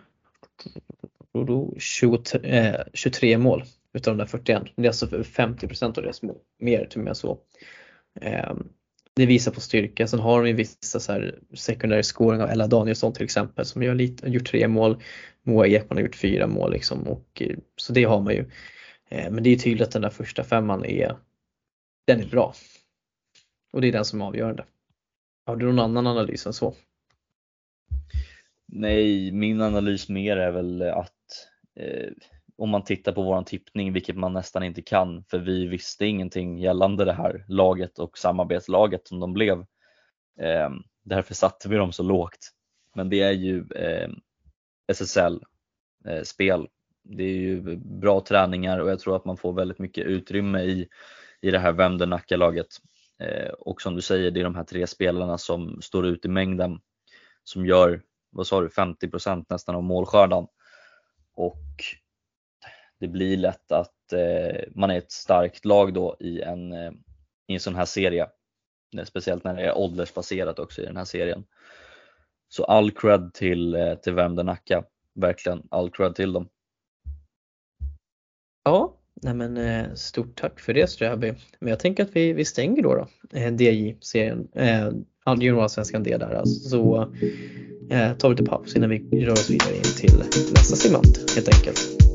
23, 1.79 2.85
23 2.95 3.33
eh, 3.33 3.39
mål 3.39 3.65
utav 3.93 4.17
de 4.17 4.19
där 4.19 4.27
41. 4.27 4.62
Det 4.77 4.83
är 4.83 4.87
alltså 4.87 5.23
50 5.23 5.85
av 5.85 5.93
deras 5.93 6.23
mål, 6.23 6.39
mer 6.59 6.85
till 6.85 6.99
och 6.99 7.05
med 7.05 7.17
så. 7.17 7.39
Eh, 8.21 8.55
det 9.16 9.27
visar 9.27 9.53
på 9.53 9.61
styrka. 9.61 10.07
Sen 10.07 10.20
har 10.20 10.43
de 10.43 10.49
ju 10.49 10.55
vissa 10.55 11.01
så 11.01 11.12
här 11.12 11.39
secondary 11.55 12.03
scoring 12.03 12.43
av 12.43 12.51
Ella 12.51 12.66
Danielsson 12.66 13.12
till 13.12 13.24
exempel 13.24 13.65
som 13.65 13.82
gör 13.82 13.95
lite, 13.95 14.28
gjort 14.28 14.47
tre 14.47 14.69
mål. 14.69 15.03
Moa 15.43 15.66
Ekman 15.66 15.97
har 15.97 16.05
gjort 16.05 16.16
fyra 16.16 16.47
mål 16.47 16.73
liksom 16.73 17.09
och, 17.09 17.43
eh, 17.43 17.57
så 17.77 17.93
det 17.93 18.05
har 18.05 18.20
man 18.20 18.35
ju. 18.35 18.51
Eh, 19.09 19.31
men 19.31 19.43
det 19.43 19.51
är 19.51 19.57
tydligt 19.57 19.87
att 19.87 19.93
den 19.93 20.03
där 20.03 20.11
första 20.11 20.45
femman 20.45 20.85
är, 20.85 21.16
den 22.07 22.20
är 22.20 22.27
bra. 22.27 22.55
Och 23.73 23.81
det 23.81 23.89
är 23.89 23.93
den 23.93 24.05
som 24.05 24.20
är 24.20 24.24
avgörande. 24.24 24.65
Har 25.47 25.57
du 25.57 25.66
någon 25.66 25.78
annan 25.78 26.07
analys 26.07 26.47
än 26.47 26.53
så? 26.53 26.74
Nej, 28.66 29.32
min 29.32 29.61
analys 29.61 30.09
mer 30.09 30.37
är 30.37 30.51
väl 30.51 30.82
att 30.82 31.49
eh, 31.77 32.11
om 32.61 32.70
man 32.70 32.85
tittar 32.85 33.12
på 33.12 33.23
våran 33.23 33.45
tippning, 33.45 33.93
vilket 33.93 34.16
man 34.16 34.32
nästan 34.32 34.62
inte 34.62 34.82
kan, 34.82 35.24
för 35.24 35.39
vi 35.39 35.66
visste 35.66 36.07
ingenting 36.07 36.59
gällande 36.59 37.05
det 37.05 37.12
här 37.12 37.45
laget 37.49 37.99
och 37.99 38.19
samarbetslaget 38.19 39.09
som 39.09 39.20
de 39.20 39.32
blev. 39.32 39.59
Eh, 40.41 40.70
därför 41.05 41.35
satte 41.35 41.69
vi 41.69 41.77
dem 41.77 41.93
så 41.93 42.03
lågt. 42.03 42.51
Men 42.95 43.11
det 43.11 43.20
är 43.20 43.32
ju 43.32 43.59
ehm, 43.59 44.11
eh, 44.11 44.11
SSL-spel. 44.89 46.61
Eh, 46.61 46.66
det 47.03 47.24
är 47.24 47.37
ju 47.37 47.77
bra 47.77 48.20
träningar 48.20 48.78
och 48.78 48.91
jag 48.91 49.01
tror 49.01 49.16
att 49.16 49.24
man 49.24 49.37
får 49.37 49.53
väldigt 49.53 49.78
mycket 49.78 50.07
utrymme 50.07 50.62
i, 50.62 50.89
i 51.41 51.51
det 51.51 51.59
här 51.59 51.73
Vemden 51.73 52.11
Nacka-laget. 52.11 52.69
Eh, 53.19 53.51
och 53.51 53.82
som 53.82 53.95
du 53.95 54.03
säger, 54.03 54.31
det 54.31 54.41
är 54.41 54.45
de 54.45 54.55
här 54.55 54.65
tre 54.65 54.87
spelarna 54.87 55.39
som 55.39 55.82
står 55.82 56.07
ut 56.07 56.24
i 56.24 56.28
mängden 56.28 56.81
som 57.45 57.66
gör 57.66 58.03
vad 58.31 58.47
sa 58.47 58.61
du, 58.61 58.69
50% 58.69 59.45
nästan 59.49 59.74
av 59.74 59.82
målskördan. 59.82 60.47
Och 61.35 61.61
det 63.01 63.09
blir 63.09 63.36
lätt 63.36 63.72
att 63.72 64.12
eh, 64.12 64.62
man 64.74 64.90
är 64.90 64.98
ett 64.98 65.12
starkt 65.12 65.64
lag 65.64 65.94
då 65.94 66.16
i 66.20 66.40
en, 66.40 66.72
eh, 66.72 66.90
i 67.47 67.55
en 67.55 67.60
sån 67.60 67.74
här 67.74 67.85
serie. 67.85 68.28
Eh, 68.98 69.05
speciellt 69.05 69.44
när 69.44 69.55
det 69.55 69.62
är 69.62 69.78
åldersbaserat 69.78 70.59
också 70.59 70.82
i 70.82 70.86
den 70.86 70.97
här 70.97 71.05
serien. 71.05 71.44
Så 72.48 72.64
all 72.64 72.90
cred 72.90 73.35
till, 73.35 73.74
eh, 73.74 73.94
till 73.94 74.12
Värmdö 74.12 74.43
Nacka. 74.43 74.85
Verkligen 75.14 75.62
all 75.70 75.90
cred 75.90 76.14
till 76.14 76.32
dem. 76.32 76.48
Ja, 78.64 78.97
nej 79.22 79.35
men 79.35 79.56
eh, 79.56 79.94
stort 79.94 80.40
tack 80.40 80.60
för 80.60 80.74
det 80.74 80.90
Ströby. 80.90 81.35
Men 81.59 81.70
jag 81.70 81.78
tänker 81.78 82.02
att 82.02 82.16
vi, 82.16 82.32
vi 82.32 82.44
stänger 82.44 82.82
då, 82.82 82.94
då 82.94 83.09
eh, 83.39 83.55
DJ-serien, 83.55 84.48
eh, 84.55 84.90
juniorallsvenskan 85.27 86.02
D 86.02 86.16
där 86.16 86.35
alltså. 86.35 86.68
Så 86.68 87.14
eh, 87.90 88.12
tar 88.16 88.28
vi 88.28 88.35
lite 88.35 88.51
paus 88.51 88.77
innan 88.77 88.90
vi 88.90 89.24
rör 89.24 89.32
oss 89.32 89.51
vidare 89.51 89.77
in 89.77 89.82
till 89.82 90.18
nästa 90.55 90.77
segment 90.77 91.35
helt 91.36 91.56
enkelt. 91.56 92.10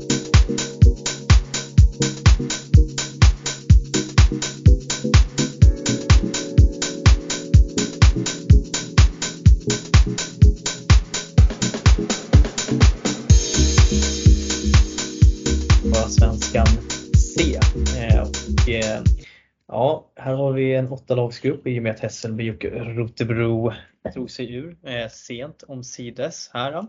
Åtta 20.96 21.14
lagsgrupp 21.14 21.66
i 21.66 21.78
och 21.78 21.82
med 21.82 21.92
att 21.92 22.00
Hässelby 22.00 22.50
och 22.50 22.64
Rotebro 22.64 23.72
drog 24.14 24.30
sig 24.30 24.54
ur 24.54 24.76
eh, 24.82 25.08
sent 25.08 25.62
omsides 25.62 26.50
här. 26.52 26.86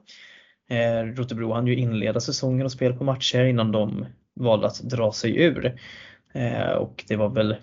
Eh, 0.70 1.04
Rotebro 1.04 1.54
hann 1.54 1.68
ju 1.68 1.76
inleda 1.76 2.20
säsongen 2.20 2.66
och 2.66 2.72
spela 2.72 2.96
på 2.96 3.04
matcher 3.04 3.44
innan 3.44 3.72
de 3.72 4.06
valde 4.36 4.68
att 4.68 4.80
dra 4.80 5.12
sig 5.12 5.38
ur. 5.38 5.80
Eh, 6.34 6.72
och 6.72 7.04
det 7.08 7.16
var 7.16 7.30
väl, 7.30 7.56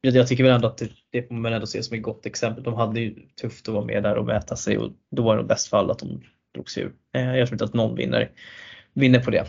jag 0.00 0.28
tycker 0.28 0.44
väl 0.44 0.52
ändå 0.52 0.68
att 0.68 0.78
det, 0.78 0.90
det 1.10 1.28
får 1.28 1.34
man 1.34 1.52
ändå 1.52 1.66
se 1.66 1.82
som 1.82 1.96
ett 1.96 2.02
gott 2.02 2.26
exempel. 2.26 2.64
De 2.64 2.74
hade 2.74 3.00
ju 3.00 3.14
tufft 3.40 3.68
att 3.68 3.74
vara 3.74 3.84
med 3.84 4.02
där 4.02 4.16
och 4.16 4.26
mäta 4.26 4.56
sig 4.56 4.78
och 4.78 4.90
då 5.10 5.22
var 5.22 5.36
det 5.36 5.44
bäst 5.44 5.68
fall 5.68 5.90
att 5.90 5.98
de 5.98 6.22
drog 6.54 6.70
sig 6.70 6.82
ur. 6.82 6.92
Eh, 7.14 7.36
jag 7.36 7.48
tror 7.48 7.54
inte 7.54 7.64
att 7.64 7.74
någon 7.74 7.96
vinner, 7.96 8.30
vinner 8.92 9.20
på 9.20 9.30
det. 9.30 9.44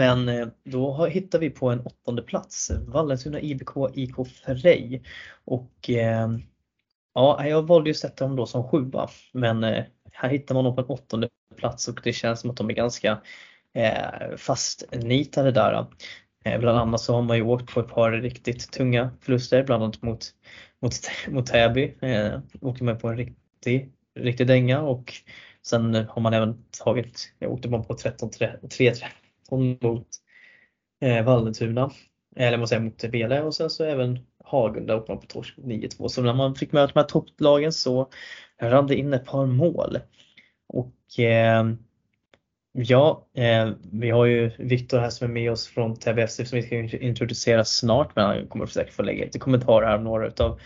Men 0.00 0.28
eh, 0.28 0.48
då 0.64 1.06
hittar 1.06 1.38
vi 1.38 1.50
på 1.50 1.70
en 1.70 1.80
åttonde 1.80 2.22
plats, 2.22 2.70
Vallentuna 2.86 3.40
IBK 3.40 3.70
IK 3.94 4.14
Frej. 4.46 5.02
Och 5.44 5.90
eh, 5.90 6.28
ja, 7.14 7.46
jag 7.46 7.62
valde 7.62 7.90
ju 7.90 7.92
att 7.92 7.96
sätta 7.96 8.24
dem 8.24 8.36
då 8.36 8.46
som 8.46 8.68
sjua, 8.68 9.08
men 9.32 9.64
eh, 9.64 9.84
här 10.12 10.28
hittar 10.28 10.54
man 10.54 10.64
dem 10.64 10.74
på 10.74 10.80
en 10.80 10.86
åttonde 10.86 11.28
plats 11.56 11.88
och 11.88 12.00
det 12.04 12.12
känns 12.12 12.40
som 12.40 12.50
att 12.50 12.56
de 12.56 12.70
är 12.70 12.74
ganska 12.74 13.20
fastnitade 14.36 15.52
där. 15.52 15.86
Bland 16.58 16.78
annat 16.78 17.00
så 17.00 17.14
har 17.14 17.22
man 17.22 17.36
ju 17.36 17.42
åkt 17.42 17.74
på 17.74 17.80
ett 17.80 17.88
par 17.88 18.12
riktigt 18.12 18.72
tunga 18.72 19.10
förluster, 19.20 19.64
bland 19.64 19.82
annat 19.82 20.02
mot, 20.02 20.34
mot, 20.82 20.92
mot 21.28 21.46
Täby. 21.46 21.94
Eh, 22.00 22.38
åkte 22.60 22.84
man 22.84 22.98
på 22.98 23.08
en 23.08 23.16
riktig, 23.16 23.92
riktig 24.14 24.46
dänga 24.46 24.80
och 24.82 25.12
sen 25.62 25.94
har 25.94 26.20
man 26.22 26.34
även 26.34 26.64
tagit, 26.84 27.32
jag 27.38 27.52
åkte 27.52 27.68
man 27.68 27.84
på 27.84 27.94
13-3 27.94 29.04
mot 29.56 30.08
eh, 31.00 31.24
Vallentuna, 31.24 31.90
eller 32.36 32.58
måste 32.58 32.76
säga 32.76 32.84
mot 32.84 33.10
Bele 33.10 33.42
och 33.42 33.54
sen 33.54 33.70
så 33.70 33.84
även 33.84 34.18
Hagunda 34.44 34.96
åkte 34.96 35.12
man 35.12 35.20
på 35.20 35.26
torsk 35.26 35.56
9-2. 35.58 36.08
Så 36.08 36.22
när 36.22 36.34
man 36.34 36.54
fick 36.54 36.72
möta 36.72 36.92
de 36.92 37.00
här 37.00 37.06
topplagen 37.06 37.72
så 37.72 38.10
rann 38.60 38.86
det 38.86 38.96
in 38.96 39.12
ett 39.12 39.26
par 39.26 39.46
mål. 39.46 39.98
Och 40.68 41.20
eh, 41.20 41.64
ja, 42.72 43.26
eh, 43.34 43.70
vi 43.92 44.10
har 44.10 44.24
ju 44.24 44.50
Viktor 44.58 44.98
här 44.98 45.10
som 45.10 45.24
är 45.24 45.32
med 45.32 45.52
oss 45.52 45.68
från 45.68 45.96
TBF 45.96 46.30
som 46.30 46.46
vi 46.52 46.62
ska 46.62 46.76
introducera 46.98 47.64
snart 47.64 48.16
men 48.16 48.24
han 48.24 48.46
kommer 48.46 48.66
säkert 48.66 48.94
få 48.94 49.02
lägga 49.02 49.24
lite 49.24 49.38
kommentarer 49.38 49.86
här 49.86 49.96
om 49.96 50.04
några 50.04 50.26
utav 50.26 50.60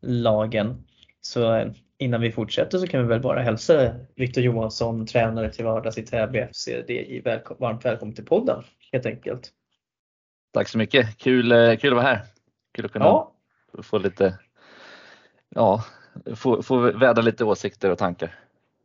lagen. 0.00 0.84
Så 1.20 1.54
eh, 1.54 1.72
innan 2.00 2.20
vi 2.20 2.32
fortsätter 2.32 2.78
så 2.78 2.86
kan 2.86 3.02
vi 3.02 3.06
väl 3.08 3.20
bara 3.20 3.42
hälsa 3.42 3.94
Viktor 4.16 4.44
Johansson, 4.44 5.06
tränare 5.06 5.52
till 5.52 5.64
vardags 5.64 5.98
i 5.98 6.02
Täby 6.02 6.46
FC, 6.52 6.66
DI, 6.66 7.22
välkom 7.24 7.56
varmt 7.60 7.84
välkommen 7.84 8.14
till 8.14 8.24
podden 8.24 8.62
helt 8.92 9.06
enkelt. 9.06 9.50
Tack 10.52 10.68
så 10.68 10.78
mycket, 10.78 11.18
kul, 11.18 11.52
eh, 11.52 11.76
kul 11.76 11.90
att 11.90 11.96
vara 11.96 12.06
här. 12.06 12.20
Kul 12.74 12.84
att 12.84 12.92
kunna 12.92 13.04
ja. 13.04 13.32
få 13.82 13.98
lite, 13.98 14.38
ja, 15.48 15.84
få, 16.34 16.62
få 16.62 16.78
vädra 16.78 17.22
lite 17.22 17.44
åsikter 17.44 17.90
och 17.90 17.98
tankar. 17.98 18.34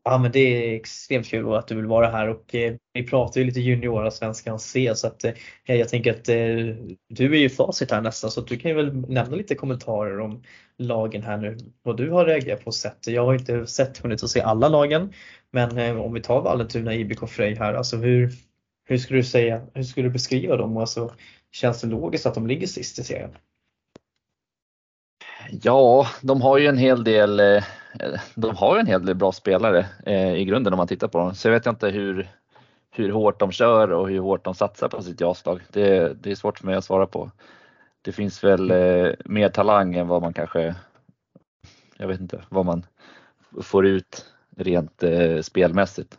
Ja 0.07 0.17
men 0.17 0.31
det 0.31 0.39
är 0.39 0.75
extremt 0.75 1.27
kul 1.27 1.53
att 1.53 1.67
du 1.67 1.75
vill 1.75 1.85
vara 1.85 2.09
här 2.09 2.27
och 2.29 2.55
eh, 2.55 2.75
vi 2.93 3.03
pratar 3.03 3.41
ju 3.41 3.47
lite 3.47 3.59
juniora 3.59 4.11
svenskan 4.11 4.59
C 4.59 4.91
så 4.95 5.07
att 5.07 5.23
eh, 5.23 5.33
jag 5.63 5.89
tänker 5.89 6.11
att 6.11 6.29
eh, 6.29 6.95
du 7.09 7.35
är 7.35 7.39
ju 7.39 7.49
facit 7.49 7.91
här 7.91 8.01
nästan 8.01 8.31
så 8.31 8.39
att 8.41 8.47
du 8.47 8.57
kan 8.57 8.71
ju 8.71 8.77
väl 8.77 8.95
nämna 8.95 9.35
lite 9.35 9.55
kommentarer 9.55 10.19
om 10.19 10.43
lagen 10.77 11.23
här 11.23 11.37
nu, 11.37 11.57
vad 11.83 11.97
du 11.97 12.09
har 12.09 12.25
reagerat 12.25 12.63
på 12.63 12.67
och 12.67 12.75
sett. 12.75 13.07
Jag 13.07 13.25
har 13.25 13.33
inte 13.33 13.67
sett 13.67 13.97
hunnit 13.97 14.23
att 14.23 14.29
se 14.29 14.41
alla 14.41 14.69
lagen 14.69 15.13
men 15.51 15.77
eh, 15.77 16.01
om 16.01 16.13
vi 16.13 16.21
tar 16.21 16.41
Vallentuna, 16.41 16.95
IBK 16.95 17.29
Frej 17.29 17.55
här, 17.55 17.73
alltså 17.73 17.97
hur, 17.97 18.31
hur 18.85 18.97
skulle 18.97 19.19
du 19.19 19.23
säga, 19.23 19.67
hur 19.73 19.83
skulle 19.83 20.07
du 20.07 20.13
beskriva 20.13 20.57
dem? 20.57 20.77
Alltså, 20.77 21.13
känns 21.51 21.81
det 21.81 21.87
logiskt 21.87 22.25
att 22.25 22.35
de 22.35 22.47
ligger 22.47 22.67
sist 22.67 22.99
i 22.99 23.03
serien? 23.03 23.31
Ja, 25.49 26.07
de 26.21 26.41
har 26.41 26.57
ju 26.57 26.67
en 26.67 26.77
hel 26.77 27.03
del 27.03 27.39
eh, 27.39 27.63
de 28.35 28.55
har 28.55 28.77
en 28.77 28.87
hel 28.87 29.05
del 29.05 29.15
bra 29.15 29.31
spelare 29.31 29.85
eh, 30.05 30.35
i 30.35 30.45
grunden 30.45 30.73
om 30.73 30.77
man 30.77 30.87
tittar 30.87 31.07
på 31.07 31.17
dem. 31.17 31.35
Så 31.35 31.47
jag 31.47 31.53
vet 31.53 31.65
inte 31.65 31.89
hur, 31.89 32.29
hur 32.91 33.11
hårt 33.11 33.39
de 33.39 33.51
kör 33.51 33.91
och 33.91 34.09
hur 34.09 34.19
hårt 34.19 34.45
de 34.45 34.55
satsar 34.55 34.89
på 34.89 35.01
sitt 35.01 35.21
jaslag. 35.21 35.61
Det, 35.71 36.13
det 36.23 36.31
är 36.31 36.35
svårt 36.35 36.59
för 36.59 36.65
mig 36.65 36.75
att 36.75 36.85
svara 36.85 37.07
på. 37.07 37.31
Det 38.01 38.11
finns 38.11 38.43
väl 38.43 38.71
eh, 38.71 39.11
mer 39.25 39.49
talang 39.49 39.95
än 39.95 40.07
vad 40.07 40.21
man 40.21 40.33
kanske, 40.33 40.75
jag 41.97 42.07
vet 42.07 42.19
inte, 42.19 42.43
vad 42.49 42.65
man 42.65 42.85
får 43.61 43.85
ut 43.85 44.25
rent 44.57 45.03
spelmässigt. 45.41 46.17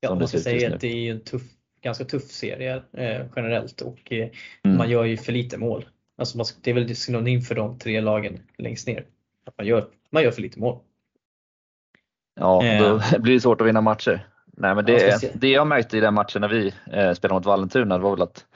Jag 0.00 0.18
måste 0.18 0.40
säga 0.40 0.74
att 0.74 0.80
det 0.80 1.08
är 1.08 1.12
en 1.12 1.20
tuff, 1.20 1.42
ganska 1.80 2.04
tuff 2.04 2.30
serie 2.30 2.82
eh, 2.92 3.26
generellt 3.36 3.80
och 3.80 4.12
eh, 4.12 4.28
mm. 4.64 4.76
man 4.76 4.90
gör 4.90 5.04
ju 5.04 5.16
för 5.16 5.32
lite 5.32 5.58
mål. 5.58 5.84
Alltså 6.18 6.36
man, 6.36 6.46
det 6.62 6.70
är 6.70 6.74
väl 6.74 6.96
synonym 6.96 7.40
för 7.40 7.54
de 7.54 7.78
tre 7.78 8.00
lagen 8.00 8.40
längst 8.56 8.86
ner. 8.86 9.04
Att 9.46 9.58
man 9.58 9.66
gör 9.66 9.88
man 10.10 10.22
gör 10.22 10.30
för 10.30 10.42
lite 10.42 10.60
mål. 10.60 10.78
Ja, 12.34 12.62
då 12.62 12.96
eh. 12.96 13.18
blir 13.18 13.34
det 13.34 13.40
svårt 13.40 13.60
att 13.60 13.66
vinna 13.66 13.80
matcher. 13.80 14.26
Nej, 14.46 14.74
men 14.74 14.84
det, 14.84 15.20
ja, 15.22 15.28
det 15.34 15.48
jag 15.48 15.66
märkte 15.66 15.96
i 15.98 16.00
den 16.00 16.14
matchen 16.14 16.40
när 16.40 16.48
vi 16.48 16.66
eh, 16.92 17.12
spelade 17.12 17.34
mot 17.34 17.46
Vallentuna 17.46 17.98
var 17.98 18.10
väl 18.10 18.22
att 18.22 18.46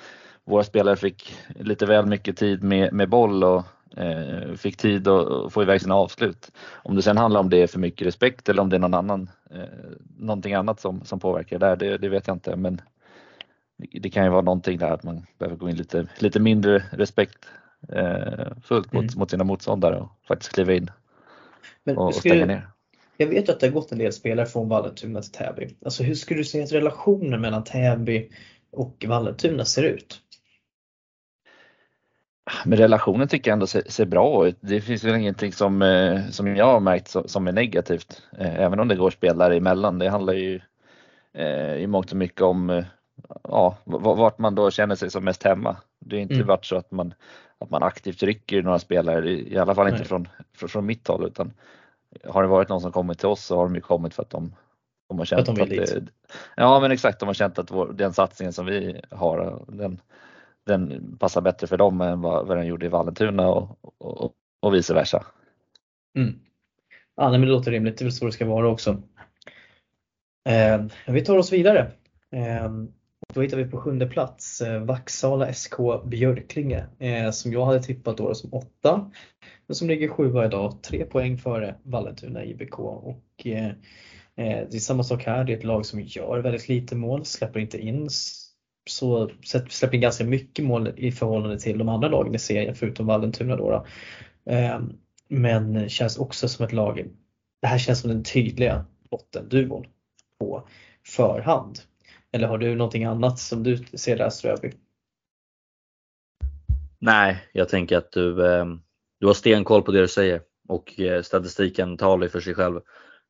våra 0.45 0.65
spelare 0.65 0.97
fick 0.97 1.35
lite 1.49 1.87
väl 1.87 2.07
mycket 2.07 2.37
tid 2.37 2.63
med, 2.63 2.93
med 2.93 3.09
boll 3.09 3.45
och 3.45 3.65
eh, 3.97 4.55
fick 4.57 4.77
tid 4.77 5.09
att 5.09 5.53
få 5.53 5.63
iväg 5.63 5.81
sina 5.81 5.95
avslut. 5.95 6.51
Om 6.73 6.97
det 6.97 7.03
sen 7.03 7.17
handlar 7.17 7.41
om 7.41 7.51
det 7.51 7.63
är 7.63 7.67
för 7.67 7.79
mycket 7.79 8.07
respekt 8.07 8.49
eller 8.49 8.63
om 8.63 8.69
det 8.69 8.77
är 8.77 8.81
någon 8.81 8.95
annan, 8.95 9.31
eh, 9.51 9.63
någonting 10.19 10.55
annat 10.55 10.81
som, 10.81 11.05
som 11.05 11.21
påverkar 11.21 11.59
där, 11.59 11.77
det, 11.77 11.99
det 11.99 12.09
vet 12.09 12.27
jag 12.27 12.37
inte. 12.37 12.57
Men 12.57 12.81
det 13.93 14.11
kan 14.11 14.25
ju 14.25 14.31
vara 14.31 14.43
någonting 14.43 14.79
där 14.79 14.91
att 14.91 15.03
man 15.03 15.27
behöver 15.39 15.57
gå 15.57 15.71
in 15.71 15.77
lite, 15.77 16.07
lite 16.19 16.41
mindre 16.41 16.85
respektfullt 16.91 17.47
eh, 18.71 18.93
mot, 18.93 18.93
mm. 18.93 19.09
mot 19.17 19.31
sina 19.31 19.45
motståndare 19.45 20.01
och 20.01 20.09
faktiskt 20.29 20.53
kliva 20.53 20.73
in 20.73 20.91
men 21.85 21.97
och, 21.97 22.07
och 22.07 22.15
stänga 22.15 22.47
ner. 22.47 22.69
Jag 23.17 23.27
vet 23.27 23.49
att 23.49 23.61
det 23.61 23.67
har 23.67 23.73
gått 23.73 23.93
en 23.93 23.99
del 23.99 24.13
spelare 24.13 24.47
från 24.47 24.69
Vallentuna 24.69 25.23
till 25.23 25.33
Täby. 25.33 25.69
Alltså 25.85 26.03
hur 26.03 26.15
skulle 26.15 26.41
du 26.41 26.45
säga 26.45 26.65
att 26.65 26.73
relationen 26.73 27.41
mellan 27.41 27.65
Täby 27.65 28.29
och 28.71 29.05
Vallentuna 29.09 29.65
ser 29.65 29.83
ut? 29.83 30.21
Men 32.65 32.79
relationen 32.79 33.29
tycker 33.29 33.51
jag 33.51 33.53
ändå 33.53 33.67
ser, 33.67 33.83
ser, 33.87 34.05
bra 34.07 34.47
ut. 34.47 34.57
Det 34.61 34.81
finns 34.81 35.05
väl 35.05 35.15
ingenting 35.15 35.53
som, 35.53 35.83
eh, 35.83 36.29
som 36.31 36.57
jag 36.57 36.67
har 36.67 36.81
märkt 36.81 37.17
som 37.27 37.49
är 37.49 37.53
negativt. 37.53 38.23
Eh, 38.39 38.61
även 38.61 38.81
om 38.81 38.89
det 38.89 38.97
går 38.97 39.11
spelare 39.11 39.57
emellan. 39.57 39.99
Det 39.99 40.09
handlar 40.09 40.33
ju 40.33 40.61
eh, 41.35 41.75
i 41.75 41.87
mångt 41.87 42.11
och 42.11 42.17
mycket 42.17 42.43
om 42.43 42.85
ja, 43.43 43.77
vart 43.85 44.39
man 44.39 44.55
då 44.55 44.71
känner 44.71 44.95
sig 44.95 45.11
som 45.11 45.25
mest 45.25 45.43
hemma. 45.43 45.77
Det 45.99 46.17
har 46.17 46.21
inte 46.23 46.35
mm. 46.35 46.47
varit 46.47 46.65
så 46.65 46.77
att 46.77 46.91
man, 46.91 47.15
att 47.59 47.71
man 47.71 47.83
aktivt 47.83 48.23
rycker 48.23 48.63
några 48.63 48.79
spelare, 48.79 49.31
i 49.31 49.59
alla 49.59 49.75
fall 49.75 49.89
inte 49.89 50.05
från, 50.05 50.29
från, 50.57 50.69
från, 50.69 50.87
mitt 50.87 51.09
håll 51.09 51.27
utan 51.27 51.53
har 52.25 52.43
det 52.43 52.49
varit 52.49 52.69
någon 52.69 52.81
som 52.81 52.93
kommit 52.93 53.19
till 53.19 53.29
oss 53.29 53.45
så 53.45 53.57
har 53.57 53.65
de 53.65 53.75
ju 53.75 53.81
kommit 53.81 54.15
för 54.15 54.23
att 54.23 54.31
de, 54.31 54.55
de 55.09 55.19
har 55.19 55.25
känt 55.25 55.49
att, 55.49 55.57
de 55.57 55.63
att 55.63 55.69
det, 55.69 56.07
Ja 56.57 56.81
men 56.81 56.91
exakt, 56.91 57.21
de 57.21 57.27
har 57.27 57.35
känt 57.35 57.59
att 57.59 57.71
vår, 57.71 57.93
den 57.93 58.13
satsningen 58.13 58.53
som 58.53 58.67
vi 58.67 59.01
har 59.11 59.65
den, 59.69 60.01
den 60.67 61.17
passar 61.19 61.41
bättre 61.41 61.67
för 61.67 61.77
dem 61.77 62.01
än 62.01 62.21
vad, 62.21 62.47
vad 62.47 62.57
den 62.57 62.67
gjorde 62.67 62.87
i 62.87 62.89
Vallentuna 62.89 63.49
och, 63.49 63.79
och, 63.99 64.33
och 64.61 64.75
vice 64.75 64.95
versa. 64.95 65.25
Mm. 66.17 66.39
Ja, 67.17 67.31
men 67.31 67.41
det 67.41 67.47
låter 67.47 67.71
rimligt, 67.71 67.99
det 67.99 68.03
är 68.03 68.07
väl 68.07 68.13
så 68.13 68.27
det 68.27 68.33
ska 68.33 68.47
vara 68.47 68.69
också. 68.69 69.03
Eh, 70.49 70.85
vi 71.07 71.25
tar 71.25 71.39
oss 71.39 71.53
vidare. 71.53 71.91
Eh, 72.31 72.71
då 73.35 73.43
hittar 73.43 73.57
vi 73.57 73.65
på 73.65 73.81
sjunde 73.81 74.07
plats 74.07 74.61
eh, 74.61 74.85
Vaxala 74.85 75.53
SK 75.53 75.75
Björklinge 76.05 76.87
eh, 76.99 77.31
som 77.31 77.53
jag 77.53 77.67
hade 77.67 77.83
tippat 77.83 78.17
då 78.17 78.35
som 78.35 78.55
åtta. 78.55 79.11
Men 79.67 79.75
som 79.75 79.89
ligger 79.89 80.09
sjua 80.09 80.45
idag, 80.45 80.83
tre 80.83 81.05
poäng 81.05 81.39
före 81.39 81.75
Vallentuna 81.83 82.45
IBK. 82.45 82.79
Och, 82.79 83.47
eh, 83.47 83.67
eh, 84.37 84.67
det 84.71 84.75
är 84.75 84.79
samma 84.79 85.03
sak 85.03 85.25
här, 85.25 85.45
det 85.45 85.53
är 85.53 85.57
ett 85.57 85.65
lag 85.65 85.87
som 85.87 86.01
gör 86.01 86.39
väldigt 86.39 86.69
lite 86.69 86.97
mål, 86.97 87.25
släpper 87.25 87.61
inte 87.61 87.79
in 87.79 88.09
så 88.91 89.31
släpper 89.69 89.95
in 89.95 90.01
ganska 90.01 90.25
mycket 90.25 90.65
mål 90.65 90.93
i 90.97 91.13
förhållande 91.13 91.59
till 91.59 91.79
de 91.79 91.89
andra 91.89 92.09
lagen 92.09 92.35
i 92.35 92.39
serien 92.39 92.75
förutom 92.75 93.07
Vallentuna. 93.07 93.57
Då, 93.57 93.71
då. 93.71 93.87
Eh, 94.53 94.81
men 95.29 95.89
känns 95.89 96.19
också 96.19 96.49
som 96.49 96.65
ett 96.65 96.73
lag, 96.73 97.09
det 97.61 97.67
här 97.67 97.79
känns 97.79 98.01
som 98.01 98.11
den 98.11 98.25
tydliga 98.25 98.85
bottenduon 99.11 99.87
på 100.39 100.69
förhand. 101.07 101.79
Eller 102.33 102.49
har 102.49 102.59
du 102.59 102.75
någonting 102.75 103.05
annat 103.05 103.39
som 103.39 103.63
du 103.63 103.77
ser 103.77 104.17
där 104.17 104.31
Ströby? 104.31 104.73
Nej, 106.99 107.49
jag 107.53 107.69
tänker 107.69 107.97
att 107.97 108.13
du, 108.13 108.47
eh, 108.47 108.67
du 109.21 109.27
har 109.27 109.35
stenkoll 109.35 109.83
på 109.83 109.93
det 109.93 110.01
du 110.01 110.09
säger 110.09 110.43
och 110.69 111.01
eh, 111.01 111.23
statistiken 111.23 111.97
talar 111.97 112.29
för 112.29 112.41
sig 112.41 112.55
själv. 112.55 112.77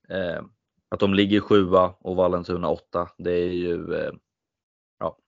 Eh, 0.09 0.43
att 0.89 1.01
de 1.01 1.15
ligger 1.15 1.41
sjua 1.41 1.95
och 2.01 2.16
Vallentuna 2.16 2.69
åtta, 2.69 3.09
det 3.19 3.33
är 3.33 3.53
ju 3.53 4.11
ja, 4.99 5.19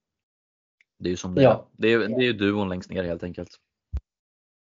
det 0.99 1.09
är 1.09 1.11
ju 1.11 1.17
som 1.17 1.35
det 1.35 1.43
ja. 1.43 1.51
är. 1.51 1.65
Det 1.73 1.93
är, 1.93 1.99
det 1.99 2.15
är 2.15 2.27
ju 2.27 2.33
duon 2.33 2.69
längst 2.69 2.91
ner 2.91 3.05
helt 3.05 3.23
enkelt. 3.23 3.61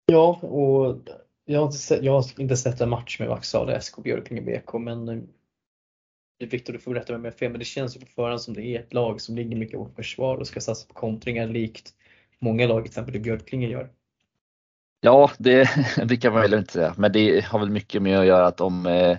Ja, 0.06 0.40
och 0.42 0.98
jag 1.46 1.60
har 1.60 1.66
inte 1.66 1.78
sett, 1.78 2.04
jag 2.04 2.14
har 2.14 2.42
inte 2.42 2.58
sett 2.58 2.82
en 2.82 2.90
match 2.90 3.20
med 3.20 3.30
Vaxala, 3.30 3.82
SK 3.82 4.04
Björklinge 4.04 4.42
BK, 4.42 4.74
men 4.74 5.30
Viktor, 6.40 6.74
du 6.74 6.80
får 6.80 6.94
berätta 6.94 7.16
om 7.16 7.26
jag 7.26 7.36
fel, 7.36 7.52
men 7.52 7.60
det 7.60 7.66
känns 7.66 7.96
ju 7.96 8.00
på 8.00 8.06
förhand 8.06 8.42
som 8.42 8.54
det 8.54 8.62
är 8.62 8.80
ett 8.80 8.94
lag 8.94 9.22
som 9.22 9.36
ligger 9.36 9.56
mycket 9.56 9.78
på 9.78 9.90
försvar 9.96 10.38
och 10.38 10.48
ska 10.48 10.62
satsa 10.62 10.88
på 10.88 10.94
kontringar 10.94 11.48
likt 11.48 11.94
många 12.40 12.68
lag, 12.68 12.84
till 12.84 12.90
exempel 12.90 13.16
i 13.16 13.20
Björklinge 13.20 13.68
gör. 13.68 13.90
Ja, 15.02 15.32
det, 15.38 15.70
det 16.06 16.18
kan 16.18 16.34
man 16.34 16.42
väl 16.42 16.54
inte 16.54 16.74
säga, 16.74 16.94
men 16.98 17.12
det 17.12 17.46
har 17.46 17.60
väl 17.60 17.70
mycket 17.70 18.02
med 18.02 18.20
att 18.20 18.26
göra 18.26 18.48
att 18.48 18.58
de, 18.58 18.86
eh, 18.86 19.18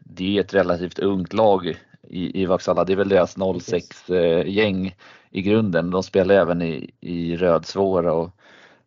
det 0.00 0.36
är 0.36 0.40
ett 0.40 0.54
relativt 0.54 0.98
ungt 0.98 1.32
lag 1.32 1.74
i, 2.02 2.42
i 2.42 2.46
Vaksala. 2.46 2.84
Det 2.84 2.92
är 2.92 2.96
väl 2.96 3.08
deras 3.08 3.36
06-gäng 3.36 4.86
eh, 4.86 4.92
i 5.30 5.42
grunden. 5.42 5.90
De 5.90 6.02
spelar 6.02 6.34
även 6.34 6.62
i, 6.62 6.90
i 7.00 7.36
Rödsvåra 7.36 8.12
och 8.12 8.30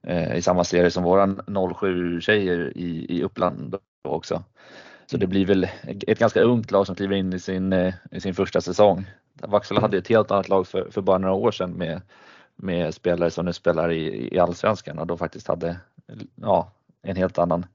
eh, 0.07 0.35
i 0.37 0.41
samma 0.41 0.63
serie 0.63 0.91
som 0.91 1.03
våran 1.03 1.41
07-tjejer 1.41 2.77
i, 2.77 3.05
i 3.09 3.23
Uppland 3.23 3.75
också. 4.01 4.43
Så 5.05 5.17
det 5.17 5.27
blir 5.27 5.45
väl 5.45 5.67
ett 5.83 6.19
ganska 6.19 6.41
ungt 6.41 6.71
lag 6.71 6.85
som 6.85 6.95
kliver 6.95 7.15
in 7.15 7.33
i 7.33 7.39
sin, 7.39 7.73
eh, 7.73 7.93
i 8.11 8.19
sin 8.19 8.33
första 8.33 8.61
säsong. 8.61 9.05
Vaxholm 9.33 9.81
hade 9.81 9.97
ett 9.97 10.07
helt 10.07 10.31
annat 10.31 10.49
lag 10.49 10.67
för, 10.67 10.89
för 10.91 11.01
bara 11.01 11.17
några 11.17 11.33
år 11.33 11.51
sedan 11.51 11.71
med, 11.71 12.01
med 12.55 12.93
spelare 12.93 13.31
som 13.31 13.45
nu 13.45 13.53
spelar 13.53 13.91
i, 13.91 14.35
i 14.35 14.39
Allsvenskan 14.39 14.99
och 14.99 15.07
då 15.07 15.17
faktiskt 15.17 15.47
hade 15.47 15.77
ja, 16.35 16.71
en 17.01 17.15
helt 17.15 17.37
annan 17.37 17.65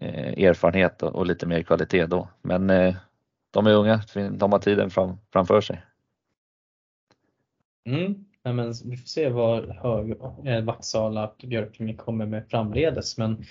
eh, 0.00 0.44
erfarenhet 0.44 1.02
och, 1.02 1.14
och, 1.14 1.26
lite 1.26 1.46
mer 1.46 1.62
kvalitet 1.62 2.06
då. 2.06 2.28
Men 2.42 2.70
eh, 2.70 2.94
de 3.50 3.66
är 3.66 3.74
unga, 3.74 4.00
de 4.32 4.52
har 4.52 4.58
tiden 4.58 4.90
fram, 4.90 5.18
framför 5.32 5.60
sig. 5.60 5.82
Mm. 7.86 8.24
Ja, 8.42 8.52
men 8.52 8.72
vi 8.84 8.96
får 8.96 9.06
se 9.06 9.28
vad 9.28 9.68
hög, 9.68 10.10
eh, 10.44 10.64
Vaxala 10.64 11.28
och 11.28 11.44
Björklinge 11.48 11.94
kommer 11.94 12.26
med 12.26 12.48
framledes. 12.48 13.18
Men 13.18 13.44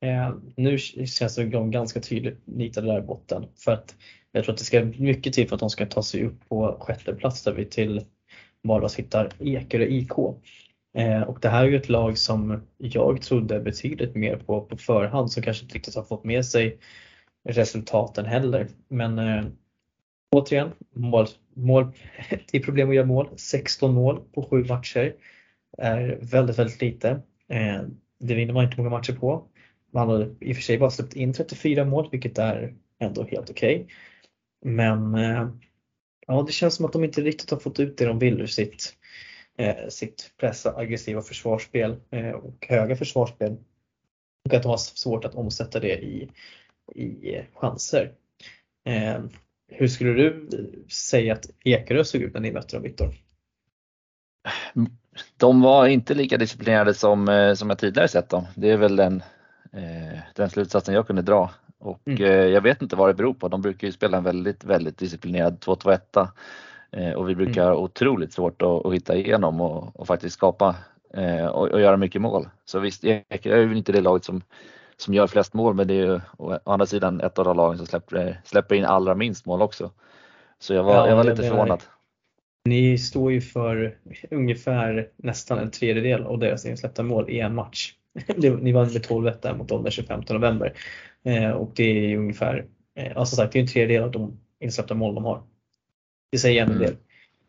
Eh, 0.00 0.34
nu 0.56 0.78
känns 0.78 1.36
det 1.36 1.44
ganska 1.44 2.00
tydligt 2.00 2.38
nitade 2.44 2.86
där 2.86 2.98
i 2.98 3.02
botten 3.02 3.46
för 3.56 3.72
att 3.72 3.94
jag 4.32 4.44
tror 4.44 4.52
att 4.52 4.58
det 4.58 4.64
ska 4.64 4.84
mycket 4.84 5.32
till 5.32 5.48
för 5.48 5.56
att 5.56 5.60
de 5.60 5.70
ska 5.70 5.86
ta 5.86 6.02
sig 6.02 6.24
upp 6.24 6.48
på 6.48 6.76
sjätte 6.80 7.14
plats 7.14 7.42
där 7.42 7.52
vi 7.52 7.64
till 7.64 8.04
vardags 8.62 8.96
hittar 8.96 9.30
Ekerö 9.40 9.84
IK. 9.84 10.12
Eh, 10.96 11.22
och 11.22 11.38
det 11.40 11.48
här 11.48 11.64
är 11.64 11.68
ju 11.68 11.76
ett 11.76 11.88
lag 11.88 12.18
som 12.18 12.62
jag 12.78 13.22
trodde 13.22 13.60
betydligt 13.60 14.14
mer 14.14 14.36
på 14.36 14.60
på 14.60 14.76
förhand 14.76 15.32
som 15.32 15.42
kanske 15.42 15.62
inte 15.62 15.74
riktigt 15.74 15.94
har 15.94 16.02
fått 16.02 16.24
med 16.24 16.46
sig 16.46 16.78
resultaten 17.48 18.26
heller. 18.26 18.68
Men 18.88 19.18
eh, 19.18 19.44
återigen, 20.30 20.70
mål, 20.92 21.26
mål, 21.54 21.92
det 22.50 22.58
är 22.58 22.62
problem 22.62 22.88
att 22.88 22.94
göra 22.94 23.06
mål. 23.06 23.28
16 23.36 23.94
mål 23.94 24.20
på 24.34 24.42
7 24.42 24.64
matcher 24.64 25.14
är 25.78 26.18
väldigt, 26.20 26.58
väldigt 26.58 26.82
lite. 26.82 27.10
Eh, 27.48 27.82
det 28.18 28.34
vinner 28.34 28.52
man 28.54 28.64
inte 28.64 28.76
många 28.76 28.90
matcher 28.90 29.12
på. 29.12 29.46
Man 29.96 30.08
har 30.08 30.34
i 30.40 30.52
och 30.52 30.56
för 30.56 30.62
sig 30.62 30.78
bara 30.78 30.90
släppt 30.90 31.16
in 31.16 31.32
34 31.32 31.84
mål 31.84 32.08
vilket 32.12 32.38
är 32.38 32.74
ändå 32.98 33.24
helt 33.24 33.50
okej. 33.50 33.74
Okay. 33.80 33.94
Men 34.64 35.14
eh, 35.14 35.48
ja, 36.26 36.42
det 36.46 36.52
känns 36.52 36.74
som 36.74 36.86
att 36.86 36.92
de 36.92 37.04
inte 37.04 37.20
riktigt 37.20 37.50
har 37.50 37.58
fått 37.58 37.80
ut 37.80 37.98
det 37.98 38.04
de 38.06 38.18
vill 38.18 38.40
ur 38.40 38.46
sitt, 38.46 38.96
eh, 39.58 39.88
sitt 39.88 40.32
pressa, 40.40 40.76
aggressiva 40.76 41.22
försvarsspel 41.22 41.96
eh, 42.10 42.30
och 42.30 42.66
höga 42.68 42.96
försvarsspel. 42.96 43.56
Och 44.48 44.54
att 44.54 44.62
de 44.62 44.68
har 44.68 44.76
svårt 44.76 45.24
att 45.24 45.34
omsätta 45.34 45.80
det 45.80 45.98
i, 46.04 46.30
i 46.94 47.40
chanser. 47.54 48.12
Eh, 48.88 49.24
hur 49.68 49.88
skulle 49.88 50.12
du 50.12 50.48
säga 50.88 51.32
att 51.32 51.50
Ekerö 51.64 52.04
såg 52.04 52.22
ut 52.22 52.34
när 52.34 52.40
ni 52.40 52.52
mötte 52.52 52.76
dem 52.76 52.82
Viktor? 52.82 53.14
De 55.36 55.60
var 55.60 55.86
inte 55.86 56.14
lika 56.14 56.36
disciplinerade 56.36 56.94
som, 56.94 57.28
eh, 57.28 57.54
som 57.54 57.70
jag 57.70 57.78
tidigare 57.78 58.08
sett 58.08 58.28
dem. 58.28 58.46
Det 58.54 58.70
är 58.70 58.76
väl 58.76 58.96
den 58.96 59.22
den 60.34 60.50
slutsatsen 60.50 60.94
jag 60.94 61.06
kunde 61.06 61.22
dra. 61.22 61.50
Och 61.78 62.08
mm. 62.08 62.22
Eh, 62.24 62.30
jag 62.30 62.60
vet 62.60 62.82
inte 62.82 62.96
vad 62.96 63.08
det 63.08 63.14
beror 63.14 63.34
på. 63.34 63.48
De 63.48 63.62
brukar 63.62 63.86
ju 63.86 63.92
spela 63.92 64.16
en 64.16 64.24
väldigt, 64.24 64.64
väldigt 64.64 64.98
disciplinerad 64.98 65.58
2-2-1 65.58 66.28
eh, 66.90 67.12
och 67.12 67.28
vi 67.28 67.34
brukar 67.34 67.62
mm. 67.62 67.74
ha 67.74 67.82
otroligt 67.82 68.32
svårt 68.32 68.62
att, 68.62 68.86
att 68.86 68.94
hitta 68.94 69.16
igenom 69.16 69.60
och, 69.60 70.00
och 70.00 70.06
faktiskt 70.06 70.34
skapa 70.34 70.76
och, 71.52 71.68
och, 71.68 71.80
göra 71.80 71.96
mycket 71.96 72.20
mål. 72.20 72.48
Så 72.64 72.78
visst, 72.78 73.04
jag 73.04 73.22
är 73.28 73.66
väl 73.66 73.76
inte 73.76 73.92
det 73.92 74.00
laget 74.00 74.24
som, 74.24 74.42
som 74.96 75.14
gör 75.14 75.26
flest 75.26 75.54
mål 75.54 75.74
men 75.74 75.88
det 75.88 75.94
är 75.94 76.06
ju 76.06 76.20
å 76.36 76.58
andra 76.64 76.86
sidan 76.86 77.20
ett 77.20 77.38
av 77.38 77.44
de 77.44 77.56
lagen 77.56 77.78
som 77.78 77.86
släpper, 77.86 78.40
släpper 78.44 78.74
in 78.74 78.84
allra 78.84 79.14
minst 79.14 79.46
mål 79.46 79.62
också. 79.62 79.90
Så 80.58 80.74
jag 80.74 80.82
var, 80.82 80.94
ja, 80.94 81.08
jag 81.08 81.16
var 81.16 81.24
lite 81.24 81.42
förvånad. 81.42 81.82
Ni 82.64 82.98
står 82.98 83.32
ju 83.32 83.40
för 83.40 83.98
ungefär 84.30 85.08
nästan 85.16 85.58
en 85.58 85.70
tredjedel 85.70 86.22
av 86.22 86.38
deras 86.38 86.66
insläppta 86.66 87.02
mål 87.02 87.30
i 87.30 87.40
en 87.40 87.54
match. 87.54 87.94
Ni 88.36 88.72
vann 88.72 88.92
med 88.92 89.06
12-1 89.06 89.40
där 89.42 89.54
mot 89.54 89.68
dem 89.68 89.82
den 89.82 89.92
25 89.92 90.22
november. 90.30 90.72
Eh, 91.22 91.50
och 91.50 91.70
det 91.74 92.12
är 92.12 92.16
ungefär, 92.16 92.66
eh, 92.94 93.16
alltså 93.16 93.36
sagt, 93.36 93.52
det 93.52 93.58
är 93.58 93.60
en 93.60 93.66
tredjedel 93.66 94.02
av 94.02 94.10
de 94.10 94.40
insläppta 94.60 94.94
mål 94.94 95.14
de 95.14 95.24
har. 95.24 95.42
Det 96.30 96.38
säger 96.38 96.62
en 96.62 96.68
mm. 96.68 96.82
del. 96.82 96.96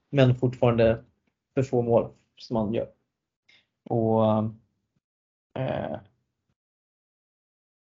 Men 0.10 0.36
fortfarande 0.36 1.04
för 1.54 1.64
få 1.64 1.82
mål 1.82 2.10
som 2.36 2.54
man 2.54 2.74
gör. 2.74 2.88
Och, 3.90 4.26
eh, 5.60 6.00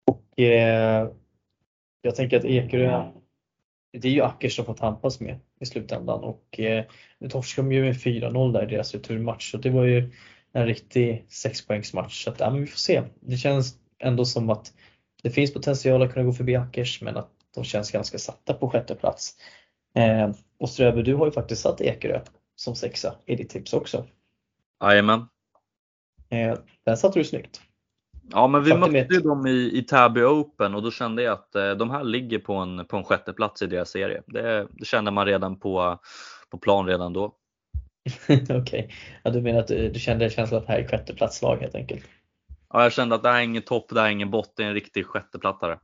och 0.06 0.40
eh, 0.40 1.10
jag 2.02 2.16
tänker 2.16 2.38
att 2.38 2.46
Ekerö, 2.46 3.12
det 3.92 4.08
är 4.08 4.12
ju 4.12 4.22
Ackers 4.22 4.56
som 4.56 4.66
får 4.66 4.74
tampas 4.74 5.20
med 5.20 5.40
i 5.60 5.66
slutändan 5.66 6.24
och 6.24 6.60
eh, 6.60 6.86
nu 7.20 7.30
torskar 7.30 7.64
de 7.64 7.72
ju 7.72 7.82
med 7.82 7.96
4-0 7.96 8.54
där 8.54 8.64
i 8.64 8.72
deras 8.72 8.94
returmatch 8.94 9.52
så 9.52 9.58
det 9.58 9.70
var 9.70 9.84
ju 9.84 10.12
en 10.56 10.66
riktig 10.66 11.26
sexpoängsmatch. 11.30 12.24
Så 12.24 12.30
att, 12.30 12.40
ja, 12.40 12.50
men 12.50 12.62
vi 12.62 12.68
får 12.68 12.78
se. 12.78 13.04
Det 13.20 13.38
känns 13.38 13.76
ändå 14.00 14.26
som 14.26 14.50
att 14.50 14.74
det 15.24 15.30
finns 15.30 15.54
potential 15.54 16.02
att 16.02 16.14
kunna 16.14 16.26
gå 16.26 16.34
förbi 16.34 16.56
Ackers 16.56 17.02
men 17.02 17.18
att 17.18 17.30
de 17.56 17.64
känns 17.64 17.92
ganska 17.92 18.18
satta 18.18 18.54
på 18.54 18.70
sjätte 18.70 18.96
plats. 18.96 19.34
Eh, 19.96 20.32
och 20.60 20.70
Ströbe, 20.70 21.02
du 21.02 21.16
har 21.16 21.26
ju 21.26 21.32
faktiskt 21.32 21.62
satt 21.62 21.82
Ekerö 21.82 22.22
som 22.56 22.76
sexa 22.76 23.16
i 23.26 23.36
ditt 23.36 23.50
tips 23.50 23.74
också. 23.74 24.06
Jajamän. 24.84 25.20
Eh, 26.30 26.58
den 26.86 26.98
satte 26.98 27.20
du 27.20 27.24
snyggt. 27.24 27.62
Ja 28.32 28.48
men 28.48 28.64
vi 28.64 28.72
Faktum 28.72 28.94
mötte 28.94 29.14
ju 29.14 29.20
dem 29.20 29.48
i, 29.48 29.78
i 29.78 29.84
Täby 29.84 30.22
Open 30.22 30.76
och 30.76 30.84
då 30.84 30.92
kände 30.92 31.24
jag 31.24 31.34
att 31.34 31.56
eh, 31.56 31.72
de 31.72 31.90
här 31.90 32.04
ligger 32.04 32.40
på 32.40 32.54
en, 32.54 32.86
på 32.86 32.98
en 32.98 33.04
sjätte 33.04 33.34
plats 33.34 33.62
i 33.62 33.68
deras 33.68 33.90
serie. 33.90 34.22
Det, 34.28 34.68
det 34.72 34.86
kände 34.86 35.12
man 35.12 35.26
redan 35.26 35.60
på, 35.60 36.00
på 36.50 36.58
plan 36.58 36.88
redan 36.88 37.14
då. 37.14 37.36
Okej, 38.30 38.60
okay. 38.60 38.88
ja, 39.24 39.32
du 39.32 39.42
menar 39.42 39.60
att 39.60 39.68
du, 39.68 39.90
du 39.90 40.00
kände 40.00 40.30
känslan 40.30 40.62
att 40.62 40.68
det 40.68 40.74
här 40.74 40.80
är 40.80 40.88
sjätteplatslag 40.88 41.58
helt 41.58 41.76
enkelt? 41.76 42.06
Ja, 42.70 42.84
jag 42.84 42.94
kände 42.94 43.16
att 43.16 43.24
det 43.24 43.30
här 43.30 43.40
är 43.40 43.44
ingen 43.44 43.64
topp, 43.64 43.90
det 43.90 44.00
här 44.00 44.08
är 44.08 44.12
ingen 44.12 44.32
botten, 44.32 44.54
det 44.56 44.64
är 44.64 44.68
en 44.68 44.74
riktig 44.74 45.06
sjätteplattare. 45.06 45.80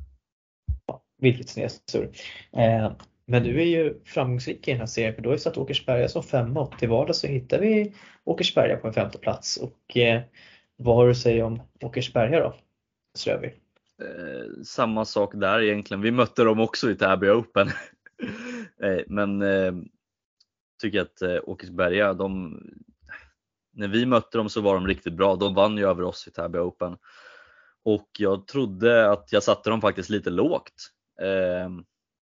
Ja, 0.86 1.04
vilket 1.18 1.50
snedsurr. 1.50 2.10
Eh, 2.58 2.92
men 3.26 3.44
du 3.44 3.62
är 3.62 3.66
ju 3.66 4.02
framgångsrik 4.06 4.68
i 4.68 4.72
den 4.72 4.80
här 4.80 4.88
serien 4.88 5.16
för 5.16 5.22
du 5.22 5.30
har 5.30 5.36
ju 5.36 5.40
satt 5.40 5.58
Åkersberga 5.58 6.08
som 6.08 6.24
femma 6.24 6.62
och 6.62 6.80
till 6.80 6.90
vardags 6.90 7.20
så 7.20 7.28
hittar 7.28 7.60
vi 7.60 7.94
Åkersberga 8.24 8.78
på 8.78 8.88
en 8.88 8.94
femte 8.94 9.18
plats. 9.18 9.58
Och 9.58 9.98
eh, 9.98 10.22
vad 10.78 10.96
har 10.96 11.06
du 11.06 11.12
att 11.12 11.18
säga 11.18 11.46
om 11.46 11.62
Åkersberga 11.82 12.40
då? 12.40 12.56
Strövi? 13.18 13.48
Eh, 14.02 14.64
samma 14.64 15.06
sak 15.06 15.32
där 15.36 15.62
egentligen. 15.62 16.02
Vi 16.02 16.12
mötte 16.12 16.44
dem 16.44 16.60
också 16.60 16.92
i 16.92 16.96
Täby 16.96 17.30
Open. 17.30 17.68
eh, 18.84 19.00
men 19.08 19.42
eh, 19.42 19.74
tycker 20.82 21.02
att 21.02 21.22
eh, 21.22 21.38
Åkersberga, 21.44 22.14
de, 22.14 22.60
när 23.74 23.88
vi 23.88 24.06
mötte 24.06 24.38
dem 24.38 24.50
så 24.50 24.62
var 24.62 24.74
de 24.74 24.88
riktigt 24.88 25.14
bra. 25.14 25.36
De 25.36 25.54
vann 25.54 25.78
ju 25.78 25.88
över 25.88 26.04
oss 26.04 26.28
i 26.28 26.32
Täby 26.32 26.60
Open. 26.60 26.98
Och 27.84 28.10
jag 28.20 28.48
trodde 28.48 29.12
att 29.12 29.32
jag 29.32 29.44
satte 29.44 29.70
dem 29.70 29.82
faktiskt 29.82 30.10
lite 30.10 30.30
lågt. 30.30 30.92
Eh, 31.22 31.70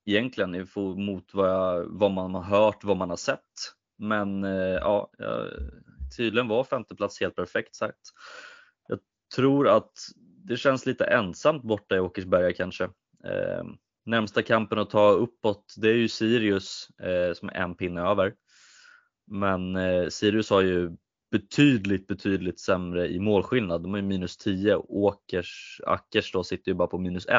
egentligen 0.07 0.67
mot 0.97 1.35
vad, 1.35 1.51
jag, 1.51 1.87
vad 1.89 2.11
man 2.11 2.35
har 2.35 2.43
hört, 2.43 2.85
vad 2.85 2.97
man 2.97 3.11
har 3.11 3.17
sett. 3.17 3.41
Men 3.99 4.45
eh, 4.45 4.75
ja, 4.81 5.11
tydligen 6.17 6.49
var 6.49 6.65
femteplats 6.65 7.21
helt 7.21 7.37
perfekt 7.37 7.75
sagt. 7.75 8.01
Jag 8.89 8.99
tror 9.35 9.69
att 9.69 9.93
det 10.45 10.57
känns 10.57 10.87
lite 10.87 11.05
ensamt 11.05 11.63
borta 11.63 11.97
i 11.97 12.01
Åkersberga 12.01 12.53
kanske. 12.53 12.85
Eh, 13.25 13.65
närmsta 14.07 14.43
kampen 14.43 14.79
att 14.79 14.91
ta 14.91 15.11
uppåt 15.11 15.75
det 15.77 15.89
är 15.89 15.95
ju 15.95 16.09
Sirius 16.09 16.89
eh, 17.03 17.35
som 17.35 17.49
är 17.49 17.55
en 17.55 17.75
pinne 17.75 18.01
över. 18.01 18.35
Men 19.27 19.77
eh, 19.77 20.09
Sirius 20.09 20.51
har 20.51 20.63
ju 20.63 20.97
betydligt, 21.31 22.07
betydligt 22.07 22.61
sämre 22.61 23.09
i 23.09 23.21
målskillnad. 23.21 23.83
De 23.83 23.95
är 23.95 24.03
minus 24.03 24.37
10 24.37 24.77
Åkers, 24.77 25.81
Ackers 25.87 26.33
då 26.33 26.45
sitter 26.45 26.71
ju 26.71 26.75
bara 26.75 26.89
på 26.89 26.99
minus 26.99 27.27
1. 27.27 27.33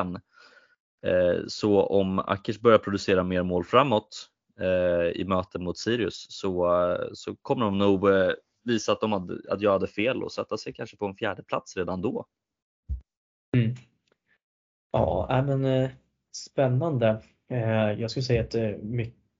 Eh, 1.05 1.43
så 1.47 1.81
om 1.84 2.19
Ackers 2.19 2.59
börjar 2.59 2.77
producera 2.77 3.23
mer 3.23 3.43
mål 3.43 3.64
framåt 3.64 4.30
eh, 4.59 5.22
i 5.22 5.26
möten 5.27 5.64
mot 5.64 5.77
Sirius 5.77 6.26
så, 6.30 6.81
eh, 6.91 7.09
så 7.14 7.35
kommer 7.35 7.65
de 7.65 7.77
nog 7.77 8.09
eh, 8.09 8.31
visa 8.64 8.91
att, 8.91 9.01
de 9.01 9.11
hade, 9.11 9.41
att 9.49 9.61
jag 9.61 9.72
hade 9.72 9.88
fel 9.88 10.23
och 10.23 10.31
sätta 10.31 10.57
sig 10.57 10.73
kanske 10.73 10.97
på 10.97 11.05
en 11.05 11.15
fjärde 11.15 11.43
plats 11.43 11.77
redan 11.77 12.01
då. 12.01 12.26
Mm. 13.57 13.76
Ja, 14.91 15.43
men 15.47 15.65
eh, 15.65 15.89
spännande. 16.31 17.22
Eh, 17.49 17.91
jag 18.01 18.11
skulle 18.11 18.23
säga 18.23 18.41
att 18.41 18.55
eh, 18.55 18.72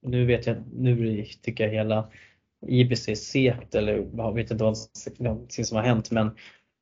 nu 0.02 0.26
vet 0.26 0.48
jag, 0.48 0.58
nu 0.74 1.26
tycker 1.42 1.64
jag 1.64 1.72
hela 1.72 2.12
IBC 2.68 3.10
är 3.10 3.16
segt 3.16 3.76
eller 3.76 4.08
jag 4.18 4.34
vet 4.34 4.52
inte 4.52 4.64
vad 4.64 4.78
någonting 5.18 5.66
som 5.66 5.78
har 5.78 5.84
hänt 5.84 6.12
men 6.12 6.28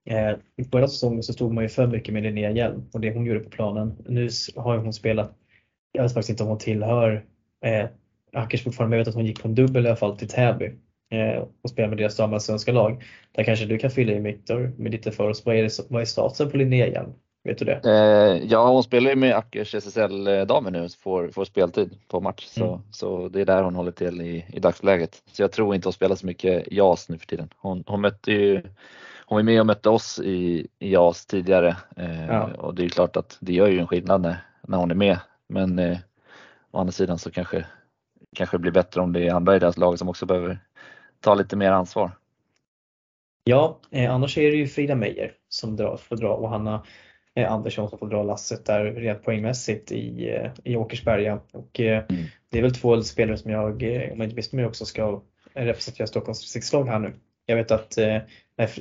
eh, 0.09 0.31
i 0.57 0.63
början 0.71 0.83
av 0.83 0.87
säsongen 0.87 1.23
så 1.23 1.33
stod 1.33 1.53
man 1.53 1.63
ju 1.63 1.69
för 1.69 1.87
mycket 1.87 2.13
med 2.13 2.23
Linnea 2.23 2.51
Hjelm 2.51 2.83
och 2.93 2.99
det 2.99 3.13
hon 3.13 3.25
gjorde 3.25 3.39
på 3.39 3.49
planen. 3.49 3.95
Nu 4.07 4.29
har 4.55 4.77
hon 4.77 4.93
spelat, 4.93 5.37
jag 5.91 6.03
vet 6.03 6.13
faktiskt 6.13 6.29
inte 6.29 6.43
om 6.43 6.49
hon 6.49 6.57
tillhör 6.57 7.25
eh, 7.65 7.85
Ackers 8.33 8.63
fortfarande, 8.63 8.89
men 8.89 8.97
jag 8.97 9.05
vet 9.05 9.07
att 9.07 9.15
hon 9.15 9.25
gick 9.25 9.41
på 9.41 9.47
en 9.47 9.55
dubbel 9.55 9.85
i 9.85 9.87
alla 9.89 9.95
fall 9.95 10.17
till 10.17 10.27
Täby 10.27 10.71
eh, 11.11 11.43
och 11.61 11.69
spelade 11.69 11.89
med 11.89 11.97
deras 11.97 12.17
damallsvenska 12.17 12.71
lag. 12.71 13.03
Där 13.31 13.43
kanske 13.43 13.65
du 13.65 13.77
kan 13.77 13.91
fylla 13.91 14.13
i 14.13 14.19
Viktor 14.19 14.73
med 14.77 14.91
lite 14.91 15.11
för 15.11 15.29
oss. 15.29 15.45
Vad 15.45 15.55
är, 15.55 15.63
det, 15.63 15.79
vad 15.89 16.01
är 16.01 16.05
statusen 16.05 16.51
på 16.51 16.57
Linnea 16.57 16.87
Hjelm? 16.87 17.13
Vet 17.45 17.57
du 17.57 17.65
det? 17.65 17.81
Eh, 17.85 18.43
ja, 18.51 18.67
hon 18.67 18.83
spelar 18.83 19.09
ju 19.09 19.15
med 19.15 19.35
Ackers 19.35 19.75
SSL-damer 19.75 20.71
nu 20.71 20.89
får, 20.89 21.29
får 21.29 21.45
speltid 21.45 21.97
på 22.07 22.21
match. 22.21 22.45
Så, 22.45 22.67
mm. 22.67 22.81
så 22.91 23.27
det 23.29 23.41
är 23.41 23.45
där 23.45 23.63
hon 23.63 23.75
håller 23.75 23.91
till 23.91 24.21
i, 24.21 24.45
i 24.53 24.59
dagsläget. 24.59 25.23
Så 25.31 25.41
jag 25.41 25.51
tror 25.51 25.75
inte 25.75 25.87
hon 25.87 25.93
spelar 25.93 26.15
så 26.15 26.25
mycket 26.25 26.71
JAS 26.71 27.09
nu 27.09 27.17
för 27.17 27.27
tiden. 27.27 27.49
Hon, 27.57 27.83
hon 27.87 28.01
mötte 28.01 28.31
ju 28.31 28.61
hon 29.25 29.35
var 29.35 29.43
med 29.43 29.59
och 29.59 29.65
mötte 29.65 29.89
oss 29.89 30.19
i, 30.19 30.67
i 30.79 30.91
JAS 30.93 31.25
tidigare 31.25 31.77
eh, 31.97 32.25
ja. 32.25 32.49
och 32.57 32.75
det 32.75 32.85
är 32.85 32.89
klart 32.89 33.17
att 33.17 33.37
det 33.39 33.53
gör 33.53 33.67
ju 33.67 33.79
en 33.79 33.87
skillnad 33.87 34.21
när, 34.21 34.37
när 34.61 34.77
hon 34.77 34.91
är 34.91 34.95
med. 34.95 35.19
Men 35.47 35.79
eh, 35.79 35.97
å 36.71 36.79
andra 36.79 36.91
sidan 36.91 37.17
så 37.17 37.31
kanske, 37.31 37.65
kanske 38.35 38.57
det 38.57 38.61
blir 38.61 38.71
bättre 38.71 39.01
om 39.01 39.13
det 39.13 39.27
är 39.27 39.33
andra 39.33 39.55
i 39.55 39.59
deras 39.59 39.77
lag 39.77 39.99
som 39.99 40.09
också 40.09 40.25
behöver 40.25 40.59
ta 41.19 41.35
lite 41.35 41.55
mer 41.55 41.71
ansvar. 41.71 42.11
Ja, 43.43 43.79
eh, 43.91 44.13
annars 44.13 44.37
är 44.37 44.51
det 44.51 44.57
ju 44.57 44.67
Frida 44.67 44.95
Meijer 44.95 45.33
som 45.49 45.75
drar, 45.75 45.97
får 45.97 46.15
dra 46.15 46.33
och 46.33 46.49
Hanna 46.49 46.83
Andersson 47.43 47.89
som 47.89 47.99
får 47.99 48.09
dra 48.09 48.23
lasset 48.23 48.65
där 48.65 48.85
rent 48.85 49.23
poängmässigt 49.23 49.91
i, 49.91 50.29
eh, 50.29 50.51
i 50.63 50.75
Åkersberga. 50.75 51.39
Och, 51.51 51.79
eh, 51.79 52.03
mm. 52.09 52.25
Det 52.49 52.57
är 52.57 52.61
väl 52.61 52.73
två 52.73 53.01
spelare 53.01 53.37
som 53.37 53.51
jag, 53.51 53.83
eh, 53.83 54.11
om 54.11 54.21
jag 54.21 54.29
inte 54.29 54.55
mig 54.55 54.65
också, 54.65 54.85
ska 54.85 55.21
representera 55.53 56.07
Stockholms 56.07 56.41
distriktslag 56.41 56.85
här 56.85 56.99
nu. 56.99 57.13
Jag 57.45 57.55
vet 57.55 57.71
att 57.71 57.97
eh, 57.97 58.17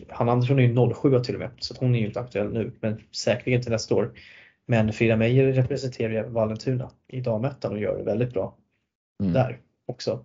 Hanna 0.08 0.32
Andersson 0.32 0.58
är 0.58 0.62
ju 0.62 0.94
07 0.94 1.20
till 1.20 1.34
och 1.34 1.40
med, 1.40 1.50
så 1.58 1.74
hon 1.80 1.94
är 1.94 1.98
ju 1.98 2.06
inte 2.06 2.20
aktuell 2.20 2.52
nu, 2.52 2.72
men 2.80 3.02
säkerligen 3.12 3.62
till 3.62 3.72
nästa 3.72 3.94
år. 3.94 4.12
Men 4.66 4.92
Frida 4.92 5.16
Meijer 5.16 5.52
representerar 5.52 6.24
Vallentuna 6.24 6.90
i 7.08 7.20
damettan 7.20 7.72
och 7.72 7.78
gör 7.78 7.98
det 7.98 8.04
väldigt 8.04 8.32
bra 8.32 8.56
mm. 9.20 9.32
där 9.32 9.58
också. 9.86 10.24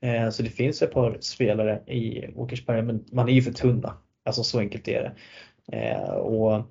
Eh, 0.00 0.30
så 0.30 0.42
det 0.42 0.50
finns 0.50 0.82
ett 0.82 0.92
par 0.92 1.18
spelare 1.20 1.82
i 1.86 2.28
Åkersberga 2.34 2.82
men 2.82 3.04
man 3.12 3.28
är 3.28 3.32
ju 3.32 3.42
för 3.42 3.52
tunna. 3.52 3.96
Alltså 4.24 4.42
så 4.42 4.58
enkelt 4.58 4.88
är 4.88 5.02
det. 5.02 5.12
Eh, 5.76 6.10
och 6.10 6.62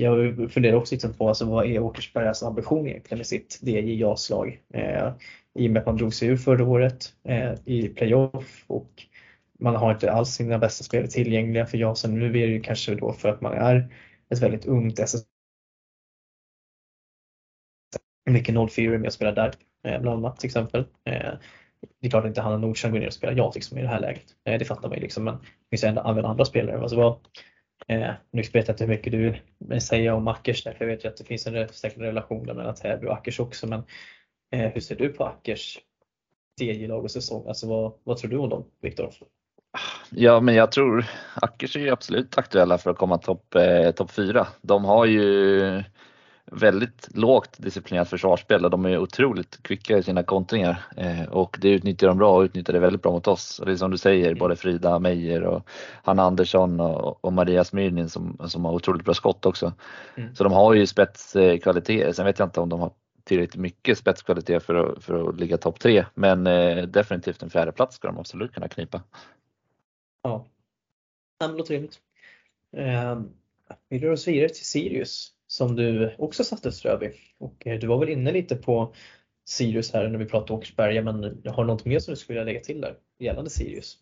jag 0.00 0.52
funderar 0.52 0.76
också 0.76 0.94
liksom 0.94 1.14
på 1.14 1.28
alltså, 1.28 1.44
vad 1.44 1.66
är 1.66 1.78
Åkersbergas 1.78 2.42
ambition 2.42 2.86
egentligen 2.86 3.18
med 3.18 3.26
sitt 3.26 3.58
DJ-slag? 3.62 4.60
Eh, 4.74 5.12
I 5.54 5.68
och 5.68 5.72
med 5.72 5.80
att 5.80 5.86
man 5.86 5.96
drog 5.96 6.14
sig 6.14 6.28
ur 6.28 6.36
förra 6.36 6.64
året 6.64 7.14
eh, 7.24 7.52
i 7.64 7.88
playoff 7.88 8.64
och 8.66 9.06
man 9.58 9.76
har 9.76 9.92
inte 9.92 10.12
alls 10.12 10.28
sina 10.28 10.58
bästa 10.58 10.84
spelare 10.84 11.08
tillgängliga 11.08 11.66
för 11.66 11.78
JAS. 11.78 12.04
Nu 12.04 12.26
är 12.26 12.32
det 12.32 12.38
ju 12.38 12.60
kanske 12.60 12.94
då 12.94 13.12
för 13.12 13.28
att 13.28 13.40
man 13.40 13.52
är 13.52 13.94
ett 14.30 14.42
väldigt 14.42 14.66
ungt 14.66 14.98
SS 14.98 15.24
mycket 18.30 18.72
04 18.72 18.98
med 18.98 19.06
att 19.06 19.14
spela 19.14 19.32
där 19.32 19.54
eh, 19.84 20.00
bland 20.00 20.24
annat 20.26 20.40
till 20.40 20.48
exempel 20.48 20.80
eh, 21.04 21.32
det 22.00 22.06
är 22.06 22.10
klart 22.10 22.24
att 22.24 22.28
inte 22.28 22.40
Hanna 22.40 22.56
Nordström 22.56 22.92
går 22.92 22.98
ner 22.98 23.06
och 23.06 23.12
spelar 23.12 23.34
JAS 23.34 23.54
liksom, 23.54 23.78
i 23.78 23.82
det 23.82 23.88
här 23.88 24.00
läget. 24.00 24.24
Eh, 24.44 24.58
det 24.58 24.64
fattar 24.64 24.88
man 24.88 24.98
ju 24.98 25.02
liksom, 25.02 25.24
men 25.24 25.34
det 25.34 25.70
finns 25.70 25.84
ju 25.84 25.88
ändå 25.88 26.00
använda 26.00 26.30
andra 26.30 26.44
spelare. 26.44 26.80
Alltså, 26.80 26.96
vad, 26.96 27.18
eh, 27.90 28.12
nu 28.30 28.42
vet 28.42 28.54
jag 28.54 28.74
inte 28.74 28.84
hur 28.84 28.90
mycket 28.90 29.12
du 29.12 29.36
vill 29.58 29.80
säga 29.80 30.14
om 30.14 30.28
Ackers, 30.28 30.62
för 30.62 30.76
jag 30.78 30.86
vet 30.86 31.04
ju 31.04 31.08
att 31.08 31.16
det 31.16 31.24
finns 31.24 31.46
en 31.46 31.68
säkert 31.68 31.98
relation 31.98 32.46
mellan 32.46 32.74
Täby 32.74 33.06
och 33.06 33.12
Ackers 33.12 33.40
också. 33.40 33.66
Men 33.66 33.82
eh, 34.52 34.72
hur 34.72 34.80
ser 34.80 34.96
du 34.96 35.08
på 35.08 35.24
Ackers 35.24 35.78
DJ-lag 36.60 37.04
och 37.04 37.10
säsong? 37.10 37.48
Alltså, 37.48 37.68
vad, 37.68 37.92
vad 38.04 38.16
tror 38.16 38.30
du 38.30 38.36
om 38.36 38.48
dem, 38.48 38.64
Viktor? 38.82 39.10
Ja, 40.10 40.40
men 40.40 40.54
jag 40.54 40.72
tror 40.72 41.04
Ackers 41.34 41.76
är 41.76 41.80
ju 41.80 41.90
absolut 41.90 42.38
aktuella 42.38 42.78
för 42.78 42.90
att 42.90 42.98
komma 42.98 43.18
topp 43.18 43.54
eh, 43.54 43.90
top 43.90 44.10
4. 44.10 44.46
De 44.62 44.84
har 44.84 45.06
ju 45.06 45.84
väldigt 46.52 47.08
lågt 47.16 47.56
disciplinerat 47.58 48.08
försvarsspel 48.08 48.64
och 48.64 48.70
de 48.70 48.84
är 48.84 48.98
otroligt 48.98 49.62
kvicka 49.62 49.98
i 49.98 50.02
sina 50.02 50.22
kontringar 50.22 50.82
eh, 50.96 51.22
och 51.22 51.58
det 51.60 51.68
utnyttjar 51.68 52.08
de 52.08 52.18
bra 52.18 52.36
och 52.36 52.42
utnyttjar 52.42 52.72
det 52.72 52.78
väldigt 52.78 53.02
bra 53.02 53.12
mot 53.12 53.28
oss. 53.28 53.58
Och 53.58 53.66
det 53.66 53.72
är 53.72 53.76
som 53.76 53.90
du 53.90 53.98
säger, 53.98 54.34
både 54.34 54.56
Frida 54.56 54.98
Meijer 54.98 55.42
och 55.42 55.68
Hanna 56.02 56.22
Andersson 56.22 56.80
och, 56.80 57.24
och 57.24 57.32
Maria 57.32 57.64
Smyrnin 57.64 58.08
som, 58.08 58.38
som 58.48 58.64
har 58.64 58.72
otroligt 58.72 59.04
bra 59.04 59.14
skott 59.14 59.46
också. 59.46 59.72
Mm. 60.16 60.34
Så 60.34 60.44
de 60.44 60.52
har 60.52 60.74
ju 60.74 60.86
spetskvaliteter. 60.86 62.12
Sen 62.12 62.26
vet 62.26 62.38
jag 62.38 62.46
inte 62.46 62.60
om 62.60 62.68
de 62.68 62.80
har 62.80 62.92
tillräckligt 63.24 63.60
mycket 63.60 63.98
spetskvalitet 63.98 64.62
för 64.62 64.74
att, 64.74 65.04
för 65.04 65.28
att 65.28 65.40
ligga 65.40 65.56
topp 65.56 65.80
tre, 65.80 66.04
men 66.14 66.46
eh, 66.46 66.86
definitivt 66.86 67.42
en 67.42 67.50
fjärde 67.50 67.72
plats 67.72 67.96
ska 67.96 68.08
de 68.08 68.18
absolut 68.18 68.52
kunna 68.52 68.68
knipa. 68.68 69.02
Ja, 70.22 70.46
det 71.38 71.46
låter 71.46 71.74
rimligt. 71.74 72.00
Eh, 72.76 73.20
vi 73.88 73.98
rör 73.98 74.12
oss 74.12 74.28
vidare 74.28 74.48
till 74.48 74.66
Sirius 74.66 75.32
som 75.50 75.76
du 75.76 76.14
också 76.18 76.44
satte 76.44 76.72
Ströby. 76.72 77.12
Och 77.38 77.66
eh, 77.66 77.78
du 77.78 77.86
var 77.86 77.98
väl 77.98 78.08
inne 78.08 78.32
lite 78.32 78.56
på 78.56 78.94
Sirius 79.44 79.92
här 79.92 80.08
när 80.08 80.18
vi 80.18 80.26
pratade 80.26 80.52
Åkersberga 80.52 81.02
men 81.02 81.22
har 81.46 81.64
du 81.64 81.66
något 81.66 81.84
mer 81.84 81.98
som 81.98 82.12
du 82.12 82.16
skulle 82.16 82.38
vilja 82.38 82.52
lägga 82.52 82.64
till 82.64 82.80
där 82.80 82.94
gällande 83.18 83.50
Sirius? 83.50 83.98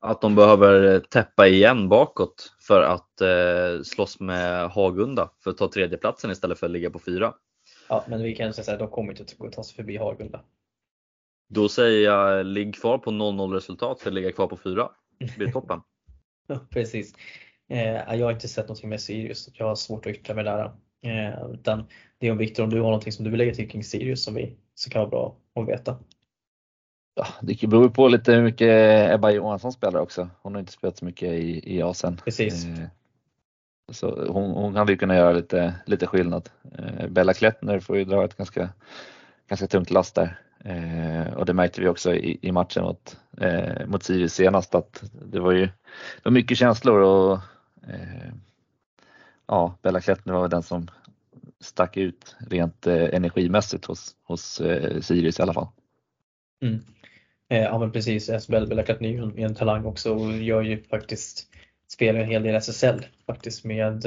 Att 0.00 0.20
de 0.20 0.34
behöver 0.34 1.00
täppa 1.00 1.48
igen 1.48 1.88
bakåt 1.88 2.52
för 2.60 2.82
att 2.82 3.20
eh, 3.20 3.82
slåss 3.82 4.20
med 4.20 4.70
Hagunda 4.70 5.30
för 5.44 5.50
att 5.50 5.56
ta 5.56 5.68
tredjeplatsen 5.68 6.30
istället 6.30 6.58
för 6.58 6.66
att 6.66 6.72
ligga 6.72 6.90
på 6.90 6.98
fyra. 6.98 7.34
Ja, 7.88 8.04
men 8.08 8.22
vi 8.22 8.34
kan 8.34 8.52
säga 8.52 8.72
att 8.72 8.78
de 8.78 8.88
kommer 8.88 9.10
inte 9.10 9.46
att 9.46 9.52
ta 9.52 9.64
sig 9.64 9.76
förbi 9.76 9.96
Hagunda. 9.96 10.44
Då 11.48 11.68
säger 11.68 12.04
jag 12.04 12.46
ligg 12.46 12.74
kvar 12.74 12.98
på 12.98 13.10
0-0 13.10 13.52
resultat 13.52 14.00
för 14.00 14.10
att 14.10 14.14
ligga 14.14 14.32
kvar 14.32 14.46
på 14.46 14.56
fyra. 14.56 14.90
Det 15.18 15.36
blir 15.36 15.52
toppen. 15.52 15.80
ja, 16.46 16.60
precis. 16.70 17.14
Eh, 17.70 18.14
jag 18.14 18.26
har 18.26 18.32
inte 18.32 18.48
sett 18.48 18.68
någonting 18.68 18.90
med 18.90 19.00
Sirius, 19.00 19.48
jag 19.52 19.66
har 19.66 19.74
svårt 19.74 20.06
att 20.06 20.12
yttra 20.12 20.34
mig 20.34 20.44
där. 20.44 20.72
Eh, 21.02 21.50
utan 21.54 21.86
det 22.18 22.26
är 22.26 22.32
om 22.32 22.38
Viktor, 22.38 22.64
om 22.64 22.70
du 22.70 22.76
har 22.76 22.84
någonting 22.84 23.12
som 23.12 23.24
du 23.24 23.30
vill 23.30 23.38
lägga 23.38 23.54
till 23.54 23.70
kring 23.70 23.84
Sirius 23.84 24.24
som 24.24 24.34
vi, 24.34 24.56
så 24.74 24.90
kan 24.90 25.00
vara 25.00 25.10
bra 25.10 25.36
att 25.54 25.68
veta. 25.68 25.98
Ja, 27.14 27.26
det 27.40 27.66
beror 27.66 27.88
på 27.88 28.08
lite 28.08 28.32
hur 28.32 28.42
mycket 28.42 29.10
Ebba 29.14 29.30
Johansson 29.30 29.72
spelar 29.72 30.00
också. 30.00 30.28
Hon 30.42 30.54
har 30.54 30.60
inte 30.60 30.72
spelat 30.72 30.96
så 30.96 31.04
mycket 31.04 31.32
i, 31.32 31.76
i 31.76 31.82
Asien. 31.82 32.20
Precis. 32.24 32.66
Eh, 32.66 32.86
så 33.92 34.32
hon, 34.32 34.50
hon 34.50 34.76
hade 34.76 34.92
ju 34.92 34.98
kunnat 34.98 35.16
göra 35.16 35.32
lite, 35.32 35.74
lite 35.86 36.06
skillnad. 36.06 36.48
Eh, 36.78 37.08
Bella 37.08 37.34
Klettner 37.34 37.80
får 37.80 37.96
ju 37.96 38.04
dra 38.04 38.24
ett 38.24 38.36
ganska, 38.36 38.68
ganska 39.48 39.66
tungt 39.66 39.90
last 39.90 40.14
där. 40.14 40.38
Eh, 40.64 41.32
och 41.34 41.46
det 41.46 41.54
märkte 41.54 41.80
vi 41.80 41.88
också 41.88 42.14
i, 42.14 42.38
i 42.42 42.52
matchen 42.52 42.82
mot, 42.82 43.16
eh, 43.40 43.86
mot 43.86 44.02
Sirius 44.02 44.34
senast 44.34 44.74
att 44.74 45.02
det 45.12 45.40
var 45.40 45.52
ju 45.52 45.66
det 45.66 46.24
var 46.24 46.32
mycket 46.32 46.58
känslor 46.58 47.00
och 47.00 47.38
Eh, 47.88 48.32
ja, 49.46 49.78
Bella 49.82 50.00
Klettner 50.00 50.34
var 50.34 50.48
den 50.48 50.62
som 50.62 50.88
stack 51.60 51.96
ut 51.96 52.36
rent 52.50 52.86
eh, 52.86 53.14
energimässigt 53.14 53.84
hos, 53.84 54.16
hos 54.22 54.60
eh, 54.60 55.00
Sirius 55.00 55.38
i 55.38 55.42
alla 55.42 55.54
fall. 55.54 55.68
Mm. 56.62 56.80
Ja 57.48 57.78
men 57.78 57.92
precis, 57.92 58.48
Bella 58.48 58.82
Klettner 58.82 59.08
är 59.08 59.12
ju 59.38 59.44
en 59.44 59.54
talang 59.54 59.84
också 59.84 60.14
och 60.14 60.32
gör 60.32 60.62
ju 60.62 60.82
faktiskt, 60.82 61.46
spelar 61.92 62.20
en 62.20 62.28
hel 62.28 62.42
del 62.42 62.54
SSL 62.54 63.06
faktiskt 63.26 63.64
med 63.64 64.04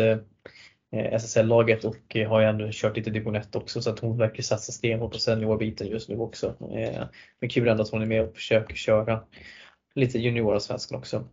SSL-laget 0.91 1.85
och 1.85 2.15
har 2.27 2.39
ju 2.39 2.47
ändå 2.47 2.69
kört 2.71 2.97
lite 2.97 3.09
division 3.09 3.35
1 3.35 3.55
också 3.55 3.81
så 3.81 3.89
att 3.89 3.99
hon 3.99 4.17
verkar 4.17 4.43
satsa 4.43 4.71
stenhårt 4.71 5.11
på 5.11 5.19
seniorbiten 5.19 5.87
just 5.87 6.09
nu 6.09 6.17
också. 6.17 6.55
Men 7.39 7.49
kul 7.49 7.67
ändå 7.67 7.83
att 7.83 7.89
hon 7.89 8.01
är 8.01 8.05
med 8.05 8.21
och 8.21 8.35
försöker 8.35 8.75
köra 8.75 9.23
lite 9.95 10.19
juniorallsvenskan 10.19 10.97
också. 10.97 11.27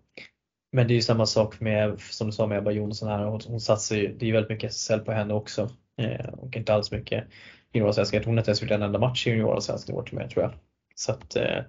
Men 0.73 0.89
det 0.89 0.93
är 0.93 0.97
ju 0.97 1.03
samma 1.03 1.27
sak 1.27 1.61
med, 1.61 2.01
som 2.01 2.27
du 2.27 2.33
sa 2.33 2.47
med 2.47 2.59
Ebba 2.59 2.71
Jonsson 2.71 3.09
här, 3.09 3.25
hon 3.25 3.61
satsar 3.61 3.97
ju, 3.97 4.15
det 4.15 4.25
är 4.25 4.27
ju 4.27 4.33
väldigt 4.33 4.51
mycket 4.51 4.71
SSL 4.71 5.01
på 5.01 5.13
henne 5.13 5.35
också. 5.35 5.71
Eh, 5.97 6.29
och 6.29 6.57
inte 6.57 6.75
alls 6.75 6.93
mycket 6.93 7.25
juniorallsvenskan. 7.73 8.17
Jag 8.17 8.25
tror 8.25 8.39
inte 8.39 8.51
ens 8.51 8.63
gjort 8.63 8.71
en 8.71 8.83
enda 8.83 8.99
match 8.99 9.27
i 9.27 9.31
juniorallsvenskan 9.31 9.95
i 9.95 9.99
år 9.99 10.03
till 10.03 10.15
mig 10.15 10.29
tror 10.29 10.43
jag. 10.43 10.53
Så 10.95 11.13
att, 11.13 11.37
eh, 11.37 11.65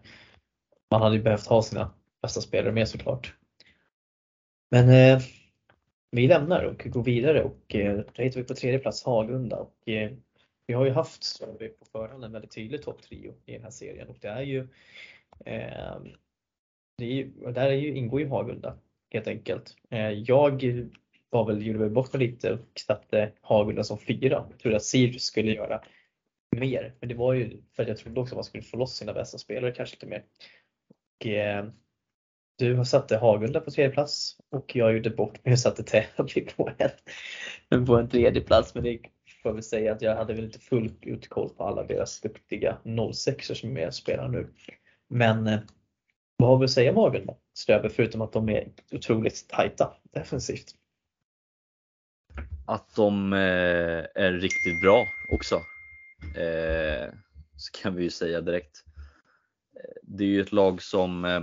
man 0.92 1.02
hade 1.02 1.16
ju 1.16 1.22
behövt 1.22 1.48
ha 1.48 1.62
sina 1.62 1.94
bästa 2.22 2.42
spelare 2.42 2.72
med 2.72 2.88
såklart. 2.88 3.36
Men 4.72 4.90
eh, 4.90 5.22
vi 6.12 6.28
lämnar 6.28 6.64
och 6.64 6.84
går 6.86 7.04
vidare 7.04 7.44
och 7.44 7.76
eh, 7.76 7.96
där 7.96 8.24
hittar 8.24 8.40
vi 8.40 8.48
på 8.48 8.54
tredje 8.54 8.80
plats 8.80 9.04
Hagunda 9.04 9.58
och 9.58 9.90
eh, 9.90 10.12
vi 10.68 10.74
har 10.74 10.86
ju 10.86 10.92
haft 10.92 11.24
så 11.24 11.46
på 11.80 11.86
förhand 11.92 12.24
en 12.24 12.32
väldigt 12.32 12.52
tydlig 12.52 12.82
topptrio 12.82 13.34
i 13.46 13.54
den 13.54 13.64
här 13.64 13.72
serien 13.72 14.08
och 14.08 14.18
det 14.22 14.28
är 14.28 14.42
ju, 14.42 14.60
eh, 15.46 16.02
det 16.98 17.06
är 17.06 17.14
ju 17.14 17.32
där 17.52 17.68
är 17.68 17.72
ju, 17.72 17.96
ingår 17.96 18.22
ju 18.22 18.28
Hagunda 18.28 18.78
helt 19.12 19.28
enkelt. 19.28 19.76
Eh, 19.90 20.10
jag 20.10 20.64
var 21.30 21.46
väl, 21.46 21.66
gjorde 21.66 21.80
väl 21.80 21.90
bort 21.90 22.16
lite 22.16 22.54
och 22.54 22.80
satte 22.88 23.32
Hagunda 23.42 23.84
som 23.84 23.98
fyra. 24.00 24.46
Jag 24.50 24.60
trodde 24.60 24.78
att 24.78 24.84
Sirius 24.84 25.24
skulle 25.24 25.52
göra 25.52 25.82
mer, 26.56 26.94
men 27.00 27.10
det 27.10 27.16
var 27.16 27.34
ju 27.34 27.62
för 27.76 27.84
att 27.84 27.90
jag 27.90 27.98
trodde 27.98 28.20
också 28.20 28.34
att 28.34 28.38
man 28.38 28.44
skulle 28.44 28.64
få 28.64 28.78
loss 28.78 28.96
sina 28.96 29.14
bästa 29.14 29.38
spelare 29.38 29.72
kanske 29.72 29.96
lite 29.96 30.06
mer. 30.06 30.24
Och, 31.20 31.28
eh, 31.28 31.66
du 32.58 32.86
satte 32.86 33.18
Hagunda 33.18 33.62
på 33.62 33.72
tredje 33.72 33.92
plats 33.92 34.38
och 34.50 34.76
jag 34.76 34.94
gjorde 34.94 35.10
bort 35.10 35.46
mig 35.46 35.52
och 35.52 35.60
satte 35.60 35.84
Täby 35.84 36.46
på 36.56 36.70
en, 37.70 37.86
på 37.86 37.96
en 37.96 38.10
tredje 38.10 38.42
plats. 38.42 38.76
Men 38.76 38.84
det 38.84 39.00
får 39.42 39.50
jag 39.50 39.54
väl 39.54 39.64
säga 39.64 39.92
att 39.94 40.02
jag 40.02 40.16
hade 40.16 40.34
väl 40.34 40.44
inte 40.44 40.60
fullt 40.60 41.06
ut 41.06 41.30
koll 41.30 41.50
på 41.50 41.64
alla 41.64 41.84
deras 41.84 42.22
duktiga 42.22 42.78
06 43.14 43.48
som 43.48 43.70
är 43.70 43.74
med 43.74 43.88
och 43.88 43.94
spelar 43.94 44.28
nu. 44.28 44.48
Men 45.08 45.48
eh, 45.48 45.60
vad 46.42 46.50
har 46.50 46.58
vi 46.58 46.66
att 46.66 46.72
säga 46.72 46.96
om 46.96 47.26
då? 47.26 47.38
Ströbe, 47.54 47.90
förutom 47.90 48.22
att 48.22 48.34
de 48.34 48.50
är 48.50 48.72
otroligt 48.92 49.50
tajta 49.50 49.94
defensivt. 50.14 50.76
Att 52.68 52.96
de 52.96 53.34
eh, 53.34 54.06
är 54.16 54.32
riktigt 54.32 54.82
bra 54.82 55.06
också. 55.34 55.56
Eh, 56.40 57.14
så 57.58 57.82
kan 57.82 57.96
vi 57.96 58.04
ju 58.04 58.10
säga 58.10 58.42
direkt. 58.42 58.84
Eh, 59.76 60.02
det 60.04 60.24
är 60.24 60.28
ju 60.28 60.42
ett 60.42 60.52
lag 60.52 60.82
som 60.82 61.26
eh, 61.26 61.42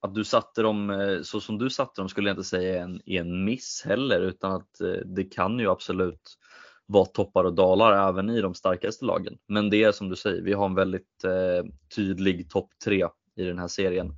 att 0.00 0.14
du 0.14 0.24
satte 0.24 0.62
dem 0.62 0.90
eh, 0.90 1.22
så 1.22 1.40
som 1.40 1.58
du 1.58 1.70
satte 1.70 2.00
dem 2.00 2.08
skulle 2.08 2.28
jag 2.28 2.34
inte 2.34 2.48
säga 2.48 2.82
en, 2.82 3.00
en 3.06 3.44
miss 3.44 3.82
heller 3.86 4.20
utan 4.20 4.52
att 4.52 4.80
eh, 4.80 4.92
det 4.92 5.24
kan 5.24 5.58
ju 5.58 5.70
absolut 5.70 6.36
vara 6.86 7.04
toppar 7.04 7.44
och 7.44 7.54
dalar 7.54 8.08
även 8.08 8.30
i 8.30 8.40
de 8.40 8.54
starkaste 8.54 9.04
lagen. 9.04 9.38
Men 9.48 9.70
det 9.70 9.84
är 9.84 9.92
som 9.92 10.08
du 10.08 10.16
säger, 10.16 10.42
vi 10.42 10.52
har 10.52 10.66
en 10.66 10.74
väldigt 10.74 11.24
eh, 11.24 11.72
tydlig 11.96 12.50
topp 12.50 12.70
tre 12.84 13.06
i 13.40 13.44
den 13.44 13.58
här 13.58 13.68
serien 13.68 14.14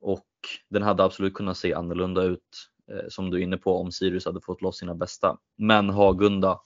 och 0.00 0.26
den 0.68 0.82
hade 0.82 1.04
absolut 1.04 1.34
kunnat 1.34 1.56
se 1.56 1.74
annorlunda 1.74 2.22
ut 2.22 2.70
eh, 2.90 3.08
som 3.08 3.30
du 3.30 3.38
är 3.38 3.42
inne 3.42 3.56
på 3.56 3.80
om 3.80 3.92
Sirius 3.92 4.26
hade 4.26 4.40
fått 4.40 4.62
loss 4.62 4.78
sina 4.78 4.94
bästa. 4.94 5.38
Men 5.56 5.90
Hagunda 5.90 6.60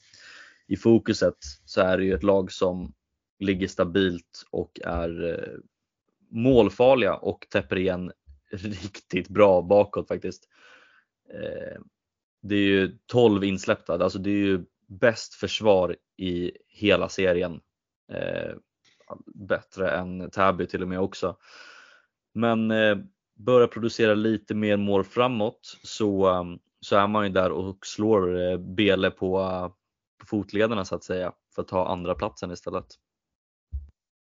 i 0.66 0.77
fokuset 0.77 1.36
så 1.65 1.81
är 1.81 1.98
det 1.98 2.05
ju 2.05 2.15
ett 2.15 2.23
lag 2.23 2.52
som 2.52 2.94
ligger 3.39 3.69
stabilt 3.69 4.44
och 4.51 4.81
är 4.85 5.31
eh, 5.31 5.59
målfarliga 6.31 7.15
och 7.15 7.47
täpper 7.51 7.78
igen 7.78 8.12
riktigt 8.51 9.28
bra 9.28 9.62
bakåt 9.62 10.09
faktiskt. 10.09 10.48
Eh, 11.35 11.81
det 12.43 12.55
är 12.55 12.69
ju 12.69 12.98
12 13.06 13.44
insläppta, 13.44 13.93
alltså 13.93 14.19
det 14.19 14.31
är 14.31 14.44
ju 14.47 14.65
bäst 14.86 15.35
försvar 15.35 15.97
i 16.16 16.52
hela 16.69 17.09
serien. 17.09 17.60
Eh, 18.12 18.55
bättre 19.27 19.90
än 19.90 20.31
Täby 20.31 20.66
till 20.66 20.82
och 20.82 20.89
med 20.89 21.01
också. 21.01 21.36
Men 22.39 22.70
eh, 22.70 22.98
börjar 23.36 23.66
producera 23.66 24.15
lite 24.15 24.55
mer 24.55 24.77
mål 24.77 25.05
framåt 25.05 25.60
så, 25.82 26.28
um, 26.28 26.59
så 26.81 26.97
är 26.97 27.06
man 27.06 27.24
ju 27.24 27.32
där 27.32 27.52
och 27.52 27.86
slår 27.86 28.51
eh, 28.51 28.59
Bele 28.59 29.10
på, 29.10 29.39
på 30.20 30.27
fotlederna 30.27 30.85
så 30.85 30.94
att 30.94 31.05
säga 31.05 31.32
för 31.55 31.62
att 31.62 31.69
ta 31.69 31.86
andra 31.86 32.15
platsen 32.15 32.51
istället. 32.51 32.86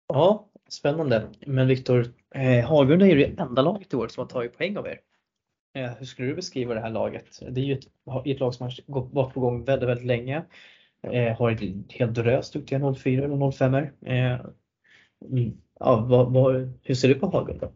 Ja, 0.09 0.51
spännande. 0.69 1.28
Men 1.47 1.69
Viktor, 1.69 2.07
eh, 2.35 2.69
Hagunda 2.69 3.07
är 3.07 3.11
ju 3.11 3.16
det 3.16 3.43
enda 3.43 3.62
laget 3.62 3.93
i 3.93 3.97
år 3.97 4.09
som 4.09 4.20
har 4.20 4.28
tagit 4.28 4.59
poäng 4.59 4.77
av 4.77 4.86
er. 4.86 5.01
Eh, 5.74 5.91
hur 5.99 6.07
skulle 6.07 6.28
du 6.28 6.35
beskriva 6.35 6.74
det 6.74 6.81
här 6.81 6.91
laget? 6.91 7.39
Det 7.51 7.61
är 7.61 7.65
ju 7.65 7.73
ett, 7.73 7.86
ett 8.24 8.41
lag 8.41 8.55
som 8.55 8.65
har 8.66 9.15
varit 9.15 9.35
på 9.35 9.41
gång 9.41 9.65
väldigt, 9.65 9.89
väldigt 9.89 10.07
länge. 10.07 10.45
Eh, 11.03 11.36
har 11.39 11.51
ett 11.51 11.93
helt 11.93 12.15
drös 12.15 12.51
duktiga 12.51 12.95
04 12.95 13.24
eller 13.24 13.51
05 13.51 13.74
er 13.74 13.93
eh, 14.07 14.41
mm, 15.31 15.53
ja, 15.81 16.07
vad, 16.09 16.32
vad, 16.32 16.78
Hur 16.82 16.95
ser 16.95 17.09
du 17.09 17.15
på 17.15 17.27
Hagunda? 17.27 17.70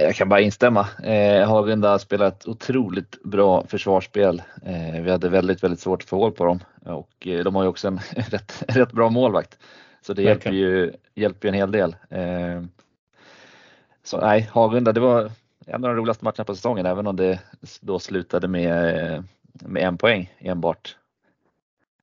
Jag 0.00 0.14
kan 0.14 0.28
bara 0.28 0.40
instämma. 0.40 0.88
Eh, 1.02 1.48
Hagunda 1.48 1.90
har 1.90 1.98
spelat 1.98 2.46
otroligt 2.46 3.22
bra 3.22 3.66
försvarsspel. 3.66 4.42
Eh, 4.62 5.02
vi 5.02 5.10
hade 5.10 5.28
väldigt, 5.28 5.64
väldigt 5.64 5.80
svårt 5.80 6.02
att 6.02 6.08
få 6.08 6.16
hål 6.18 6.32
på 6.32 6.44
dem 6.44 6.60
och 6.84 7.26
eh, 7.26 7.44
de 7.44 7.54
har 7.54 7.62
ju 7.62 7.68
också 7.68 7.88
en 7.88 7.98
rätt, 8.16 8.64
rätt 8.68 8.92
bra 8.92 9.10
målvakt. 9.10 9.58
Så 10.02 10.12
det 10.12 10.22
hjälper 10.22 10.52
ju, 10.52 10.92
hjälper 11.14 11.48
ju 11.48 11.48
en 11.48 11.54
hel 11.54 11.70
del. 11.70 11.96
Eh, 12.10 12.62
så 14.04 14.20
nej, 14.20 14.50
Hagunda, 14.52 14.92
det 14.92 15.00
var 15.00 15.30
en 15.66 15.84
av 15.84 15.90
de 15.90 15.96
roligaste 15.96 16.24
matcherna 16.24 16.44
på 16.44 16.54
säsongen 16.54 16.86
även 16.86 17.06
om 17.06 17.16
det 17.16 17.40
då 17.80 17.98
slutade 17.98 18.48
med, 18.48 19.24
med 19.52 19.82
en 19.82 19.98
poäng 19.98 20.34
enbart. 20.38 20.96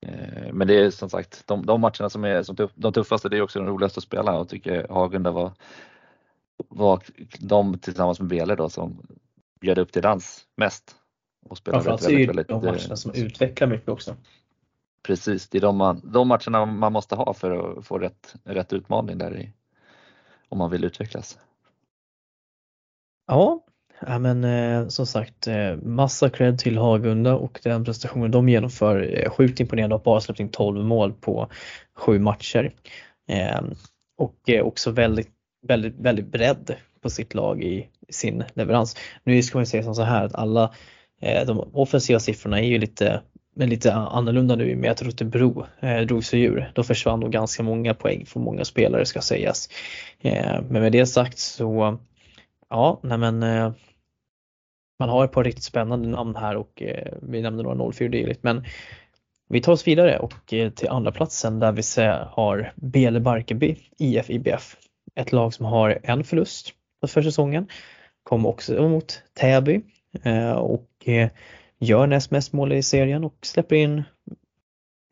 Eh, 0.01 0.53
men 0.53 0.67
det 0.67 0.73
är 0.73 0.89
som 0.89 1.09
sagt 1.09 1.43
de, 1.47 1.65
de 1.65 1.81
matcherna 1.81 2.09
som 2.09 2.23
är 2.23 2.43
som 2.43 2.55
tuff, 2.55 2.71
de 2.75 2.93
tuffaste, 2.93 3.29
det 3.29 3.37
är 3.37 3.41
också 3.41 3.59
de 3.59 3.67
roligaste 3.67 3.97
att 3.97 4.03
spela 4.03 4.39
och 4.39 4.49
tycker 4.49 4.87
Hagunda 4.89 5.31
var, 5.31 5.51
var 6.69 7.03
de 7.39 7.79
tillsammans 7.79 8.19
med 8.19 8.29
Bele 8.29 8.55
då 8.55 8.69
som 8.69 9.01
bjöd 9.61 9.77
upp 9.77 9.91
till 9.91 10.01
dans 10.01 10.45
mest. 10.57 10.95
Och 11.49 11.57
spelade 11.57 11.83
Framförallt 11.83 12.03
väldigt, 12.03 12.29
väldigt, 12.29 12.49
är 12.49 12.53
det 12.53 12.59
de 12.59 12.65
matcherna 12.65 12.95
som 12.95 13.11
utvecklar 13.13 13.67
mycket 13.67 13.89
också. 13.89 14.15
Precis, 15.03 15.49
det 15.49 15.57
är 15.57 15.61
de, 15.61 15.77
man, 15.77 16.01
de 16.03 16.27
matcherna 16.27 16.65
man 16.65 16.93
måste 16.93 17.15
ha 17.15 17.33
för 17.33 17.77
att 17.77 17.85
få 17.85 17.97
rätt, 17.97 18.35
rätt 18.43 18.73
utmaning 18.73 19.17
där 19.17 19.37
i, 19.37 19.53
om 20.49 20.57
man 20.57 20.71
vill 20.71 20.83
utvecklas. 20.83 21.39
Ja, 23.27 23.65
ja 23.99 24.19
men 24.19 24.43
eh, 24.43 24.87
som 24.87 25.05
sagt 25.05 25.47
eh, 25.47 25.75
massa 25.75 26.29
cred 26.29 26.59
till 26.59 26.77
Hagunda 26.77 27.35
och 27.35 27.59
den 27.63 27.85
prestationen 27.85 28.31
de 28.31 28.49
genomför. 28.49 29.19
Eh, 29.23 29.29
sjukt 29.29 29.59
imponerande 29.59 29.95
att 29.95 30.03
bara 30.03 30.21
släppt 30.21 30.39
in 30.39 30.49
12 30.49 30.85
mål 30.85 31.13
på 31.13 31.49
sju 31.95 32.19
matcher. 32.19 32.73
Eh, 33.27 33.61
och 34.17 34.49
eh, 34.49 34.63
också 34.63 34.91
väldigt, 34.91 35.31
väldigt, 35.63 35.99
väldigt 35.99 36.27
bredd 36.27 36.75
på 37.01 37.09
sitt 37.09 37.33
lag 37.33 37.63
i 37.63 37.87
sin 38.09 38.43
leverans. 38.53 38.97
Nu 39.23 39.43
ska 39.43 39.57
man 39.57 39.65
säga 39.65 39.83
som 39.83 39.95
så 39.95 40.03
här 40.03 40.25
att 40.25 40.35
alla 40.35 40.73
eh, 41.21 41.45
de 41.45 41.69
offensiva 41.73 42.19
siffrorna 42.19 42.59
är 42.59 42.67
ju 42.67 42.77
lite 42.77 43.21
men 43.55 43.69
lite 43.69 43.93
annorlunda 43.93 44.55
nu 44.55 44.75
med 44.75 44.91
att 44.91 45.01
Rotebro 45.01 45.65
eh, 45.79 46.01
drog 46.01 46.25
sig 46.25 46.41
ur. 46.41 46.71
Då 46.75 46.83
försvann 46.83 47.19
nog 47.19 47.31
ganska 47.31 47.63
många 47.63 47.93
poäng 47.93 48.25
från 48.25 48.43
många 48.43 48.65
spelare 48.65 49.05
ska 49.05 49.21
sägas. 49.21 49.69
Eh, 50.21 50.61
men 50.69 50.81
med 50.81 50.91
det 50.91 51.05
sagt 51.05 51.39
så 51.39 51.99
ja, 52.69 52.99
nej 53.03 53.17
men 53.17 53.43
eh, 53.43 53.71
man 54.99 55.09
har 55.09 55.25
ett 55.25 55.31
par 55.31 55.43
riktigt 55.43 55.63
spännande 55.63 56.07
namn 56.07 56.35
här 56.35 56.55
och 56.55 56.81
eh, 56.81 57.13
vi 57.21 57.41
nämnde 57.41 57.63
några 57.63 57.91
04 57.91 58.09
dylikt 58.09 58.43
men 58.43 58.65
vi 59.49 59.61
tar 59.61 59.71
oss 59.71 59.87
vidare 59.87 60.19
och 60.19 60.53
eh, 60.53 60.69
till 60.69 60.89
andra 60.89 61.11
platsen 61.11 61.59
där 61.59 61.71
vi 61.71 61.83
ser, 61.83 62.27
har 62.31 62.73
Bele 62.75 63.19
Barkeby 63.19 63.75
IF 63.97 64.29
IBF. 64.29 64.75
Ett 65.15 65.31
lag 65.31 65.53
som 65.53 65.65
har 65.65 65.99
en 66.03 66.23
förlust 66.23 66.73
för 67.07 67.21
säsongen. 67.21 67.67
Kom 68.23 68.45
också 68.45 68.89
mot 68.89 69.21
Täby 69.33 69.81
eh, 70.23 70.51
och 70.51 70.89
eh, 71.05 71.29
gör 71.79 72.07
näst 72.07 72.31
mest 72.31 72.53
mål 72.53 72.73
i 72.73 72.83
serien 72.83 73.23
och 73.23 73.37
släpper 73.41 73.75
in 73.75 74.03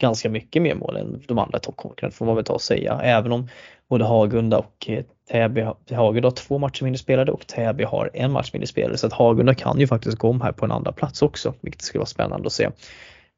ganska 0.01 0.29
mycket 0.29 0.61
mer 0.61 0.75
mål 0.75 0.95
än 0.95 1.23
de 1.27 1.37
andra 1.37 1.59
toppkonkurrenterna 1.59 2.11
får 2.11 2.25
man 2.25 2.35
väl 2.35 2.45
ta 2.45 2.53
och 2.53 2.61
säga. 2.61 3.01
Även 3.03 3.31
om 3.31 3.47
både 3.89 4.05
Hagunda 4.05 4.57
och 4.57 4.89
eh, 4.89 5.03
Täby, 5.31 5.61
Hagunda 5.91 6.27
har 6.27 6.35
två 6.35 6.57
matcher 6.57 6.83
mindre 6.83 6.99
spelade 6.99 7.31
och 7.31 7.47
Täby 7.47 7.83
har 7.83 8.09
en 8.13 8.31
match 8.31 8.53
mindre 8.53 8.67
spelade 8.67 8.97
så 8.97 9.07
att 9.07 9.13
Hagunda 9.13 9.53
kan 9.53 9.79
ju 9.79 9.87
faktiskt 9.87 10.17
gå 10.17 10.29
om 10.29 10.41
här 10.41 10.51
på 10.51 10.65
en 10.65 10.71
andra 10.71 10.91
plats 10.91 11.21
också 11.21 11.53
vilket 11.61 11.81
skulle 11.81 11.99
vara 11.99 12.05
spännande 12.05 12.47
att 12.47 12.53
se. 12.53 12.69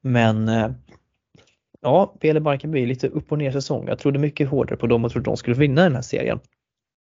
Men 0.02 0.52
ja, 1.82 2.16
Pele 2.20 2.40
Barkarby 2.40 2.86
lite 2.86 3.08
upp 3.08 3.32
och 3.32 3.38
ner 3.38 3.52
säsong. 3.52 3.88
Jag 3.88 4.00
trodde 4.00 4.20
mycket 4.20 4.50
hårdare 4.50 4.78
på 4.78 4.88
dem 4.88 5.06
och 5.06 5.12
trodde 5.12 5.30
de 5.30 5.38
skulle 5.38 5.56
vinna 5.56 5.84
den 5.84 5.96
här 5.96 6.02
serien. 6.02 6.40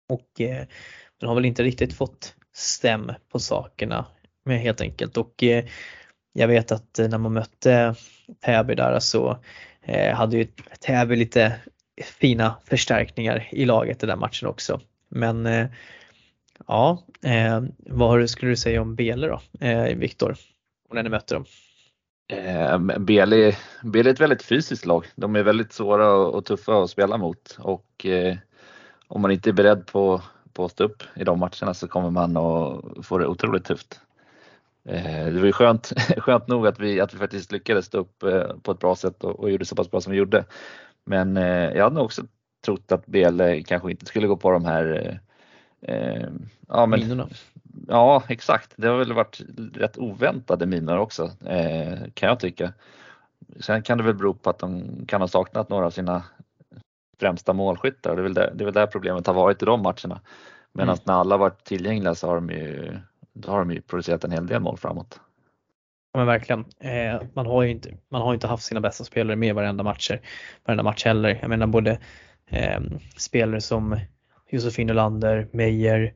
Och 0.08 0.40
eh, 0.40 0.66
de 1.20 1.26
har 1.26 1.34
väl 1.34 1.44
inte 1.44 1.62
riktigt 1.62 1.94
fått 1.94 2.34
stäm 2.52 3.12
på 3.32 3.38
sakerna 3.38 4.06
med 4.44 4.60
helt 4.60 4.80
enkelt 4.80 5.16
och 5.16 5.42
eh, 5.42 5.64
jag 6.32 6.48
vet 6.48 6.72
att 6.72 6.98
eh, 6.98 7.08
när 7.08 7.18
man 7.18 7.32
mötte 7.32 7.94
Täby 8.40 8.74
där 8.74 8.98
så 8.98 9.38
eh, 9.82 10.14
hade 10.14 10.36
ju 10.36 10.46
Täby 10.80 11.16
lite 11.16 11.52
fina 12.04 12.56
förstärkningar 12.64 13.48
i 13.50 13.64
laget 13.64 14.02
i 14.02 14.06
den 14.06 14.18
matchen 14.18 14.48
också. 14.48 14.80
Men 15.08 15.46
eh, 15.46 15.66
ja, 16.66 17.02
eh, 17.22 17.62
vad 17.78 18.30
skulle 18.30 18.52
du 18.52 18.56
säga 18.56 18.82
om 18.82 18.94
Bele 18.94 19.26
då, 19.26 19.66
eh, 19.66 19.96
Viktor? 19.96 20.36
När 20.92 21.02
ni 21.02 21.08
mötte 21.08 21.34
dem? 21.34 21.44
Bele, 22.98 23.56
Bele 23.82 24.10
är 24.10 24.14
ett 24.14 24.20
väldigt 24.20 24.42
fysiskt 24.42 24.86
lag. 24.86 25.06
De 25.16 25.36
är 25.36 25.42
väldigt 25.42 25.72
svåra 25.72 26.12
och 26.12 26.44
tuffa 26.44 26.82
att 26.82 26.90
spela 26.90 27.16
mot 27.16 27.56
och 27.58 28.06
om 29.08 29.22
man 29.22 29.30
inte 29.30 29.50
är 29.50 29.52
beredd 29.52 29.86
på, 29.86 30.22
på 30.52 30.64
att 30.64 30.70
stå 30.70 30.84
upp 30.84 31.02
i 31.16 31.24
de 31.24 31.38
matcherna 31.38 31.74
så 31.74 31.88
kommer 31.88 32.10
man 32.10 32.36
att 32.36 33.06
få 33.06 33.18
det 33.18 33.26
otroligt 33.26 33.64
tufft. 33.64 34.00
Eh, 34.84 35.26
det 35.26 35.38
var 35.38 35.46
ju 35.46 35.52
skönt, 35.52 35.92
skönt 36.18 36.48
nog 36.48 36.66
att 36.66 36.80
vi, 36.80 37.00
att 37.00 37.14
vi 37.14 37.18
faktiskt 37.18 37.52
lyckades 37.52 37.86
stå 37.86 37.98
upp 37.98 38.22
eh, 38.22 38.48
på 38.62 38.72
ett 38.72 38.78
bra 38.78 38.96
sätt 38.96 39.24
och, 39.24 39.40
och 39.40 39.50
gjorde 39.50 39.64
så 39.64 39.76
pass 39.76 39.90
bra 39.90 40.00
som 40.00 40.12
vi 40.12 40.18
gjorde. 40.18 40.44
Men 41.04 41.36
eh, 41.36 41.70
jag 41.72 41.82
hade 41.82 41.94
nog 41.94 42.04
också 42.04 42.22
trott 42.64 42.92
att 42.92 43.06
BL 43.06 43.42
kanske 43.66 43.90
inte 43.90 44.06
skulle 44.06 44.26
gå 44.26 44.36
på 44.36 44.50
de 44.50 44.64
här 44.64 45.20
Eh, 45.80 46.28
ja, 46.68 46.86
men, 46.86 47.00
Minorna. 47.00 47.28
ja, 47.88 48.22
exakt. 48.28 48.74
Det 48.76 48.88
har 48.88 48.98
väl 48.98 49.12
varit 49.12 49.40
rätt 49.74 49.98
oväntade 49.98 50.66
minor 50.66 50.98
också 50.98 51.30
eh, 51.44 51.98
kan 52.14 52.28
jag 52.28 52.40
tycka. 52.40 52.72
Sen 53.60 53.82
kan 53.82 53.98
det 53.98 54.04
väl 54.04 54.14
bero 54.14 54.34
på 54.34 54.50
att 54.50 54.58
de 54.58 54.84
kan 55.06 55.20
ha 55.20 55.28
saknat 55.28 55.68
några 55.68 55.86
av 55.86 55.90
sina 55.90 56.24
främsta 57.20 57.52
målskyttar. 57.52 58.16
Det 58.16 58.20
är 58.20 58.22
väl 58.22 58.34
det, 58.34 58.52
det, 58.54 58.62
är 58.62 58.64
väl 58.64 58.74
där 58.74 58.86
problemet 58.86 59.26
har 59.26 59.34
varit 59.34 59.62
i 59.62 59.64
de 59.64 59.82
matcherna. 59.82 60.20
Medan 60.72 60.88
Mm. 60.88 61.00
när 61.04 61.14
alla 61.14 61.36
varit 61.36 61.64
tillgängliga 61.64 62.14
så 62.14 62.26
har 62.26 62.34
de 62.34 62.50
ju, 62.50 62.96
har 63.46 63.58
de 63.58 63.70
ju 63.70 63.80
producerat 63.80 64.24
en 64.24 64.32
hel 64.32 64.46
del 64.46 64.60
mål 64.60 64.76
framåt. 64.76 65.20
Ja, 66.12 66.18
men 66.18 66.26
verkligen. 66.26 66.64
Eh, 66.80 67.22
man, 67.34 67.46
har 67.46 67.62
ju 67.62 67.70
inte, 67.70 67.90
man 68.08 68.22
har 68.22 68.34
inte 68.34 68.46
haft 68.46 68.64
sina 68.64 68.80
bästa 68.80 69.04
spelare 69.04 69.36
med 69.36 69.54
varenda, 69.54 69.84
matcher, 69.84 70.20
varenda 70.64 70.82
match 70.82 71.04
heller. 71.04 71.38
Jag 71.40 71.48
menar 71.48 71.66
både 71.66 71.98
eh, 72.50 72.80
spelare 73.16 73.60
som 73.60 74.00
Josefin 74.50 74.86
Nylander, 74.86 75.48
Meyer, 75.52 76.14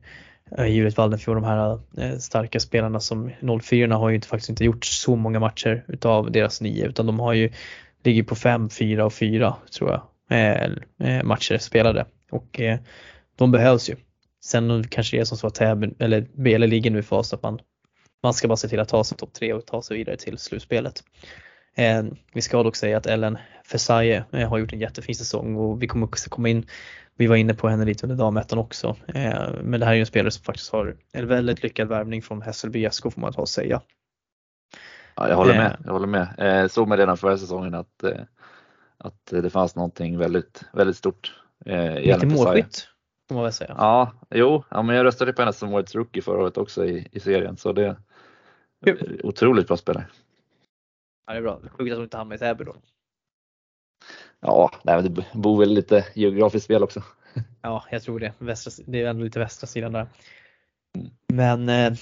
eh, 0.57 0.65
Juliet 0.65 0.97
Waldenfjord, 0.97 1.37
de 1.37 1.43
här 1.43 1.79
eh, 1.97 2.17
starka 2.17 2.59
spelarna 2.59 2.99
som 2.99 3.31
04 3.61 3.95
har 3.95 4.09
ju 4.09 4.15
inte, 4.15 4.27
faktiskt 4.27 4.49
inte 4.49 4.65
gjort 4.65 4.85
så 4.85 5.15
många 5.15 5.39
matcher 5.39 5.85
utav 5.87 6.31
deras 6.31 6.61
nio 6.61 6.87
utan 6.87 7.05
de 7.05 7.19
har 7.19 7.33
ju 7.33 7.51
ligger 8.03 8.23
på 8.23 8.35
5, 8.35 8.69
4 8.69 9.05
och 9.05 9.13
4 9.13 9.55
tror 9.71 9.91
jag 9.91 10.01
matcher 11.23 11.57
spelade 11.57 12.05
och 12.31 12.59
eh, 12.59 12.79
de 13.35 13.51
behövs 13.51 13.89
ju. 13.89 13.95
Sen 14.43 14.83
kanske 14.87 15.17
det 15.17 15.21
är 15.21 15.25
som 15.25 15.37
så 15.37 15.47
att 15.47 15.55
Täby 15.55 15.93
eller 15.99 16.27
Bele 16.33 16.67
ligger 16.67 16.91
nu 16.91 16.99
i 16.99 17.03
fas 17.03 17.33
att 17.33 17.43
man 17.43 17.59
man 18.23 18.33
ska 18.33 18.47
bara 18.47 18.57
se 18.57 18.67
till 18.67 18.79
att 18.79 18.89
ta 18.89 19.03
sig 19.03 19.17
topp 19.17 19.33
tre 19.33 19.53
och 19.53 19.65
ta 19.65 19.81
sig 19.81 19.97
vidare 19.97 20.17
till 20.17 20.37
slutspelet. 20.37 21.03
Eh, 21.75 22.03
vi 22.33 22.41
ska 22.41 22.63
dock 22.63 22.75
säga 22.75 22.97
att 22.97 23.05
Ellen 23.05 23.37
Fesaye 23.65 24.23
eh, 24.31 24.49
har 24.49 24.57
gjort 24.57 24.73
en 24.73 24.79
jättefin 24.79 25.15
säsong 25.15 25.55
och 25.55 25.83
vi 25.83 25.87
kommer 25.87 26.05
också 26.05 26.29
komma 26.29 26.49
in, 26.49 26.65
vi 27.17 27.27
var 27.27 27.35
inne 27.35 27.53
på 27.53 27.69
henne 27.69 27.85
lite 27.85 28.05
under 28.05 28.15
damettan 28.15 28.59
också, 28.59 28.95
eh, 29.07 29.49
men 29.63 29.79
det 29.79 29.85
här 29.85 29.91
är 29.91 29.95
ju 29.95 29.99
en 29.99 30.05
spelare 30.05 30.31
som 30.31 30.43
faktiskt 30.43 30.71
har 30.71 30.95
en 31.13 31.27
väldigt 31.27 31.63
lyckad 31.63 31.87
värvning 31.87 32.21
från 32.21 32.41
Hässelby 32.41 32.89
SK 32.91 33.03
får 33.03 33.21
man 33.21 33.33
ta 33.33 33.41
och 33.41 33.49
säga. 33.49 33.81
Ja, 35.15 35.29
jag 35.29 35.35
håller 35.35 35.53
Eh. 35.53 35.57
med. 35.59 35.77
Jag 35.85 35.91
håller 35.93 36.07
med. 36.07 36.27
Eh, 36.37 36.67
såg 36.67 36.87
man 36.87 36.97
redan 36.97 37.17
förra 37.17 37.37
säsongen 37.37 37.73
att, 37.73 38.03
eh, 38.03 38.21
att 39.03 39.25
det 39.25 39.49
fanns 39.49 39.75
någonting 39.75 40.17
väldigt, 40.17 40.63
väldigt 40.73 40.97
stort 40.97 41.41
eh, 41.65 41.95
Lite 41.95 42.25
målskytt 42.25 42.87
får 43.27 43.35
man 43.35 43.43
väl 43.43 43.53
säga. 43.53 43.75
Ja, 43.77 44.13
jo, 44.29 44.63
ja, 44.69 44.81
men 44.81 44.95
jag 44.95 45.05
röstade 45.05 45.33
på 45.33 45.41
henne 45.41 45.53
som 45.53 45.73
årets 45.73 45.95
rookie 45.95 46.21
förra 46.21 46.41
året 46.41 46.57
också 46.57 46.85
i, 46.85 47.07
i 47.11 47.19
serien 47.19 47.57
så 47.57 47.73
det 47.73 47.97
Kul. 48.85 49.21
otroligt 49.23 49.67
bra 49.67 49.77
spelare. 49.77 50.07
Ja, 51.27 51.33
det 51.33 51.39
är 51.39 51.41
bra. 51.41 51.59
Sjukt 51.59 51.91
att 51.91 51.97
hon 51.97 52.03
inte 52.03 52.17
hamnar 52.17 52.35
i 52.35 52.39
Täby 52.39 52.63
då. 52.63 52.75
Ja, 54.39 54.71
nej, 54.83 55.03
det 55.03 55.25
bor 55.33 55.59
väl 55.59 55.73
lite 55.73 56.05
geografiskt 56.15 56.65
spel 56.65 56.83
också. 56.83 57.03
Ja, 57.61 57.85
jag 57.91 58.03
tror 58.03 58.19
det. 58.19 58.33
Västra, 58.37 58.83
det 58.87 59.01
är 59.01 59.09
ändå 59.09 59.23
lite 59.23 59.39
västra 59.39 59.67
sidan 59.67 59.91
där. 59.91 60.07
Men 61.27 61.69
eh, 61.69 61.93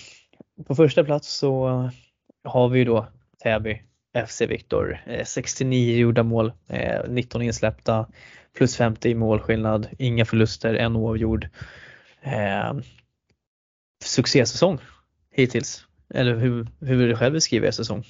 på 0.67 0.75
första 0.75 1.03
plats 1.03 1.33
så 1.33 1.89
har 2.43 2.69
vi 2.69 2.79
ju 2.79 2.85
då 2.85 3.07
Täby 3.43 3.83
FC 4.13 4.41
Viktor. 4.41 5.01
69 5.25 5.97
gjorda 5.97 6.23
mål, 6.23 6.51
eh, 6.67 7.09
19 7.09 7.41
insläppta, 7.41 8.05
plus 8.57 8.77
50 8.77 9.09
i 9.09 9.15
målskillnad, 9.15 9.87
inga 9.97 10.25
förluster, 10.25 10.73
en 10.73 10.95
oavgjord. 10.95 11.47
Eh, 12.21 12.73
succésäsong 14.03 14.79
hittills. 15.31 15.85
Eller 16.13 16.35
hur, 16.35 16.67
hur 16.79 16.95
vill 16.95 17.09
du 17.09 17.15
själv 17.15 17.33
beskriva 17.33 17.67
er 17.67 17.71
säsong? 17.71 18.03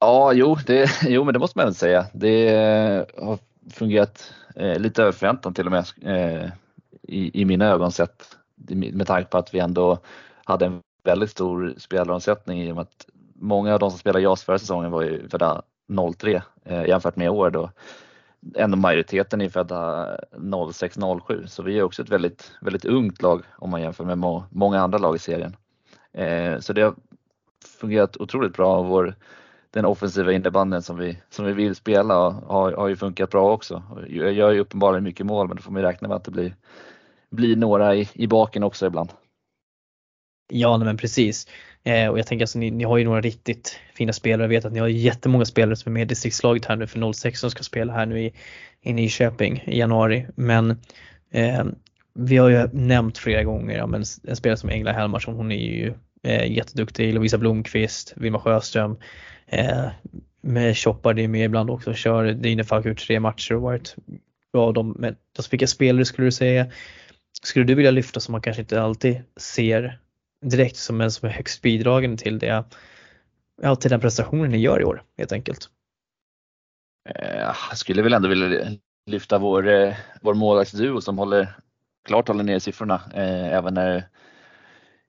Ja, 0.00 0.32
jo, 0.32 0.56
det, 0.66 0.90
jo, 1.02 1.24
men 1.24 1.32
det 1.32 1.38
måste 1.38 1.58
man 1.58 1.66
väl 1.66 1.74
säga. 1.74 2.06
Det 2.12 2.48
eh, 2.48 3.04
har 3.24 3.38
fungerat 3.70 4.34
eh, 4.56 4.78
lite 4.78 5.02
över 5.02 5.12
förväntan 5.12 5.54
till 5.54 5.66
och 5.66 5.72
med 5.72 5.86
eh, 6.02 6.50
i, 7.02 7.40
i 7.40 7.44
mina 7.44 7.66
ögon 7.66 7.92
sett 7.92 8.36
med 8.92 9.06
tanke 9.06 9.30
på 9.30 9.38
att 9.38 9.54
vi 9.54 9.58
ändå 9.58 9.98
hade 10.44 10.66
en 10.66 10.80
väldigt 11.04 11.30
stor 11.30 11.74
spelaromsättning 11.78 12.62
i 12.62 12.72
och 12.72 12.76
med 12.76 12.82
att 12.82 13.06
många 13.38 13.74
av 13.74 13.78
de 13.80 13.90
som 13.90 13.98
spelade 13.98 14.24
JAS 14.24 14.44
förra 14.44 14.58
säsongen 14.58 14.90
var 14.90 15.02
ju 15.02 15.28
födda 15.28 15.62
03 16.16 16.42
eh, 16.64 16.84
jämfört 16.84 17.16
med 17.16 17.26
i 17.26 17.28
år 17.28 17.50
då 17.50 17.70
ändå 18.54 18.76
majoriteten 18.76 19.40
är 19.40 19.48
födda 19.48 20.10
06-07 20.36 21.46
så 21.46 21.62
vi 21.62 21.78
är 21.78 21.82
också 21.82 22.02
ett 22.02 22.08
väldigt, 22.08 22.52
väldigt 22.60 22.84
ungt 22.84 23.22
lag 23.22 23.42
om 23.58 23.70
man 23.70 23.82
jämför 23.82 24.04
med 24.04 24.18
må, 24.18 24.44
många 24.50 24.80
andra 24.80 24.98
lag 24.98 25.16
i 25.16 25.18
serien. 25.18 25.56
Eh, 26.12 26.58
så 26.58 26.72
det 26.72 26.82
har 26.82 26.94
fungerat 27.80 28.16
otroligt 28.16 28.52
bra 28.52 28.78
och 28.78 28.86
vår 28.86 29.14
den 29.70 29.84
offensiva 29.84 30.32
innebandyn 30.32 30.82
som 30.82 30.96
vi, 30.96 31.18
som 31.30 31.44
vi 31.44 31.52
vill 31.52 31.74
spela 31.74 32.14
har, 32.30 32.72
har 32.72 32.88
ju 32.88 32.96
funkat 32.96 33.30
bra 33.30 33.52
också. 33.52 33.82
Jag 34.08 34.32
gör 34.32 34.52
ju 34.52 34.60
uppenbarligen 34.60 35.04
mycket 35.04 35.26
mål 35.26 35.48
men 35.48 35.56
då 35.56 35.62
får 35.62 35.72
man 35.72 35.82
räkna 35.82 36.08
med 36.08 36.16
att 36.16 36.24
det 36.24 36.30
blir, 36.30 36.54
blir 37.30 37.56
några 37.56 37.94
i, 37.94 38.08
i 38.12 38.26
baken 38.26 38.62
också 38.62 38.86
ibland. 38.86 39.10
Ja, 40.48 40.76
nej, 40.76 40.86
men 40.86 40.96
precis. 40.96 41.46
Eh, 41.84 42.08
och 42.08 42.18
jag 42.18 42.26
tänker 42.26 42.42
alltså, 42.42 42.58
ni, 42.58 42.70
ni 42.70 42.84
har 42.84 42.98
ju 42.98 43.04
några 43.04 43.20
riktigt 43.20 43.78
fina 43.94 44.12
spelare. 44.12 44.42
Jag 44.42 44.48
vet 44.48 44.64
att 44.64 44.72
ni 44.72 44.78
har 44.78 44.88
jättemånga 44.88 45.44
spelare 45.44 45.76
som 45.76 45.92
är 45.92 45.94
med 45.94 46.02
i 46.02 46.04
distriktslaget 46.04 46.64
här 46.64 46.76
nu 46.76 46.86
för 46.86 47.12
06 47.12 47.40
som 47.40 47.50
ska 47.50 47.62
spela 47.62 47.92
här 47.92 48.06
nu 48.06 48.20
i, 48.20 48.32
i 48.80 48.92
Nyköping 48.92 49.64
i 49.66 49.78
januari. 49.78 50.26
Men 50.34 50.70
eh, 51.30 51.64
vi 52.14 52.36
har 52.36 52.48
ju 52.48 52.68
nämnt 52.72 53.18
flera 53.18 53.44
gånger, 53.44 53.76
ja, 53.76 53.86
men 53.86 54.04
en 54.28 54.36
spelare 54.36 54.56
som 54.56 54.70
Engla 54.70 54.92
Helmarsson, 54.92 55.34
hon 55.34 55.52
är 55.52 55.56
ju 55.56 55.94
eh, 56.22 56.52
jätteduktig. 56.52 57.14
Lovisa 57.14 57.38
Blomqvist, 57.38 58.12
Vilma 58.16 58.38
Sjöström. 58.38 58.96
Eh, 59.46 59.84
med 60.40 60.76
det 61.02 61.22
är 61.22 61.28
med 61.28 61.44
ibland 61.44 61.70
också 61.70 61.90
och 61.90 61.96
kör. 61.96 62.32
Dine 62.32 62.64
Falk 62.64 62.84
har 62.84 62.90
gjort 62.90 63.06
tre 63.06 63.20
matcher 63.20 63.54
och 63.54 63.62
varit 63.62 63.96
bra. 64.52 64.72
De, 64.72 64.96
men 64.98 65.16
alltså, 65.36 65.50
vilka 65.50 65.66
spelare 65.66 66.04
skulle 66.04 66.26
du 66.26 66.32
säga 66.32 66.66
skulle 67.42 67.64
du 67.64 67.74
vilja 67.74 67.90
lyfta 67.90 68.20
som 68.20 68.32
man 68.32 68.40
kanske 68.40 68.62
inte 68.62 68.82
alltid 68.82 69.22
ser 69.36 69.98
direkt 70.50 70.76
som 70.76 71.00
en 71.00 71.10
som 71.10 71.28
är 71.28 71.32
högst 71.32 71.62
bidragande 71.62 72.16
till 72.16 72.38
det, 72.38 72.64
ja, 73.62 73.76
till 73.76 73.90
den 73.90 74.00
prestationen 74.00 74.50
ni 74.50 74.58
gör 74.58 74.80
i 74.80 74.84
år 74.84 75.02
helt 75.18 75.32
enkelt? 75.32 75.68
Eh, 77.08 77.38
Jag 77.70 77.78
skulle 77.78 78.02
väl 78.02 78.12
ändå 78.12 78.28
vilja 78.28 78.66
lyfta 79.06 79.38
vår, 79.38 79.68
eh, 79.68 79.94
vår 80.22 80.34
målvaktsduo 80.34 81.00
som 81.00 81.18
håller, 81.18 81.56
klart 82.04 82.28
håller 82.28 82.44
ner 82.44 82.58
siffrorna 82.58 83.00
eh, 83.14 83.52
även 83.54 83.74
när 83.74 83.90
det 83.94 84.04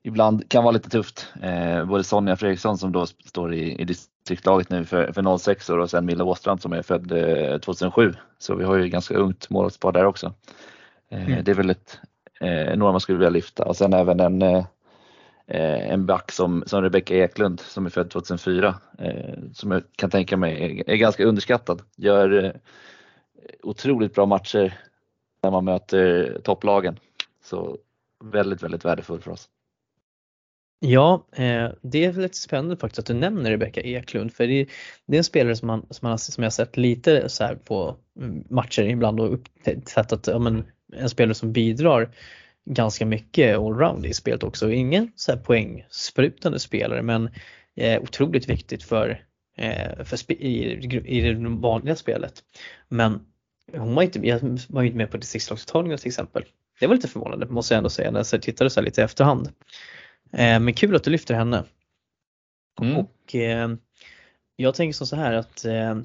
ibland 0.03 0.49
kan 0.49 0.64
vara 0.64 0.72
lite 0.72 0.89
tufft. 0.89 1.34
Eh, 1.41 1.85
Både 1.85 2.03
Sonja 2.03 2.35
Fredriksson 2.35 2.77
som 2.77 2.91
då 2.91 3.05
står 3.05 3.53
i, 3.53 3.81
i 3.81 3.85
distriktslaget 3.85 4.69
nu 4.69 4.85
för, 4.85 5.11
för 5.14 5.38
06 5.38 5.69
år 5.69 5.77
och 5.77 5.89
sen 5.89 6.05
Milla 6.05 6.23
Åstrand 6.23 6.61
som 6.61 6.73
är 6.73 6.81
född 6.81 7.11
eh, 7.11 7.57
2007. 7.59 8.14
Så 8.38 8.55
vi 8.55 8.64
har 8.64 8.76
ju 8.77 8.89
ganska 8.89 9.14
ungt 9.15 9.49
målvaktspar 9.49 9.91
där 9.91 10.05
också. 10.05 10.34
Eh, 11.11 11.26
Mm. 11.27 11.43
Det 11.43 11.51
är 11.51 11.55
väl 11.55 11.69
ett, 11.69 11.99
eh, 12.41 12.77
några 12.77 12.91
man 12.91 13.01
skulle 13.01 13.18
vilja 13.18 13.30
lyfta 13.30 13.65
och 13.65 13.77
sen 13.77 13.93
även 13.93 14.19
en 14.19 14.64
Eh, 15.48 15.91
en 15.91 16.06
back 16.06 16.32
som, 16.32 16.64
som 16.68 16.82
Rebecka 16.82 17.15
Eklund 17.15 17.60
som 17.60 17.86
är 17.86 17.90
född 17.90 18.10
2004 18.10 18.76
eh, 18.99 19.34
som 19.53 19.72
jag 19.72 19.84
kan 19.95 20.10
tänka 20.10 20.38
mig 20.38 20.64
är, 20.64 20.90
är 20.90 20.95
ganska 20.95 21.26
underskattad. 21.26 21.82
Gör 21.95 22.44
eh, 22.44 22.52
otroligt 23.64 24.14
bra 24.15 24.26
matcher 24.26 24.80
när 25.44 25.52
man 25.52 25.65
möter 25.65 26.38
topplagen. 26.44 26.99
Så 27.44 27.78
väldigt, 28.24 28.64
väldigt 28.64 28.86
värdefull 28.86 29.22
för 29.22 29.32
oss. 29.32 29.49
Ja, 30.80 31.28
eh, 31.32 31.69
det 31.82 32.06
är 32.06 32.14
lite 32.14 32.38
spännande 32.38 32.78
faktiskt 32.78 32.99
att 32.99 33.06
du 33.06 33.14
nämner 33.14 33.49
Rebecka 33.52 33.82
Eklund 33.82 34.34
för 34.34 34.48
det 34.48 34.53
är, 34.61 34.68
det 35.06 35.15
är 35.15 35.18
en 35.18 35.24
spelare 35.24 35.56
som, 35.56 35.68
man, 35.68 35.86
som, 35.90 35.99
man, 36.06 36.11
har- 36.11 36.18
som 36.18 36.44
jag 36.44 36.45
har 36.45 36.52
sett 36.52 36.78
lite 36.78 37.30
så 37.30 37.44
här 37.44 37.56
på 37.56 37.95
mm, 38.19 38.44
matcher 38.49 38.84
ibland 38.84 39.19
och 39.19 39.34
upptäckt 39.34 39.98
att 39.98 40.28
ja, 40.28 40.40
men, 40.40 40.65
en 40.94 41.10
spelare 41.10 41.34
som 41.34 41.53
bidrar 41.53 42.10
ganska 42.68 43.06
mycket 43.06 43.57
allround 43.57 44.06
i 44.06 44.14
spelet 44.14 44.44
också. 44.44 44.72
Ingen 44.72 45.11
så 45.15 45.31
här 45.31 45.39
poängsprutande 45.39 46.60
spelare 46.60 47.02
men 47.02 47.30
eh, 47.76 48.02
otroligt 48.02 48.49
viktigt 48.49 48.84
för, 48.84 49.26
eh, 49.57 50.03
för 50.03 50.31
i, 50.31 50.73
i 51.06 51.22
det 51.22 51.49
vanliga 51.49 51.95
spelet. 51.95 52.44
Men 52.88 53.19
hon 53.73 53.95
var 53.95 54.03
inte, 54.03 54.27
jag 54.27 54.60
var 54.69 54.81
ju 54.81 54.88
inte 54.88 54.98
med 54.98 55.11
på 55.11 55.18
distriktslagsuttagningen 55.18 55.98
till 55.98 56.07
exempel. 56.07 56.44
Det 56.80 56.88
var 56.88 56.95
lite 56.95 57.07
förvånande 57.07 57.45
måste 57.45 57.73
jag 57.73 57.77
ändå 57.77 57.89
säga 57.89 58.11
när 58.11 58.26
jag 58.31 58.41
tittade 58.41 58.69
så 58.69 58.81
lite 58.81 59.02
i 59.02 59.03
efterhand. 59.03 59.48
Eh, 60.31 60.60
men 60.60 60.73
kul 60.73 60.95
att 60.95 61.03
du 61.03 61.11
lyfter 61.11 61.34
henne. 61.34 61.64
Mm. 62.81 62.98
Och 62.98 63.35
eh, 63.35 63.69
jag 64.56 64.76
tänker 64.76 65.06
så 65.06 65.15
här 65.15 65.34
att 65.34 65.65
eh, 65.65 65.98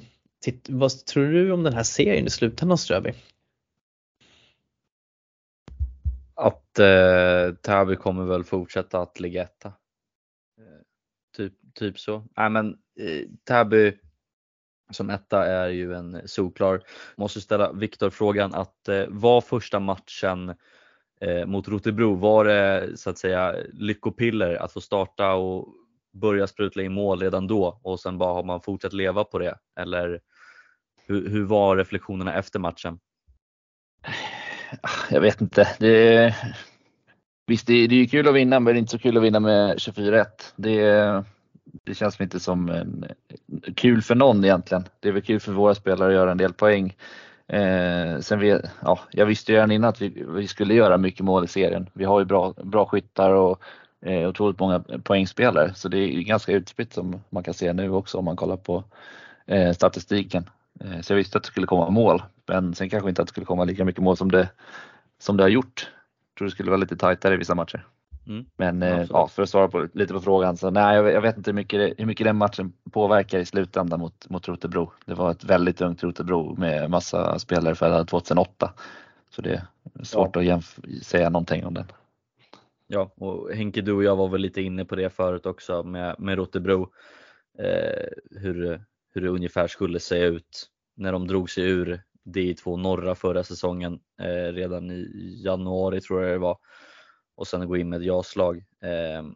titt, 0.42 0.66
vad 0.68 1.04
tror 1.04 1.32
du 1.32 1.52
om 1.52 1.62
den 1.62 1.74
här 1.74 1.82
serien 1.82 2.26
i 2.26 2.30
slutändan 2.30 2.78
Ströby? 2.78 3.12
Att 6.34 6.78
eh, 6.78 7.54
Täby 7.54 7.96
kommer 7.96 8.24
väl 8.24 8.44
fortsätta 8.44 9.00
att 9.00 9.20
ligga 9.20 9.42
etta. 9.42 9.68
Eh, 10.58 10.82
typ, 11.36 11.52
typ 11.74 11.98
så. 11.98 12.24
Nej 12.36 12.50
men 12.50 12.70
eh, 13.00 13.28
Täby 13.48 13.98
som 14.90 15.10
etta 15.10 15.46
är 15.46 15.68
ju 15.68 15.94
en 15.94 16.28
solklar. 16.28 16.82
Måste 17.16 17.40
ställa 17.40 17.72
Viktor 17.72 18.10
frågan 18.10 18.54
att 18.54 18.88
eh, 18.88 19.04
var 19.08 19.40
första 19.40 19.80
matchen 19.80 20.54
eh, 21.20 21.46
mot 21.46 21.68
Rotebro, 21.68 22.14
var 22.14 22.44
det 22.44 22.90
så 22.98 23.10
att 23.10 23.18
säga 23.18 23.56
lyckopiller 23.72 24.54
att 24.54 24.72
få 24.72 24.80
starta 24.80 25.34
och 25.34 25.68
börja 26.12 26.46
sprutla 26.46 26.82
in 26.82 26.92
mål 26.92 27.20
redan 27.20 27.46
då 27.46 27.80
och 27.82 28.00
sen 28.00 28.18
bara 28.18 28.32
har 28.32 28.44
man 28.44 28.60
fortsatt 28.60 28.92
leva 28.92 29.24
på 29.24 29.38
det? 29.38 29.58
Eller 29.76 30.20
hur, 31.06 31.28
hur 31.28 31.44
var 31.44 31.76
reflektionerna 31.76 32.34
efter 32.34 32.58
matchen? 32.58 32.98
Ah, 34.80 34.90
jag 35.10 35.20
vet 35.20 35.40
inte. 35.40 35.68
Det, 35.78 36.34
Visst, 37.46 37.66
det, 37.66 37.86
det 37.86 37.94
är 37.94 38.06
kul 38.06 38.28
att 38.28 38.34
vinna, 38.34 38.60
men 38.60 38.74
det 38.74 38.78
är 38.78 38.80
inte 38.80 38.90
så 38.90 38.98
kul 38.98 39.16
att 39.16 39.22
vinna 39.22 39.40
med 39.40 39.76
24-1. 39.76 40.26
Det, 40.56 41.24
det 41.84 41.94
känns 41.94 42.20
inte 42.20 42.40
som 42.40 42.68
en, 42.68 43.04
kul 43.76 44.02
för 44.02 44.14
någon 44.14 44.44
egentligen. 44.44 44.84
Det 45.00 45.08
är 45.08 45.12
väl 45.12 45.22
kul 45.22 45.40
för 45.40 45.52
våra 45.52 45.74
spelare 45.74 46.08
att 46.08 46.14
göra 46.14 46.30
en 46.30 46.38
del 46.38 46.52
poäng. 46.52 46.96
Eh, 47.48 48.18
sen 48.20 48.38
vi, 48.38 48.60
ja, 48.82 48.98
jag 49.10 49.26
visste 49.26 49.52
ju 49.52 49.56
redan 49.56 49.70
innan 49.70 49.88
att 49.88 50.02
vi, 50.02 50.24
vi, 50.28 50.48
skulle 50.48 50.74
göra 50.74 50.98
mycket 50.98 51.24
mål 51.24 51.44
i 51.44 51.48
serien. 51.48 51.88
Vi 51.92 52.04
har 52.04 52.20
ju 52.20 52.24
bra, 52.24 52.54
bra 52.62 52.86
skyttar 52.86 53.30
och 53.30 53.60
eh, 54.00 54.28
otroligt 54.28 54.60
många 54.60 54.84
poängspelare 55.02 55.74
så 55.74 55.88
det 55.88 55.98
är 55.98 56.20
ganska 56.20 56.52
utspritt 56.52 56.92
som 56.92 57.22
man 57.30 57.42
kan 57.42 57.54
se 57.54 57.72
nu 57.72 57.90
också 57.90 58.18
om 58.18 58.24
man 58.24 58.36
kollar 58.36 58.56
på 58.56 58.84
eh, 59.46 59.72
statistiken. 59.72 60.50
Eh, 60.84 61.00
så 61.00 61.12
jag 61.12 61.16
visste 61.16 61.38
att 61.38 61.44
det 61.44 61.50
skulle 61.50 61.66
komma 61.66 61.90
mål 61.90 62.22
men 62.46 62.74
sen 62.74 62.90
kanske 62.90 63.08
inte 63.08 63.22
att 63.22 63.28
det 63.28 63.32
skulle 63.32 63.46
komma 63.46 63.64
lika 63.64 63.84
mycket 63.84 64.02
mål 64.02 64.16
som 64.16 64.30
det, 64.30 64.48
som 65.18 65.36
det 65.36 65.44
har 65.44 65.48
gjort. 65.48 65.90
Jag 66.28 66.38
tror 66.38 66.46
det 66.46 66.52
skulle 66.52 66.70
vara 66.70 66.80
lite 66.80 66.96
tajtare 66.96 67.34
i 67.34 67.36
vissa 67.36 67.54
matcher. 67.54 67.86
Mm. 68.26 68.44
Men 68.56 68.82
eh, 68.82 69.06
ja, 69.10 69.28
för 69.28 69.42
att 69.42 69.48
svara 69.48 69.68
på, 69.68 69.88
lite 69.92 70.14
på 70.14 70.20
frågan 70.20 70.56
så 70.56 70.70
nej, 70.70 70.96
jag, 70.96 71.12
jag 71.12 71.20
vet 71.20 71.36
inte 71.36 71.50
hur 71.50 71.54
mycket, 71.54 71.94
hur 71.98 72.06
mycket 72.06 72.24
den 72.24 72.36
matchen 72.36 72.72
påverkar 72.92 73.38
i 73.38 73.44
slutändan 73.44 74.00
mot, 74.00 74.28
mot 74.30 74.48
Rotebro. 74.48 74.92
Det 75.06 75.14
var 75.14 75.30
ett 75.30 75.44
väldigt 75.44 75.80
ungt 75.80 76.02
Rotebro 76.02 76.56
med 76.56 76.90
massa 76.90 77.38
spelare 77.38 77.74
födda 77.74 78.04
2008. 78.04 78.72
Så 79.30 79.42
det 79.42 79.62
är 79.94 80.04
svårt 80.04 80.36
ja. 80.36 80.56
att 80.56 80.64
säga 81.02 81.30
någonting 81.30 81.66
om 81.66 81.74
den. 81.74 81.86
Ja, 82.86 83.12
och 83.16 83.52
Henke, 83.52 83.80
du 83.80 83.92
och 83.92 84.04
jag 84.04 84.16
var 84.16 84.28
väl 84.28 84.40
lite 84.40 84.62
inne 84.62 84.84
på 84.84 84.96
det 84.96 85.10
förut 85.10 85.46
också 85.46 85.82
med, 85.82 86.16
med 86.18 86.38
Rotebro. 86.38 86.88
Eh, 87.58 88.38
hur, 88.40 88.84
hur 89.14 89.20
det 89.20 89.28
ungefär 89.28 89.66
skulle 89.66 90.00
se 90.00 90.18
ut 90.18 90.71
när 90.94 91.12
de 91.12 91.26
drog 91.26 91.50
sig 91.50 91.64
ur 91.64 92.02
D2 92.24 92.76
norra 92.76 93.14
förra 93.14 93.44
säsongen 93.44 94.00
eh, 94.20 94.52
redan 94.52 94.90
i 94.90 95.42
januari 95.44 96.00
tror 96.00 96.22
jag 96.22 96.32
det 96.32 96.38
var 96.38 96.58
och 97.34 97.46
sen 97.46 97.68
gå 97.68 97.76
in 97.76 97.88
med 97.88 98.00
ett 98.00 98.06
ja-slag. 98.06 98.64
Ehm, 98.82 99.34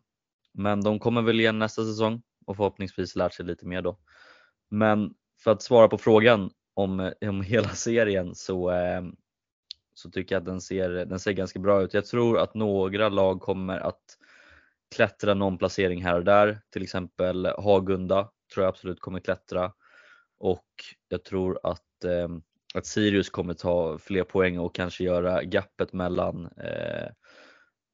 men 0.53 0.81
de 0.81 0.99
kommer 0.99 1.23
väl 1.23 1.41
igen 1.41 1.59
nästa 1.59 1.85
säsong 1.85 2.23
och 2.47 2.57
förhoppningsvis 2.57 3.17
lärt 3.17 3.35
sig 3.35 3.47
lite 3.47 3.67
mer 3.67 3.83
då. 3.83 3.99
Men 4.71 5.15
för 5.45 5.51
att 5.51 5.63
svara 5.63 5.89
på 5.89 5.99
frågan 5.99 6.51
om, 6.75 7.01
eh, 7.01 7.29
om 7.29 7.43
hela 7.43 7.69
serien 7.69 8.35
så, 8.35 8.71
eh, 8.71 9.03
så 9.95 10.11
tycker 10.11 10.35
jag 10.35 10.41
att 10.41 10.47
den 10.47 10.61
ser, 10.61 10.91
den 10.91 11.21
ser 11.21 11.33
ganska 11.33 11.59
bra 11.59 11.83
ut. 11.83 11.95
Jag 11.95 12.07
tror 12.07 12.39
att 12.39 12.55
några 12.55 13.09
lag 13.09 13.41
kommer 13.41 13.81
att 13.81 14.05
klättra 14.95 15.35
någon 15.35 15.59
placering 15.59 16.05
här 16.05 16.17
och 16.19 16.25
där. 16.25 16.61
Till 16.71 16.83
exempel 16.83 17.47
Hagunda 17.47 18.31
tror 18.55 18.65
jag 18.65 18.69
absolut 18.69 19.01
kommer 19.01 19.21
klättra 19.21 19.73
och 20.39 20.67
jag 21.09 21.25
tror 21.25 21.59
att, 21.63 22.05
eh, 22.05 22.29
att 22.75 22.87
Sirius 22.87 23.31
kommer 23.31 23.55
ta 23.55 23.99
fler 23.99 24.25
poäng 24.25 24.59
och 24.59 24.75
kanske 24.75 25.05
göra 25.05 25.43
gappet 25.43 25.93
mellan 25.93 26.47
eh, 26.47 27.09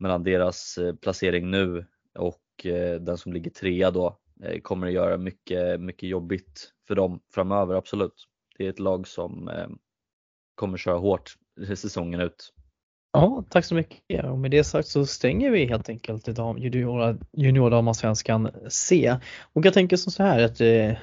mellan 0.03 0.23
deras 0.23 0.79
eh, 0.79 0.95
placering 0.95 1.51
nu 1.51 1.87
och 2.15 2.67
eh, 2.67 3.01
den 3.01 3.19
som 3.19 3.33
ligger 3.33 3.51
trea 3.51 3.91
då 3.91 4.19
eh, 4.45 4.61
kommer 4.61 4.87
att 4.87 4.93
göra 4.93 5.17
mycket, 5.19 5.81
mycket 5.81 6.09
jobbigt 6.09 6.73
för 6.87 6.95
dem 6.95 7.21
framöver, 7.35 7.75
absolut. 7.75 8.29
Det 8.59 8.67
är 8.67 8.71
ett 8.71 8.79
lag 8.79 9.09
som 9.09 9.49
eh, 9.49 9.69
kommer 10.55 10.79
köra 10.79 10.99
hårt 10.99 11.35
säsongen 11.77 12.21
ut. 12.21 12.53
Ja, 13.13 13.45
tack 13.49 13.65
så 13.65 13.75
mycket. 13.75 14.25
Och 14.25 14.39
med 14.39 14.51
det 14.51 14.65
sagt 14.65 14.89
så 14.89 15.07
stänger 15.07 15.51
vi 15.51 15.67
helt 15.67 15.89
enkelt 15.89 16.29
juniordamallsvenskan 17.33 18.51
C. 18.69 19.17
Och 19.53 19.67
jag 19.67 19.75
tänker 19.75 19.97
som 19.97 20.13
så 20.13 20.23
här 20.23 20.45
att 20.45 20.61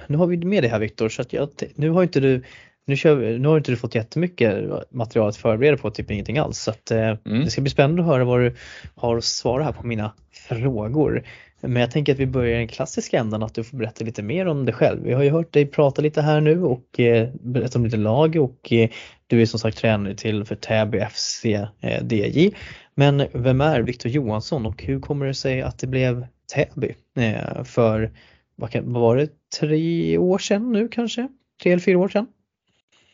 nu 0.07 0.17
har 0.17 0.27
vi 0.27 0.37
med 0.37 0.63
det 0.63 0.69
här 0.69 0.79
Viktor 0.79 1.09
så 1.09 1.21
att 1.21 1.33
jag, 1.33 1.49
nu 1.75 1.89
har 1.89 2.03
inte 2.03 2.19
du 2.19 2.43
nu, 2.89 2.95
kör, 2.95 3.37
nu 3.39 3.47
har 3.47 3.57
inte 3.57 3.71
du 3.71 3.77
fått 3.77 3.95
jättemycket 3.95 4.53
material 4.91 5.29
att 5.29 5.37
förbereda 5.37 5.77
på, 5.77 5.91
typ 5.91 6.11
ingenting 6.11 6.37
alls. 6.37 6.59
Så 6.59 6.71
att, 6.71 6.91
eh, 6.91 6.99
mm. 6.99 7.45
det 7.45 7.51
ska 7.51 7.61
bli 7.61 7.71
spännande 7.71 8.01
att 8.01 8.07
höra 8.07 8.25
vad 8.25 8.39
du 8.39 8.55
har 8.95 9.17
att 9.17 9.23
svara 9.23 9.63
här 9.63 9.71
på 9.71 9.87
mina 9.87 10.13
frågor. 10.31 11.23
Men 11.61 11.75
jag 11.75 11.91
tänker 11.91 12.13
att 12.13 12.19
vi 12.19 12.25
börjar 12.25 12.55
i 12.55 12.57
den 12.57 12.67
klassiska 12.67 13.19
ändan 13.19 13.43
att 13.43 13.53
du 13.53 13.63
får 13.63 13.77
berätta 13.77 14.05
lite 14.05 14.23
mer 14.23 14.45
om 14.45 14.65
dig 14.65 14.75
själv. 14.75 15.03
Vi 15.03 15.13
har 15.13 15.23
ju 15.23 15.29
hört 15.29 15.53
dig 15.53 15.65
prata 15.65 16.01
lite 16.01 16.21
här 16.21 16.41
nu 16.41 16.63
och 16.63 16.99
eh, 16.99 17.29
berätta 17.33 17.79
om 17.79 17.85
lite 17.85 17.97
lag 17.97 18.35
och 18.35 18.73
eh, 18.73 18.89
du 19.27 19.41
är 19.41 19.45
som 19.45 19.59
sagt 19.59 19.77
tränare 19.77 20.15
till 20.15 20.45
för 20.45 20.55
Täby 20.55 20.99
FC 21.11 21.45
eh, 21.45 22.03
DJ. 22.09 22.51
Men 22.95 23.27
vem 23.33 23.61
är 23.61 23.81
Viktor 23.81 24.11
Johansson 24.11 24.65
och 24.65 24.83
hur 24.83 24.99
kommer 24.99 25.25
det 25.25 25.33
sig 25.33 25.61
att 25.61 25.79
det 25.79 25.87
blev 25.87 26.27
Täby 26.53 26.95
eh, 27.15 27.63
för 27.63 28.11
vad, 28.55 28.71
kan, 28.71 28.93
vad 28.93 29.01
var 29.01 29.15
det, 29.15 29.29
tre 29.59 30.17
år 30.17 30.37
sedan 30.37 30.71
nu 30.71 30.87
kanske? 30.87 31.27
Tre 31.63 31.71
eller 31.71 31.81
fyra 31.81 31.97
år 31.97 32.09
sedan? 32.09 32.27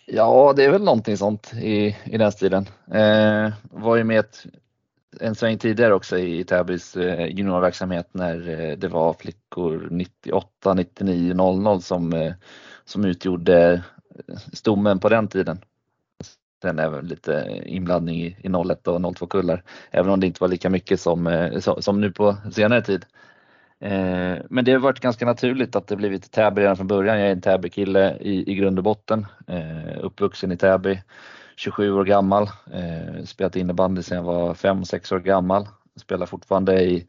Ja, 0.05 0.53
det 0.55 0.63
är 0.63 0.72
väl 0.72 0.84
någonting 0.84 1.17
sånt 1.17 1.53
i, 1.61 1.95
i 2.03 2.17
den 2.17 2.31
stilen. 2.31 2.69
Eh, 2.93 3.53
var 3.61 3.95
ju 3.95 4.03
med 4.03 4.19
ett, 4.19 4.45
en 5.19 5.35
sväng 5.35 5.57
tidigare 5.57 5.93
också 5.93 6.17
i 6.17 6.43
Täbys 6.43 6.97
eh, 6.97 7.25
juniorverksamhet 7.25 8.09
när 8.11 8.49
eh, 8.49 8.77
det 8.77 8.87
var 8.87 9.13
flickor 9.13 9.87
98, 9.91 10.73
99, 10.73 11.33
00 11.33 11.81
som, 11.81 12.13
eh, 12.13 12.33
som 12.85 13.05
utgjorde 13.05 13.83
stommen 14.53 14.99
på 14.99 15.09
den 15.09 15.27
tiden. 15.27 15.59
Sen 16.61 16.79
även 16.79 17.07
lite 17.07 17.61
inblandning 17.65 18.21
i, 18.21 18.37
i 18.41 18.49
01 18.69 18.87
och 18.87 19.15
02 19.15 19.27
kullar, 19.27 19.63
även 19.91 20.11
om 20.11 20.19
det 20.19 20.27
inte 20.27 20.41
var 20.41 20.47
lika 20.47 20.69
mycket 20.69 20.99
som, 20.99 21.49
som 21.79 22.01
nu 22.01 22.11
på 22.11 22.35
senare 22.51 22.81
tid. 22.81 23.05
Men 24.49 24.65
det 24.65 24.71
har 24.71 24.79
varit 24.79 24.99
ganska 24.99 25.25
naturligt 25.25 25.75
att 25.75 25.87
det 25.87 25.95
blivit 25.95 26.31
Täby 26.31 26.61
redan 26.61 26.77
från 26.77 26.87
början. 26.87 27.19
Jag 27.19 27.27
är 27.27 27.31
en 27.31 27.41
Täby-kille 27.41 28.17
i, 28.21 28.51
i 28.51 28.55
grund 28.55 28.79
och 28.79 28.83
botten. 28.83 29.25
Uppvuxen 30.01 30.51
i 30.51 30.57
Täby, 30.57 31.01
27 31.56 31.91
år 31.91 32.06
gammal. 32.06 32.49
Eh, 32.73 33.23
spelat 33.23 33.56
innebandy 33.56 34.03
sedan 34.03 34.18
jag 34.18 34.23
var 34.23 34.53
5-6 34.53 35.14
år 35.14 35.19
gammal. 35.19 35.68
Spelar 35.95 36.26
fortfarande 36.26 36.84
i, 36.84 37.07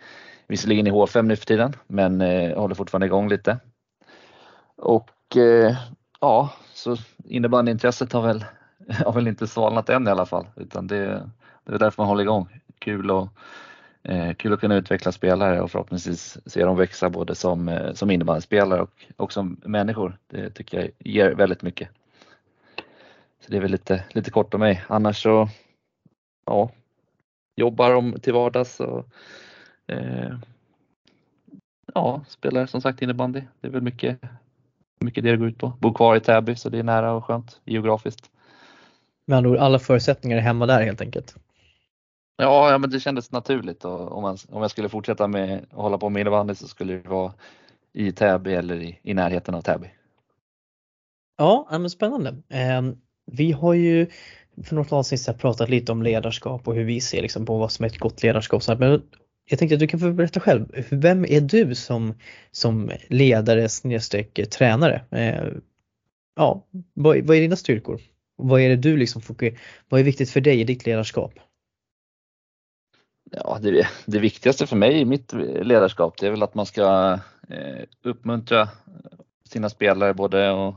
visserligen 0.48 0.86
i 0.86 0.90
H5 0.90 1.22
nu 1.22 1.36
för 1.36 1.46
tiden, 1.46 1.72
men 1.86 2.20
eh, 2.20 2.58
håller 2.58 2.74
fortfarande 2.74 3.06
igång 3.06 3.28
lite. 3.28 3.58
Och 4.76 5.36
eh, 5.36 5.76
ja, 6.20 6.50
så 6.74 6.96
innebandyintresset 7.24 8.12
har 8.12 8.22
väl, 8.22 8.44
har 9.04 9.12
väl 9.12 9.28
inte 9.28 9.46
svalnat 9.46 9.88
än 9.88 10.08
i 10.08 10.10
alla 10.10 10.26
fall, 10.26 10.46
utan 10.56 10.86
det, 10.86 11.30
det 11.64 11.74
är 11.74 11.78
därför 11.78 12.02
man 12.02 12.08
håller 12.08 12.22
igång. 12.22 12.60
Kul 12.78 13.10
och 13.10 13.28
eh, 14.02 14.34
kul 14.34 14.52
att 14.52 14.60
kunna 14.60 14.74
utveckla 14.74 15.12
spelare 15.12 15.60
och 15.60 15.70
förhoppningsvis 15.70 16.38
se 16.46 16.64
dem 16.64 16.76
växa 16.76 17.10
både 17.10 17.34
som, 17.34 17.90
som 17.94 18.10
innebandyspelare 18.10 18.80
och, 18.80 19.04
och 19.16 19.32
som 19.32 19.60
människor. 19.64 20.18
Det 20.26 20.50
tycker 20.50 20.80
jag 20.80 20.90
ger 20.98 21.34
väldigt 21.34 21.62
mycket. 21.62 21.88
Så 23.46 23.52
det 23.52 23.56
är 23.56 23.60
väl 23.60 23.70
lite, 23.70 24.04
lite 24.10 24.30
kort 24.30 24.54
om 24.54 24.60
mig. 24.60 24.84
Annars 24.88 25.22
så 25.22 25.48
ja, 26.46 26.70
jobbar 27.56 27.94
om 27.94 28.16
till 28.22 28.32
vardags 28.32 28.80
och 28.80 29.06
eh, 29.86 30.38
ja, 31.94 32.24
spelar 32.28 32.66
som 32.66 32.80
sagt 32.80 33.02
innebandy. 33.02 33.42
Det 33.60 33.66
är 33.66 33.72
väl 33.72 33.82
mycket, 33.82 34.18
mycket 35.00 35.24
det 35.24 35.30
det 35.30 35.36
går 35.36 35.48
ut 35.48 35.58
på. 35.58 35.68
Bor 35.80 35.94
kvar 35.94 36.16
i 36.16 36.20
Täby 36.20 36.56
så 36.56 36.68
det 36.68 36.78
är 36.78 36.82
nära 36.82 37.12
och 37.12 37.24
skönt 37.24 37.60
geografiskt. 37.64 38.30
Med 39.26 39.36
andra 39.36 39.50
ord, 39.50 39.56
alla 39.56 39.78
förutsättningar 39.78 40.36
är 40.36 40.40
hemma 40.40 40.66
där 40.66 40.82
helt 40.82 41.00
enkelt? 41.00 41.36
Ja, 42.36 42.70
ja 42.70 42.78
men 42.78 42.90
det 42.90 43.00
kändes 43.00 43.32
naturligt 43.32 43.84
och 43.84 44.12
om, 44.12 44.22
man, 44.22 44.38
om 44.48 44.62
jag 44.62 44.70
skulle 44.70 44.88
fortsätta 44.88 45.28
med 45.28 45.66
att 45.70 45.72
hålla 45.72 45.98
på 45.98 46.08
med 46.08 46.20
innebandy 46.20 46.54
så 46.54 46.68
skulle 46.68 46.92
det 46.92 47.08
vara 47.08 47.32
i 47.92 48.12
Täby 48.12 48.54
eller 48.54 48.76
i, 48.76 49.00
i 49.02 49.14
närheten 49.14 49.54
av 49.54 49.62
Täby. 49.62 49.90
Ja, 51.36 51.66
men 51.70 51.90
spännande. 51.90 52.36
Vi 53.26 53.52
har 53.52 53.74
ju 53.74 54.06
för 54.62 54.74
något 54.74 54.92
avsnitt 54.92 55.20
sedan 55.20 55.38
pratat 55.38 55.68
lite 55.68 55.92
om 55.92 56.02
ledarskap 56.02 56.68
och 56.68 56.74
hur 56.74 56.84
vi 56.84 57.00
ser 57.00 57.22
liksom 57.22 57.46
på 57.46 57.58
vad 57.58 57.72
som 57.72 57.84
är 57.84 57.88
ett 57.88 57.98
gott 57.98 58.22
ledarskap. 58.22 58.62
Men 58.78 59.02
jag 59.48 59.58
tänkte 59.58 59.74
att 59.74 59.80
du 59.80 59.86
kan 59.86 60.00
få 60.00 60.12
berätta 60.12 60.40
själv, 60.40 60.84
vem 60.90 61.24
är 61.24 61.40
du 61.40 61.74
som, 61.74 62.14
som 62.50 62.90
ledare 63.08 63.68
snedstreck 63.68 64.50
tränare? 64.50 65.04
Eh, 65.10 65.48
ja, 66.36 66.66
vad, 66.94 67.26
vad 67.26 67.36
är 67.36 67.40
dina 67.40 67.56
styrkor? 67.56 68.00
Vad 68.36 68.60
är 68.60 68.68
det 68.68 68.76
du 68.76 68.96
liksom 68.96 69.22
vad 69.88 70.00
är 70.00 70.04
viktigt 70.04 70.30
för 70.30 70.40
dig 70.40 70.60
i 70.60 70.64
ditt 70.64 70.86
ledarskap? 70.86 71.32
Ja, 73.30 73.58
det, 73.62 73.88
det 74.06 74.18
viktigaste 74.18 74.66
för 74.66 74.76
mig 74.76 75.00
i 75.00 75.04
mitt 75.04 75.32
ledarskap 75.62 76.18
det 76.18 76.26
är 76.26 76.30
väl 76.30 76.42
att 76.42 76.54
man 76.54 76.66
ska 76.66 77.18
eh, 77.48 77.84
uppmuntra 78.02 78.68
sina 79.44 79.70
spelare 79.70 80.14
både 80.14 80.50
och, 80.50 80.74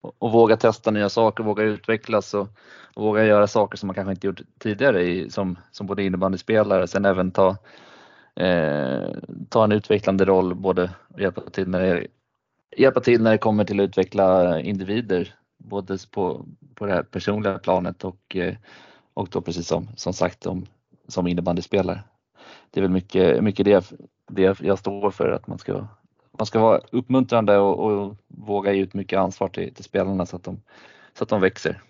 och, 0.00 0.14
och, 0.18 0.32
våga 0.32 0.56
testa 0.56 0.90
nya 0.90 1.08
saker, 1.08 1.44
våga 1.44 1.62
utvecklas 1.62 2.34
och, 2.34 2.48
och, 2.94 3.04
våga 3.04 3.24
göra 3.24 3.46
saker 3.46 3.78
som 3.78 3.86
man 3.86 3.94
kanske 3.94 4.12
inte 4.12 4.26
gjort 4.26 4.40
tidigare 4.58 5.02
i, 5.02 5.30
som, 5.30 5.58
som 5.70 5.86
både 5.86 6.04
innebandyspelare. 6.04 6.86
Sen 6.86 7.04
även 7.04 7.30
ta, 7.30 7.56
eh, 8.36 9.08
ta 9.48 9.64
en 9.64 9.72
utvecklande 9.72 10.24
roll 10.24 10.54
både 10.54 10.90
hjälpa 11.18 11.40
till 11.40 11.68
när 11.68 11.80
det, 11.80 12.06
hjälpa 12.76 13.00
till 13.00 13.22
när 13.22 13.30
det 13.30 13.38
kommer 13.38 13.64
till 13.64 13.80
att 13.80 13.88
utveckla 13.88 14.60
individer 14.60 15.34
både 15.58 15.98
på, 16.10 16.46
på 16.74 16.86
det 16.86 16.92
här 16.92 17.02
personliga 17.02 17.58
planet 17.58 18.04
och, 18.04 18.36
eh, 18.36 18.54
och 19.14 19.28
då 19.30 19.40
precis 19.40 19.66
som, 19.66 19.88
som 19.96 20.12
sagt 20.12 20.46
om 20.46 20.66
som 21.08 21.26
innebandyspelare. 21.26 22.02
Det 22.70 22.80
är 22.80 22.82
väl 22.82 22.90
mycket, 22.90 23.44
mycket 23.44 23.64
det, 23.64 23.92
det 24.30 24.60
jag 24.60 24.78
står 24.78 25.10
för, 25.10 25.30
att 25.30 25.46
man 25.46 25.58
ska, 25.58 25.86
man 26.38 26.46
ska 26.46 26.58
vara 26.58 26.80
uppmuntrande 26.90 27.56
och, 27.58 27.78
och 27.78 28.16
våga 28.28 28.72
ge 28.72 28.82
ut 28.82 28.94
mycket 28.94 29.18
ansvar 29.18 29.48
till, 29.48 29.74
till 29.74 29.84
spelarna 29.84 30.26
så 30.26 30.36
att 30.36 30.44
de, 30.44 30.60
så 31.18 31.24
att 31.24 31.30
de 31.30 31.40
växer. 31.40 31.82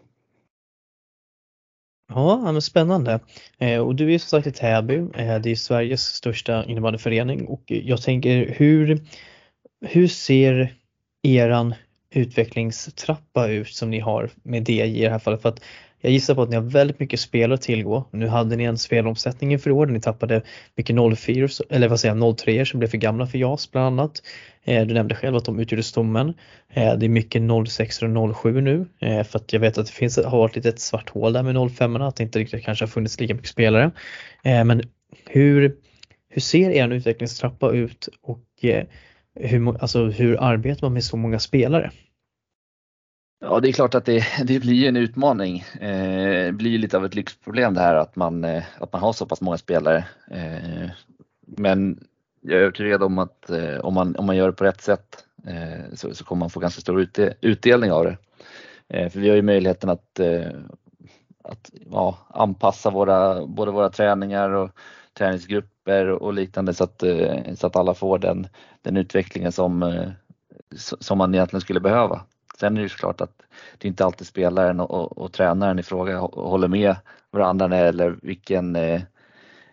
Ja, 2.09 2.53
men 2.53 2.63
spännande. 2.63 3.21
Eh, 3.59 3.81
och 3.81 3.95
du 3.95 4.15
är 4.15 4.19
som 4.19 4.29
sagt 4.29 4.47
i 4.47 4.53
Täby, 4.53 4.97
eh, 4.97 5.39
det 5.39 5.51
är 5.51 5.57
Sveriges 5.57 6.03
största 6.03 6.65
innebandyförening 6.65 7.47
och 7.47 7.63
jag 7.67 8.03
tänker 8.03 8.55
hur, 8.59 9.01
hur 9.81 10.09
ser 10.09 10.75
eran 11.23 11.75
utvecklingstrappa 12.11 13.49
ut 13.49 13.69
som 13.69 13.91
ni 13.91 14.01
har 14.01 14.31
med 14.43 14.63
DI 14.63 14.83
i 14.83 15.03
det 15.03 15.11
här 15.11 15.19
fallet? 15.19 15.43
För 15.43 15.49
att 15.49 15.65
jag 16.01 16.13
gissar 16.13 16.35
på 16.35 16.43
att 16.43 16.49
ni 16.49 16.57
har 16.57 16.63
väldigt 16.63 17.01
mycket 17.01 17.21
spelare 17.21 17.55
att 17.55 17.63
tillgå. 17.63 18.09
Nu 18.11 18.27
hade 18.27 18.57
ni 18.57 18.65
en 18.65 18.79
spelomsättning 18.79 19.53
inför 19.53 19.71
år, 19.71 19.87
ni 19.87 20.01
tappade 20.01 20.43
mycket 20.75 20.97
04 21.19 21.49
eller 21.71 21.89
vad 21.89 22.01
säger 22.01 22.17
jag, 22.17 22.39
03 22.39 22.67
som 22.67 22.79
blev 22.79 22.89
för 22.89 22.99
gamla 22.99 23.27
för 23.27 23.39
JAS 23.39 23.71
bland 23.71 23.87
annat. 23.87 24.23
Eh, 24.65 24.87
du 24.87 24.95
nämnde 24.95 25.15
själv 25.15 25.37
att 25.37 25.45
de 25.45 25.61
utgjorde 25.61 25.83
stommen. 25.83 26.35
Eh, 26.73 26.95
det 26.95 27.07
är 27.07 27.09
mycket 27.09 27.43
06 27.69 28.03
och 28.03 28.37
07 28.37 28.61
nu 28.61 28.87
eh, 29.01 29.25
för 29.25 29.39
att 29.39 29.53
jag 29.53 29.61
vet 29.61 29.79
att 29.79 29.87
det 29.87 29.93
finns, 29.93 30.17
har 30.17 30.39
varit 30.39 30.57
lite 30.57 30.69
ett 30.69 30.81
svart 30.81 31.11
hål 31.11 31.33
där 31.33 31.43
med 31.43 31.71
05 31.71 31.97
att 31.97 32.17
det 32.17 32.23
inte 32.23 32.39
riktigt 32.39 32.65
kanske 32.65 32.85
har 32.85 32.89
funnits 32.89 33.21
lika 33.21 33.35
mycket 33.35 33.51
spelare. 33.51 33.91
Men 34.43 34.83
hur, 35.27 35.77
hur 36.29 36.41
ser 36.41 36.71
er 36.71 36.89
utvecklingstrappa 36.89 37.73
ut 37.73 38.09
och 38.23 38.45
hur, 39.35 39.77
alltså, 39.81 40.05
hur 40.05 40.43
arbetar 40.43 40.83
man 40.83 40.93
med 40.93 41.05
så 41.05 41.17
många 41.17 41.39
spelare? 41.39 41.91
Ja, 43.41 43.61
det 43.61 43.69
är 43.69 43.73
klart 43.73 43.95
att 43.95 44.05
det, 44.05 44.25
det 44.45 44.61
blir 44.61 44.89
en 44.89 44.97
utmaning. 44.97 45.59
Eh, 45.81 46.45
det 46.47 46.53
blir 46.53 46.79
lite 46.79 46.97
av 46.97 47.05
ett 47.05 47.15
lyxproblem 47.15 47.75
det 47.75 47.81
här 47.81 47.95
att 47.95 48.17
man, 48.17 48.45
eh, 48.45 48.65
att 48.79 48.93
man 48.93 49.03
har 49.03 49.13
så 49.13 49.27
pass 49.27 49.41
många 49.41 49.59
spelare. 49.59 50.05
Eh, 50.31 50.91
men 51.47 52.05
jag 52.41 52.59
är 52.59 52.63
övertygad 52.63 53.03
om 53.03 53.19
att 53.19 53.51
eh, 53.51 53.79
om, 53.79 53.95
man, 53.95 54.17
om 54.17 54.27
man 54.27 54.37
gör 54.37 54.47
det 54.47 54.53
på 54.53 54.65
rätt 54.65 54.81
sätt 54.81 55.25
eh, 55.47 55.95
så, 55.95 56.15
så, 56.15 56.25
kommer 56.25 56.41
man 56.41 56.51
få 56.51 56.61
ganska 56.61 56.81
stor 56.81 57.09
utdelning 57.41 57.93
av 57.93 58.05
det. 58.05 58.17
Eh, 58.89 59.11
för 59.11 59.21
vi 59.21 59.29
har 59.29 59.37
ju 59.37 59.43
möjligheten 59.43 59.91
att, 59.91 60.21
att 61.45 61.71
ja, 61.91 62.19
anpassa 62.29 62.91
våra, 62.91 63.47
både 63.47 63.71
våra 63.71 63.91
träningar 63.91 64.51
och 64.51 64.71
träningsgrupper 65.19 66.09
och 66.09 66.33
liknande 66.33 66.75
så 66.75 66.85
att, 66.85 67.03
så 67.57 67.67
att 67.67 67.77
alla 67.77 67.95
får 67.95 68.19
den, 68.19 68.47
den 68.83 68.97
utvecklingen 68.97 69.53
som, 69.53 70.03
som 70.77 71.19
man 71.19 71.35
egentligen 71.35 71.61
skulle 71.61 71.81
behöva. 71.81 72.21
Sen 72.61 72.73
är 72.73 72.77
det 72.77 72.83
ju 72.83 72.89
såklart 72.89 73.21
att 73.21 73.43
det 73.79 73.89
inte 73.89 74.05
alltid 74.05 74.27
spelaren 74.27 74.81
och, 74.81 74.91
och, 74.91 75.19
och 75.19 75.33
tränaren 75.33 75.79
i 75.79 75.83
fråga 75.83 76.19
håller 76.19 76.69
med 76.69 76.97
varandra 77.31 77.67
när 77.67 77.79
det 77.79 77.87
gäller 77.87 78.19
vilken 78.23 78.77
eh, 78.77 79.03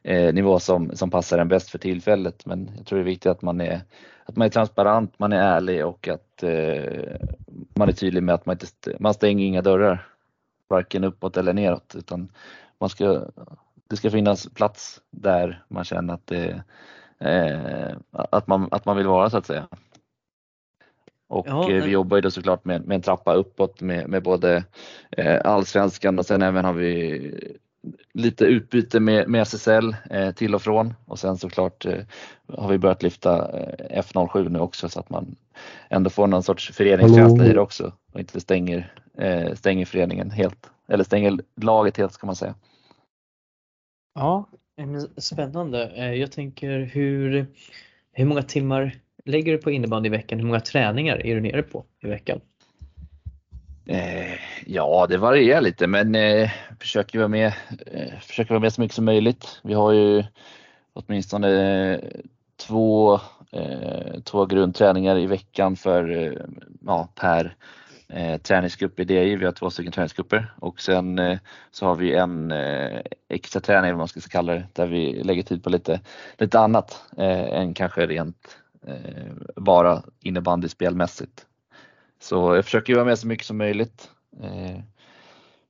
eh, 0.04 0.34
nivå 0.34 0.60
som, 0.60 0.96
som 0.96 1.10
passar 1.10 1.38
en 1.38 1.48
bäst 1.48 1.70
för 1.70 1.78
tillfället. 1.78 2.46
Men 2.46 2.70
jag 2.78 2.86
tror 2.86 3.00
det 3.00 3.04
är 3.04 3.06
viktigt 3.06 3.32
att 3.32 3.42
man 3.42 3.62
är, 3.62 3.82
att 4.26 4.36
man 4.36 4.46
är 4.46 4.50
transparent, 4.50 5.20
man 5.20 5.34
är 5.34 5.38
ärlig 5.38 5.86
och 5.86 6.08
att 6.08 6.44
eh, 6.44 7.16
man 7.76 7.90
är 7.90 7.94
tydlig 7.94 8.24
med 8.24 8.36
att 8.36 8.46
man 8.46 8.54
inte 8.54 8.98
man 9.00 9.14
stänger 9.14 9.46
inga 9.46 9.62
dörrar, 9.62 10.08
varken 10.68 11.04
uppåt 11.04 11.38
eller 11.38 11.54
neråt, 11.54 11.96
utan 11.98 12.32
man 12.80 12.90
ska, 12.90 13.26
det 13.90 13.96
ska 13.96 14.12
finnas 14.12 14.50
plats 14.54 15.02
där 15.12 15.64
man 15.68 15.84
känner 15.84 16.14
att, 16.14 16.28
det, 16.28 16.64
eh, 17.20 17.98
att, 18.12 18.48
man, 18.48 18.68
att 18.72 18.86
man 18.86 18.98
vill 18.98 19.08
vara 19.08 19.30
så 19.30 19.38
att 19.38 19.46
säga. 19.46 19.68
Och 21.28 21.48
ja, 21.48 21.72
eh, 21.72 21.84
vi 21.84 21.92
jobbar 21.92 22.18
ju 22.18 22.22
då 22.22 22.32
såklart 22.32 22.66
med, 22.66 22.88
med 22.88 22.96
en 22.96 23.02
trappa 23.02 23.34
uppåt 23.34 23.82
med, 23.82 24.10
med 24.10 24.24
både 24.24 24.64
eh, 25.12 25.42
allsvenskan 25.44 26.20
och 26.20 26.26
sen 26.26 26.42
även 26.42 26.66
har 26.66 26.74
vi 26.74 27.32
lite 28.14 28.46
utbyte 28.46 29.00
med, 29.00 29.30
med 29.30 29.42
SSL 29.42 29.96
eh, 30.10 30.32
till 30.32 30.56
och 30.56 30.62
från 30.62 30.94
och 31.06 31.20
sen 31.20 31.38
såklart 31.38 31.86
eh, 31.86 32.00
har 32.48 32.70
vi 32.70 32.78
börjat 32.78 33.04
lyfta 33.04 33.60
eh, 33.60 34.02
F07 34.02 34.50
nu 34.50 34.60
också 34.60 34.90
så 34.90 35.00
att 35.00 35.10
man 35.10 35.36
ändå 35.90 36.10
får 36.10 36.28
någon 36.28 36.44
sorts 36.44 36.72
föreningskänsla 36.72 37.46
i 37.46 37.54
det 37.54 37.60
också 37.60 37.94
och 38.14 38.20
inte 38.20 38.40
stänger, 38.40 38.94
eh, 39.18 39.54
stänger 39.54 39.86
föreningen 39.86 40.32
helt 40.32 40.72
eller 40.88 41.04
stänger 41.04 41.40
laget 41.56 41.98
helt 41.98 42.14
ska 42.14 42.26
man 42.26 42.36
säga. 42.36 42.56
Ja, 44.16 44.50
spännande. 45.18 46.16
Jag 46.16 46.32
tänker 46.32 46.80
hur, 46.80 47.48
hur 48.12 48.26
många 48.26 48.42
timmar 48.42 49.00
lägger 49.26 49.52
du 49.52 49.58
på 49.58 49.72
innebandy 49.72 50.08
i 50.08 50.10
veckan? 50.10 50.40
Hur 50.40 50.46
många 50.46 50.60
träningar 50.60 51.26
är 51.26 51.36
du 51.36 51.42
nere 51.42 51.64
på 51.64 51.86
i 52.04 52.08
veckan? 52.08 52.42
Eh, 53.86 54.40
ja, 54.66 55.08
det 55.10 55.18
varierar 55.18 55.62
lite 55.62 55.88
men 55.88 56.16
eh, 56.16 56.50
försöker, 56.80 57.20
vara 57.20 57.28
med, 57.28 57.54
eh, 57.86 58.20
försöker 58.22 58.50
vara 58.50 58.60
med 58.60 58.74
så 58.74 58.82
mycket 58.82 58.96
som 58.96 59.06
möjligt. 59.06 59.60
Vi 59.64 59.74
har 59.74 59.92
ju 59.92 60.24
åtminstone 60.94 61.50
eh, 61.94 62.00
två, 62.68 63.20
eh, 63.52 64.20
två 64.24 64.46
grundträningar 64.46 65.18
i 65.18 65.26
veckan 65.26 65.76
för, 65.76 66.18
eh, 66.18 66.34
ja, 66.86 67.10
per 67.16 67.56
eh, 68.10 68.38
träningsgrupp 68.38 69.00
i 69.00 69.04
DI. 69.04 69.36
Vi 69.36 69.46
har 69.46 69.52
två 69.52 69.70
stycken 69.70 69.92
träningsgrupper 69.92 70.54
och 70.60 70.82
sen 70.82 71.20
eh, 71.20 71.38
så 71.72 71.86
har 71.86 71.96
vi 71.96 72.16
en 72.16 72.52
eh, 72.52 73.00
extra 73.30 73.62
träning, 73.62 73.92
vad 73.92 73.98
man 73.98 74.08
ska 74.08 74.20
kalla 74.20 74.54
det, 74.54 74.68
där 74.74 74.88
vi 74.88 75.24
lägger 75.24 75.44
tid 75.44 75.64
på 75.64 75.70
lite, 75.70 76.02
lite 76.38 76.60
annat 76.60 77.04
eh, 77.18 77.60
än 77.60 77.74
kanske 77.74 78.06
rent 78.06 78.58
Eh, 78.88 79.34
bara 79.56 80.04
innebandyspelmässigt. 80.20 81.46
Så 82.20 82.56
jag 82.56 82.66
försöker 82.66 82.96
vara 82.96 83.06
med 83.06 83.20
så 83.20 83.28
mycket 83.28 83.46
som 83.46 83.58
möjligt. 83.58 84.10
Eh, 84.44 84.80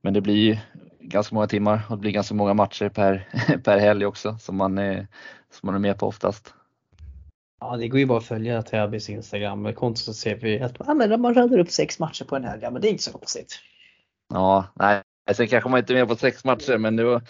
men 0.02 0.14
det 0.14 0.22
blir 0.22 0.66
ganska 1.00 1.36
många 1.36 1.48
timmar 1.48 1.82
och 1.90 1.98
det 1.98 2.02
blir 2.02 2.12
ganska 2.12 2.36
många 2.36 2.54
matcher 2.54 2.90
per, 2.90 3.30
per 3.64 3.78
helg 3.78 4.06
också 4.06 4.38
som 4.40 4.56
man, 4.56 4.78
är, 4.78 5.08
som 5.52 5.68
man 5.68 5.76
är 5.76 5.80
med 5.80 6.00
på 6.00 6.08
oftast. 6.08 6.54
Ja 7.60 7.78
det 7.78 7.88
går 7.88 8.00
ju 8.00 8.06
bara 8.06 8.18
att 8.18 8.26
följa 8.26 8.62
Täbys 8.62 9.10
Instagram-konto 9.10 10.00
så 10.00 10.14
ser 10.14 10.36
vi 10.36 10.60
att 10.60 10.76
ja, 10.80 10.94
men 10.94 11.22
man 11.22 11.34
radar 11.34 11.60
upp 11.60 11.72
sex 11.72 12.00
matcher 12.00 12.26
på 12.26 12.36
en 12.36 12.44
helg, 12.44 12.60
ja, 12.64 12.72
men 12.72 12.82
det 12.82 12.88
är 12.88 12.92
inte 12.92 13.04
så 13.04 13.12
konstigt. 13.12 13.60
Ja, 14.30 14.66
nej. 14.74 15.02
Sen 15.34 15.48
kanske 15.48 15.70
man 15.70 15.80
inte 15.80 15.94
är 15.94 15.96
med 15.96 16.08
på 16.08 16.16
sex 16.16 16.44
matcher 16.46 16.78
men 16.78 16.96
nu 16.96 17.14
är 17.14 17.22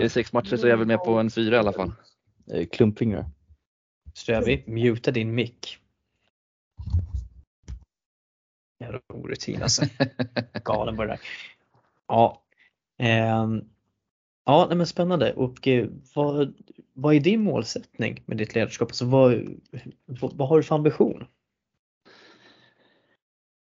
det 0.00 0.08
sex 0.08 0.32
matcher 0.32 0.56
så 0.56 0.66
är 0.66 0.70
jag 0.70 0.76
väl 0.76 0.86
med 0.86 0.98
på 0.98 1.18
en 1.18 1.30
fyra 1.30 1.56
i 1.56 1.58
alla 1.58 1.72
fall. 1.72 1.92
Klumpfingrar. 2.72 3.26
Ströby, 4.14 4.64
muta 4.66 5.10
din 5.10 5.34
mick. 5.34 5.78
Jävla 8.80 9.00
orutin 9.08 9.62
alltså. 9.62 9.84
Galen 10.64 10.96
på 10.96 11.02
det 11.02 11.08
där. 11.08 11.20
Ja. 12.08 12.42
Eh, 12.98 13.46
ja, 14.44 14.68
men 14.74 14.86
spännande. 14.86 15.32
Och 15.32 15.68
eh, 15.68 15.88
vad, 16.14 16.54
vad 16.92 17.14
är 17.14 17.20
din 17.20 17.42
målsättning 17.42 18.22
med 18.26 18.36
ditt 18.36 18.54
ledarskap? 18.54 18.88
Alltså, 18.88 19.04
vad, 19.04 19.58
vad, 20.06 20.36
vad 20.36 20.48
har 20.48 20.56
du 20.56 20.62
för 20.62 20.74
ambition? 20.74 21.26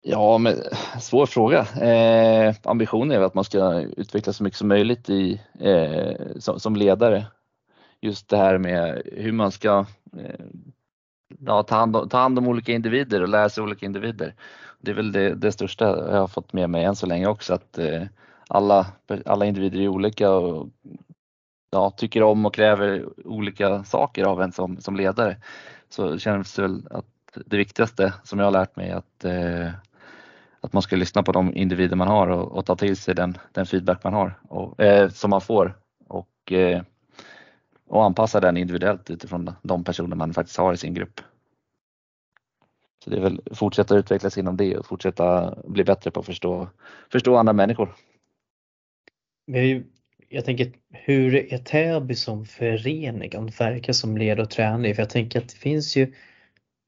Ja, 0.01 0.37
men 0.37 0.55
svår 1.01 1.25
fråga. 1.25 1.59
Eh, 1.59 2.55
ambitionen 2.63 3.11
är 3.11 3.21
att 3.21 3.33
man 3.33 3.43
ska 3.43 3.81
utvecklas 3.81 4.37
så 4.37 4.43
mycket 4.43 4.57
som 4.57 4.67
möjligt 4.67 5.09
i, 5.09 5.41
eh, 5.59 6.13
som, 6.39 6.59
som, 6.59 6.75
ledare 6.75 7.25
just 8.01 8.29
det 8.29 8.37
här 8.37 8.57
med 8.57 9.01
hur 9.05 9.31
man 9.31 9.51
ska 9.51 9.85
eh, 10.17 10.45
ja, 11.39 11.63
ta, 11.63 11.75
hand 11.75 11.95
om, 11.95 12.09
ta 12.09 12.17
hand 12.17 12.37
om 12.37 12.47
olika 12.47 12.71
individer 12.71 13.21
och 13.21 13.29
lära 13.29 13.49
sig 13.49 13.63
olika 13.63 13.85
individer. 13.85 14.35
Det 14.79 14.91
är 14.91 14.95
väl 14.95 15.11
det, 15.11 15.35
det 15.35 15.51
största 15.51 15.85
jag 15.85 16.19
har 16.19 16.27
fått 16.27 16.53
med 16.53 16.69
mig 16.69 16.83
än 16.83 16.95
så 16.95 17.05
länge 17.05 17.27
också 17.27 17.53
att 17.53 17.77
eh, 17.77 18.03
alla, 18.47 18.87
alla 19.25 19.45
individer 19.45 19.79
är 19.79 19.87
olika 19.87 20.31
och 20.31 20.69
ja, 21.71 21.89
tycker 21.89 22.23
om 22.23 22.45
och 22.45 22.53
kräver 22.53 23.05
olika 23.27 23.83
saker 23.83 24.23
av 24.25 24.41
en 24.41 24.51
som, 24.51 24.81
som 24.81 24.95
ledare. 24.95 25.37
Så 25.89 26.17
känns 26.17 26.55
det 26.55 26.61
väl 26.61 26.87
att 26.91 27.05
det 27.45 27.57
viktigaste 27.57 28.13
som 28.23 28.39
jag 28.39 28.45
har 28.45 28.51
lärt 28.51 28.75
mig 28.75 28.89
är 28.89 28.95
att, 28.95 29.25
eh, 29.25 29.73
att 30.61 30.73
man 30.73 30.81
ska 30.81 30.95
lyssna 30.95 31.23
på 31.23 31.31
de 31.31 31.55
individer 31.55 31.95
man 31.95 32.07
har 32.07 32.27
och, 32.27 32.51
och 32.51 32.65
ta 32.65 32.75
till 32.75 32.97
sig 32.97 33.15
den, 33.15 33.37
den 33.51 33.65
feedback 33.65 34.03
man 34.03 34.13
har 34.13 34.39
och, 34.49 34.79
eh, 34.79 35.09
som 35.09 35.29
man 35.29 35.41
får. 35.41 35.77
Och 36.07 36.51
eh, 36.51 36.81
och 37.89 38.03
anpassa 38.03 38.39
den 38.39 38.57
individuellt 38.57 39.09
utifrån 39.09 39.51
de 39.61 39.83
personer 39.83 40.15
man 40.15 40.33
faktiskt 40.33 40.57
har 40.57 40.73
i 40.73 40.77
sin 40.77 40.93
grupp. 40.93 41.21
Så 43.03 43.09
det 43.09 43.17
är 43.17 43.21
väl 43.21 43.41
fortsätta 43.53 43.95
utvecklas 43.95 44.37
inom 44.37 44.57
det 44.57 44.77
och 44.77 44.85
fortsätta 44.85 45.57
bli 45.67 45.83
bättre 45.83 46.11
på 46.11 46.19
att 46.19 46.25
förstå, 46.25 46.67
förstå 47.11 47.35
andra 47.35 47.53
människor. 47.53 47.95
Jag 50.29 50.45
tänker, 50.45 50.71
hur 50.89 51.53
är 51.53 51.57
Täby 51.57 52.15
som 52.15 52.45
förening 52.45 53.35
att 53.35 53.61
verka 53.61 53.93
som 53.93 54.17
ledare 54.17 54.41
och 54.41 54.49
tränare? 54.49 54.95
För 54.95 55.01
jag 55.01 55.09
tänker 55.09 55.39
att 55.39 55.49
det 55.49 55.55
finns 55.55 55.95
ju 55.95 56.13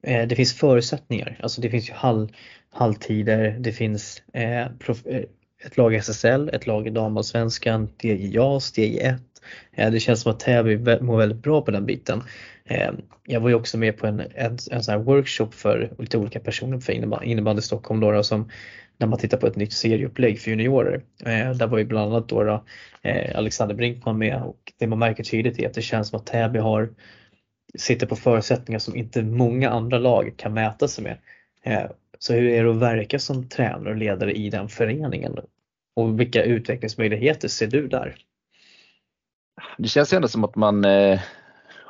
eh, 0.02 0.28
det 0.28 0.36
finns 0.36 0.54
förutsättningar, 0.54 1.38
alltså 1.42 1.60
det 1.60 1.70
finns 1.70 1.88
ju 1.88 1.94
hall, 1.94 2.32
halvtider, 2.70 3.56
det 3.60 3.72
finns 3.72 4.22
eh, 4.32 4.66
prof, 4.78 5.06
eh, 5.06 5.24
ett 5.64 5.76
lag 5.76 5.94
i 5.94 5.96
SSL, 5.96 6.48
ett 6.48 6.66
lag 6.66 6.86
i 6.86 6.90
damallsvenskan, 6.90 7.88
DI 7.96 8.30
JAS, 8.34 8.72
DI 8.72 8.98
1 8.98 9.31
Eh, 9.72 9.90
det 9.90 10.00
känns 10.00 10.20
som 10.20 10.32
att 10.32 10.40
Täby 10.40 11.00
mår 11.00 11.18
väldigt 11.18 11.42
bra 11.42 11.62
på 11.62 11.70
den 11.70 11.86
biten. 11.86 12.22
Eh, 12.64 12.90
jag 13.24 13.40
var 13.40 13.48
ju 13.48 13.54
också 13.54 13.78
med 13.78 13.98
på 13.98 14.06
en, 14.06 14.20
en, 14.20 14.58
en 14.70 14.82
sån 14.82 15.04
workshop 15.04 15.50
för 15.50 15.90
lite 15.98 16.18
olika 16.18 16.40
personer 16.40 16.78
för 16.78 16.92
innebandy 17.24 17.62
Stockholm 17.62 18.00
då, 18.00 18.22
som 18.22 18.50
när 18.98 19.06
man 19.06 19.18
tittar 19.18 19.38
på 19.38 19.46
ett 19.46 19.56
nytt 19.56 19.72
serieupplägg 19.72 20.40
för 20.40 20.50
juniorer. 20.50 21.02
Eh, 21.24 21.50
där 21.50 21.66
var 21.66 21.78
ju 21.78 21.84
bland 21.84 22.12
annat 22.12 22.28
då, 22.28 22.44
då 22.44 22.64
eh, 23.02 23.38
Alexander 23.38 23.74
Brinkman 23.74 24.18
med 24.18 24.42
och 24.42 24.72
det 24.78 24.86
man 24.86 24.98
märker 24.98 25.24
tydligt 25.24 25.58
är 25.58 25.66
att 25.66 25.74
det 25.74 25.82
känns 25.82 26.08
som 26.08 26.18
att 26.18 26.26
Täby 26.26 26.58
har 26.58 26.88
sitter 27.78 28.06
på 28.06 28.16
förutsättningar 28.16 28.78
som 28.78 28.96
inte 28.96 29.22
många 29.22 29.70
andra 29.70 29.98
lag 29.98 30.34
kan 30.36 30.54
mäta 30.54 30.88
sig 30.88 31.04
med. 31.04 31.16
Så 32.18 32.32
hur 32.32 32.48
är 32.48 32.64
det 32.64 32.70
att 32.70 32.76
verka 32.76 33.18
som 33.18 33.48
tränare 33.48 33.90
och 33.90 33.96
ledare 33.96 34.32
i 34.32 34.50
den 34.50 34.68
föreningen? 34.68 35.38
och 35.94 36.20
vilka 36.20 36.42
utvecklingsmöjligheter 36.42 37.48
ser 37.48 37.66
du 37.66 37.88
där? 37.88 38.16
Det 39.78 39.88
känns 39.88 40.12
ju 40.12 40.16
ändå 40.16 40.28
som 40.28 40.44
att 40.44 40.56
man 40.56 40.84
eh, 40.84 41.20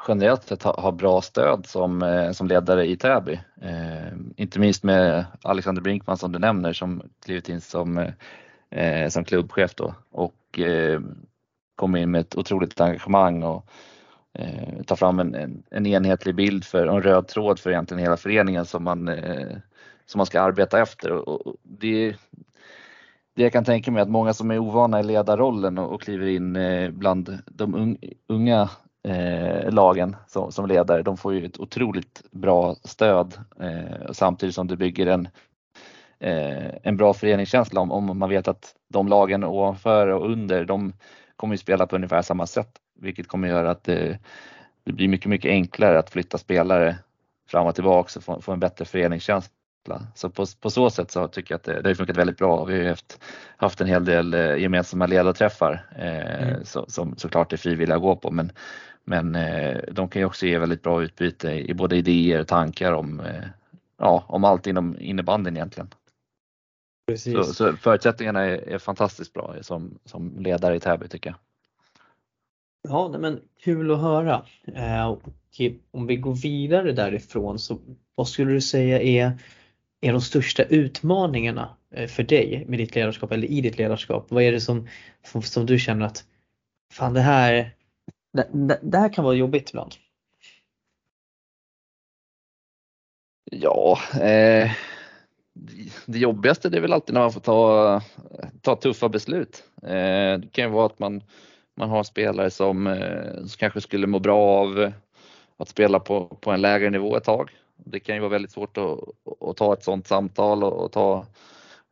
generellt 0.08 0.44
sett 0.44 0.62
har, 0.62 0.74
har 0.74 0.92
bra 0.92 1.20
stöd 1.20 1.66
som, 1.66 2.02
eh, 2.02 2.30
som 2.30 2.46
ledare 2.48 2.86
i 2.86 2.96
Täby. 2.96 3.40
Eh, 3.62 4.12
inte 4.36 4.60
minst 4.60 4.84
med 4.84 5.24
Alexander 5.42 5.82
Brinkman 5.82 6.18
som 6.18 6.32
du 6.32 6.38
nämner 6.38 6.72
som 6.72 7.02
klivit 7.24 7.48
in 7.48 7.60
som, 7.60 7.98
eh, 8.70 9.08
som 9.08 9.24
klubbchef 9.24 9.74
då 9.74 9.94
och 10.10 10.58
eh, 10.58 11.00
kom 11.76 11.96
in 11.96 12.10
med 12.10 12.20
ett 12.20 12.36
otroligt 12.36 12.80
engagemang 12.80 13.42
och 13.42 13.66
eh, 14.34 14.82
tar 14.86 14.96
fram 14.96 15.18
en, 15.20 15.34
en, 15.34 15.62
en, 15.70 15.86
enhetlig 15.86 16.34
bild 16.34 16.64
för 16.64 16.86
en 16.86 17.02
röd 17.02 17.28
tråd 17.28 17.58
för 17.58 17.70
egentligen 17.70 18.02
hela 18.02 18.16
föreningen 18.16 18.66
som 18.66 18.84
man, 18.84 19.08
eh, 19.08 19.56
som 20.06 20.18
man 20.18 20.26
ska 20.26 20.40
arbeta 20.40 20.80
efter. 20.80 21.10
Och, 21.12 21.46
och 21.46 21.56
det, 21.62 22.16
det 23.34 23.42
jag 23.42 23.52
kan 23.52 23.64
tänka 23.64 23.90
mig 23.90 24.02
att 24.02 24.08
många 24.08 24.34
som 24.34 24.50
är 24.50 24.58
ovana 24.58 25.00
i 25.00 25.02
ledarrollen 25.02 25.78
och, 25.78 25.94
och 25.94 26.02
kliver 26.02 26.26
in 26.26 26.56
eh, 26.56 26.90
bland 26.90 27.38
de 27.46 27.96
unga 28.28 28.70
eh, 29.08 29.70
lagen 29.70 30.16
som, 30.26 30.52
som 30.52 30.66
ledare, 30.66 31.02
de 31.02 31.16
får 31.16 31.34
ju 31.34 31.46
ett 31.46 31.60
otroligt 31.60 32.22
bra 32.30 32.76
stöd 32.84 33.34
eh, 33.60 34.12
samtidigt 34.12 34.54
som 34.54 34.66
det 34.66 34.76
bygger 34.76 35.06
en, 35.06 35.28
eh, 36.20 36.74
en 36.82 36.96
bra 36.96 37.14
föreningskänsla 37.14 37.80
om, 37.80 37.92
om 37.92 38.18
man 38.18 38.28
vet 38.28 38.48
att 38.48 38.74
de 38.88 39.08
lagen 39.08 39.44
ovanför 39.44 40.08
och 40.08 40.30
under, 40.30 40.64
de 40.64 40.92
kommer 41.36 41.54
ju 41.54 41.58
spela 41.58 41.86
på 41.86 41.96
ungefär 41.96 42.22
samma 42.22 42.46
sätt, 42.46 42.70
vilket 42.98 43.28
kommer 43.28 43.48
göra 43.48 43.70
att 43.70 43.84
det, 43.84 44.18
det 44.84 44.92
blir 44.92 45.08
mycket, 45.08 45.28
mycket 45.30 45.48
enklare 45.48 45.98
att 45.98 46.10
flytta 46.10 46.38
spelare 46.38 46.98
fram 47.48 47.66
och 47.66 47.74
tillbaka 47.74 48.18
och 48.18 48.24
få, 48.24 48.40
få 48.40 48.52
en 48.52 48.60
bättre 48.60 48.84
föreningskänsla. 48.84 49.61
Så 50.14 50.30
på, 50.30 50.46
på 50.60 50.70
så 50.70 50.90
sätt 50.90 51.10
så 51.10 51.28
tycker 51.28 51.54
jag 51.54 51.56
att 51.56 51.64
det, 51.64 51.82
det 51.82 51.88
har 51.88 51.94
funkat 51.94 52.16
väldigt 52.16 52.38
bra. 52.38 52.64
Vi 52.64 52.82
har 52.82 52.88
haft, 52.88 53.20
haft 53.56 53.80
en 53.80 53.86
hel 53.86 54.04
del 54.04 54.34
eh, 54.34 54.56
gemensamma 54.56 55.06
ledarträffar 55.06 55.86
eh, 55.98 56.42
mm. 56.42 56.64
så, 56.64 56.84
som 56.88 57.16
såklart 57.16 57.52
är 57.52 57.56
frivilliga 57.56 57.96
att 57.96 58.02
gå 58.02 58.16
på 58.16 58.30
men, 58.30 58.52
men 59.04 59.34
eh, 59.34 59.78
de 59.92 60.08
kan 60.08 60.22
ju 60.22 60.26
också 60.26 60.46
ge 60.46 60.58
väldigt 60.58 60.82
bra 60.82 61.02
utbyte 61.02 61.50
i 61.50 61.74
både 61.74 61.96
idéer 61.96 62.40
och 62.40 62.48
tankar 62.48 62.92
om, 62.92 63.20
eh, 63.20 63.44
ja, 63.98 64.24
om 64.28 64.44
allt 64.44 64.66
inom 64.66 64.96
innebandyn 65.00 65.56
egentligen. 65.56 65.88
Så, 67.16 67.44
så, 67.44 67.72
förutsättningarna 67.72 68.44
är, 68.44 68.68
är, 68.68 68.78
fantastiskt 68.78 69.32
bra 69.32 69.54
som, 69.60 69.98
som 70.04 70.38
ledare 70.38 70.76
i 70.76 70.80
Täby 70.80 71.08
tycker 71.08 71.30
jag. 71.30 71.38
Ja, 72.88 73.18
men 73.18 73.40
kul 73.64 73.90
att 73.90 74.00
höra. 74.00 74.42
Eh, 74.74 75.06
och 75.06 75.22
om 75.90 76.06
vi 76.06 76.16
går 76.16 76.34
vidare 76.34 76.92
därifrån 76.92 77.58
så 77.58 77.78
vad 78.14 78.28
skulle 78.28 78.52
du 78.52 78.60
säga 78.60 79.00
är, 79.00 79.32
är 80.02 80.12
de 80.12 80.20
största 80.20 80.62
utmaningarna 80.62 81.76
eh, 81.94 82.08
för 82.08 82.22
dig 82.22 82.64
med 82.68 82.78
ditt 82.78 82.94
ledarskap 82.94 83.32
eller 83.32 83.50
i 83.50 83.60
ditt 83.60 83.78
ledarskap? 83.78 84.26
Vad 84.28 84.42
är 84.42 84.52
det 84.52 84.60
som, 84.60 84.88
som, 85.24 85.42
som 85.42 85.66
du 85.66 85.78
känner 85.78 86.06
att 86.06 86.24
fan 86.92 87.14
det 87.14 87.20
här, 87.20 87.74
det, 88.32 88.78
det 88.82 88.98
här 88.98 89.12
kan 89.12 89.24
vara 89.24 89.34
jobbigt 89.34 89.70
ibland? 89.70 89.94
Ja, 93.50 93.98
eh, 94.14 94.70
det 96.06 96.18
jobbigaste 96.18 96.68
det 96.68 96.76
är 96.76 96.80
väl 96.80 96.92
alltid 96.92 97.14
när 97.14 97.20
man 97.20 97.32
får 97.32 97.40
ta, 97.40 98.00
ta 98.60 98.76
tuffa 98.76 99.08
beslut. 99.08 99.64
Eh, 99.82 100.38
det 100.38 100.48
kan 100.52 100.64
ju 100.64 100.70
vara 100.70 100.86
att 100.86 100.98
man, 100.98 101.22
man 101.76 101.90
har 101.90 102.04
spelare 102.04 102.50
som, 102.50 102.86
eh, 102.86 103.34
som 103.34 103.58
kanske 103.58 103.80
skulle 103.80 104.06
må 104.06 104.18
bra 104.18 104.38
av 104.38 104.92
att 105.56 105.68
spela 105.68 106.00
på, 106.00 106.26
på 106.26 106.50
en 106.50 106.60
lägre 106.60 106.90
nivå 106.90 107.16
ett 107.16 107.24
tag. 107.24 107.50
Det 107.84 108.00
kan 108.00 108.14
ju 108.14 108.20
vara 108.20 108.30
väldigt 108.30 108.52
svårt 108.52 108.78
att, 108.78 108.98
att 109.48 109.56
ta 109.56 109.72
ett 109.72 109.84
sådant 109.84 110.06
samtal 110.06 110.64
och, 110.64 110.84
och 110.84 110.92
ta 110.92 111.26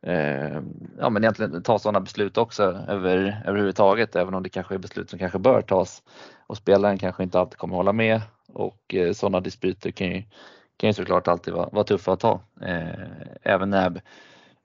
eh, 0.01 0.61
ja, 0.99 1.09
men 1.09 1.23
egentligen 1.23 1.63
ta 1.63 1.79
sådana 1.79 1.99
beslut 1.99 2.37
också 2.37 2.63
över, 2.87 3.43
överhuvudtaget, 3.45 4.15
även 4.15 4.33
om 4.33 4.43
det 4.43 4.49
kanske 4.49 4.75
är 4.75 4.79
beslut 4.79 5.09
som 5.09 5.19
kanske 5.19 5.39
bör 5.39 5.61
tas 5.61 6.03
och 6.47 6.57
spelaren 6.57 6.97
kanske 6.97 7.23
inte 7.23 7.39
alltid 7.39 7.57
kommer 7.57 7.75
hålla 7.75 7.93
med 7.93 8.21
och 8.53 8.95
eh, 8.95 9.13
sådana 9.13 9.39
dispyter 9.39 9.91
kan 9.91 10.07
ju 10.07 10.23
kan 10.81 10.89
ju 10.89 10.93
såklart 10.93 11.27
alltid 11.27 11.53
vara, 11.53 11.69
vara 11.71 11.83
tuffa 11.83 12.13
att 12.13 12.19
ta. 12.19 12.41
Eh, 12.61 13.07
även 13.41 13.69
när 13.69 14.01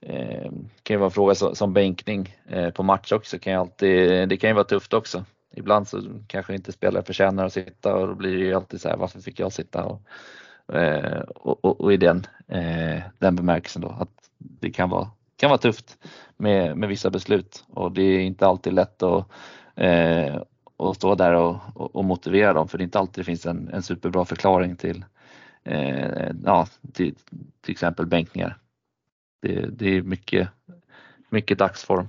eh, 0.00 0.50
kan 0.82 0.94
ju 0.94 0.96
vara 0.96 1.06
en 1.06 1.10
fråga 1.10 1.34
som 1.34 1.72
bänkning 1.72 2.36
eh, 2.48 2.70
på 2.70 2.82
match 2.82 3.12
också, 3.12 3.38
kan 3.38 3.52
ju 3.52 3.58
alltid, 3.58 4.28
det 4.28 4.36
kan 4.36 4.50
ju 4.50 4.54
vara 4.54 4.64
tufft 4.64 4.94
också. 4.94 5.24
Ibland 5.54 5.88
så 5.88 6.00
kanske 6.26 6.54
inte 6.54 6.72
spelare 6.72 7.04
förtjänar 7.04 7.46
att 7.46 7.52
sitta 7.52 7.94
och 7.94 8.08
då 8.08 8.14
blir 8.14 8.36
det 8.36 8.44
ju 8.44 8.54
alltid 8.54 8.80
så 8.80 8.88
här, 8.88 8.96
varför 8.96 9.20
fick 9.20 9.40
jag 9.40 9.52
sitta? 9.52 9.84
Och, 9.84 9.92
eh, 9.92 10.00
Eh, 10.72 11.20
och, 11.20 11.64
och, 11.64 11.80
och 11.80 11.92
i 11.92 11.96
den, 11.96 12.26
eh, 12.48 13.02
den 13.18 13.36
bemärkelsen 13.36 13.82
då, 13.82 13.88
att 13.88 14.30
det 14.38 14.70
kan 14.70 14.90
vara, 14.90 15.10
kan 15.36 15.50
vara 15.50 15.58
tufft 15.58 15.98
med, 16.36 16.76
med 16.76 16.88
vissa 16.88 17.10
beslut 17.10 17.64
och 17.68 17.92
det 17.92 18.02
är 18.02 18.20
inte 18.20 18.46
alltid 18.46 18.72
lätt 18.72 19.02
att 19.02 19.26
eh, 19.74 20.42
och 20.76 20.96
stå 20.96 21.14
där 21.14 21.32
och, 21.32 21.56
och, 21.74 22.04
motivera 22.04 22.52
dem 22.52 22.68
för 22.68 22.78
det 22.78 22.82
är 22.82 22.84
inte 22.84 22.98
alltid 22.98 23.20
det 23.20 23.24
finns 23.24 23.46
en, 23.46 23.68
en 23.68 23.82
superbra 23.82 24.24
förklaring 24.24 24.76
till, 24.76 25.04
eh, 25.64 26.30
ja, 26.44 26.66
till, 26.92 27.14
till 27.60 27.72
exempel 27.72 28.06
bänkningar. 28.06 28.58
Det, 29.42 29.66
det 29.70 29.96
är 29.96 30.02
mycket, 30.02 30.48
mycket 31.30 31.58
dagsform. 31.58 32.06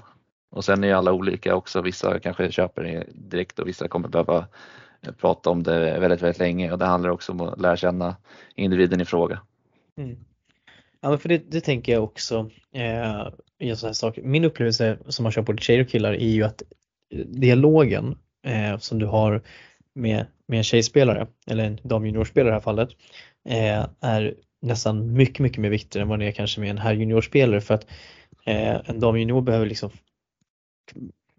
Och 0.49 0.65
sen 0.65 0.83
är 0.83 0.93
alla 0.93 1.13
olika 1.13 1.55
också. 1.55 1.81
Vissa 1.81 2.19
kanske 2.19 2.51
köper 2.51 2.83
det 2.83 3.03
direkt 3.13 3.59
och 3.59 3.67
vissa 3.67 3.87
kommer 3.87 4.07
behöva 4.07 4.47
prata 5.17 5.49
om 5.49 5.63
det 5.63 5.99
väldigt, 5.99 6.21
väldigt 6.21 6.39
länge 6.39 6.71
och 6.71 6.77
det 6.77 6.85
handlar 6.85 7.09
också 7.09 7.31
om 7.31 7.41
att 7.41 7.61
lära 7.61 7.77
känna 7.77 8.15
individen 8.55 9.01
i 9.01 9.05
fråga. 9.05 9.41
Mm. 9.97 10.17
Ja, 11.01 11.09
men 11.09 11.19
för 11.19 11.29
det, 11.29 11.51
det 11.51 11.61
tänker 11.61 11.91
jag 11.91 12.03
också 12.03 12.49
eh, 12.73 13.27
i 13.59 13.69
en 13.69 13.77
sån 13.77 13.87
här 13.87 13.93
sak. 13.93 14.19
Min 14.23 14.45
upplevelse 14.45 14.97
som 15.07 15.23
man 15.23 15.31
kör 15.31 15.41
både 15.41 15.61
tjejer 15.61 15.81
och 15.81 15.89
killar 15.89 16.13
är 16.13 16.29
ju 16.29 16.43
att 16.43 16.63
dialogen 17.25 18.17
eh, 18.45 18.77
som 18.77 18.99
du 18.99 19.05
har 19.05 19.43
med, 19.93 20.25
med 20.47 20.57
en 20.57 20.63
tjejspelare 20.63 21.27
eller 21.47 21.63
en 21.63 21.79
damjuniorspelare 21.83 22.49
i 22.49 22.51
det 22.51 22.55
här 22.55 22.61
fallet 22.61 22.89
eh, 23.49 23.85
är 24.01 24.35
nästan 24.61 25.13
mycket, 25.13 25.39
mycket 25.39 25.57
mer 25.57 25.69
viktigare 25.69 26.03
än 26.03 26.09
vad 26.09 26.19
det 26.19 26.25
är 26.25 26.31
kanske 26.31 26.61
med 26.61 26.69
en 26.69 26.77
herrjuniorspelare 26.77 27.61
för 27.61 27.73
att 27.73 27.87
eh, 28.45 28.89
en 28.89 28.99
damjunior 28.99 29.41
behöver 29.41 29.65
liksom 29.65 29.89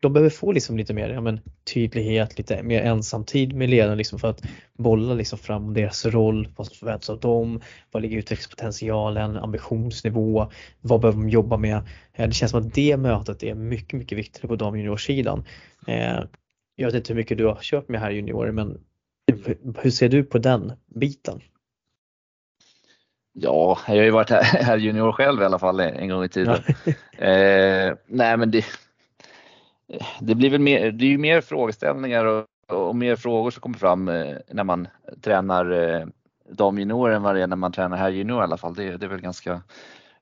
de 0.01 0.13
behöver 0.13 0.31
få 0.31 0.53
liksom 0.53 0.77
lite 0.77 0.95
mer 0.95 1.09
ja, 1.09 1.21
men, 1.21 1.41
tydlighet, 1.75 2.39
lite 2.39 2.63
mer 2.63 2.83
ensamtid 2.83 3.53
med 3.53 3.71
ledaren 3.71 3.99
liksom 3.99 4.19
för 4.19 4.29
att 4.29 4.43
bolla 4.79 5.15
liksom 5.15 5.39
fram 5.39 5.75
deras 5.75 6.07
roll, 6.07 6.49
vad 6.57 6.67
som 6.67 6.77
förväntas 6.77 7.11
av 7.11 7.21
dem, 7.21 7.61
vad 7.91 8.03
ligger 8.03 8.19
utvecklingspotentialen, 8.19 9.37
ambitionsnivå, 9.37 10.51
vad 10.81 11.01
behöver 11.01 11.19
de 11.19 11.29
jobba 11.29 11.57
med. 11.57 11.77
Eh, 12.13 12.27
det 12.27 12.33
känns 12.33 12.51
som 12.51 12.61
att 12.61 12.75
det 12.75 12.97
mötet 12.97 13.43
är 13.43 13.55
mycket, 13.55 13.99
mycket 13.99 14.19
viktigare 14.19 14.49
på 14.49 14.57
damjuniorsidan. 14.57 15.45
Eh, 15.87 16.21
jag 16.77 16.87
vet 16.87 16.95
inte 16.95 17.13
hur 17.13 17.21
mycket 17.21 17.39
du 17.39 17.47
har 17.47 17.59
kört 17.63 17.89
med 17.89 18.01
här 18.01 18.11
juniorer 18.11 18.53
men 18.53 18.81
hur 19.83 19.91
ser 19.91 20.09
du 20.09 20.25
på 20.25 20.39
den 20.39 20.73
biten? 20.95 21.41
Ja, 23.33 23.79
jag 23.87 23.97
har 23.97 24.03
ju 24.03 24.11
varit 24.11 24.31
här, 24.31 24.43
här 24.63 24.77
junior 24.77 25.13
själv 25.13 25.43
i 25.43 25.45
alla 25.45 25.59
fall 25.59 25.81
en 25.81 26.09
gång 26.09 26.25
i 26.25 26.29
tiden. 26.29 26.55
eh, 27.19 27.97
nej 28.07 28.37
men 28.37 28.51
det, 28.51 28.65
det 30.21 30.35
blir 30.35 30.51
väl 30.51 30.61
mer, 30.61 30.91
det 30.91 31.05
är 31.05 31.09
ju 31.09 31.19
mer 31.19 31.41
frågeställningar 31.41 32.25
och, 32.25 32.45
och 32.69 32.97
mer 32.97 33.17
frågor 33.17 33.51
som 33.51 33.61
kommer 33.61 33.79
fram 33.79 34.09
eh, 34.09 34.37
när 34.49 34.65
man 34.65 34.89
tränar 35.23 35.71
eh, 35.71 36.07
damjuniorer 36.51 37.15
än 37.15 37.23
vad 37.23 37.35
det 37.35 37.43
är 37.43 37.47
när 37.47 37.57
man 37.57 37.73
tränar 37.73 37.97
här 37.97 38.11
junior 38.11 38.41
i 38.41 38.43
alla 38.43 38.57
fall. 38.57 38.75
Det, 38.75 38.97
det 38.97 39.07
är 39.07 39.11
väl 39.11 39.21
ganska 39.21 39.53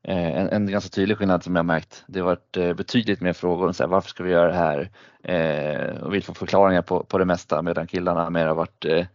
eh, 0.02 0.40
en, 0.40 0.48
en, 0.48 0.66
ganska 0.66 0.90
tydlig 0.90 1.18
skillnad 1.18 1.44
som 1.44 1.56
jag 1.56 1.64
märkt. 1.64 2.04
Det 2.06 2.20
har 2.20 2.26
varit 2.26 2.56
eh, 2.56 2.72
betydligt 2.72 3.20
mer 3.20 3.32
frågor 3.32 3.66
om 3.66 3.74
så 3.74 3.82
här, 3.82 3.90
varför 3.90 4.08
ska 4.08 4.24
vi 4.24 4.30
göra 4.30 4.48
det 4.48 4.58
här? 4.58 4.90
Eh, 5.22 6.02
och 6.02 6.14
vill 6.14 6.22
få 6.22 6.34
förklaringar 6.34 6.82
på, 6.82 7.04
på 7.04 7.18
det 7.18 7.24
mesta 7.24 7.62
medan 7.62 7.86
killarna 7.86 8.30
mer 8.30 8.46
har 8.46 8.54
varit 8.54 8.84
eh, 8.84 9.06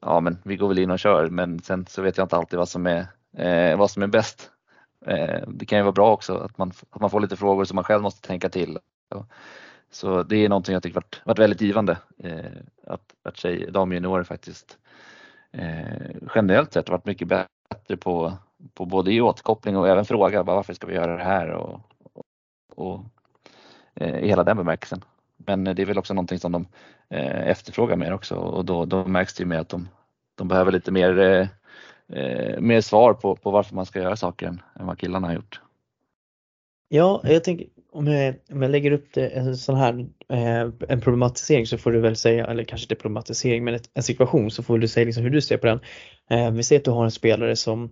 ja 0.00 0.20
men 0.20 0.38
vi 0.42 0.56
går 0.56 0.68
väl 0.68 0.78
in 0.78 0.90
och 0.90 0.98
kör 0.98 1.30
men 1.30 1.62
sen 1.62 1.86
så 1.88 2.02
vet 2.02 2.16
jag 2.16 2.24
inte 2.24 2.36
alltid 2.36 2.58
vad 2.58 2.68
som 2.68 2.86
är 2.86 3.06
eh, 3.36 3.76
vad 3.78 3.90
som 3.90 4.02
är 4.02 4.06
bäst. 4.06 4.50
Eh, 5.06 5.48
det 5.48 5.66
kan 5.66 5.78
ju 5.78 5.82
vara 5.82 5.92
bra 5.92 6.12
också 6.12 6.36
att 6.36 6.58
man, 6.58 6.72
att 6.90 7.00
man 7.00 7.10
får 7.10 7.20
lite 7.20 7.36
frågor 7.36 7.64
som 7.64 7.74
man 7.74 7.84
själv 7.84 8.02
måste 8.02 8.28
tänka 8.28 8.48
till. 8.48 8.78
Så 9.94 10.22
det 10.22 10.36
är 10.36 10.48
någonting 10.48 10.72
jag 10.72 10.82
tycker 10.82 10.94
varit, 10.94 11.22
varit 11.24 11.38
väldigt 11.38 11.60
givande 11.60 11.98
eh, 12.18 12.44
att, 12.86 13.14
att 13.22 13.36
tjej, 13.36 13.70
damjuniorer 13.70 14.24
faktiskt 14.24 14.78
eh, 15.52 16.10
generellt 16.34 16.72
sett 16.72 16.88
varit 16.88 17.06
mycket 17.06 17.28
bättre 17.28 17.96
på, 17.96 18.32
på 18.74 18.84
både 18.84 19.12
i 19.12 19.20
återkoppling 19.20 19.76
och 19.76 19.88
även 19.88 20.04
fråga 20.04 20.44
bara, 20.44 20.56
varför 20.56 20.74
ska 20.74 20.86
vi 20.86 20.94
göra 20.94 21.16
det 21.16 21.24
här 21.24 21.48
och, 21.50 21.80
och, 22.12 22.24
och 22.76 23.04
eh, 23.94 24.18
i 24.18 24.28
hela 24.28 24.44
den 24.44 24.56
bemärkelsen. 24.56 25.04
Men 25.36 25.64
det 25.64 25.82
är 25.82 25.86
väl 25.86 25.98
också 25.98 26.14
någonting 26.14 26.38
som 26.38 26.52
de 26.52 26.66
eh, 27.08 27.48
efterfrågar 27.48 27.96
mer 27.96 28.12
också 28.12 28.34
och 28.34 28.64
då, 28.64 28.84
då 28.84 29.04
märks 29.04 29.34
det 29.34 29.42
ju 29.42 29.48
mer 29.48 29.58
att 29.58 29.68
de, 29.68 29.88
de 30.34 30.48
behöver 30.48 30.72
lite 30.72 30.92
mer 30.92 31.18
eh, 31.18 31.48
eh 32.18 32.60
mer 32.60 32.80
svar 32.80 33.14
på, 33.14 33.36
på 33.36 33.50
varför 33.50 33.74
man 33.74 33.86
ska 33.86 33.98
göra 33.98 34.16
saker 34.16 34.46
än, 34.46 34.62
än 34.80 34.86
vad 34.86 34.98
killarna 34.98 35.26
har 35.26 35.34
gjort. 35.34 35.60
Ja, 36.88 37.20
jag 37.24 37.44
tänker 37.44 37.66
om 37.94 38.06
jag, 38.06 38.34
om 38.52 38.62
jag 38.62 38.70
lägger 38.70 38.92
upp 38.92 39.12
det, 39.12 39.28
en 39.28 39.56
sån 39.56 39.76
här 39.76 40.06
eh, 40.28 40.68
en 40.88 41.00
problematisering 41.00 41.66
så 41.66 41.78
får 41.78 41.92
du 41.92 42.00
väl 42.00 42.16
säga, 42.16 42.46
eller 42.46 42.64
kanske 42.64 42.84
inte 42.84 42.94
problematisering, 42.94 43.64
men 43.64 43.74
ett, 43.74 43.90
en 43.94 44.02
situation 44.02 44.50
så 44.50 44.62
får 44.62 44.78
du 44.78 44.88
säga 44.88 45.06
liksom 45.06 45.22
hur 45.22 45.30
du 45.30 45.40
ser 45.40 45.56
på 45.56 45.66
den. 45.66 45.80
Eh, 46.30 46.50
vi 46.50 46.62
ser 46.62 46.76
att 46.76 46.84
du 46.84 46.90
har 46.90 47.04
en 47.04 47.10
spelare 47.10 47.56
som, 47.56 47.90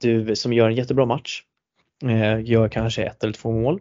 du, 0.00 0.36
som 0.36 0.52
gör 0.52 0.68
en 0.68 0.74
jättebra 0.74 1.06
match, 1.06 1.42
eh, 2.04 2.40
gör 2.40 2.68
kanske 2.68 3.04
ett 3.04 3.24
eller 3.24 3.32
två 3.32 3.52
mål. 3.52 3.80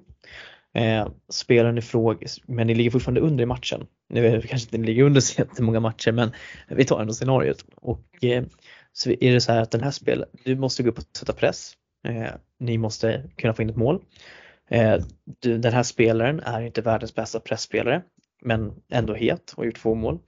Eh, 0.74 1.08
spelaren 1.30 1.78
i 1.78 1.82
fråga, 1.82 2.28
men 2.48 2.68
ni 2.68 2.76
ligger 2.76 2.92
fortfarande 2.92 3.22
under 3.22 3.44
i 3.44 3.48
matchen. 3.48 3.88
Nu 4.10 4.42
kanske 4.42 4.66
inte 4.68 4.78
ni 4.78 4.88
ligger 4.88 5.04
under 5.04 5.22
så 5.22 5.42
jättemånga 5.42 5.80
matcher 5.80 6.12
men 6.12 6.32
vi 6.70 6.86
tar 6.86 7.02
ändå 7.02 7.14
scenariot. 7.14 7.66
Och 7.76 8.24
eh, 8.24 8.44
så 8.94 9.10
är 9.10 9.34
det 9.34 9.42
så 9.42 9.52
här 9.52 9.62
att 9.62 9.72
den 9.72 9.84
här 9.84 9.92
spelaren, 9.92 10.30
du 10.44 10.56
måste 10.56 10.84
gå 10.84 10.90
upp 10.90 10.98
och 10.98 11.04
sätta 11.18 11.34
press. 11.34 11.74
Eh, 12.08 12.28
ni 12.60 12.78
måste 12.78 13.24
kunna 13.36 13.54
få 13.54 13.62
in 13.62 13.70
ett 13.70 13.76
mål. 13.76 14.02
Eh, 14.70 14.98
du, 15.40 15.58
den 15.58 15.74
här 15.74 15.84
spelaren 15.84 16.40
är 16.40 16.62
inte 16.62 16.82
världens 16.82 17.16
bästa 17.16 17.40
pressspelare 17.40 18.02
men 18.42 18.74
ändå 18.90 19.14
het 19.14 19.54
och 19.58 19.66
gjort 19.66 19.78
två 19.78 19.96
mål. 19.96 20.20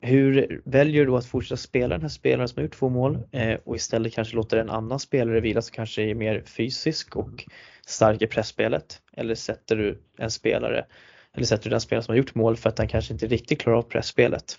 Hur 0.00 0.62
väljer 0.64 1.06
du 1.06 1.16
att 1.16 1.26
fortsätta 1.26 1.56
spela 1.56 1.94
den 1.94 2.02
här 2.02 2.08
spelaren 2.08 2.48
som 2.48 2.56
har 2.56 2.62
gjort 2.62 2.78
två 2.78 2.88
mål 2.88 3.18
eh, 3.32 3.58
och 3.64 3.76
istället 3.76 4.14
kanske 4.14 4.36
låter 4.36 4.56
en 4.56 4.70
annan 4.70 5.00
spelare 5.00 5.40
vila 5.40 5.62
som 5.62 5.74
kanske 5.74 6.02
är 6.02 6.14
mer 6.14 6.42
fysisk 6.42 7.16
och 7.16 7.44
stark 7.86 8.22
i 8.22 8.26
pressspelet? 8.26 9.02
Eller 9.12 9.34
sätter 9.34 9.76
du 9.76 10.02
en 10.18 10.30
spelare 10.30 10.86
eller 11.34 11.46
sätter 11.46 11.64
du 11.64 11.70
den 11.70 11.80
spelare 11.80 12.02
som 12.02 12.12
har 12.12 12.16
gjort 12.16 12.34
mål 12.34 12.56
för 12.56 12.68
att 12.68 12.76
den 12.76 12.88
kanske 12.88 13.12
inte 13.12 13.26
riktigt 13.26 13.60
klarar 13.60 13.78
av 13.78 13.82
pressspelet 13.82 14.58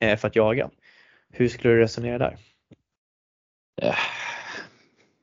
eh, 0.00 0.16
för 0.16 0.28
att 0.28 0.36
jaga? 0.36 0.70
Hur 1.32 1.48
skulle 1.48 1.74
du 1.74 1.80
resonera 1.80 2.18
där? 2.18 2.38
Eh, 3.82 3.94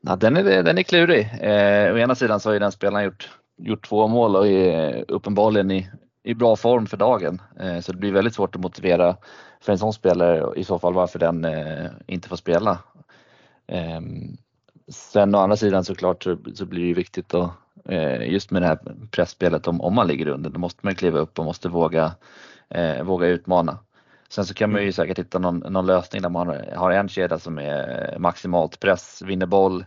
Ja, 0.08 0.16
den, 0.16 0.38
är, 0.38 0.64
den 0.64 0.78
är 0.78 0.84
klurig. 0.84 1.30
Eh, 1.42 1.94
å 1.94 1.98
ena 1.98 2.16
sidan 2.16 2.40
så 2.40 2.50
har 2.50 2.54
ju 2.54 2.60
den 2.60 2.72
spelaren 2.72 3.06
gjort, 3.06 3.30
gjort 3.58 3.88
två 3.88 4.08
mål 4.08 4.36
och 4.36 4.48
är 4.48 5.06
uppenbarligen 5.08 5.72
i, 5.72 5.90
i 6.24 6.34
bra 6.34 6.56
form 6.56 6.88
för 6.88 6.98
dagen. 6.98 7.42
Eh, 7.60 7.80
så 7.80 7.92
det 7.92 7.98
blir 7.98 8.12
väldigt 8.12 8.36
svårt 8.36 8.56
att 8.56 8.62
motivera 8.62 9.18
för 9.62 9.72
en 9.72 9.78
sån 9.78 9.94
spelare 9.94 10.54
i 10.56 10.64
så 10.64 10.80
fall 10.80 10.94
varför 10.94 11.20
den 11.20 11.46
eh, 11.46 11.86
inte 12.08 12.30
får 12.30 12.36
spela. 12.36 12.80
Eh, 13.68 14.02
sen 14.88 15.36
å 15.36 15.40
andra 15.40 15.58
sidan 15.58 15.84
såklart 15.84 16.24
så, 16.24 16.38
så 16.56 16.66
blir 16.66 16.88
det 16.88 16.94
viktigt 16.94 17.34
att 17.34 17.52
eh, 17.86 18.32
just 18.32 18.52
med 18.52 18.62
det 18.62 18.68
här 18.68 18.80
pressspelet 19.12 19.68
om, 19.68 19.82
om 19.82 19.96
man 19.96 20.08
ligger 20.08 20.28
under, 20.28 20.50
då 20.50 20.60
måste 20.60 20.80
man 20.86 20.96
kliva 20.96 21.20
upp 21.20 21.40
och 21.40 21.46
måste 21.46 21.70
våga, 21.70 22.12
eh, 22.70 23.04
våga 23.04 23.28
utmana. 23.28 23.78
Sen 24.30 24.46
så 24.46 24.54
kan 24.54 24.72
man 24.72 24.84
ju 24.84 24.92
säkert 24.92 25.20
hitta 25.20 25.40
någon, 25.40 25.60
någon 25.60 25.86
lösning 25.86 26.22
där 26.22 26.30
man 26.30 26.48
har 26.76 26.92
en 26.92 27.10
kedja 27.10 27.40
som 27.40 27.58
är 27.58 28.16
maximalt 28.20 28.80
press, 28.80 29.22
vinner 29.22 29.46
boll. 29.46 29.86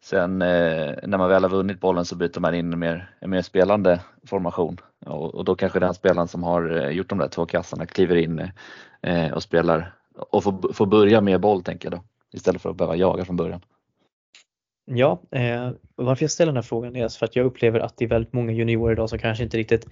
Sen 0.00 0.42
eh, 0.42 0.94
när 1.02 1.18
man 1.18 1.28
väl 1.28 1.42
har 1.42 1.50
vunnit 1.50 1.80
bollen 1.80 2.04
så 2.04 2.16
byter 2.16 2.40
man 2.40 2.54
in 2.54 2.72
en 2.72 2.78
mer, 2.78 3.10
en 3.20 3.30
mer 3.30 3.42
spelande 3.42 4.00
formation 4.26 4.80
och, 5.06 5.34
och, 5.34 5.44
då 5.44 5.54
kanske 5.54 5.80
den 5.80 5.94
spelaren 5.94 6.28
som 6.28 6.42
har 6.42 6.76
eh, 6.76 6.88
gjort 6.88 7.08
de 7.08 7.18
där 7.18 7.28
två 7.28 7.46
kassarna 7.46 7.86
kliver 7.86 8.16
in 8.16 8.50
eh, 9.02 9.32
och 9.32 9.42
spelar 9.42 9.92
och 10.30 10.44
får, 10.44 10.72
får 10.72 10.86
börja 10.86 11.20
med 11.20 11.40
boll 11.40 11.62
tänker 11.62 11.90
jag 11.90 11.98
då 11.98 12.04
istället 12.32 12.62
för 12.62 12.70
att 12.70 12.76
behöva 12.76 12.96
jaga 12.96 13.24
från 13.24 13.36
början. 13.36 13.60
Ja, 14.84 15.22
eh, 15.30 15.70
varför 15.96 16.24
jag 16.24 16.30
ställer 16.30 16.52
den 16.52 16.56
här 16.56 16.62
frågan 16.62 16.96
är 16.96 17.08
för 17.08 17.26
att 17.26 17.36
jag 17.36 17.46
upplever 17.46 17.80
att 17.80 17.96
det 17.96 18.04
är 18.04 18.08
väldigt 18.08 18.32
många 18.32 18.52
juniorer 18.52 18.92
idag 18.92 19.10
som 19.10 19.18
kanske 19.18 19.44
inte 19.44 19.56
riktigt 19.56 19.86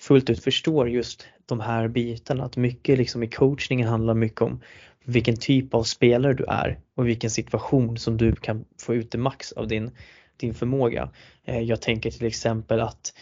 fullt 0.00 0.30
ut 0.30 0.44
förstår 0.44 0.88
just 0.88 1.26
de 1.46 1.60
här 1.60 1.88
bitarna. 1.88 2.44
Att 2.44 2.56
mycket 2.56 2.98
liksom 2.98 3.22
i 3.22 3.28
coachningen 3.28 3.88
handlar 3.88 4.14
mycket 4.14 4.40
om 4.40 4.60
vilken 5.04 5.36
typ 5.36 5.74
av 5.74 5.82
spelare 5.82 6.34
du 6.34 6.44
är 6.44 6.80
och 6.94 7.08
vilken 7.08 7.30
situation 7.30 7.98
som 7.98 8.16
du 8.16 8.36
kan 8.36 8.64
få 8.80 8.94
ut 8.94 9.10
det 9.10 9.18
max 9.18 9.52
av 9.52 9.68
din, 9.68 9.90
din 10.36 10.54
förmåga. 10.54 11.10
Eh, 11.44 11.60
jag 11.60 11.80
tänker 11.80 12.10
till 12.10 12.26
exempel 12.26 12.80
att 12.80 13.14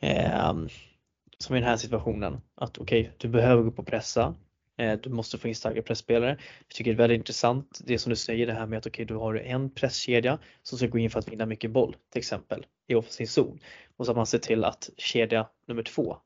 eh, 0.00 0.54
som 1.38 1.56
i 1.56 1.60
den 1.60 1.68
här 1.68 1.76
situationen 1.76 2.40
att 2.54 2.78
okej, 2.78 3.00
okay, 3.00 3.12
du 3.18 3.28
behöver 3.28 3.62
gå 3.62 3.68
upp 3.68 3.78
och 3.78 3.86
pressa. 3.86 4.34
Eh, 4.78 4.98
du 5.02 5.10
måste 5.10 5.38
få 5.38 5.48
in 5.48 5.54
starka 5.54 5.82
pressspelare. 5.82 6.30
Jag 6.68 6.68
tycker 6.68 6.90
det 6.90 6.94
är 6.94 6.98
väldigt 6.98 7.18
intressant 7.18 7.80
det 7.84 7.98
som 7.98 8.10
du 8.10 8.16
säger 8.16 8.46
det 8.46 8.52
här 8.52 8.66
med 8.66 8.78
att 8.78 8.86
okej, 8.86 9.04
okay, 9.04 9.14
du 9.14 9.20
har 9.20 9.34
en 9.34 9.70
presskedja 9.70 10.38
som 10.62 10.78
ska 10.78 10.86
gå 10.86 10.98
in 10.98 11.10
för 11.10 11.18
att 11.18 11.32
vinna 11.32 11.46
mycket 11.46 11.70
boll 11.70 11.96
till 12.12 12.18
exempel 12.18 12.66
i 12.86 12.94
offensiv 12.94 13.26
zon. 13.26 13.58
Och 13.96 14.06
så 14.06 14.12
att 14.12 14.16
man 14.16 14.26
ser 14.26 14.38
till 14.38 14.64
att 14.64 14.90
kedja 14.96 15.46
nummer 15.66 15.82
två 15.82 16.16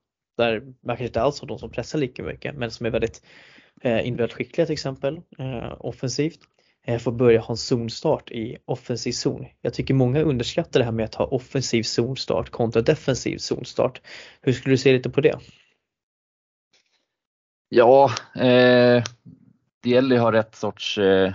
där 0.41 0.61
man 0.61 0.75
kanske 0.97 1.05
inte 1.05 1.23
alls 1.23 1.41
har 1.41 1.49
de 1.49 1.59
som 1.59 1.71
pressar 1.71 1.99
lika 1.99 2.23
mycket 2.23 2.55
men 2.55 2.71
som 2.71 2.87
är 2.87 2.91
väldigt 2.91 3.23
eh, 3.83 3.99
individuellt 3.99 4.33
skickliga 4.33 4.67
till 4.67 4.73
exempel 4.73 5.21
eh, 5.39 5.75
offensivt 5.79 6.41
eh, 6.87 6.99
får 6.99 7.13
börja 7.13 7.41
ha 7.41 7.53
en 7.53 7.57
zonstart 7.57 8.31
i 8.31 8.57
offensiv 8.65 9.13
zon. 9.13 9.47
Jag 9.61 9.75
tycker 9.75 9.95
många 9.95 10.23
underskattar 10.23 10.81
det 10.81 10.85
här 10.85 10.93
med 10.93 11.05
att 11.05 11.15
ha 11.15 11.25
offensiv 11.25 11.83
zonstart 11.83 12.51
kontra 12.51 12.83
defensiv 12.83 13.39
zonstart. 13.39 14.01
Hur 14.41 14.53
skulle 14.53 14.73
du 14.73 14.79
se 14.79 14.93
lite 14.93 15.11
på 15.11 15.21
det? 15.21 15.39
Ja, 17.69 18.11
eh, 18.35 19.05
det 19.83 19.91
gäller 19.91 20.17
att 20.17 20.23
ha 20.23 20.33
rätt 20.33 20.55
sorts, 20.55 20.99
eh, 20.99 21.35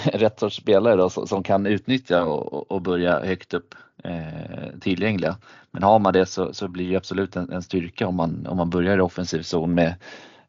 rätt 0.12 0.40
sorts 0.40 0.56
spelare 0.56 0.96
då, 0.96 1.10
som 1.10 1.42
kan 1.42 1.66
utnyttja 1.66 2.24
och, 2.24 2.70
och 2.70 2.82
börja 2.82 3.24
högt 3.24 3.54
upp 3.54 3.74
eh, 4.04 4.78
tillgängliga. 4.80 5.36
Men 5.70 5.82
har 5.82 5.98
man 5.98 6.12
det 6.12 6.26
så, 6.26 6.54
så 6.54 6.68
blir 6.68 6.90
det 6.90 6.96
absolut 6.96 7.36
en, 7.36 7.52
en, 7.52 7.62
styrka 7.62 8.06
om 8.06 8.16
man, 8.16 8.46
om 8.46 8.56
man 8.56 8.70
börjar 8.70 8.98
i 8.98 9.00
offensiv 9.00 9.42
zon 9.42 9.74
med, 9.74 9.94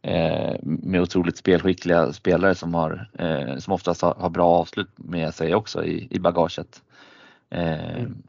eh, 0.01 0.55
med 0.63 1.01
otroligt 1.01 1.37
spelskickliga 1.37 2.13
spelare 2.13 2.55
som, 2.55 2.73
har, 2.73 3.09
eh, 3.13 3.57
som 3.57 3.73
oftast 3.73 4.01
har, 4.01 4.13
har, 4.13 4.29
bra 4.29 4.47
avslut 4.47 4.89
med 4.95 5.33
sig 5.33 5.55
också 5.55 5.85
i, 5.85 6.07
i 6.11 6.19
bagaget. 6.19 6.81
Eh, 7.49 7.95
mm. 7.95 8.23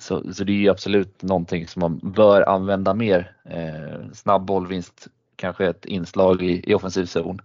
Så, 0.00 0.32
så 0.32 0.44
det 0.44 0.66
är 0.66 0.70
absolut 0.70 1.22
någonting 1.22 1.66
som 1.66 1.80
man 1.80 1.98
bör 1.98 2.48
använda 2.48 2.94
mer. 2.94 3.32
Eh, 3.44 4.12
snabb 4.12 4.44
bollvinst 4.44 5.08
kanske 5.36 5.66
ett 5.66 5.84
inslag 5.84 6.42
i, 6.42 6.70
i 6.70 6.74
offensiv 6.74 7.06
zon. 7.06 7.40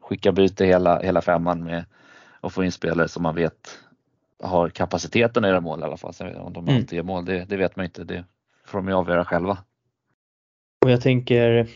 Skicka 0.00 0.32
byte 0.32 0.64
hela, 0.64 1.00
hela 1.00 1.20
femman 1.20 1.64
med 1.64 1.84
och 2.42 2.52
få 2.52 2.64
in 2.64 2.72
spelare 2.72 3.08
som 3.08 3.22
man 3.22 3.34
vet 3.34 3.78
har 4.42 4.68
kapaciteten 4.68 5.44
att 5.44 5.50
göra 5.50 5.60
mål 5.60 5.80
i 5.80 5.82
alla 5.82 5.96
fall. 5.96 6.14
Sen 6.14 6.36
om 6.36 6.52
de 6.52 6.64
mm. 6.64 6.76
alltid 6.76 6.96
gör 6.96 7.02
mål, 7.02 7.24
det, 7.24 7.44
det, 7.44 7.56
vet 7.56 7.76
man 7.76 7.84
inte. 7.84 8.04
Det 8.04 8.24
får 8.64 8.78
de 8.78 8.88
ju 8.88 8.94
avgöra 8.94 9.24
själva. 9.24 9.58
Och 10.84 10.90
jag 10.90 11.00
tänker 11.00 11.68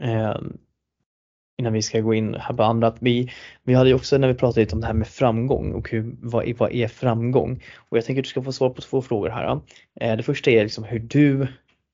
eh, 0.00 0.36
innan 1.58 1.72
vi 1.72 1.82
ska 1.82 2.00
gå 2.00 2.14
in 2.14 2.34
här 2.34 2.54
på 2.54 2.62
andra 2.62 2.86
att 2.86 2.96
vi, 3.00 3.32
vi 3.62 3.74
hade 3.74 3.88
ju 3.88 3.94
också 3.94 4.18
när 4.18 4.28
vi 4.28 4.34
pratade 4.34 4.60
lite 4.60 4.74
om 4.74 4.80
det 4.80 4.86
här 4.86 4.94
med 4.94 5.08
framgång 5.08 5.72
och 5.72 5.90
hur, 5.90 6.16
vad, 6.20 6.52
vad 6.58 6.72
är 6.72 6.88
framgång? 6.88 7.62
Och 7.76 7.96
jag 7.96 8.04
tänker 8.04 8.20
att 8.20 8.24
du 8.24 8.30
ska 8.30 8.42
få 8.42 8.52
svar 8.52 8.70
på 8.70 8.80
två 8.80 9.02
frågor 9.02 9.28
här. 9.28 9.60
Eh, 10.00 10.16
det 10.16 10.22
första 10.22 10.50
är 10.50 10.62
liksom 10.62 10.84
hur 10.84 10.98
du 10.98 11.46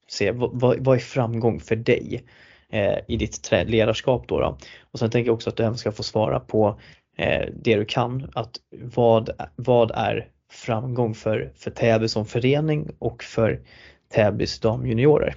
ser, 0.09 0.33
vad, 0.33 0.85
vad 0.85 0.97
är 0.97 1.01
framgång 1.01 1.61
för 1.61 1.77
dig 1.77 2.25
eh, 2.69 2.99
i 3.09 3.17
ditt 3.17 3.51
ledarskap 3.67 4.29
då, 4.29 4.41
då? 4.41 4.59
Och 4.91 4.99
sen 4.99 5.11
tänker 5.11 5.29
jag 5.29 5.35
också 5.35 5.51
att 5.51 5.57
du 5.57 5.63
även 5.63 5.79
ska 5.79 5.93
få 5.93 6.03
svara 6.03 6.41
på 6.41 6.81
Eh, 7.21 7.49
det 7.55 7.77
du 7.77 7.85
kan. 7.85 8.31
Att 8.35 8.57
vad, 8.71 9.31
vad 9.57 9.91
är 9.91 10.29
framgång 10.51 11.15
för, 11.15 11.53
för 11.57 11.71
Täby 11.71 12.09
som 12.09 12.27
förening 12.27 12.91
och 12.99 13.23
för 13.23 13.61
Täbys 14.09 14.61
damjuniorer? 14.61 15.35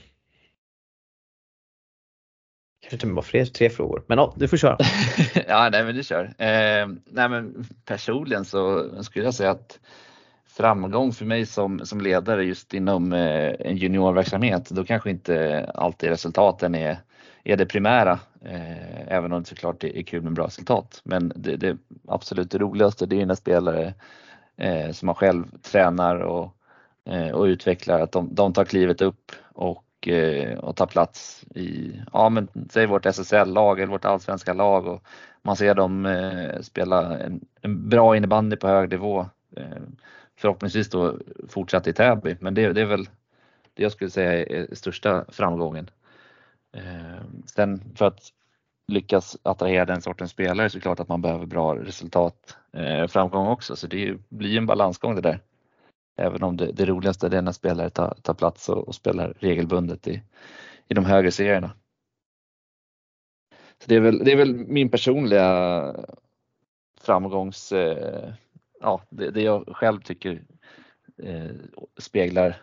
Kanske 2.81 3.07
inte 3.07 3.15
bara 3.15 3.21
fler, 3.21 3.45
tre 3.45 3.69
frågor, 3.69 4.03
men 4.07 4.17
ja, 4.17 4.33
du 4.37 4.47
får 4.47 4.57
köra. 4.57 4.77
ja, 5.47 5.69
nej 5.71 5.83
men 5.83 5.95
du 5.95 6.03
kör. 6.03 6.23
Eh, 6.23 6.87
nej 7.05 7.29
men 7.29 7.65
personligen 7.85 8.45
så 8.45 8.89
skulle 9.03 9.25
jag 9.25 9.33
säga 9.33 9.51
att 9.51 9.79
framgång 10.45 11.13
för 11.13 11.25
mig 11.25 11.45
som, 11.45 11.85
som 11.85 12.01
ledare 12.01 12.43
just 12.43 12.73
inom 12.73 13.13
eh, 13.13 13.53
en 13.59 13.77
juniorverksamhet, 13.77 14.69
då 14.69 14.85
kanske 14.85 15.09
inte 15.09 15.65
alltid 15.75 16.09
resultaten 16.09 16.75
är 16.75 16.97
är 17.43 17.57
det 17.57 17.65
primära. 17.65 18.19
Eh, 18.41 19.13
även 19.13 19.33
om 19.33 19.41
det 19.41 19.49
såklart 19.49 19.83
är 19.83 20.03
kul 20.03 20.21
med 20.21 20.33
bra 20.33 20.45
resultat. 20.45 21.01
Men 21.03 21.31
det, 21.35 21.55
det 21.55 21.77
absolut 22.07 22.51
det 22.51 22.57
roligaste 22.57 23.05
det 23.05 23.21
är 23.21 23.25
när 23.25 23.35
spelare 23.35 23.93
eh, 24.57 24.91
som 24.91 25.05
man 25.05 25.15
själv 25.15 25.45
tränar 25.61 26.15
och, 26.15 26.55
eh, 27.05 27.29
och 27.29 27.43
utvecklar 27.43 27.99
att 27.99 28.11
de, 28.11 28.35
de 28.35 28.53
tar 28.53 28.65
klivet 28.65 29.01
upp 29.01 29.31
och, 29.53 30.07
eh, 30.07 30.57
och 30.57 30.75
tar 30.75 30.87
plats 30.87 31.45
i, 31.55 32.01
ja 32.13 32.29
men 32.29 32.47
säg 32.69 32.85
vårt 32.85 33.05
SSL-lag 33.05 33.79
eller 33.79 33.91
vårt 33.91 34.05
allsvenska 34.05 34.53
lag 34.53 34.87
och 34.87 35.03
man 35.41 35.55
ser 35.55 35.75
dem 35.75 36.05
eh, 36.05 36.61
spela 36.61 37.19
en, 37.19 37.41
en, 37.61 37.89
bra 37.89 38.17
innebandy 38.17 38.55
på 38.55 38.67
hög 38.67 38.89
nivå. 38.89 39.25
Eh, 39.55 39.81
förhoppningsvis 40.35 40.89
då 40.89 41.17
fortsatt 41.49 41.87
i 41.87 41.93
Täby 41.93 42.35
men 42.39 42.53
det, 42.53 42.73
det 42.73 42.81
är 42.81 42.85
väl 42.85 43.09
det 43.73 43.83
jag 43.83 43.91
skulle 43.91 44.09
säga 44.09 44.45
är 44.45 44.75
största 44.75 45.25
framgången. 45.29 45.89
Eh, 46.73 47.23
sen 47.45 47.81
för 47.95 48.05
att 48.05 48.33
lyckas 48.87 49.37
attrahera 49.43 49.85
den 49.85 50.01
sortens 50.01 50.31
spelare 50.31 50.69
så 50.69 50.77
är 50.77 50.79
det 50.79 50.83
klart 50.83 50.99
att 50.99 51.07
man 51.07 51.21
behöver 51.21 51.45
bra 51.45 51.75
resultat 51.75 52.57
eh, 52.73 53.07
framgång 53.07 53.47
också 53.47 53.75
så 53.75 53.87
det 53.87 54.17
blir 54.29 54.57
en 54.57 54.65
balansgång 54.65 55.15
det 55.15 55.21
där. 55.21 55.39
Även 56.17 56.43
om 56.43 56.57
det, 56.57 56.71
det 56.71 56.85
roligaste 56.85 57.27
är 57.27 57.41
när 57.41 57.51
spelare 57.51 57.89
tar, 57.89 58.17
tar 58.21 58.33
plats 58.33 58.69
och, 58.69 58.87
och, 58.87 58.95
spelar 58.95 59.33
regelbundet 59.39 60.07
i, 60.07 60.21
i 60.87 60.93
de 60.93 61.05
högre 61.05 61.31
serierna. 61.31 61.71
Så 63.51 63.89
det, 63.89 63.95
är 63.95 63.99
väl, 63.99 64.17
det 64.17 64.31
är 64.31 64.37
väl 64.37 64.53
min 64.53 64.89
personliga 64.89 65.95
framgångs, 67.01 67.71
eh, 67.71 68.33
ja 68.79 69.01
det, 69.09 69.31
det, 69.31 69.41
jag 69.41 69.67
själv 69.67 70.01
tycker 70.01 70.43
eh, 71.17 71.51
speglar 71.97 72.61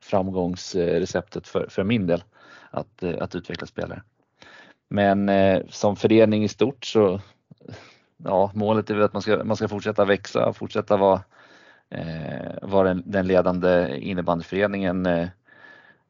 framgångsreceptet 0.00 1.48
för, 1.48 1.66
för 1.68 1.84
min 1.84 2.06
del 2.06 2.22
att, 2.72 3.02
eh, 3.02 3.14
att 3.20 3.34
utveckla 3.34 3.66
spelare. 3.66 4.02
Men 4.88 5.28
eh, 5.28 5.62
som 5.68 5.96
förening 5.96 6.44
i 6.44 6.48
stort 6.48 6.84
så 6.84 7.20
ja, 8.24 8.50
målet 8.54 8.90
är 8.90 8.94
väl 8.94 9.04
att 9.04 9.12
man 9.12 9.22
ska, 9.22 9.44
man 9.44 9.56
ska 9.56 9.68
fortsätta 9.68 10.04
växa, 10.04 10.52
fortsätta 10.52 10.96
vara, 10.96 11.20
eh, 11.90 12.52
vara 12.62 12.88
den, 12.88 13.02
den 13.06 13.26
ledande 13.26 13.98
innebandyföreningen 14.00 15.06
eh, 15.06 15.28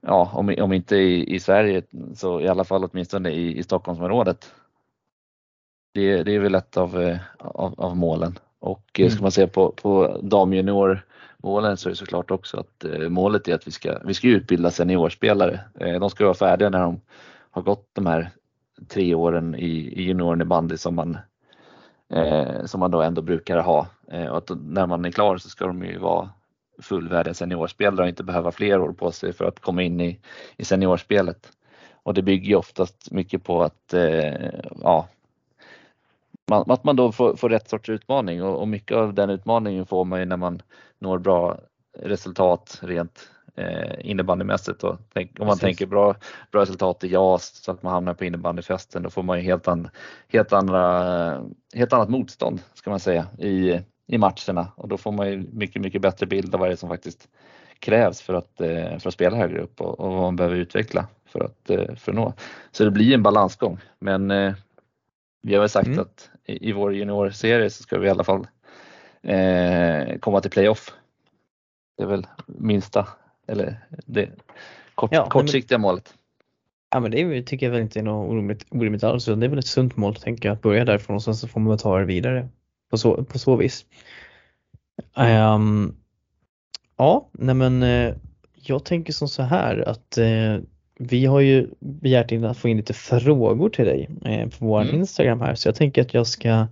ja, 0.01 0.31
om, 0.35 0.55
om 0.59 0.73
inte 0.73 0.97
i, 0.97 1.35
i 1.35 1.41
Sverige 1.41 1.83
så 2.15 2.41
i 2.41 2.49
alla 2.49 2.65
fall 2.65 2.85
åtminstone 2.85 3.31
i, 3.31 3.59
i 3.59 3.63
Stockholmsområdet. 3.63 4.55
Det, 5.95 6.23
det 6.23 6.35
är 6.35 6.41
väl 6.41 6.55
ett 6.55 6.77
av, 6.77 7.03
eh, 7.03 7.19
av, 7.39 7.81
av 7.81 7.97
målen. 7.97 8.39
Och 8.59 9.01
mm. 9.01 9.11
ska 9.11 9.23
man 9.23 9.33
se 9.33 9.47
på, 9.47 9.71
på 9.71 10.21
målen 11.43 11.77
så 11.77 11.89
är 11.89 11.91
det 11.91 11.97
såklart 11.97 12.31
också 12.31 12.61
att 12.61 12.85
eh, 12.85 13.09
målet 13.09 13.49
är 13.49 13.55
att 13.55 13.67
vi 13.67 13.71
ska, 13.71 13.99
vi 14.05 14.15
ska 14.15 14.29
utbilda 14.29 14.71
seniorspelare. 14.71 15.61
Eh, 15.81 16.01
de 16.01 16.11
ska 16.11 16.25
vara 16.25 16.35
färdiga 16.35 16.71
när 16.71 16.81
de 16.81 17.01
har 17.51 17.63
gått 17.63 17.89
de 17.93 18.07
här 18.07 18.31
tre 18.89 19.15
åren 19.15 19.55
i, 19.55 19.69
i 19.69 20.03
junioren 20.03 20.41
i 20.41 20.45
bandy 20.45 20.77
som 20.77 20.95
man, 20.95 21.19
eh, 22.13 22.65
som 22.65 22.81
man 22.81 22.91
då 22.91 23.03
ändå 23.03 23.23
brukar 23.23 23.59
ha. 23.59 23.87
Eh, 24.09 24.27
och 24.27 24.39
att 24.39 24.51
när 24.65 24.87
man 24.87 25.05
är 25.05 25.11
klar 25.11 25.37
så 25.37 25.49
ska 25.49 25.67
de 25.67 25.85
ju 25.85 25.99
vara 25.99 26.31
fullvärdiga 26.83 27.35
seniorspelare 27.35 28.03
och 28.03 28.09
inte 28.09 28.25
behöva 28.25 28.53
fler 28.53 28.81
år 28.81 28.93
på 28.93 29.13
sig 29.13 29.33
för 29.33 29.45
att 29.45 29.61
komma 29.61 29.83
in 29.83 30.01
i, 30.01 30.21
i 30.57 30.65
seniorspelet. 30.65 31.53
Och 32.03 32.15
det 32.15 32.23
bygger 32.23 32.49
ju 32.49 32.57
oftast 32.57 33.11
mycket 33.11 33.45
på 33.45 33.63
att, 33.63 33.95
eh, 33.95 34.51
ja, 34.83 35.09
man, 36.51 36.71
att 36.71 36.85
man 36.85 36.97
då 36.97 37.13
får, 37.13 37.37
får 37.37 37.49
rätt 37.49 37.69
sorts 37.69 37.89
utmaning 37.89 38.43
och, 38.43 38.61
och, 38.61 38.69
mycket 38.69 38.97
av 38.97 39.15
den 39.15 39.31
utmaningen 39.31 39.87
får 39.87 40.05
man 40.05 40.19
ju 40.19 40.25
när 40.25 40.37
man 40.37 40.63
når 40.99 41.19
bra 41.19 41.59
resultat 41.99 42.79
rent 42.83 43.31
eh, 43.57 44.11
innebandymässigt. 44.11 44.85
Och 44.85 44.99
tänk, 45.15 45.41
om 45.41 45.47
man 45.47 45.49
Precis. 45.49 45.61
tänker 45.61 45.87
bra, 45.87 46.15
bra 46.53 46.63
resultat 46.63 47.05
i 47.05 47.09
JAS 47.09 47.63
så 47.65 47.71
att 47.73 47.83
man 47.83 47.93
hamnar 47.93 48.15
på 48.15 48.25
innebandyfesten 48.25 49.03
då 49.03 49.11
får 49.11 49.23
man 49.23 49.39
ju 49.39 49.45
helt, 49.45 49.69
an, 49.69 49.89
helt, 50.29 50.53
andra, 50.53 51.45
helt 51.75 51.93
annat 51.93 52.09
motstånd 52.09 52.63
ska 52.75 52.91
man 52.91 53.01
säga 53.01 53.27
i, 53.39 53.81
i 54.07 54.19
matcherna 54.19 54.73
och 54.77 54.89
då 54.89 54.97
får 54.97 55.13
man 55.13 55.31
ju 55.31 55.47
mycket, 55.53 55.83
mycket 55.83 56.03
bättre 56.03 56.27
bild 56.27 56.55
av 56.55 56.61
vad 56.61 56.69
det 56.69 56.73
är 56.73 56.77
som 56.77 56.89
faktiskt 56.89 57.29
krävs 57.79 58.23
för 58.23 58.35
att, 58.35 58.61
eh, 58.61 58.99
för 58.99 59.09
att 59.09 59.15
spela 59.15 59.37
högre 59.37 59.61
upp 59.61 59.81
och, 59.81 60.01
och 60.01 60.13
vad 60.13 60.23
man 60.23 60.37
behöver 60.37 60.57
utveckla 60.57 61.07
för 61.27 61.41
att, 61.45 61.71
eh, 61.71 61.95
för 61.95 62.13
att 62.13 62.17
nå. 62.17 62.35
Så 62.71 62.85
det 62.85 62.91
blir 62.91 63.15
en 63.15 63.23
balansgång 63.23 63.79
men 63.99 64.31
eh, 64.31 64.55
vi 65.43 65.55
har 65.55 65.61
väl 65.61 65.69
sagt 65.69 65.87
mm. 65.87 65.99
att 65.99 66.31
i, 66.47 66.69
i 66.69 66.73
vår 66.73 66.95
juniorserie 66.95 67.71
så 67.71 67.83
ska 67.83 67.99
vi 67.99 68.07
i 68.07 68.11
alla 68.11 68.25
fall 68.25 68.47
eh, 69.23 70.19
komma 70.19 70.41
till 70.41 70.51
playoff. 70.51 70.93
Det 71.97 72.03
är 72.03 72.07
väl 72.07 72.27
minsta 72.47 73.09
eller 73.47 73.87
det 74.07 74.31
kort, 74.95 75.11
ja, 75.13 75.29
kortsiktiga 75.29 75.79
men, 75.79 75.83
målet. 75.83 76.15
Ja 76.91 77.01
men 77.01 77.11
det 77.11 77.43
tycker 77.43 77.67
jag 77.67 77.71
väl 77.71 77.83
inte 77.83 77.99
är 77.99 78.03
något 78.03 78.31
orimligt, 78.31 78.67
orimligt 78.71 79.05
alls. 79.05 79.25
Det 79.25 79.33
är 79.33 79.49
väl 79.49 79.59
ett 79.59 79.67
sunt 79.67 79.97
mål 79.97 80.17
tänker 80.17 80.49
jag 80.49 80.55
att 80.55 80.63
börja 80.63 80.85
därifrån 80.85 81.17
och 81.17 81.23
sen 81.23 81.35
så 81.35 81.49
får 81.49 81.61
man 81.61 81.79
ta 81.79 81.99
det 81.99 82.05
vidare 82.05 82.49
på 82.91 82.99
så, 82.99 83.25
på 83.25 83.39
så 83.39 83.57
vis. 83.57 83.87
Um, 85.17 85.97
ja, 86.97 87.29
nej 87.33 87.55
men 87.55 87.83
eh, 87.83 88.15
jag 88.55 88.85
tänker 88.85 89.13
som 89.13 89.29
så 89.29 89.43
här 89.43 89.89
att 89.89 90.19
eh, 90.19 90.59
vi 91.11 91.27
har 91.27 91.41
ju 91.41 91.69
begärt 91.81 92.33
in 92.33 92.45
att 92.45 92.59
få 92.59 92.69
in 92.69 92.77
lite 92.77 92.95
frågor 92.95 93.69
till 93.69 93.85
dig 93.85 94.09
eh, 94.25 94.49
på 94.49 94.67
vår 94.67 94.83
mm. 94.83 94.95
Instagram 94.95 95.41
här 95.41 95.55
så 95.55 95.69
jag 95.69 95.75
tänker 95.75 96.03
att 96.03 96.15
jag 96.15 96.27
ska 96.27 96.67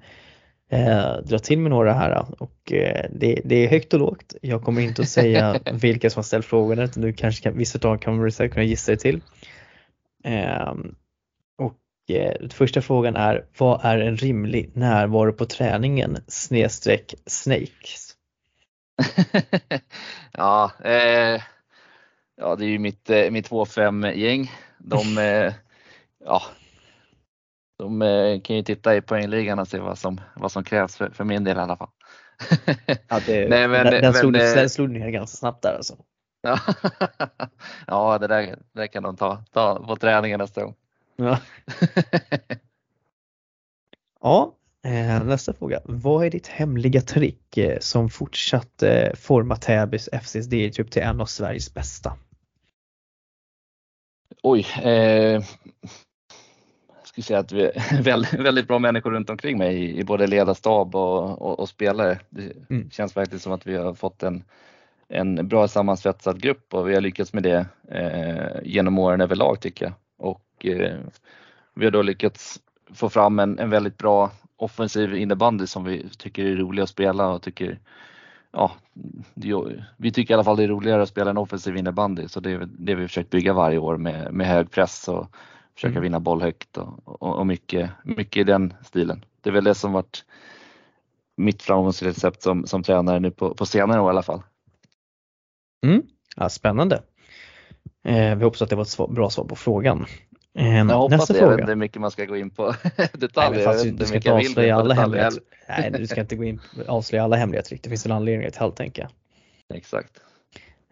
eh, 0.70 1.16
dra 1.24 1.38
till 1.38 1.58
med 1.58 1.70
några 1.70 1.92
här 1.92 2.24
och 2.38 2.72
eh, 2.72 3.06
det, 3.10 3.40
det, 3.44 3.56
är 3.56 3.68
högt 3.68 3.94
och 3.94 4.00
lågt. 4.00 4.34
Jag 4.42 4.62
kommer 4.62 4.82
inte 4.82 5.02
att 5.02 5.08
säga 5.08 5.60
vilka 5.72 6.10
som 6.10 6.18
har 6.18 6.24
ställt 6.24 6.46
frågorna 6.46 6.84
utan 6.84 7.02
du 7.02 7.12
kanske 7.12 7.42
kan, 7.42 7.58
vissa 7.58 7.88
av 7.88 7.96
kan 7.98 8.16
man 8.16 8.30
kunna 8.30 8.62
gissa 8.62 8.92
dig 8.92 8.98
till. 8.98 9.20
Eh, 10.24 10.74
och 11.58 12.14
eh, 12.16 12.48
första 12.48 12.82
frågan 12.82 13.16
är 13.16 13.44
vad 13.58 13.84
är 13.84 13.98
en 13.98 14.16
rimlig 14.16 14.70
närvaro 14.74 15.32
på 15.32 15.46
träningen 15.46 16.18
snedstreck 16.26 17.14
snakes? 17.26 18.16
ja, 20.32 20.70
eh, 20.84 21.42
ja, 22.40 22.56
det 22.56 22.64
är 22.64 22.68
ju 22.68 22.78
mitt, 22.78 23.10
eh, 23.10 23.30
mitt 23.30 23.50
2-5 23.50 24.12
gäng. 24.14 24.50
De, 24.78 25.18
eh, 25.18 25.54
ja, 26.24 26.42
de 27.78 28.02
eh, 28.02 28.40
kan 28.40 28.56
ju 28.56 28.62
titta 28.62 28.96
i 28.96 29.00
poängligan 29.00 29.58
och 29.58 29.68
se 29.68 29.78
vad 29.78 29.98
som, 29.98 30.20
vad 30.36 30.52
som 30.52 30.64
krävs 30.64 30.96
för, 30.96 31.10
för 31.10 31.24
min 31.24 31.44
del 31.44 31.56
i 31.56 31.60
alla 31.60 31.76
fall. 31.76 31.90
Ja, 33.08 33.20
det, 33.26 33.48
Nej, 33.48 33.68
men, 33.68 33.84
den, 33.84 34.02
den, 34.02 34.14
slog, 34.14 34.32
men, 34.32 34.56
den 34.56 34.70
slog 34.70 34.90
ner 34.90 35.08
ganska 35.08 35.36
snabbt 35.36 35.62
där 35.62 35.74
alltså. 35.76 35.96
ja, 37.86 38.18
det 38.20 38.26
där, 38.26 38.58
det 38.72 38.88
kan 38.88 39.02
de 39.02 39.16
ta, 39.16 39.44
ta 39.52 39.84
på 39.86 39.96
träningen 39.96 40.38
nästa 40.38 40.62
gång. 40.62 40.74
Ja. 41.16 41.38
ja, 44.20 44.54
nästa 45.24 45.52
fråga. 45.52 45.80
Vad 45.84 46.24
är 46.24 46.30
ditt 46.30 46.46
hemliga 46.46 47.00
trick 47.00 47.58
som 47.80 48.10
fortsatt 48.10 48.82
forma 49.14 49.56
Täbys 49.56 50.08
FCs 50.12 50.46
D-trupp 50.46 50.90
till 50.90 51.02
en 51.02 51.20
av 51.20 51.26
Sveriges 51.26 51.74
bästa? 51.74 52.16
Oj, 54.42 54.66
eh, 54.82 55.42
skulle 57.04 57.24
säga 57.24 57.38
att 57.38 57.52
vi 57.52 57.62
är 57.64 58.02
väldigt, 58.02 58.34
väldigt 58.34 58.68
bra 58.68 58.78
människor 58.78 59.10
runt 59.10 59.30
omkring 59.30 59.58
mig 59.58 59.98
i, 59.98 60.04
både 60.04 60.26
ledarstab 60.26 60.94
och, 60.94 61.42
och, 61.42 61.60
och, 61.60 61.68
spelare. 61.68 62.18
Det 62.28 62.52
mm. 62.70 62.90
känns 62.90 63.12
faktiskt 63.12 63.44
som 63.44 63.52
att 63.52 63.66
vi 63.66 63.76
har 63.76 63.94
fått 63.94 64.22
en, 64.22 64.44
en 65.08 65.48
bra 65.48 65.68
sammansvetsad 65.68 66.42
grupp 66.42 66.74
och 66.74 66.88
vi 66.88 66.94
har 66.94 67.00
lyckats 67.00 67.32
med 67.32 67.42
det 67.42 67.66
eh, 67.88 68.60
genom 68.62 68.98
åren 68.98 69.20
överlag 69.20 69.60
tycker 69.60 69.84
jag. 69.84 69.94
Och 70.18 70.66
eh, 70.66 70.98
vi 71.74 71.84
har 71.84 71.90
då 71.90 72.02
lyckats 72.02 72.60
få 72.94 73.08
fram 73.08 73.38
en, 73.38 73.58
en 73.58 73.70
väldigt 73.70 73.98
bra 73.98 74.30
offensiv 74.56 75.14
innebandy 75.14 75.66
som 75.66 75.84
vi 75.84 76.08
tycker 76.18 76.44
är 76.44 76.56
rolig 76.56 76.82
att 76.82 76.88
spela 76.88 77.28
och 77.28 77.42
tycker 77.42 77.78
ja, 78.52 78.72
vi 79.96 80.12
tycker 80.12 80.30
i 80.30 80.34
alla 80.34 80.44
fall 80.44 80.56
det 80.56 80.64
är 80.64 80.68
roligare 80.68 81.02
att 81.02 81.08
spela 81.08 81.30
en 81.30 81.38
offensiv 81.38 81.76
innebandy 81.76 82.28
så 82.28 82.40
det 82.40 82.50
är 82.50 82.68
det 82.78 82.94
vi 82.94 83.08
försökt 83.08 83.30
bygga 83.30 83.52
varje 83.52 83.78
år 83.78 83.96
med, 83.96 84.34
med 84.34 84.46
hög 84.46 84.70
press 84.70 85.08
och 85.08 85.26
försöka 85.74 85.92
mm. 85.92 86.02
vinna 86.02 86.20
boll 86.20 86.42
högt 86.42 86.76
och, 86.76 87.22
och, 87.22 87.38
och, 87.38 87.46
mycket, 87.46 87.90
mycket 88.04 88.40
i 88.40 88.44
den 88.44 88.74
stilen. 88.84 89.24
Det 89.40 89.50
är 89.50 89.54
väl 89.54 89.64
det 89.64 89.74
som 89.74 89.92
varit 89.92 90.24
mitt 91.36 91.62
framgångsrecept 91.62 92.42
som, 92.42 92.66
som 92.66 92.82
tränare 92.82 93.20
nu 93.20 93.30
på, 93.30 93.54
på 93.54 93.66
senare 93.66 94.00
år 94.00 94.08
i 94.08 94.10
alla 94.10 94.22
fall. 94.22 94.42
Mm. 95.86 96.02
Ja, 96.36 96.48
spännande. 96.48 97.02
Eh, 98.04 98.36
vi 98.36 98.44
hoppas 98.44 98.62
att 98.62 98.70
det 98.70 98.76
var 98.76 98.82
ett 98.82 98.88
svar, 98.88 99.08
bra 99.08 99.30
svar 99.30 99.44
på 99.44 99.56
frågan. 99.56 100.06
Eh, 100.58 100.76
jag 100.76 100.84
hoppas 100.84 101.18
nästa 101.18 101.32
det. 101.32 101.38
Fråga. 101.38 101.52
Jag 101.52 101.56
vet 101.56 101.60
inte 101.62 101.72
hur 101.72 101.76
mycket 101.76 102.00
man 102.00 102.10
ska 102.10 102.24
gå 102.24 102.36
in 102.36 102.50
på 102.50 102.74
detaljer. 103.12 103.50
Nej, 103.50 103.64
fast, 103.64 103.98
du 103.98 104.06
ska 104.06 104.16
inte 104.16 104.32
avslöja 104.32 104.76
alla 104.76 104.94
hemligheter. 104.94 105.42
Nej, 105.68 105.90
du 105.90 106.06
ska 106.06 106.20
inte 106.20 106.36
gå 106.36 106.44
in 106.44 106.60
avslöja 106.86 107.24
alla 107.24 107.36
hemligheter. 107.36 107.78
Det 107.82 107.88
finns 107.88 108.06
en 108.06 108.12
anledning 108.12 108.50
till 108.50 108.60
allt 108.60 108.76
tänker 108.76 109.02
jag. 109.02 109.10
Exakt. 109.76 110.20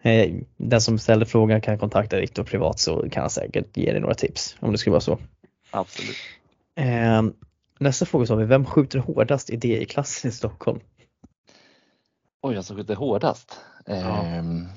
Eh, 0.01 0.35
den 0.57 0.81
som 0.81 0.99
ställde 0.99 1.25
frågan 1.25 1.61
kan 1.61 1.77
kontakta 1.77 2.17
Viktor 2.19 2.43
privat 2.43 2.79
så 2.79 3.09
kan 3.09 3.21
han 3.21 3.29
säkert 3.29 3.77
ge 3.77 3.91
dig 3.91 4.01
några 4.01 4.15
tips 4.15 4.55
om 4.59 4.71
det 4.71 4.77
skulle 4.77 4.91
vara 4.91 5.01
så. 5.01 5.19
Absolut. 5.71 6.15
Eh, 6.75 7.23
nästa 7.79 8.05
fråga 8.05 8.25
så 8.25 8.33
har 8.33 8.39
vi, 8.39 8.45
vem 8.45 8.65
skjuter 8.65 8.99
hårdast 8.99 9.49
i 9.49 9.55
DI-klassen 9.55 10.29
i 10.29 10.33
Stockholm? 10.33 10.79
Oj, 12.41 12.55
jag 12.55 12.65
som 12.65 12.77
skjuter 12.77 12.95
hårdast? 12.95 13.59
Ja. 13.85 14.25
Ehm, 14.25 14.67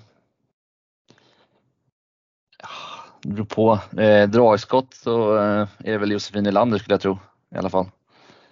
det 3.22 3.28
beror 3.28 3.44
på. 3.44 4.00
Eh, 4.00 4.28
dragskott 4.28 4.94
så 4.94 5.36
eh, 5.36 5.68
är 5.78 5.92
det 5.92 5.98
väl 5.98 6.12
Josefin 6.12 6.44
Nylander 6.44 6.78
skulle 6.78 6.94
jag 6.94 7.00
tro 7.00 7.18
i 7.54 7.58
alla 7.58 7.70
fall. 7.70 7.86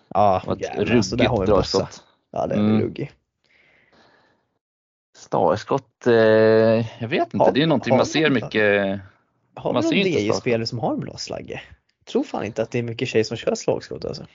Ja, 0.09 0.43
ett 0.53 0.61
jävlar, 0.61 0.85
ruggigt 0.85 1.47
dragskott. 1.47 2.03
Ja, 2.31 2.47
det 2.47 2.55
är 2.55 2.59
mm. 2.59 2.81
ruggig. 2.81 3.13
Starskott, 5.17 6.07
eh, 6.07 6.15
jag 7.03 7.09
vet 7.09 7.35
inte. 7.35 7.45
Har, 7.45 7.53
det 7.53 7.63
är 7.63 7.67
någonting 7.67 7.97
man 7.97 8.07
ser 8.07 8.31
mycket. 8.31 9.01
Har 9.55 9.73
man 9.73 9.83
vi 9.91 10.27
någon 10.27 10.37
spelare 10.37 10.67
som 10.67 10.79
har 10.79 10.93
en 10.93 11.01
bra 11.01 11.17
slagge? 11.17 11.61
Tror 12.05 12.25
fan 12.25 12.45
inte 12.45 12.63
att 12.63 12.71
det 12.71 12.79
är 12.79 12.83
mycket 12.83 13.09
tjejer 13.09 13.25
som 13.25 13.37
kör 13.37 13.55
slagskott 13.55 14.05
alltså. 14.05 14.27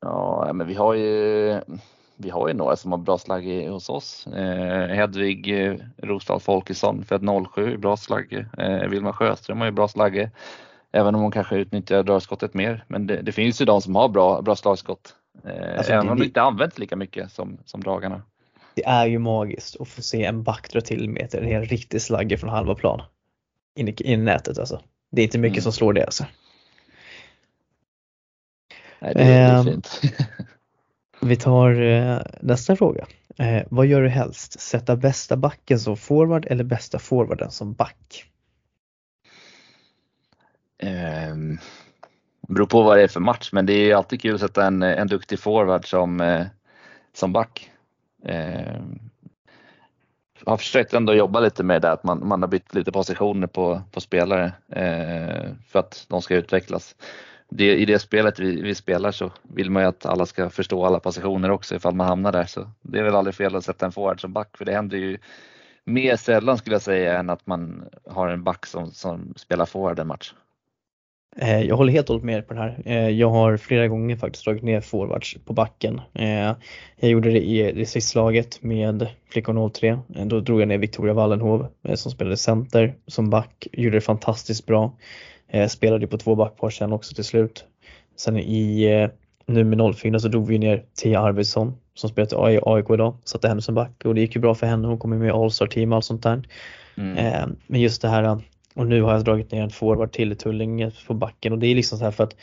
Ja, 0.00 0.50
men 0.54 0.66
vi 0.66 0.74
har 0.74 0.94
ju 0.94 1.60
vi 2.16 2.30
har 2.30 2.48
ju 2.48 2.54
några 2.54 2.76
som 2.76 2.92
har 2.92 2.98
bra 2.98 3.18
slagg 3.18 3.68
hos 3.68 3.88
oss. 3.88 4.26
Eh, 4.26 4.94
Hedvig 4.94 5.66
eh, 5.66 5.76
Rosdahl 5.96 6.40
Folkesson, 6.40 7.04
född 7.04 7.28
07, 7.54 7.76
bra 7.76 7.96
slagg. 7.96 8.46
Eh, 8.58 8.88
Vilma 8.88 9.12
Sjöström 9.12 9.58
har 9.58 9.66
ju 9.66 9.72
bra 9.72 9.88
slagg. 9.88 10.30
Även 10.92 11.14
om 11.14 11.20
hon 11.20 11.30
kanske 11.30 11.56
utnyttjar 11.56 12.02
dragskottet 12.02 12.54
mer. 12.54 12.84
Men 12.88 13.06
det, 13.06 13.22
det, 13.22 13.32
finns 13.32 13.60
ju 13.60 13.64
de 13.64 13.82
som 13.82 13.94
har 13.94 14.08
bra, 14.08 14.42
bra 14.42 14.56
slagskott. 14.56 15.14
Eh, 15.44 15.76
alltså, 15.78 15.92
även 15.92 16.08
om 16.08 16.18
de 16.18 16.24
inte 16.24 16.42
används 16.42 16.78
lika 16.78 16.96
mycket 16.96 17.32
som, 17.32 17.58
som 17.64 17.82
dragarna. 17.82 18.22
Det 18.74 18.84
är 18.84 19.06
ju 19.06 19.18
magiskt 19.18 19.80
att 19.80 19.88
få 19.88 20.02
se 20.02 20.24
en 20.24 20.42
back 20.42 20.72
dra 20.72 20.80
till 20.80 21.08
med 21.08 21.34
en 21.34 21.64
riktig 21.64 22.02
slagge 22.02 22.38
från 22.38 22.50
halva 22.50 22.74
plan. 22.74 23.02
In 23.76 23.88
i, 23.88 23.94
in 23.98 24.20
i 24.20 24.24
nätet 24.24 24.58
alltså. 24.58 24.80
Det 25.10 25.22
är 25.22 25.24
inte 25.24 25.38
mycket 25.38 25.56
mm. 25.56 25.62
som 25.62 25.72
slår 25.72 25.92
det 25.92 26.04
alltså. 26.04 26.24
Nej, 28.98 29.14
det, 29.14 29.24
det 29.24 29.30
är 29.30 29.58
ehm, 29.58 29.64
fint. 29.64 30.00
Vi 31.24 31.36
tar 31.36 31.82
eh, 31.82 32.18
nästa 32.40 32.76
fråga. 32.76 33.06
Eh, 33.38 33.62
vad 33.70 33.86
gör 33.86 34.02
du 34.02 34.08
helst? 34.08 34.60
Sätta 34.60 34.96
bästa 34.96 35.36
backen 35.36 35.78
som 35.78 35.96
forward 35.96 36.46
eller 36.50 36.64
bästa 36.64 36.98
forwarden 36.98 37.50
som 37.50 37.72
back? 37.72 38.24
Um, 40.82 41.58
beror 42.48 42.66
på 42.66 42.82
vad 42.82 42.96
det 42.96 43.02
är 43.02 43.08
för 43.08 43.20
match 43.20 43.48
men 43.52 43.66
det 43.66 43.72
är 43.72 43.96
alltid 43.96 44.22
kul 44.22 44.34
att 44.34 44.40
sätta 44.40 44.66
en, 44.66 44.82
en 44.82 45.06
duktig 45.06 45.38
forward 45.38 45.88
som, 45.88 46.20
eh, 46.20 46.46
som 47.12 47.32
back. 47.32 47.70
Um, 48.22 49.10
har 50.46 50.56
försökt 50.56 50.94
ändå 50.94 51.14
jobba 51.14 51.40
lite 51.40 51.62
med 51.62 51.82
det 51.82 51.92
att 51.92 52.04
man, 52.04 52.28
man 52.28 52.42
har 52.42 52.48
bytt 52.48 52.74
lite 52.74 52.92
positioner 52.92 53.46
på, 53.46 53.82
på 53.90 54.00
spelare 54.00 54.52
eh, 54.68 55.50
för 55.68 55.78
att 55.78 56.06
de 56.08 56.22
ska 56.22 56.34
utvecklas. 56.34 56.96
Det, 57.56 57.76
I 57.76 57.84
det 57.84 57.98
spelet 57.98 58.38
vi, 58.38 58.62
vi, 58.62 58.74
spelar 58.74 59.10
så 59.10 59.32
vill 59.42 59.70
man 59.70 59.82
ju 59.82 59.88
att 59.88 60.06
alla 60.06 60.26
ska 60.26 60.50
förstå 60.50 60.84
alla 60.84 61.00
positioner 61.00 61.50
också 61.50 61.74
ifall 61.74 61.94
man 61.94 62.06
hamnar 62.06 62.32
där. 62.32 62.44
Så 62.44 62.70
det 62.82 62.98
är 62.98 63.02
väl 63.02 63.14
aldrig 63.14 63.34
fel 63.34 63.56
att 63.56 63.64
sätta 63.64 63.86
en 63.86 63.92
forward 63.92 64.20
som 64.20 64.32
back 64.32 64.56
för 64.56 64.64
det 64.64 64.72
händer 64.72 64.96
ju 64.96 65.18
mer 65.84 66.16
sällan 66.16 66.58
skulle 66.58 66.74
jag 66.74 66.82
säga 66.82 67.18
än 67.18 67.30
att 67.30 67.46
man 67.46 67.84
har 68.10 68.28
en 68.28 68.44
back 68.44 68.66
som, 68.66 68.90
som 68.90 69.34
spelar 69.36 69.66
forward 69.66 69.98
en 69.98 70.06
match. 70.06 70.32
Eh, 71.36 71.60
jag 71.60 71.76
håller 71.76 71.92
helt 71.92 72.10
och 72.10 72.14
hållet 72.14 72.24
med 72.24 72.48
på 72.48 72.54
det 72.54 72.60
här. 72.60 72.82
Eh, 72.84 73.08
jag 73.08 73.30
har 73.30 73.56
flera 73.56 73.88
gånger 73.88 74.16
faktiskt 74.16 74.44
dragit 74.44 74.62
ner 74.62 74.80
forwards 74.80 75.36
på 75.44 75.52
backen. 75.52 76.00
Eh, 76.12 76.52
jag 76.96 77.10
gjorde 77.10 77.30
det 77.30 77.40
i 77.40 77.72
distriktslaget 77.72 78.62
med 78.62 79.08
Flickorna 79.30 79.70
03. 79.70 79.98
Då 80.06 80.40
drog 80.40 80.60
jag 80.60 80.68
ner 80.68 80.78
Victoria 80.78 81.14
Wallenhov 81.14 81.66
som 81.94 82.12
spelade 82.12 82.36
center 82.36 82.94
som 83.06 83.30
back. 83.30 83.66
Gjorde 83.72 83.96
det 83.96 84.00
fantastiskt 84.00 84.66
bra. 84.66 84.92
Spelade 85.68 86.06
på 86.06 86.18
två 86.18 86.34
backpar 86.34 86.70
sen 86.70 86.92
också 86.92 87.14
till 87.14 87.24
slut. 87.24 87.64
Sen 88.16 88.38
i 88.38 89.08
nu 89.46 89.64
med 89.64 89.94
04 89.96 90.18
så 90.18 90.28
drog 90.28 90.46
vi 90.46 90.58
ner 90.58 90.84
Tia 90.94 91.20
Arvidsson 91.20 91.74
som 91.94 92.10
spelar 92.10 92.50
i 92.50 92.60
AIK 92.62 92.90
idag. 92.90 93.16
Satte 93.24 93.48
henne 93.48 93.62
som 93.62 93.74
back 93.74 94.04
och 94.04 94.14
det 94.14 94.20
gick 94.20 94.34
ju 94.34 94.40
bra 94.40 94.54
för 94.54 94.66
henne. 94.66 94.88
Hon 94.88 94.98
kom 94.98 95.10
med 95.10 95.28
i 95.28 95.30
All-star 95.30 95.66
team 95.66 95.92
och 95.92 95.96
allt 95.96 96.04
sånt 96.04 96.22
där. 96.22 96.42
Mm. 96.96 97.56
Men 97.66 97.80
just 97.80 98.02
det 98.02 98.08
här 98.08 98.40
och 98.74 98.86
nu 98.86 99.02
har 99.02 99.12
jag 99.12 99.24
dragit 99.24 99.52
ner 99.52 99.62
en 99.62 99.70
forward 99.70 100.12
till 100.12 100.32
i 100.32 100.36
Tullinge 100.36 100.90
på 101.06 101.14
backen 101.14 101.52
och 101.52 101.58
det 101.58 101.66
är 101.66 101.74
liksom 101.74 101.98
så 101.98 102.04
här 102.04 102.10
för 102.10 102.24
att 102.24 102.36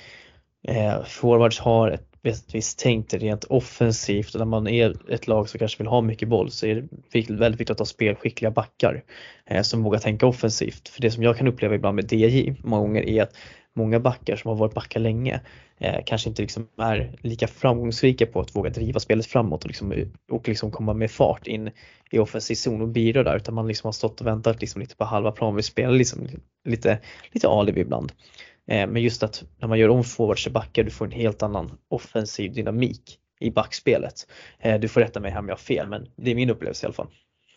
eh, 0.67 1.03
forwards 1.03 1.59
har 1.59 1.91
ett 1.91 2.10
visst 2.23 2.80
tänkt 2.80 3.14
rent 3.14 3.43
offensivt 3.43 4.34
och 4.34 4.39
när 4.39 4.45
man 4.45 4.68
är 4.68 5.11
ett 5.11 5.27
lag 5.27 5.49
som 5.49 5.57
kanske 5.57 5.77
vill 5.77 5.88
ha 5.88 6.02
mycket 6.02 6.27
boll 6.27 6.52
så 6.52 6.65
är 6.65 6.76
det 7.11 7.30
väldigt 7.30 7.61
viktigt 7.61 7.69
att 7.69 7.80
ha 7.80 7.85
spelskickliga 7.85 8.52
backar 8.52 9.03
eh, 9.45 9.61
som 9.61 9.84
vågar 9.84 9.99
tänka 9.99 10.26
offensivt. 10.26 10.89
För 10.89 11.02
det 11.02 11.11
som 11.11 11.23
jag 11.23 11.38
kan 11.38 11.48
uppleva 11.48 11.76
ibland 11.76 11.95
med 11.95 12.14
DJ 12.14 12.53
många 12.64 12.81
gånger 12.81 13.10
är 13.10 13.23
att 13.23 13.35
många 13.73 13.99
backar 13.99 14.35
som 14.35 14.49
har 14.49 14.56
varit 14.56 14.73
backar 14.73 14.99
länge 14.99 15.41
eh, 15.80 15.99
kanske 16.06 16.30
inte 16.30 16.41
liksom 16.41 16.68
är 16.77 17.15
lika 17.22 17.48
framgångsrika 17.48 18.26
på 18.26 18.39
att 18.39 18.56
våga 18.56 18.69
driva 18.69 18.99
spelet 18.99 19.26
framåt 19.26 19.64
och, 19.64 19.68
liksom, 19.68 19.93
och 20.31 20.48
liksom 20.48 20.72
komma 20.72 20.93
med 20.93 21.11
fart 21.11 21.48
in 21.48 21.69
i 22.11 22.19
offensiv 22.19 22.56
zon 22.56 22.81
och 22.81 22.88
bidra 22.88 23.23
där 23.23 23.35
utan 23.35 23.56
man 23.56 23.68
liksom 23.68 23.88
har 23.88 23.91
stått 23.91 24.22
och 24.22 24.27
väntat 24.27 24.61
liksom 24.61 24.81
lite 24.81 24.95
på 24.95 25.06
halva 25.06 25.31
plan. 25.31 25.56
Vi 25.56 25.64
spelar 25.64 25.91
liksom 25.91 26.27
lite, 26.65 26.99
lite 27.31 27.48
alibi 27.48 27.81
ibland. 27.81 28.11
Eh, 28.72 28.88
men 28.88 29.02
just 29.02 29.23
att 29.23 29.43
när 29.60 29.68
man 29.68 29.80
gör 29.80 29.89
om 29.89 30.03
forwards 30.03 30.43
till 30.43 30.52
backar 30.52 30.84
du 30.84 30.91
får 30.91 31.06
en 31.06 31.11
helt 31.11 31.43
annan 31.43 31.77
offensiv 31.89 32.53
dynamik 32.53 33.18
i 33.39 33.52
backspelet. 33.52 34.14
Eh, 34.60 34.80
du 34.80 34.88
får 34.88 35.02
rätta 35.02 35.19
mig 35.19 35.38
om 35.38 35.48
jag 35.48 35.56
har 35.56 35.60
fel 35.60 35.88
men 35.88 36.07
det 36.15 36.31
är 36.31 36.35
min 36.35 36.49
upplevelse 36.49 36.85
i 36.85 36.88
alla 36.88 36.93
fall. 36.93 37.07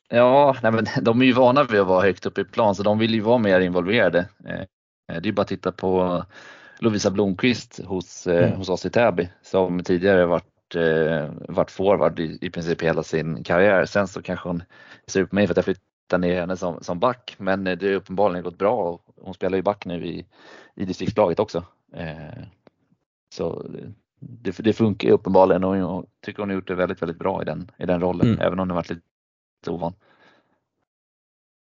Ja, 0.09 0.57
nej 0.63 0.73
men 0.73 0.87
de 1.05 1.21
är 1.21 1.25
ju 1.25 1.33
vana 1.33 1.65
vid 1.65 1.81
att 1.81 1.87
vara 1.87 2.03
högt 2.03 2.27
upp 2.27 2.39
i 2.39 2.45
plan 2.45 2.75
så 2.75 2.83
de 2.83 2.99
vill 2.99 3.15
ju 3.15 3.21
vara 3.21 3.39
mer 3.39 3.61
involverade. 3.61 4.19
Eh, 4.49 5.21
det 5.21 5.29
är 5.29 5.33
bara 5.33 5.43
att 5.43 5.49
titta 5.49 5.73
på 5.73 6.25
Lovisa 6.79 7.11
Blomqvist 7.11 7.81
hos, 7.85 8.27
mm. 8.27 8.53
hos 8.53 8.69
oss 8.69 8.87
i 8.87 8.91
Täby 8.91 9.29
som 9.43 9.83
tidigare 9.83 10.27
varit, 10.27 10.77
varit 11.49 11.71
forward 11.71 12.21
i, 12.21 12.39
i 12.41 12.51
princip 12.51 12.83
hela 12.83 13.03
sin 13.03 13.45
karriär. 13.45 13.85
Sen 13.85 14.09
så 14.09 14.23
kanske 14.23 14.49
hon 14.49 14.63
ser 15.07 15.23
upp 15.23 15.31
på 15.31 15.35
mig 15.35 15.47
för 15.47 15.53
att 15.53 15.57
jag 15.57 15.65
flyttade 15.65 16.27
ner 16.27 16.41
henne 16.41 16.57
som, 16.57 16.79
som 16.83 16.99
back 16.99 17.35
men 17.39 17.65
det 17.65 17.83
har 17.83 17.93
uppenbarligen 17.93 18.45
gått 18.45 18.59
bra 18.59 19.01
hon 19.25 19.35
spelar 19.35 19.57
ju 19.57 19.63
back 19.63 19.85
nu 19.85 20.07
i, 20.07 20.27
i 20.77 20.85
distriktslaget 20.85 21.39
också. 21.39 21.65
Så 23.35 23.67
det, 24.19 24.59
det 24.59 24.73
funkar 24.73 25.11
uppenbarligen 25.11 25.65
och 25.65 25.77
jag 25.77 26.07
tycker 26.21 26.43
hon 26.43 26.49
har 26.49 26.55
gjort 26.55 26.69
det 26.69 26.75
väldigt, 26.75 27.03
väldigt 27.03 27.19
bra 27.19 27.43
i 27.43 27.45
den, 27.45 27.71
i 27.79 27.87
den 27.87 28.01
rollen 28.01 28.27
mm. 28.27 28.41
även 28.41 28.61
om 28.61 28.69
det 28.69 28.75
varit 28.75 28.91
lite 28.91 29.03
ovan. 29.71 29.93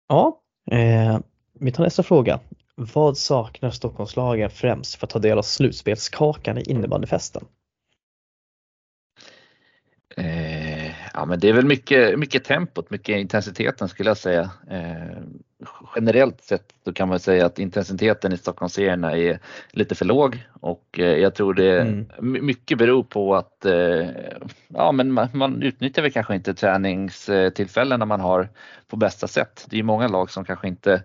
Ja, 0.07 0.41
eh, 0.71 1.19
vi 1.53 1.71
tar 1.71 1.83
nästa 1.83 2.03
fråga. 2.03 2.39
Vad 2.75 3.17
saknar 3.17 3.69
Stockholmslagen 3.69 4.49
främst 4.49 4.95
för 4.95 5.07
att 5.07 5.11
ta 5.11 5.19
del 5.19 5.37
av 5.37 5.41
slutspelskakan 5.41 6.57
i 6.57 6.61
innebandyfesten? 6.61 7.45
Eh, 10.17 10.70
ja 11.13 11.25
men 11.25 11.39
det 11.39 11.49
är 11.49 11.53
väl 11.53 11.65
mycket, 11.65 12.19
mycket 12.19 12.43
tempot, 12.43 12.89
mycket 12.89 13.17
intensiteten 13.17 13.87
skulle 13.87 14.09
jag 14.09 14.17
säga. 14.17 14.51
Eh, 14.69 15.17
generellt 15.95 16.41
sett 16.41 16.73
så 16.83 16.93
kan 16.93 17.09
man 17.09 17.19
säga 17.19 17.45
att 17.45 17.59
intensiteten 17.59 18.33
i 18.33 18.37
Stockholmsserierna 18.37 19.17
är 19.17 19.39
lite 19.71 19.95
för 19.95 20.05
låg 20.05 20.47
och 20.61 20.99
eh, 20.99 21.17
jag 21.17 21.35
tror 21.35 21.53
det 21.53 21.81
mm. 21.81 22.07
mycket 22.45 22.77
beror 22.77 23.03
på 23.03 23.35
att 23.35 23.65
eh, 23.65 24.07
ja, 24.67 24.91
men 24.91 25.11
man, 25.11 25.27
man 25.33 25.61
utnyttjar 25.61 26.01
väl 26.01 26.11
kanske 26.11 26.35
inte 26.35 26.53
träningstillfällena 26.53 28.05
man 28.05 28.21
har 28.21 28.49
på 28.87 28.95
bästa 28.95 29.27
sätt. 29.27 29.65
Det 29.69 29.79
är 29.79 29.83
många 29.83 30.07
lag 30.07 30.31
som 30.31 30.45
kanske 30.45 30.67
inte 30.67 31.03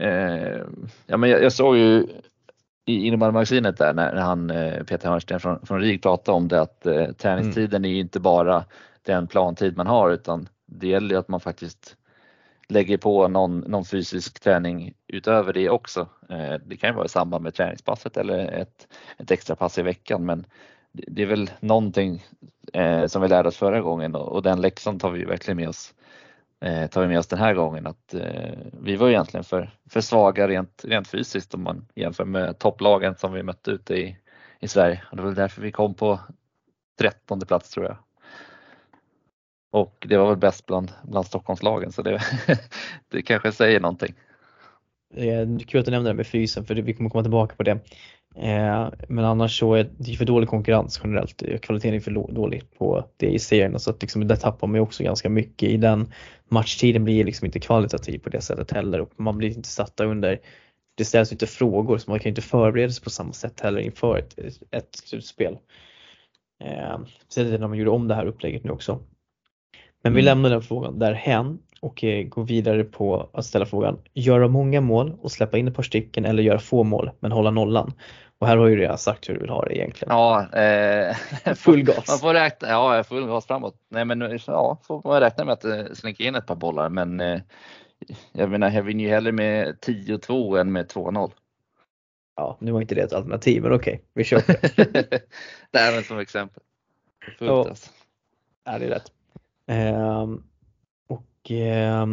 Eh, 0.00 0.60
ja, 1.06 1.16
men 1.16 1.30
jag, 1.30 1.42
jag 1.42 1.52
såg 1.52 1.76
ju 1.76 2.06
i 2.84 3.06
innebandymagasinet 3.06 3.78
där 3.78 3.94
när, 3.94 4.16
han 4.16 4.50
eh, 4.50 4.82
Peter 4.82 5.08
Hörnsten 5.08 5.40
från, 5.40 5.66
från 5.66 5.80
RIG 5.80 6.02
pratade 6.02 6.36
om 6.36 6.48
det 6.48 6.60
att 6.60 6.86
eh, 6.86 7.12
träningstiden 7.12 7.84
mm. 7.84 7.90
är 7.90 8.00
inte 8.00 8.20
bara 8.20 8.64
den 9.02 9.26
plantid 9.26 9.76
man 9.76 9.86
har 9.86 10.10
utan 10.10 10.48
det 10.66 10.88
gäller 10.88 11.16
att 11.16 11.28
man 11.28 11.40
faktiskt 11.40 11.96
lägger 12.68 12.98
på 12.98 13.28
någon, 13.28 13.58
någon 13.58 13.84
fysisk 13.84 14.40
träning 14.40 14.94
utöver 15.06 15.52
det 15.52 15.70
också. 15.70 16.08
Eh, 16.28 16.54
det 16.66 16.76
kan 16.76 16.90
ju 16.90 16.96
vara 16.96 17.06
i 17.06 17.08
samband 17.08 17.44
med 17.44 17.54
träningspasset 17.54 18.16
eller 18.16 18.38
ett, 18.38 18.88
ett 19.18 19.30
extra 19.30 19.56
pass 19.56 19.78
i 19.78 19.82
veckan 19.82 20.24
men 20.24 20.46
det, 20.92 21.22
är 21.22 21.26
väl 21.26 21.50
någonting 21.60 22.24
eh, 22.72 23.06
som 23.06 23.22
vi 23.22 23.28
lärde 23.28 23.48
oss 23.48 23.56
förra 23.56 23.80
gången 23.80 24.14
och, 24.14 24.42
den 24.42 24.60
läxan 24.60 24.98
tar 24.98 25.10
vi 25.10 25.24
verkligen 25.24 25.56
med 25.56 25.68
oss 25.68 25.94
eh, 26.60 26.86
tar 26.86 27.02
vi 27.02 27.08
med 27.08 27.18
oss 27.18 27.26
den 27.26 27.38
här 27.38 27.54
gången 27.54 27.86
att 27.86 28.14
eh, 28.14 28.58
vi 28.72 28.96
var 28.96 29.08
egentligen 29.08 29.44
för, 29.44 29.70
för 29.90 30.00
svaga 30.00 30.48
rent, 30.48 30.84
rent 30.84 31.08
fysiskt 31.08 31.54
om 31.54 31.62
man 31.62 31.86
jämför 31.94 32.24
med 32.24 32.58
topplagen 32.58 33.16
som 33.16 33.32
vi 33.32 33.42
mötte 33.42 33.70
ute 33.70 33.94
i, 33.94 34.16
i 34.60 34.68
Sverige. 34.68 35.02
Och 35.10 35.16
det 35.16 35.22
var 35.22 35.32
därför 35.32 35.62
vi 35.62 35.72
kom 35.72 35.94
på 35.94 36.20
trettonde 36.98 37.46
plats 37.46 37.70
tror 37.70 37.86
jag. 37.86 37.96
Och 39.70 40.06
det 40.08 40.16
var 40.16 40.28
väl 40.28 40.36
bäst 40.36 40.66
bland, 40.66 40.92
bland 41.02 41.26
Stockholmslagen 41.26 41.92
så 41.92 42.02
det, 42.02 42.20
det 43.10 43.22
kanske 43.22 43.52
säger 43.52 43.80
någonting. 43.80 44.14
Eh, 45.14 45.58
kul 45.66 45.80
att 45.80 45.86
du 45.86 45.90
nämnde 45.90 46.10
det 46.10 46.14
med 46.14 46.26
fysen 46.26 46.64
för 46.64 46.74
vi 46.74 46.94
kommer 46.94 47.10
komma 47.10 47.22
tillbaka 47.24 47.56
på 47.56 47.62
det. 47.62 47.80
Eh, 48.36 48.88
men 49.08 49.24
annars 49.24 49.58
så 49.58 49.74
är 49.74 49.90
det 49.98 50.16
för 50.16 50.24
dålig 50.24 50.48
konkurrens 50.48 51.00
generellt. 51.04 51.42
Eh, 51.42 51.58
kvaliteten 51.58 51.94
är 51.94 52.00
för 52.00 52.32
dålig 52.34 52.74
på 52.78 53.06
det 53.16 53.26
i 53.26 53.38
serierna 53.38 53.78
så 53.78 53.90
att 53.90 54.02
liksom, 54.02 54.28
där 54.28 54.36
tappar 54.36 54.66
man 54.66 54.74
ju 54.74 54.80
också 54.80 55.02
ganska 55.02 55.28
mycket 55.28 55.68
i 55.68 55.76
den 55.76 56.12
matchtiden 56.48 57.04
blir 57.04 57.24
liksom 57.24 57.46
inte 57.46 57.60
kvalitativ 57.60 58.18
på 58.18 58.28
det 58.28 58.40
sättet 58.40 58.70
heller 58.70 59.00
och 59.00 59.12
man 59.16 59.38
blir 59.38 59.56
inte 59.56 59.68
satta 59.68 60.04
under 60.04 60.40
det 60.96 61.04
ställs 61.04 61.32
inte 61.32 61.46
frågor 61.46 61.98
så 61.98 62.10
man 62.10 62.20
kan 62.20 62.28
inte 62.28 62.42
förbereda 62.42 62.92
sig 62.92 63.04
på 63.04 63.10
samma 63.10 63.32
sätt 63.32 63.60
heller 63.60 63.80
inför 63.80 64.18
ett, 64.18 64.38
ett 64.70 64.94
slutspel. 64.94 65.58
Eh, 66.64 66.98
Speciellt 67.22 67.60
när 67.60 67.68
man 67.68 67.78
gjorde 67.78 67.90
om 67.90 68.08
det 68.08 68.14
här 68.14 68.26
upplägget 68.26 68.64
nu 68.64 68.70
också. 68.70 69.00
Men 70.02 70.14
vi 70.14 70.20
mm. 70.20 70.24
lämnar 70.24 70.50
den 70.50 70.62
frågan 70.62 70.98
därhän 70.98 71.58
och 71.80 72.04
eh, 72.04 72.24
går 72.24 72.44
vidare 72.44 72.84
på 72.84 73.30
att 73.32 73.44
ställa 73.44 73.66
frågan 73.66 73.98
göra 74.14 74.48
många 74.48 74.80
mål 74.80 75.14
och 75.20 75.32
släppa 75.32 75.58
in 75.58 75.68
ett 75.68 75.74
par 75.74 75.82
stycken 75.82 76.24
eller 76.24 76.42
göra 76.42 76.58
få 76.58 76.82
mål 76.82 77.10
men 77.20 77.32
hålla 77.32 77.50
nollan. 77.50 77.92
Och 78.38 78.46
här 78.46 78.56
har 78.56 78.66
ju 78.66 78.76
redan 78.76 78.98
sagt 78.98 79.28
hur 79.28 79.34
du 79.34 79.40
vill 79.40 79.50
ha 79.50 79.64
det 79.64 79.76
egentligen. 79.76 80.14
Ja, 80.14 80.58
eh, 80.58 81.14
full 81.54 81.82
gas. 81.82 82.08
Man 82.08 82.18
får 82.18 82.34
räkna, 82.34 82.68
ja, 82.68 83.04
full 83.04 83.26
gas 83.26 83.46
framåt. 83.46 83.74
Nej 83.88 84.04
men 84.04 84.40
ja, 84.46 84.80
får 84.82 85.02
man 85.04 85.20
räkna 85.20 85.44
med 85.44 85.52
att 85.52 85.64
eh, 85.64 85.84
slinker 85.94 86.24
in 86.24 86.34
ett 86.34 86.46
par 86.46 86.56
bollar 86.56 86.88
men 86.88 87.20
eh, 87.20 87.40
jag 88.32 88.50
menar 88.50 88.70
jag 88.70 88.82
vinner 88.82 89.04
ju 89.04 89.10
hellre 89.10 89.32
med 89.32 89.76
10-2 89.86 90.60
än 90.60 90.72
med 90.72 90.90
2-0. 90.90 91.30
Ja, 92.36 92.58
nu 92.60 92.72
var 92.72 92.80
inte 92.80 92.94
det 92.94 93.02
ett 93.02 93.12
alternativ 93.12 93.62
men 93.62 93.72
okej, 93.72 94.02
vi 94.14 94.24
kör 94.24 94.40
på 94.40 94.52
det. 94.92 95.22
Nej 95.70 95.94
men 95.94 96.04
som 96.04 96.18
exempel. 96.18 96.62
Fullt 97.38 97.50
ja. 97.50 97.68
Alltså. 97.68 97.90
ja, 98.64 98.78
det 98.78 98.84
är 98.84 98.90
rätt. 98.90 99.12
Ehm, 99.70 100.42
och 101.08 101.50
eh, 101.50 102.06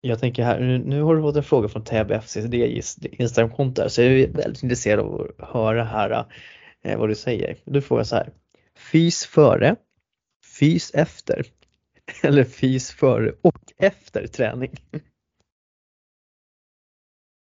jag 0.00 0.20
tänker 0.20 0.44
här, 0.44 0.60
nu 0.78 1.02
har 1.02 1.16
du 1.16 1.22
fått 1.22 1.36
en 1.36 1.42
fråga 1.42 1.68
från 1.68 1.84
Täby 1.84 2.14
FCs 2.14 2.98
Instagramkonto 3.02 3.88
så 3.88 4.02
jag 4.02 4.12
är 4.12 4.28
väldigt 4.28 4.62
intresserad 4.62 5.00
av 5.00 5.30
att 5.38 5.48
höra 5.48 5.84
här 5.84 6.26
eh, 6.82 6.98
vad 6.98 7.08
du 7.08 7.14
säger. 7.14 7.56
Du 7.64 7.82
frågar 7.82 8.04
så 8.04 8.16
här. 8.16 8.30
Fys 8.92 9.26
före, 9.26 9.76
fys 10.58 10.90
efter 10.94 11.46
eller 12.22 12.44
fys 12.44 12.90
före 12.90 13.32
och 13.42 13.72
efter 13.78 14.26
träning? 14.26 14.70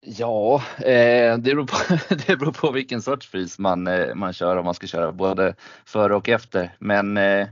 Ja, 0.05 0.63
eh, 0.77 1.37
det, 1.37 1.55
beror 1.55 1.67
på, 1.67 1.75
det 2.27 2.37
beror 2.37 2.51
på 2.51 2.71
vilken 2.71 3.01
sorts 3.01 3.27
fys 3.27 3.59
man, 3.59 3.87
eh, 3.87 4.15
man 4.15 4.33
kör 4.33 4.57
om 4.57 4.65
man 4.65 4.73
ska 4.73 4.87
köra 4.87 5.11
både 5.11 5.55
före 5.85 6.15
och 6.15 6.29
efter. 6.29 6.75
Men 6.79 7.17
eh, 7.17 7.47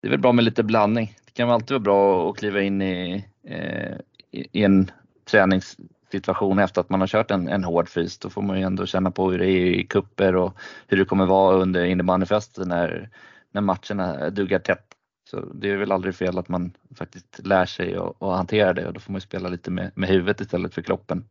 det 0.00 0.08
är 0.08 0.10
väl 0.10 0.20
bra 0.20 0.32
med 0.32 0.44
lite 0.44 0.62
blandning. 0.62 1.14
Det 1.24 1.32
kan 1.32 1.50
alltid 1.50 1.70
vara 1.70 1.80
bra 1.80 2.30
att 2.30 2.36
kliva 2.36 2.60
in 2.62 2.82
i, 2.82 3.24
eh, 3.44 3.96
i 4.30 4.64
en 4.64 4.90
träningssituation 5.30 6.58
efter 6.58 6.80
att 6.80 6.90
man 6.90 7.00
har 7.00 7.06
kört 7.06 7.30
en, 7.30 7.48
en 7.48 7.64
hård 7.64 7.88
fys. 7.88 8.18
Då 8.18 8.30
får 8.30 8.42
man 8.42 8.58
ju 8.58 8.64
ändå 8.64 8.86
känna 8.86 9.10
på 9.10 9.30
hur 9.30 9.38
det 9.38 9.50
är 9.50 9.66
i 9.66 9.86
kupper 9.86 10.36
och 10.36 10.58
hur 10.86 10.96
det 10.96 11.04
kommer 11.04 11.26
vara 11.26 11.56
under 11.56 11.84
innebandyfesten 11.84 12.68
när, 12.68 13.08
när 13.52 13.60
matcherna 13.60 14.30
duggar 14.30 14.58
tätt. 14.58 14.86
Så 15.30 15.40
det 15.40 15.70
är 15.70 15.76
väl 15.76 15.92
aldrig 15.92 16.14
fel 16.14 16.38
att 16.38 16.48
man 16.48 16.72
faktiskt 16.94 17.40
lär 17.44 17.66
sig 17.66 17.98
och, 17.98 18.22
och 18.22 18.36
hantera 18.36 18.72
det 18.72 18.86
och 18.86 18.92
då 18.92 19.00
får 19.00 19.12
man 19.12 19.20
spela 19.20 19.48
lite 19.48 19.70
med, 19.70 19.90
med 19.94 20.08
huvudet 20.08 20.40
istället 20.40 20.74
för 20.74 20.82
kroppen. 20.82 21.24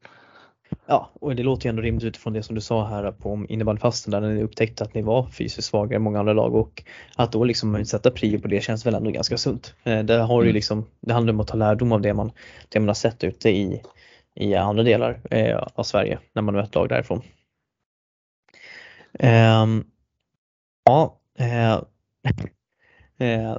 Ja, 0.86 1.10
och 1.14 1.36
det 1.36 1.44
låter 1.44 1.66
ju 1.66 1.70
ändå 1.70 1.82
rimligt 1.82 2.04
utifrån 2.04 2.34
det 2.34 2.44
som 2.44 2.56
du 2.56 2.62
sa 2.62 2.88
här 2.88 3.12
på 3.12 3.46
innebandyfasten 3.50 4.12
där 4.12 4.22
ni 4.22 4.44
upptäckte 4.44 4.84
att 4.84 4.94
ni 4.94 5.02
var 5.02 5.28
fysiskt 5.28 5.68
svagare 5.68 5.96
än 5.96 6.02
många 6.02 6.20
andra 6.20 6.34
lag 6.34 6.56
och 6.56 6.84
att 7.16 7.32
då 7.32 7.44
liksom 7.44 7.86
sätta 7.86 8.12
prio 8.12 8.40
på 8.40 8.48
det 8.48 8.62
känns 8.62 8.86
väl 8.86 8.96
ändå 8.96 9.12
ganska 9.12 9.38
sunt. 9.38 9.74
Eh, 9.84 10.04
det, 10.04 10.18
har 10.18 10.42
ju 10.44 10.48
mm. 10.48 10.56
liksom, 10.56 10.86
det 11.00 11.14
handlar 11.14 11.34
om 11.34 11.40
att 11.40 11.48
ta 11.48 11.58
lärdom 11.58 11.92
av 11.92 12.02
det 12.02 12.14
man, 12.14 12.32
det 12.70 12.80
man 12.80 12.88
har 12.88 12.96
sett 12.96 13.24
ute 13.24 13.50
i, 13.50 13.82
i 14.36 14.56
andra 14.56 14.84
delar 14.84 15.20
eh, 15.32 15.58
av 15.76 15.84
Sverige 15.84 16.20
när 16.34 16.42
man 16.42 16.56
möter 16.56 16.80
lag 16.80 16.90
därifrån. 16.90 17.22
Um, 19.20 19.86
ja, 20.86 21.20
eh, 21.40 21.74
eh, 23.18 23.58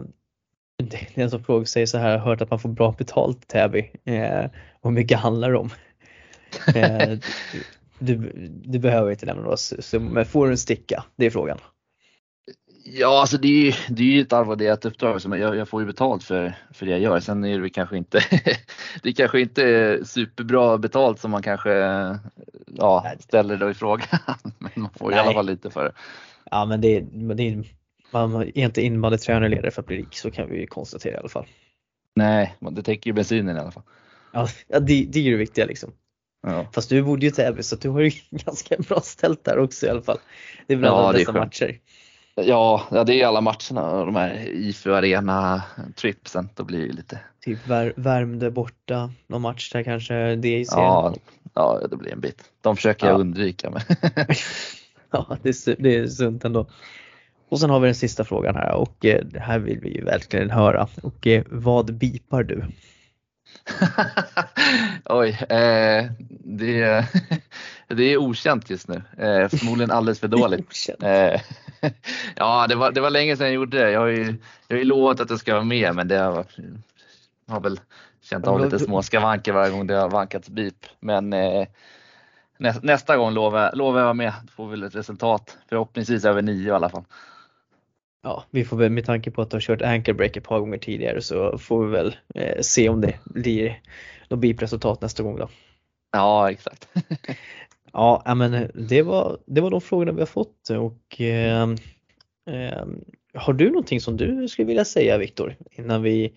det 0.77 0.97
är 1.15 1.23
en 1.23 1.31
som 1.31 1.45
frågar 1.45 1.65
sig 1.65 1.87
så 1.87 1.99
här, 1.99 2.11
jag 2.11 2.19
har 2.19 2.27
hört 2.27 2.43
att 2.43 2.51
man 2.51 2.59
får 2.59 2.69
bra 2.69 2.95
betalt 2.99 3.43
i 3.43 3.47
Täby. 3.47 3.93
Eh, 4.05 4.51
hur 4.83 4.91
mycket 4.91 5.19
handlar 5.19 5.51
det 5.51 5.59
om? 5.59 5.71
Eh, 6.75 7.19
du, 7.99 8.33
du 8.65 8.79
behöver 8.79 9.11
inte 9.11 9.27
nämna 9.27 9.43
några 9.43 9.57
summor, 9.57 10.11
men 10.11 10.27
får 10.27 10.47
du 10.47 10.53
en 10.53 10.59
sticka? 10.59 11.05
Det 11.17 11.27
är 11.27 11.31
frågan. 11.31 11.59
Ja, 12.85 13.21
alltså 13.21 13.39
det 13.39 13.49
är 13.49 13.65
ju, 13.65 13.73
det 13.89 14.03
är 14.03 14.07
ju 14.07 14.21
ett 14.21 14.33
arvoderat 14.33 14.85
uppdrag. 14.85 15.23
Som 15.23 15.33
jag, 15.33 15.57
jag 15.57 15.69
får 15.69 15.81
ju 15.81 15.87
betalt 15.87 16.25
för, 16.25 16.55
för 16.73 16.87
det 16.87 16.93
jag 16.93 17.01
gör. 17.01 17.21
Sen 17.21 17.45
är 17.45 17.61
det 17.61 17.71
kanske 17.71 17.97
inte, 17.97 18.21
det 19.03 19.09
är 19.09 19.13
kanske 19.13 19.41
inte 19.41 19.99
superbra 20.05 20.79
betalt 20.79 21.21
som 21.21 21.31
man 21.31 21.43
kanske 21.43 21.71
ja, 22.67 23.13
ställer 23.19 23.57
då 23.57 23.71
i 23.71 23.75
frågan. 23.75 24.07
Men 24.59 24.71
man 24.75 24.91
får 24.97 25.11
Nej. 25.11 25.17
i 25.17 25.21
alla 25.21 25.33
fall 25.33 25.47
lite 25.47 25.71
för 25.71 25.85
det. 25.85 25.93
Ja, 26.51 26.65
men 26.65 26.81
det, 26.81 27.01
det 27.35 27.49
är, 27.49 27.65
man 28.13 28.35
är 28.35 28.59
inte 28.59 28.83
inbandytränare 28.83 29.49
ledare 29.49 29.71
för 29.71 29.83
att 29.83 29.87
bli 29.87 29.97
rik 29.97 30.17
så 30.17 30.31
kan 30.31 30.51
vi 30.51 30.67
konstatera 30.67 31.15
i 31.15 31.19
alla 31.19 31.29
fall. 31.29 31.47
Nej, 32.15 32.57
det 32.71 32.83
täcker 32.83 33.11
ju 33.11 33.15
bensinen 33.15 33.57
i 33.57 33.61
alla 33.61 33.71
fall. 33.71 33.83
Ja, 34.33 34.49
det, 34.69 34.79
det 35.05 35.27
är 35.27 35.31
det 35.31 35.37
viktiga 35.37 35.67
liksom. 35.67 35.93
Ja. 36.43 36.67
Fast 36.73 36.89
du 36.89 37.03
bodde 37.03 37.27
ju 37.27 37.29
i 37.29 37.33
Täby 37.33 37.63
så 37.63 37.77
du 37.77 37.89
har 37.89 38.01
ju 38.01 38.11
ganska 38.31 38.77
bra 38.77 39.01
ställt 39.01 39.45
där 39.45 39.59
också 39.59 39.87
i 39.87 39.89
alla 39.89 40.03
fall. 40.03 40.19
Det 40.67 40.75
är 40.75 40.79
väl 40.79 40.91
alla 40.91 41.13
dessa 41.13 41.33
matcher. 41.33 41.79
Ja, 42.35 42.83
ja, 42.91 43.05
det 43.05 43.21
är 43.21 43.27
alla 43.27 43.41
matcherna 43.41 44.05
de 44.05 44.17
här 44.17 44.49
IFU 44.49 44.95
Arena 44.95 45.63
tripsen. 45.97 46.49
Då 46.55 46.65
blir 46.65 46.87
det 46.87 46.93
lite. 46.93 47.19
Typ 47.45 47.67
vär, 47.67 47.93
Värmdö 47.97 48.51
borta, 48.51 49.11
någon 49.27 49.43
match 49.43 49.73
där 49.73 49.83
kanske 49.83 50.37
det 50.37 50.59
i 50.59 50.65
serien. 50.65 50.87
Ja, 50.87 51.15
ja, 51.55 51.87
det 51.91 51.97
blir 51.97 52.13
en 52.13 52.21
bit. 52.21 52.45
De 52.61 52.77
försöker 52.77 53.07
ja. 53.07 53.13
jag 53.13 53.21
undvika. 53.21 53.71
Men 53.71 53.83
ja, 55.11 55.37
det 55.43 55.49
är, 55.49 55.83
det 55.83 55.97
är 55.97 56.07
sunt 56.07 56.45
ändå. 56.45 56.67
Och 57.49 57.61
sen 57.61 57.71
har 57.71 57.81
vi 57.81 57.87
den 57.87 57.95
sista 57.95 58.25
frågan 58.25 58.55
här 58.55 58.75
och 58.75 59.05
eh, 59.05 59.27
här 59.35 59.59
vill 59.59 59.81
vi 59.81 59.95
ju 59.95 60.05
verkligen 60.05 60.51
höra. 60.51 60.89
Och 61.03 61.27
eh, 61.27 61.45
vad 61.51 61.95
bipar 61.95 62.43
du? 62.43 62.65
Oj, 65.05 65.29
eh, 65.49 66.11
det, 66.29 67.07
det 67.89 68.03
är 68.03 68.17
okänt 68.17 68.71
just 68.71 68.89
nu. 68.89 69.03
Eh, 69.19 69.49
förmodligen 69.49 69.91
alldeles 69.91 70.21
för 70.21 70.29
dåligt. 70.29 70.89
Eh, 71.03 71.41
ja, 72.37 72.67
det 72.67 72.75
var, 72.75 72.93
det 72.93 73.01
var 73.01 73.11
länge 73.11 73.37
sedan 73.37 73.47
jag 73.47 73.55
gjorde 73.55 73.79
det. 73.79 73.91
Jag 73.91 74.01
har 74.01 74.07
ju, 74.07 74.25
jag 74.69 74.77
har 74.77 74.79
ju 74.79 74.85
lovat 74.85 75.21
att 75.21 75.31
jag 75.31 75.39
ska 75.39 75.53
vara 75.55 75.65
med 75.65 75.95
men 75.95 76.09
det 76.09 76.19
har, 76.19 76.45
har 77.49 77.61
väl 77.61 77.81
känt 78.23 78.47
av 78.47 78.65
lite 78.65 78.79
små 78.79 79.03
skavanker 79.03 79.53
varje 79.53 79.71
gång 79.71 79.87
det 79.87 79.95
har 79.95 80.11
vankats 80.11 80.49
bip. 80.49 80.87
Men 81.01 81.33
eh, 81.33 81.67
nä, 82.59 82.75
nästa 82.83 83.17
gång 83.17 83.33
lovar, 83.33 83.71
lovar 83.75 83.99
jag 83.99 84.05
vara 84.05 84.15
med. 84.15 84.33
Då 84.43 84.53
får 84.53 84.69
vi 84.69 84.87
ett 84.87 84.95
resultat. 84.95 85.59
Förhoppningsvis 85.69 86.25
över 86.25 86.43
nio 86.43 86.69
i 86.69 86.71
alla 86.71 86.89
fall. 86.89 87.05
Ja, 88.23 88.45
vi 88.51 88.65
får 88.65 88.77
väl 88.77 88.91
med 88.91 89.05
tanke 89.05 89.31
på 89.31 89.43
att 89.43 89.51
du 89.51 89.57
har 89.57 89.61
kört 89.61 89.83
anchor 89.83 90.13
break 90.13 90.37
ett 90.37 90.45
par 90.45 90.61
gånger 90.61 90.79
tidigare 90.79 91.23
så 91.23 91.59
får 91.59 91.87
vi 91.87 91.93
väl 91.93 92.17
eh, 92.35 92.61
se 92.61 92.89
om 92.89 93.01
det 93.01 93.19
blir 93.25 93.81
något 94.29 94.41
BIP-resultat 94.41 95.01
nästa 95.01 95.23
gång 95.23 95.37
då. 95.37 95.49
Ja, 96.13 96.51
exakt. 96.51 96.89
ja, 97.93 98.35
men 98.37 98.71
det 98.75 99.03
var, 99.03 99.39
det 99.47 99.61
var 99.61 99.71
de 99.71 99.81
frågorna 99.81 100.13
vi 100.13 100.21
har 100.21 100.27
fått 100.27 100.71
och 100.71 101.21
eh, 101.21 101.63
eh, 102.51 102.87
har 103.35 103.53
du 103.53 103.69
någonting 103.69 104.01
som 104.01 104.17
du 104.17 104.49
skulle 104.49 104.67
vilja 104.67 104.85
säga 104.85 105.19
Viktor 105.19 105.57
innan 105.71 106.03
vi 106.03 106.33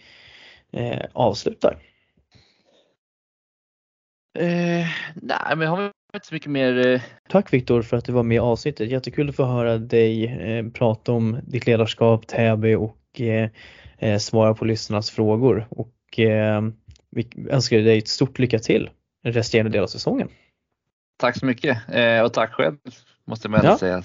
eh, 0.72 1.06
avslutar? 1.14 1.78
Eh, 4.40 4.88
nej, 5.16 5.56
men 5.56 5.62
jag 5.62 5.70
har 5.70 5.92
inte 6.18 6.28
så 6.28 6.34
mycket 6.34 6.52
mer. 6.52 6.88
Eh, 6.88 7.02
Tack 7.30 7.54
Viktor 7.54 7.82
för 7.82 7.98
att 7.98 8.06
du 8.06 8.12
var 8.12 8.24
med 8.24 8.36
i 8.36 8.40
avsnittet. 8.40 8.90
Jättekul 8.90 9.30
att 9.30 9.36
få 9.36 9.46
höra 9.46 9.78
dig 9.78 10.26
eh, 10.26 10.70
prata 10.70 11.12
om 11.12 11.40
ditt 11.44 11.66
ledarskap, 11.66 12.28
Täby 12.28 12.76
och 12.76 13.22
eh, 14.00 14.18
svara 14.18 14.54
på 14.54 14.66
lyssnarnas 14.66 15.12
frågor. 15.12 15.68
Och 15.70 16.20
eh, 16.20 16.62
vi 17.10 17.30
önskar 17.50 17.78
dig 17.78 17.98
ett 17.98 18.08
stort 18.08 18.40
lycka 18.40 18.60
till 18.60 18.90
resterande 19.24 19.72
del 19.72 19.84
av 19.84 19.88
säsongen. 19.88 20.30
Tack 21.18 21.40
så 21.40 21.46
mycket 21.46 21.78
och 22.24 22.34
tack 22.34 22.54
själv 22.54 22.78
måste 23.26 23.50
man 23.50 23.62
ja. 23.64 23.78
säga. 23.78 24.04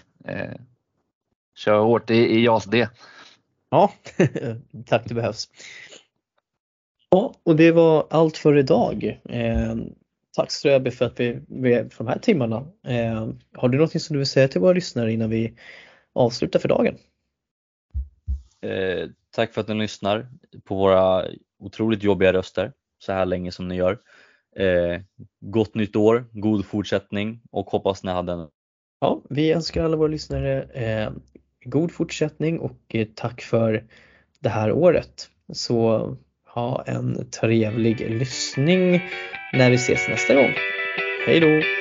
Kör 1.56 1.78
hårt, 1.78 2.06
det 2.06 2.14
är 2.14 2.39
JAS 2.39 2.64
det. 2.64 2.90
Ja, 3.70 3.93
tack 4.86 5.02
det 5.05 5.14
behövs. 5.14 5.48
Ja, 7.10 7.35
och 7.43 7.56
det 7.56 7.72
var 7.72 8.06
allt 8.10 8.36
för 8.36 8.56
idag. 8.56 9.20
Tack 10.39 10.51
Ströby 10.51 10.90
för 10.90 11.05
att 11.05 11.20
vi, 11.20 11.40
vi 11.48 11.74
för 11.74 12.05
de 12.05 12.06
här 12.06 12.19
timmarna. 12.19 12.56
Eh, 12.86 13.28
har 13.52 13.69
du 13.69 13.78
något 13.78 14.02
som 14.02 14.15
du 14.15 14.19
vill 14.19 14.27
säga 14.27 14.48
till 14.48 14.60
våra 14.60 14.73
lyssnare 14.73 15.12
innan 15.12 15.31
vi 15.31 15.55
avslutar 16.12 16.59
för 16.59 16.69
dagen? 16.69 16.94
Eh, 18.60 19.09
tack 19.31 19.55
för 19.55 19.60
att 19.60 19.69
ni 19.69 19.74
lyssnar 19.74 20.28
på 20.65 20.74
våra 20.74 21.24
otroligt 21.59 22.02
jobbiga 22.02 22.32
röster 22.32 22.73
så 22.98 23.12
här 23.12 23.27
länge 23.27 23.52
som 23.52 23.69
ni 23.69 23.77
gör. 23.77 23.98
Eh, 24.56 25.01
gott 25.40 25.74
nytt 25.74 25.97
år, 25.97 26.24
god 26.32 26.66
fortsättning 26.66 27.40
och 27.51 27.66
hoppas 27.66 28.05
ni 28.05 28.10
hade 28.10 28.32
en 28.32 28.48
Ja, 29.01 29.23
vi 29.31 29.52
önskar 29.52 29.85
alla 29.85 29.97
våra 29.97 30.09
lyssnare 30.09 30.62
eh, 30.62 31.12
god 31.65 31.93
fortsättning 31.93 32.59
och 32.59 32.81
eh, 32.89 33.06
tack 33.15 33.40
för 33.40 33.85
det 34.40 34.48
här 34.48 34.73
året. 34.73 35.28
Så 35.52 36.16
ha 36.55 36.85
en 36.86 37.31
trevlig 37.31 38.01
lyssning 38.01 39.01
när 39.53 39.70
vi 39.70 39.77
ses 39.77 40.09
nästa 40.09 40.35
gång. 40.35 40.55
Hej 41.27 41.41
då! 41.41 41.78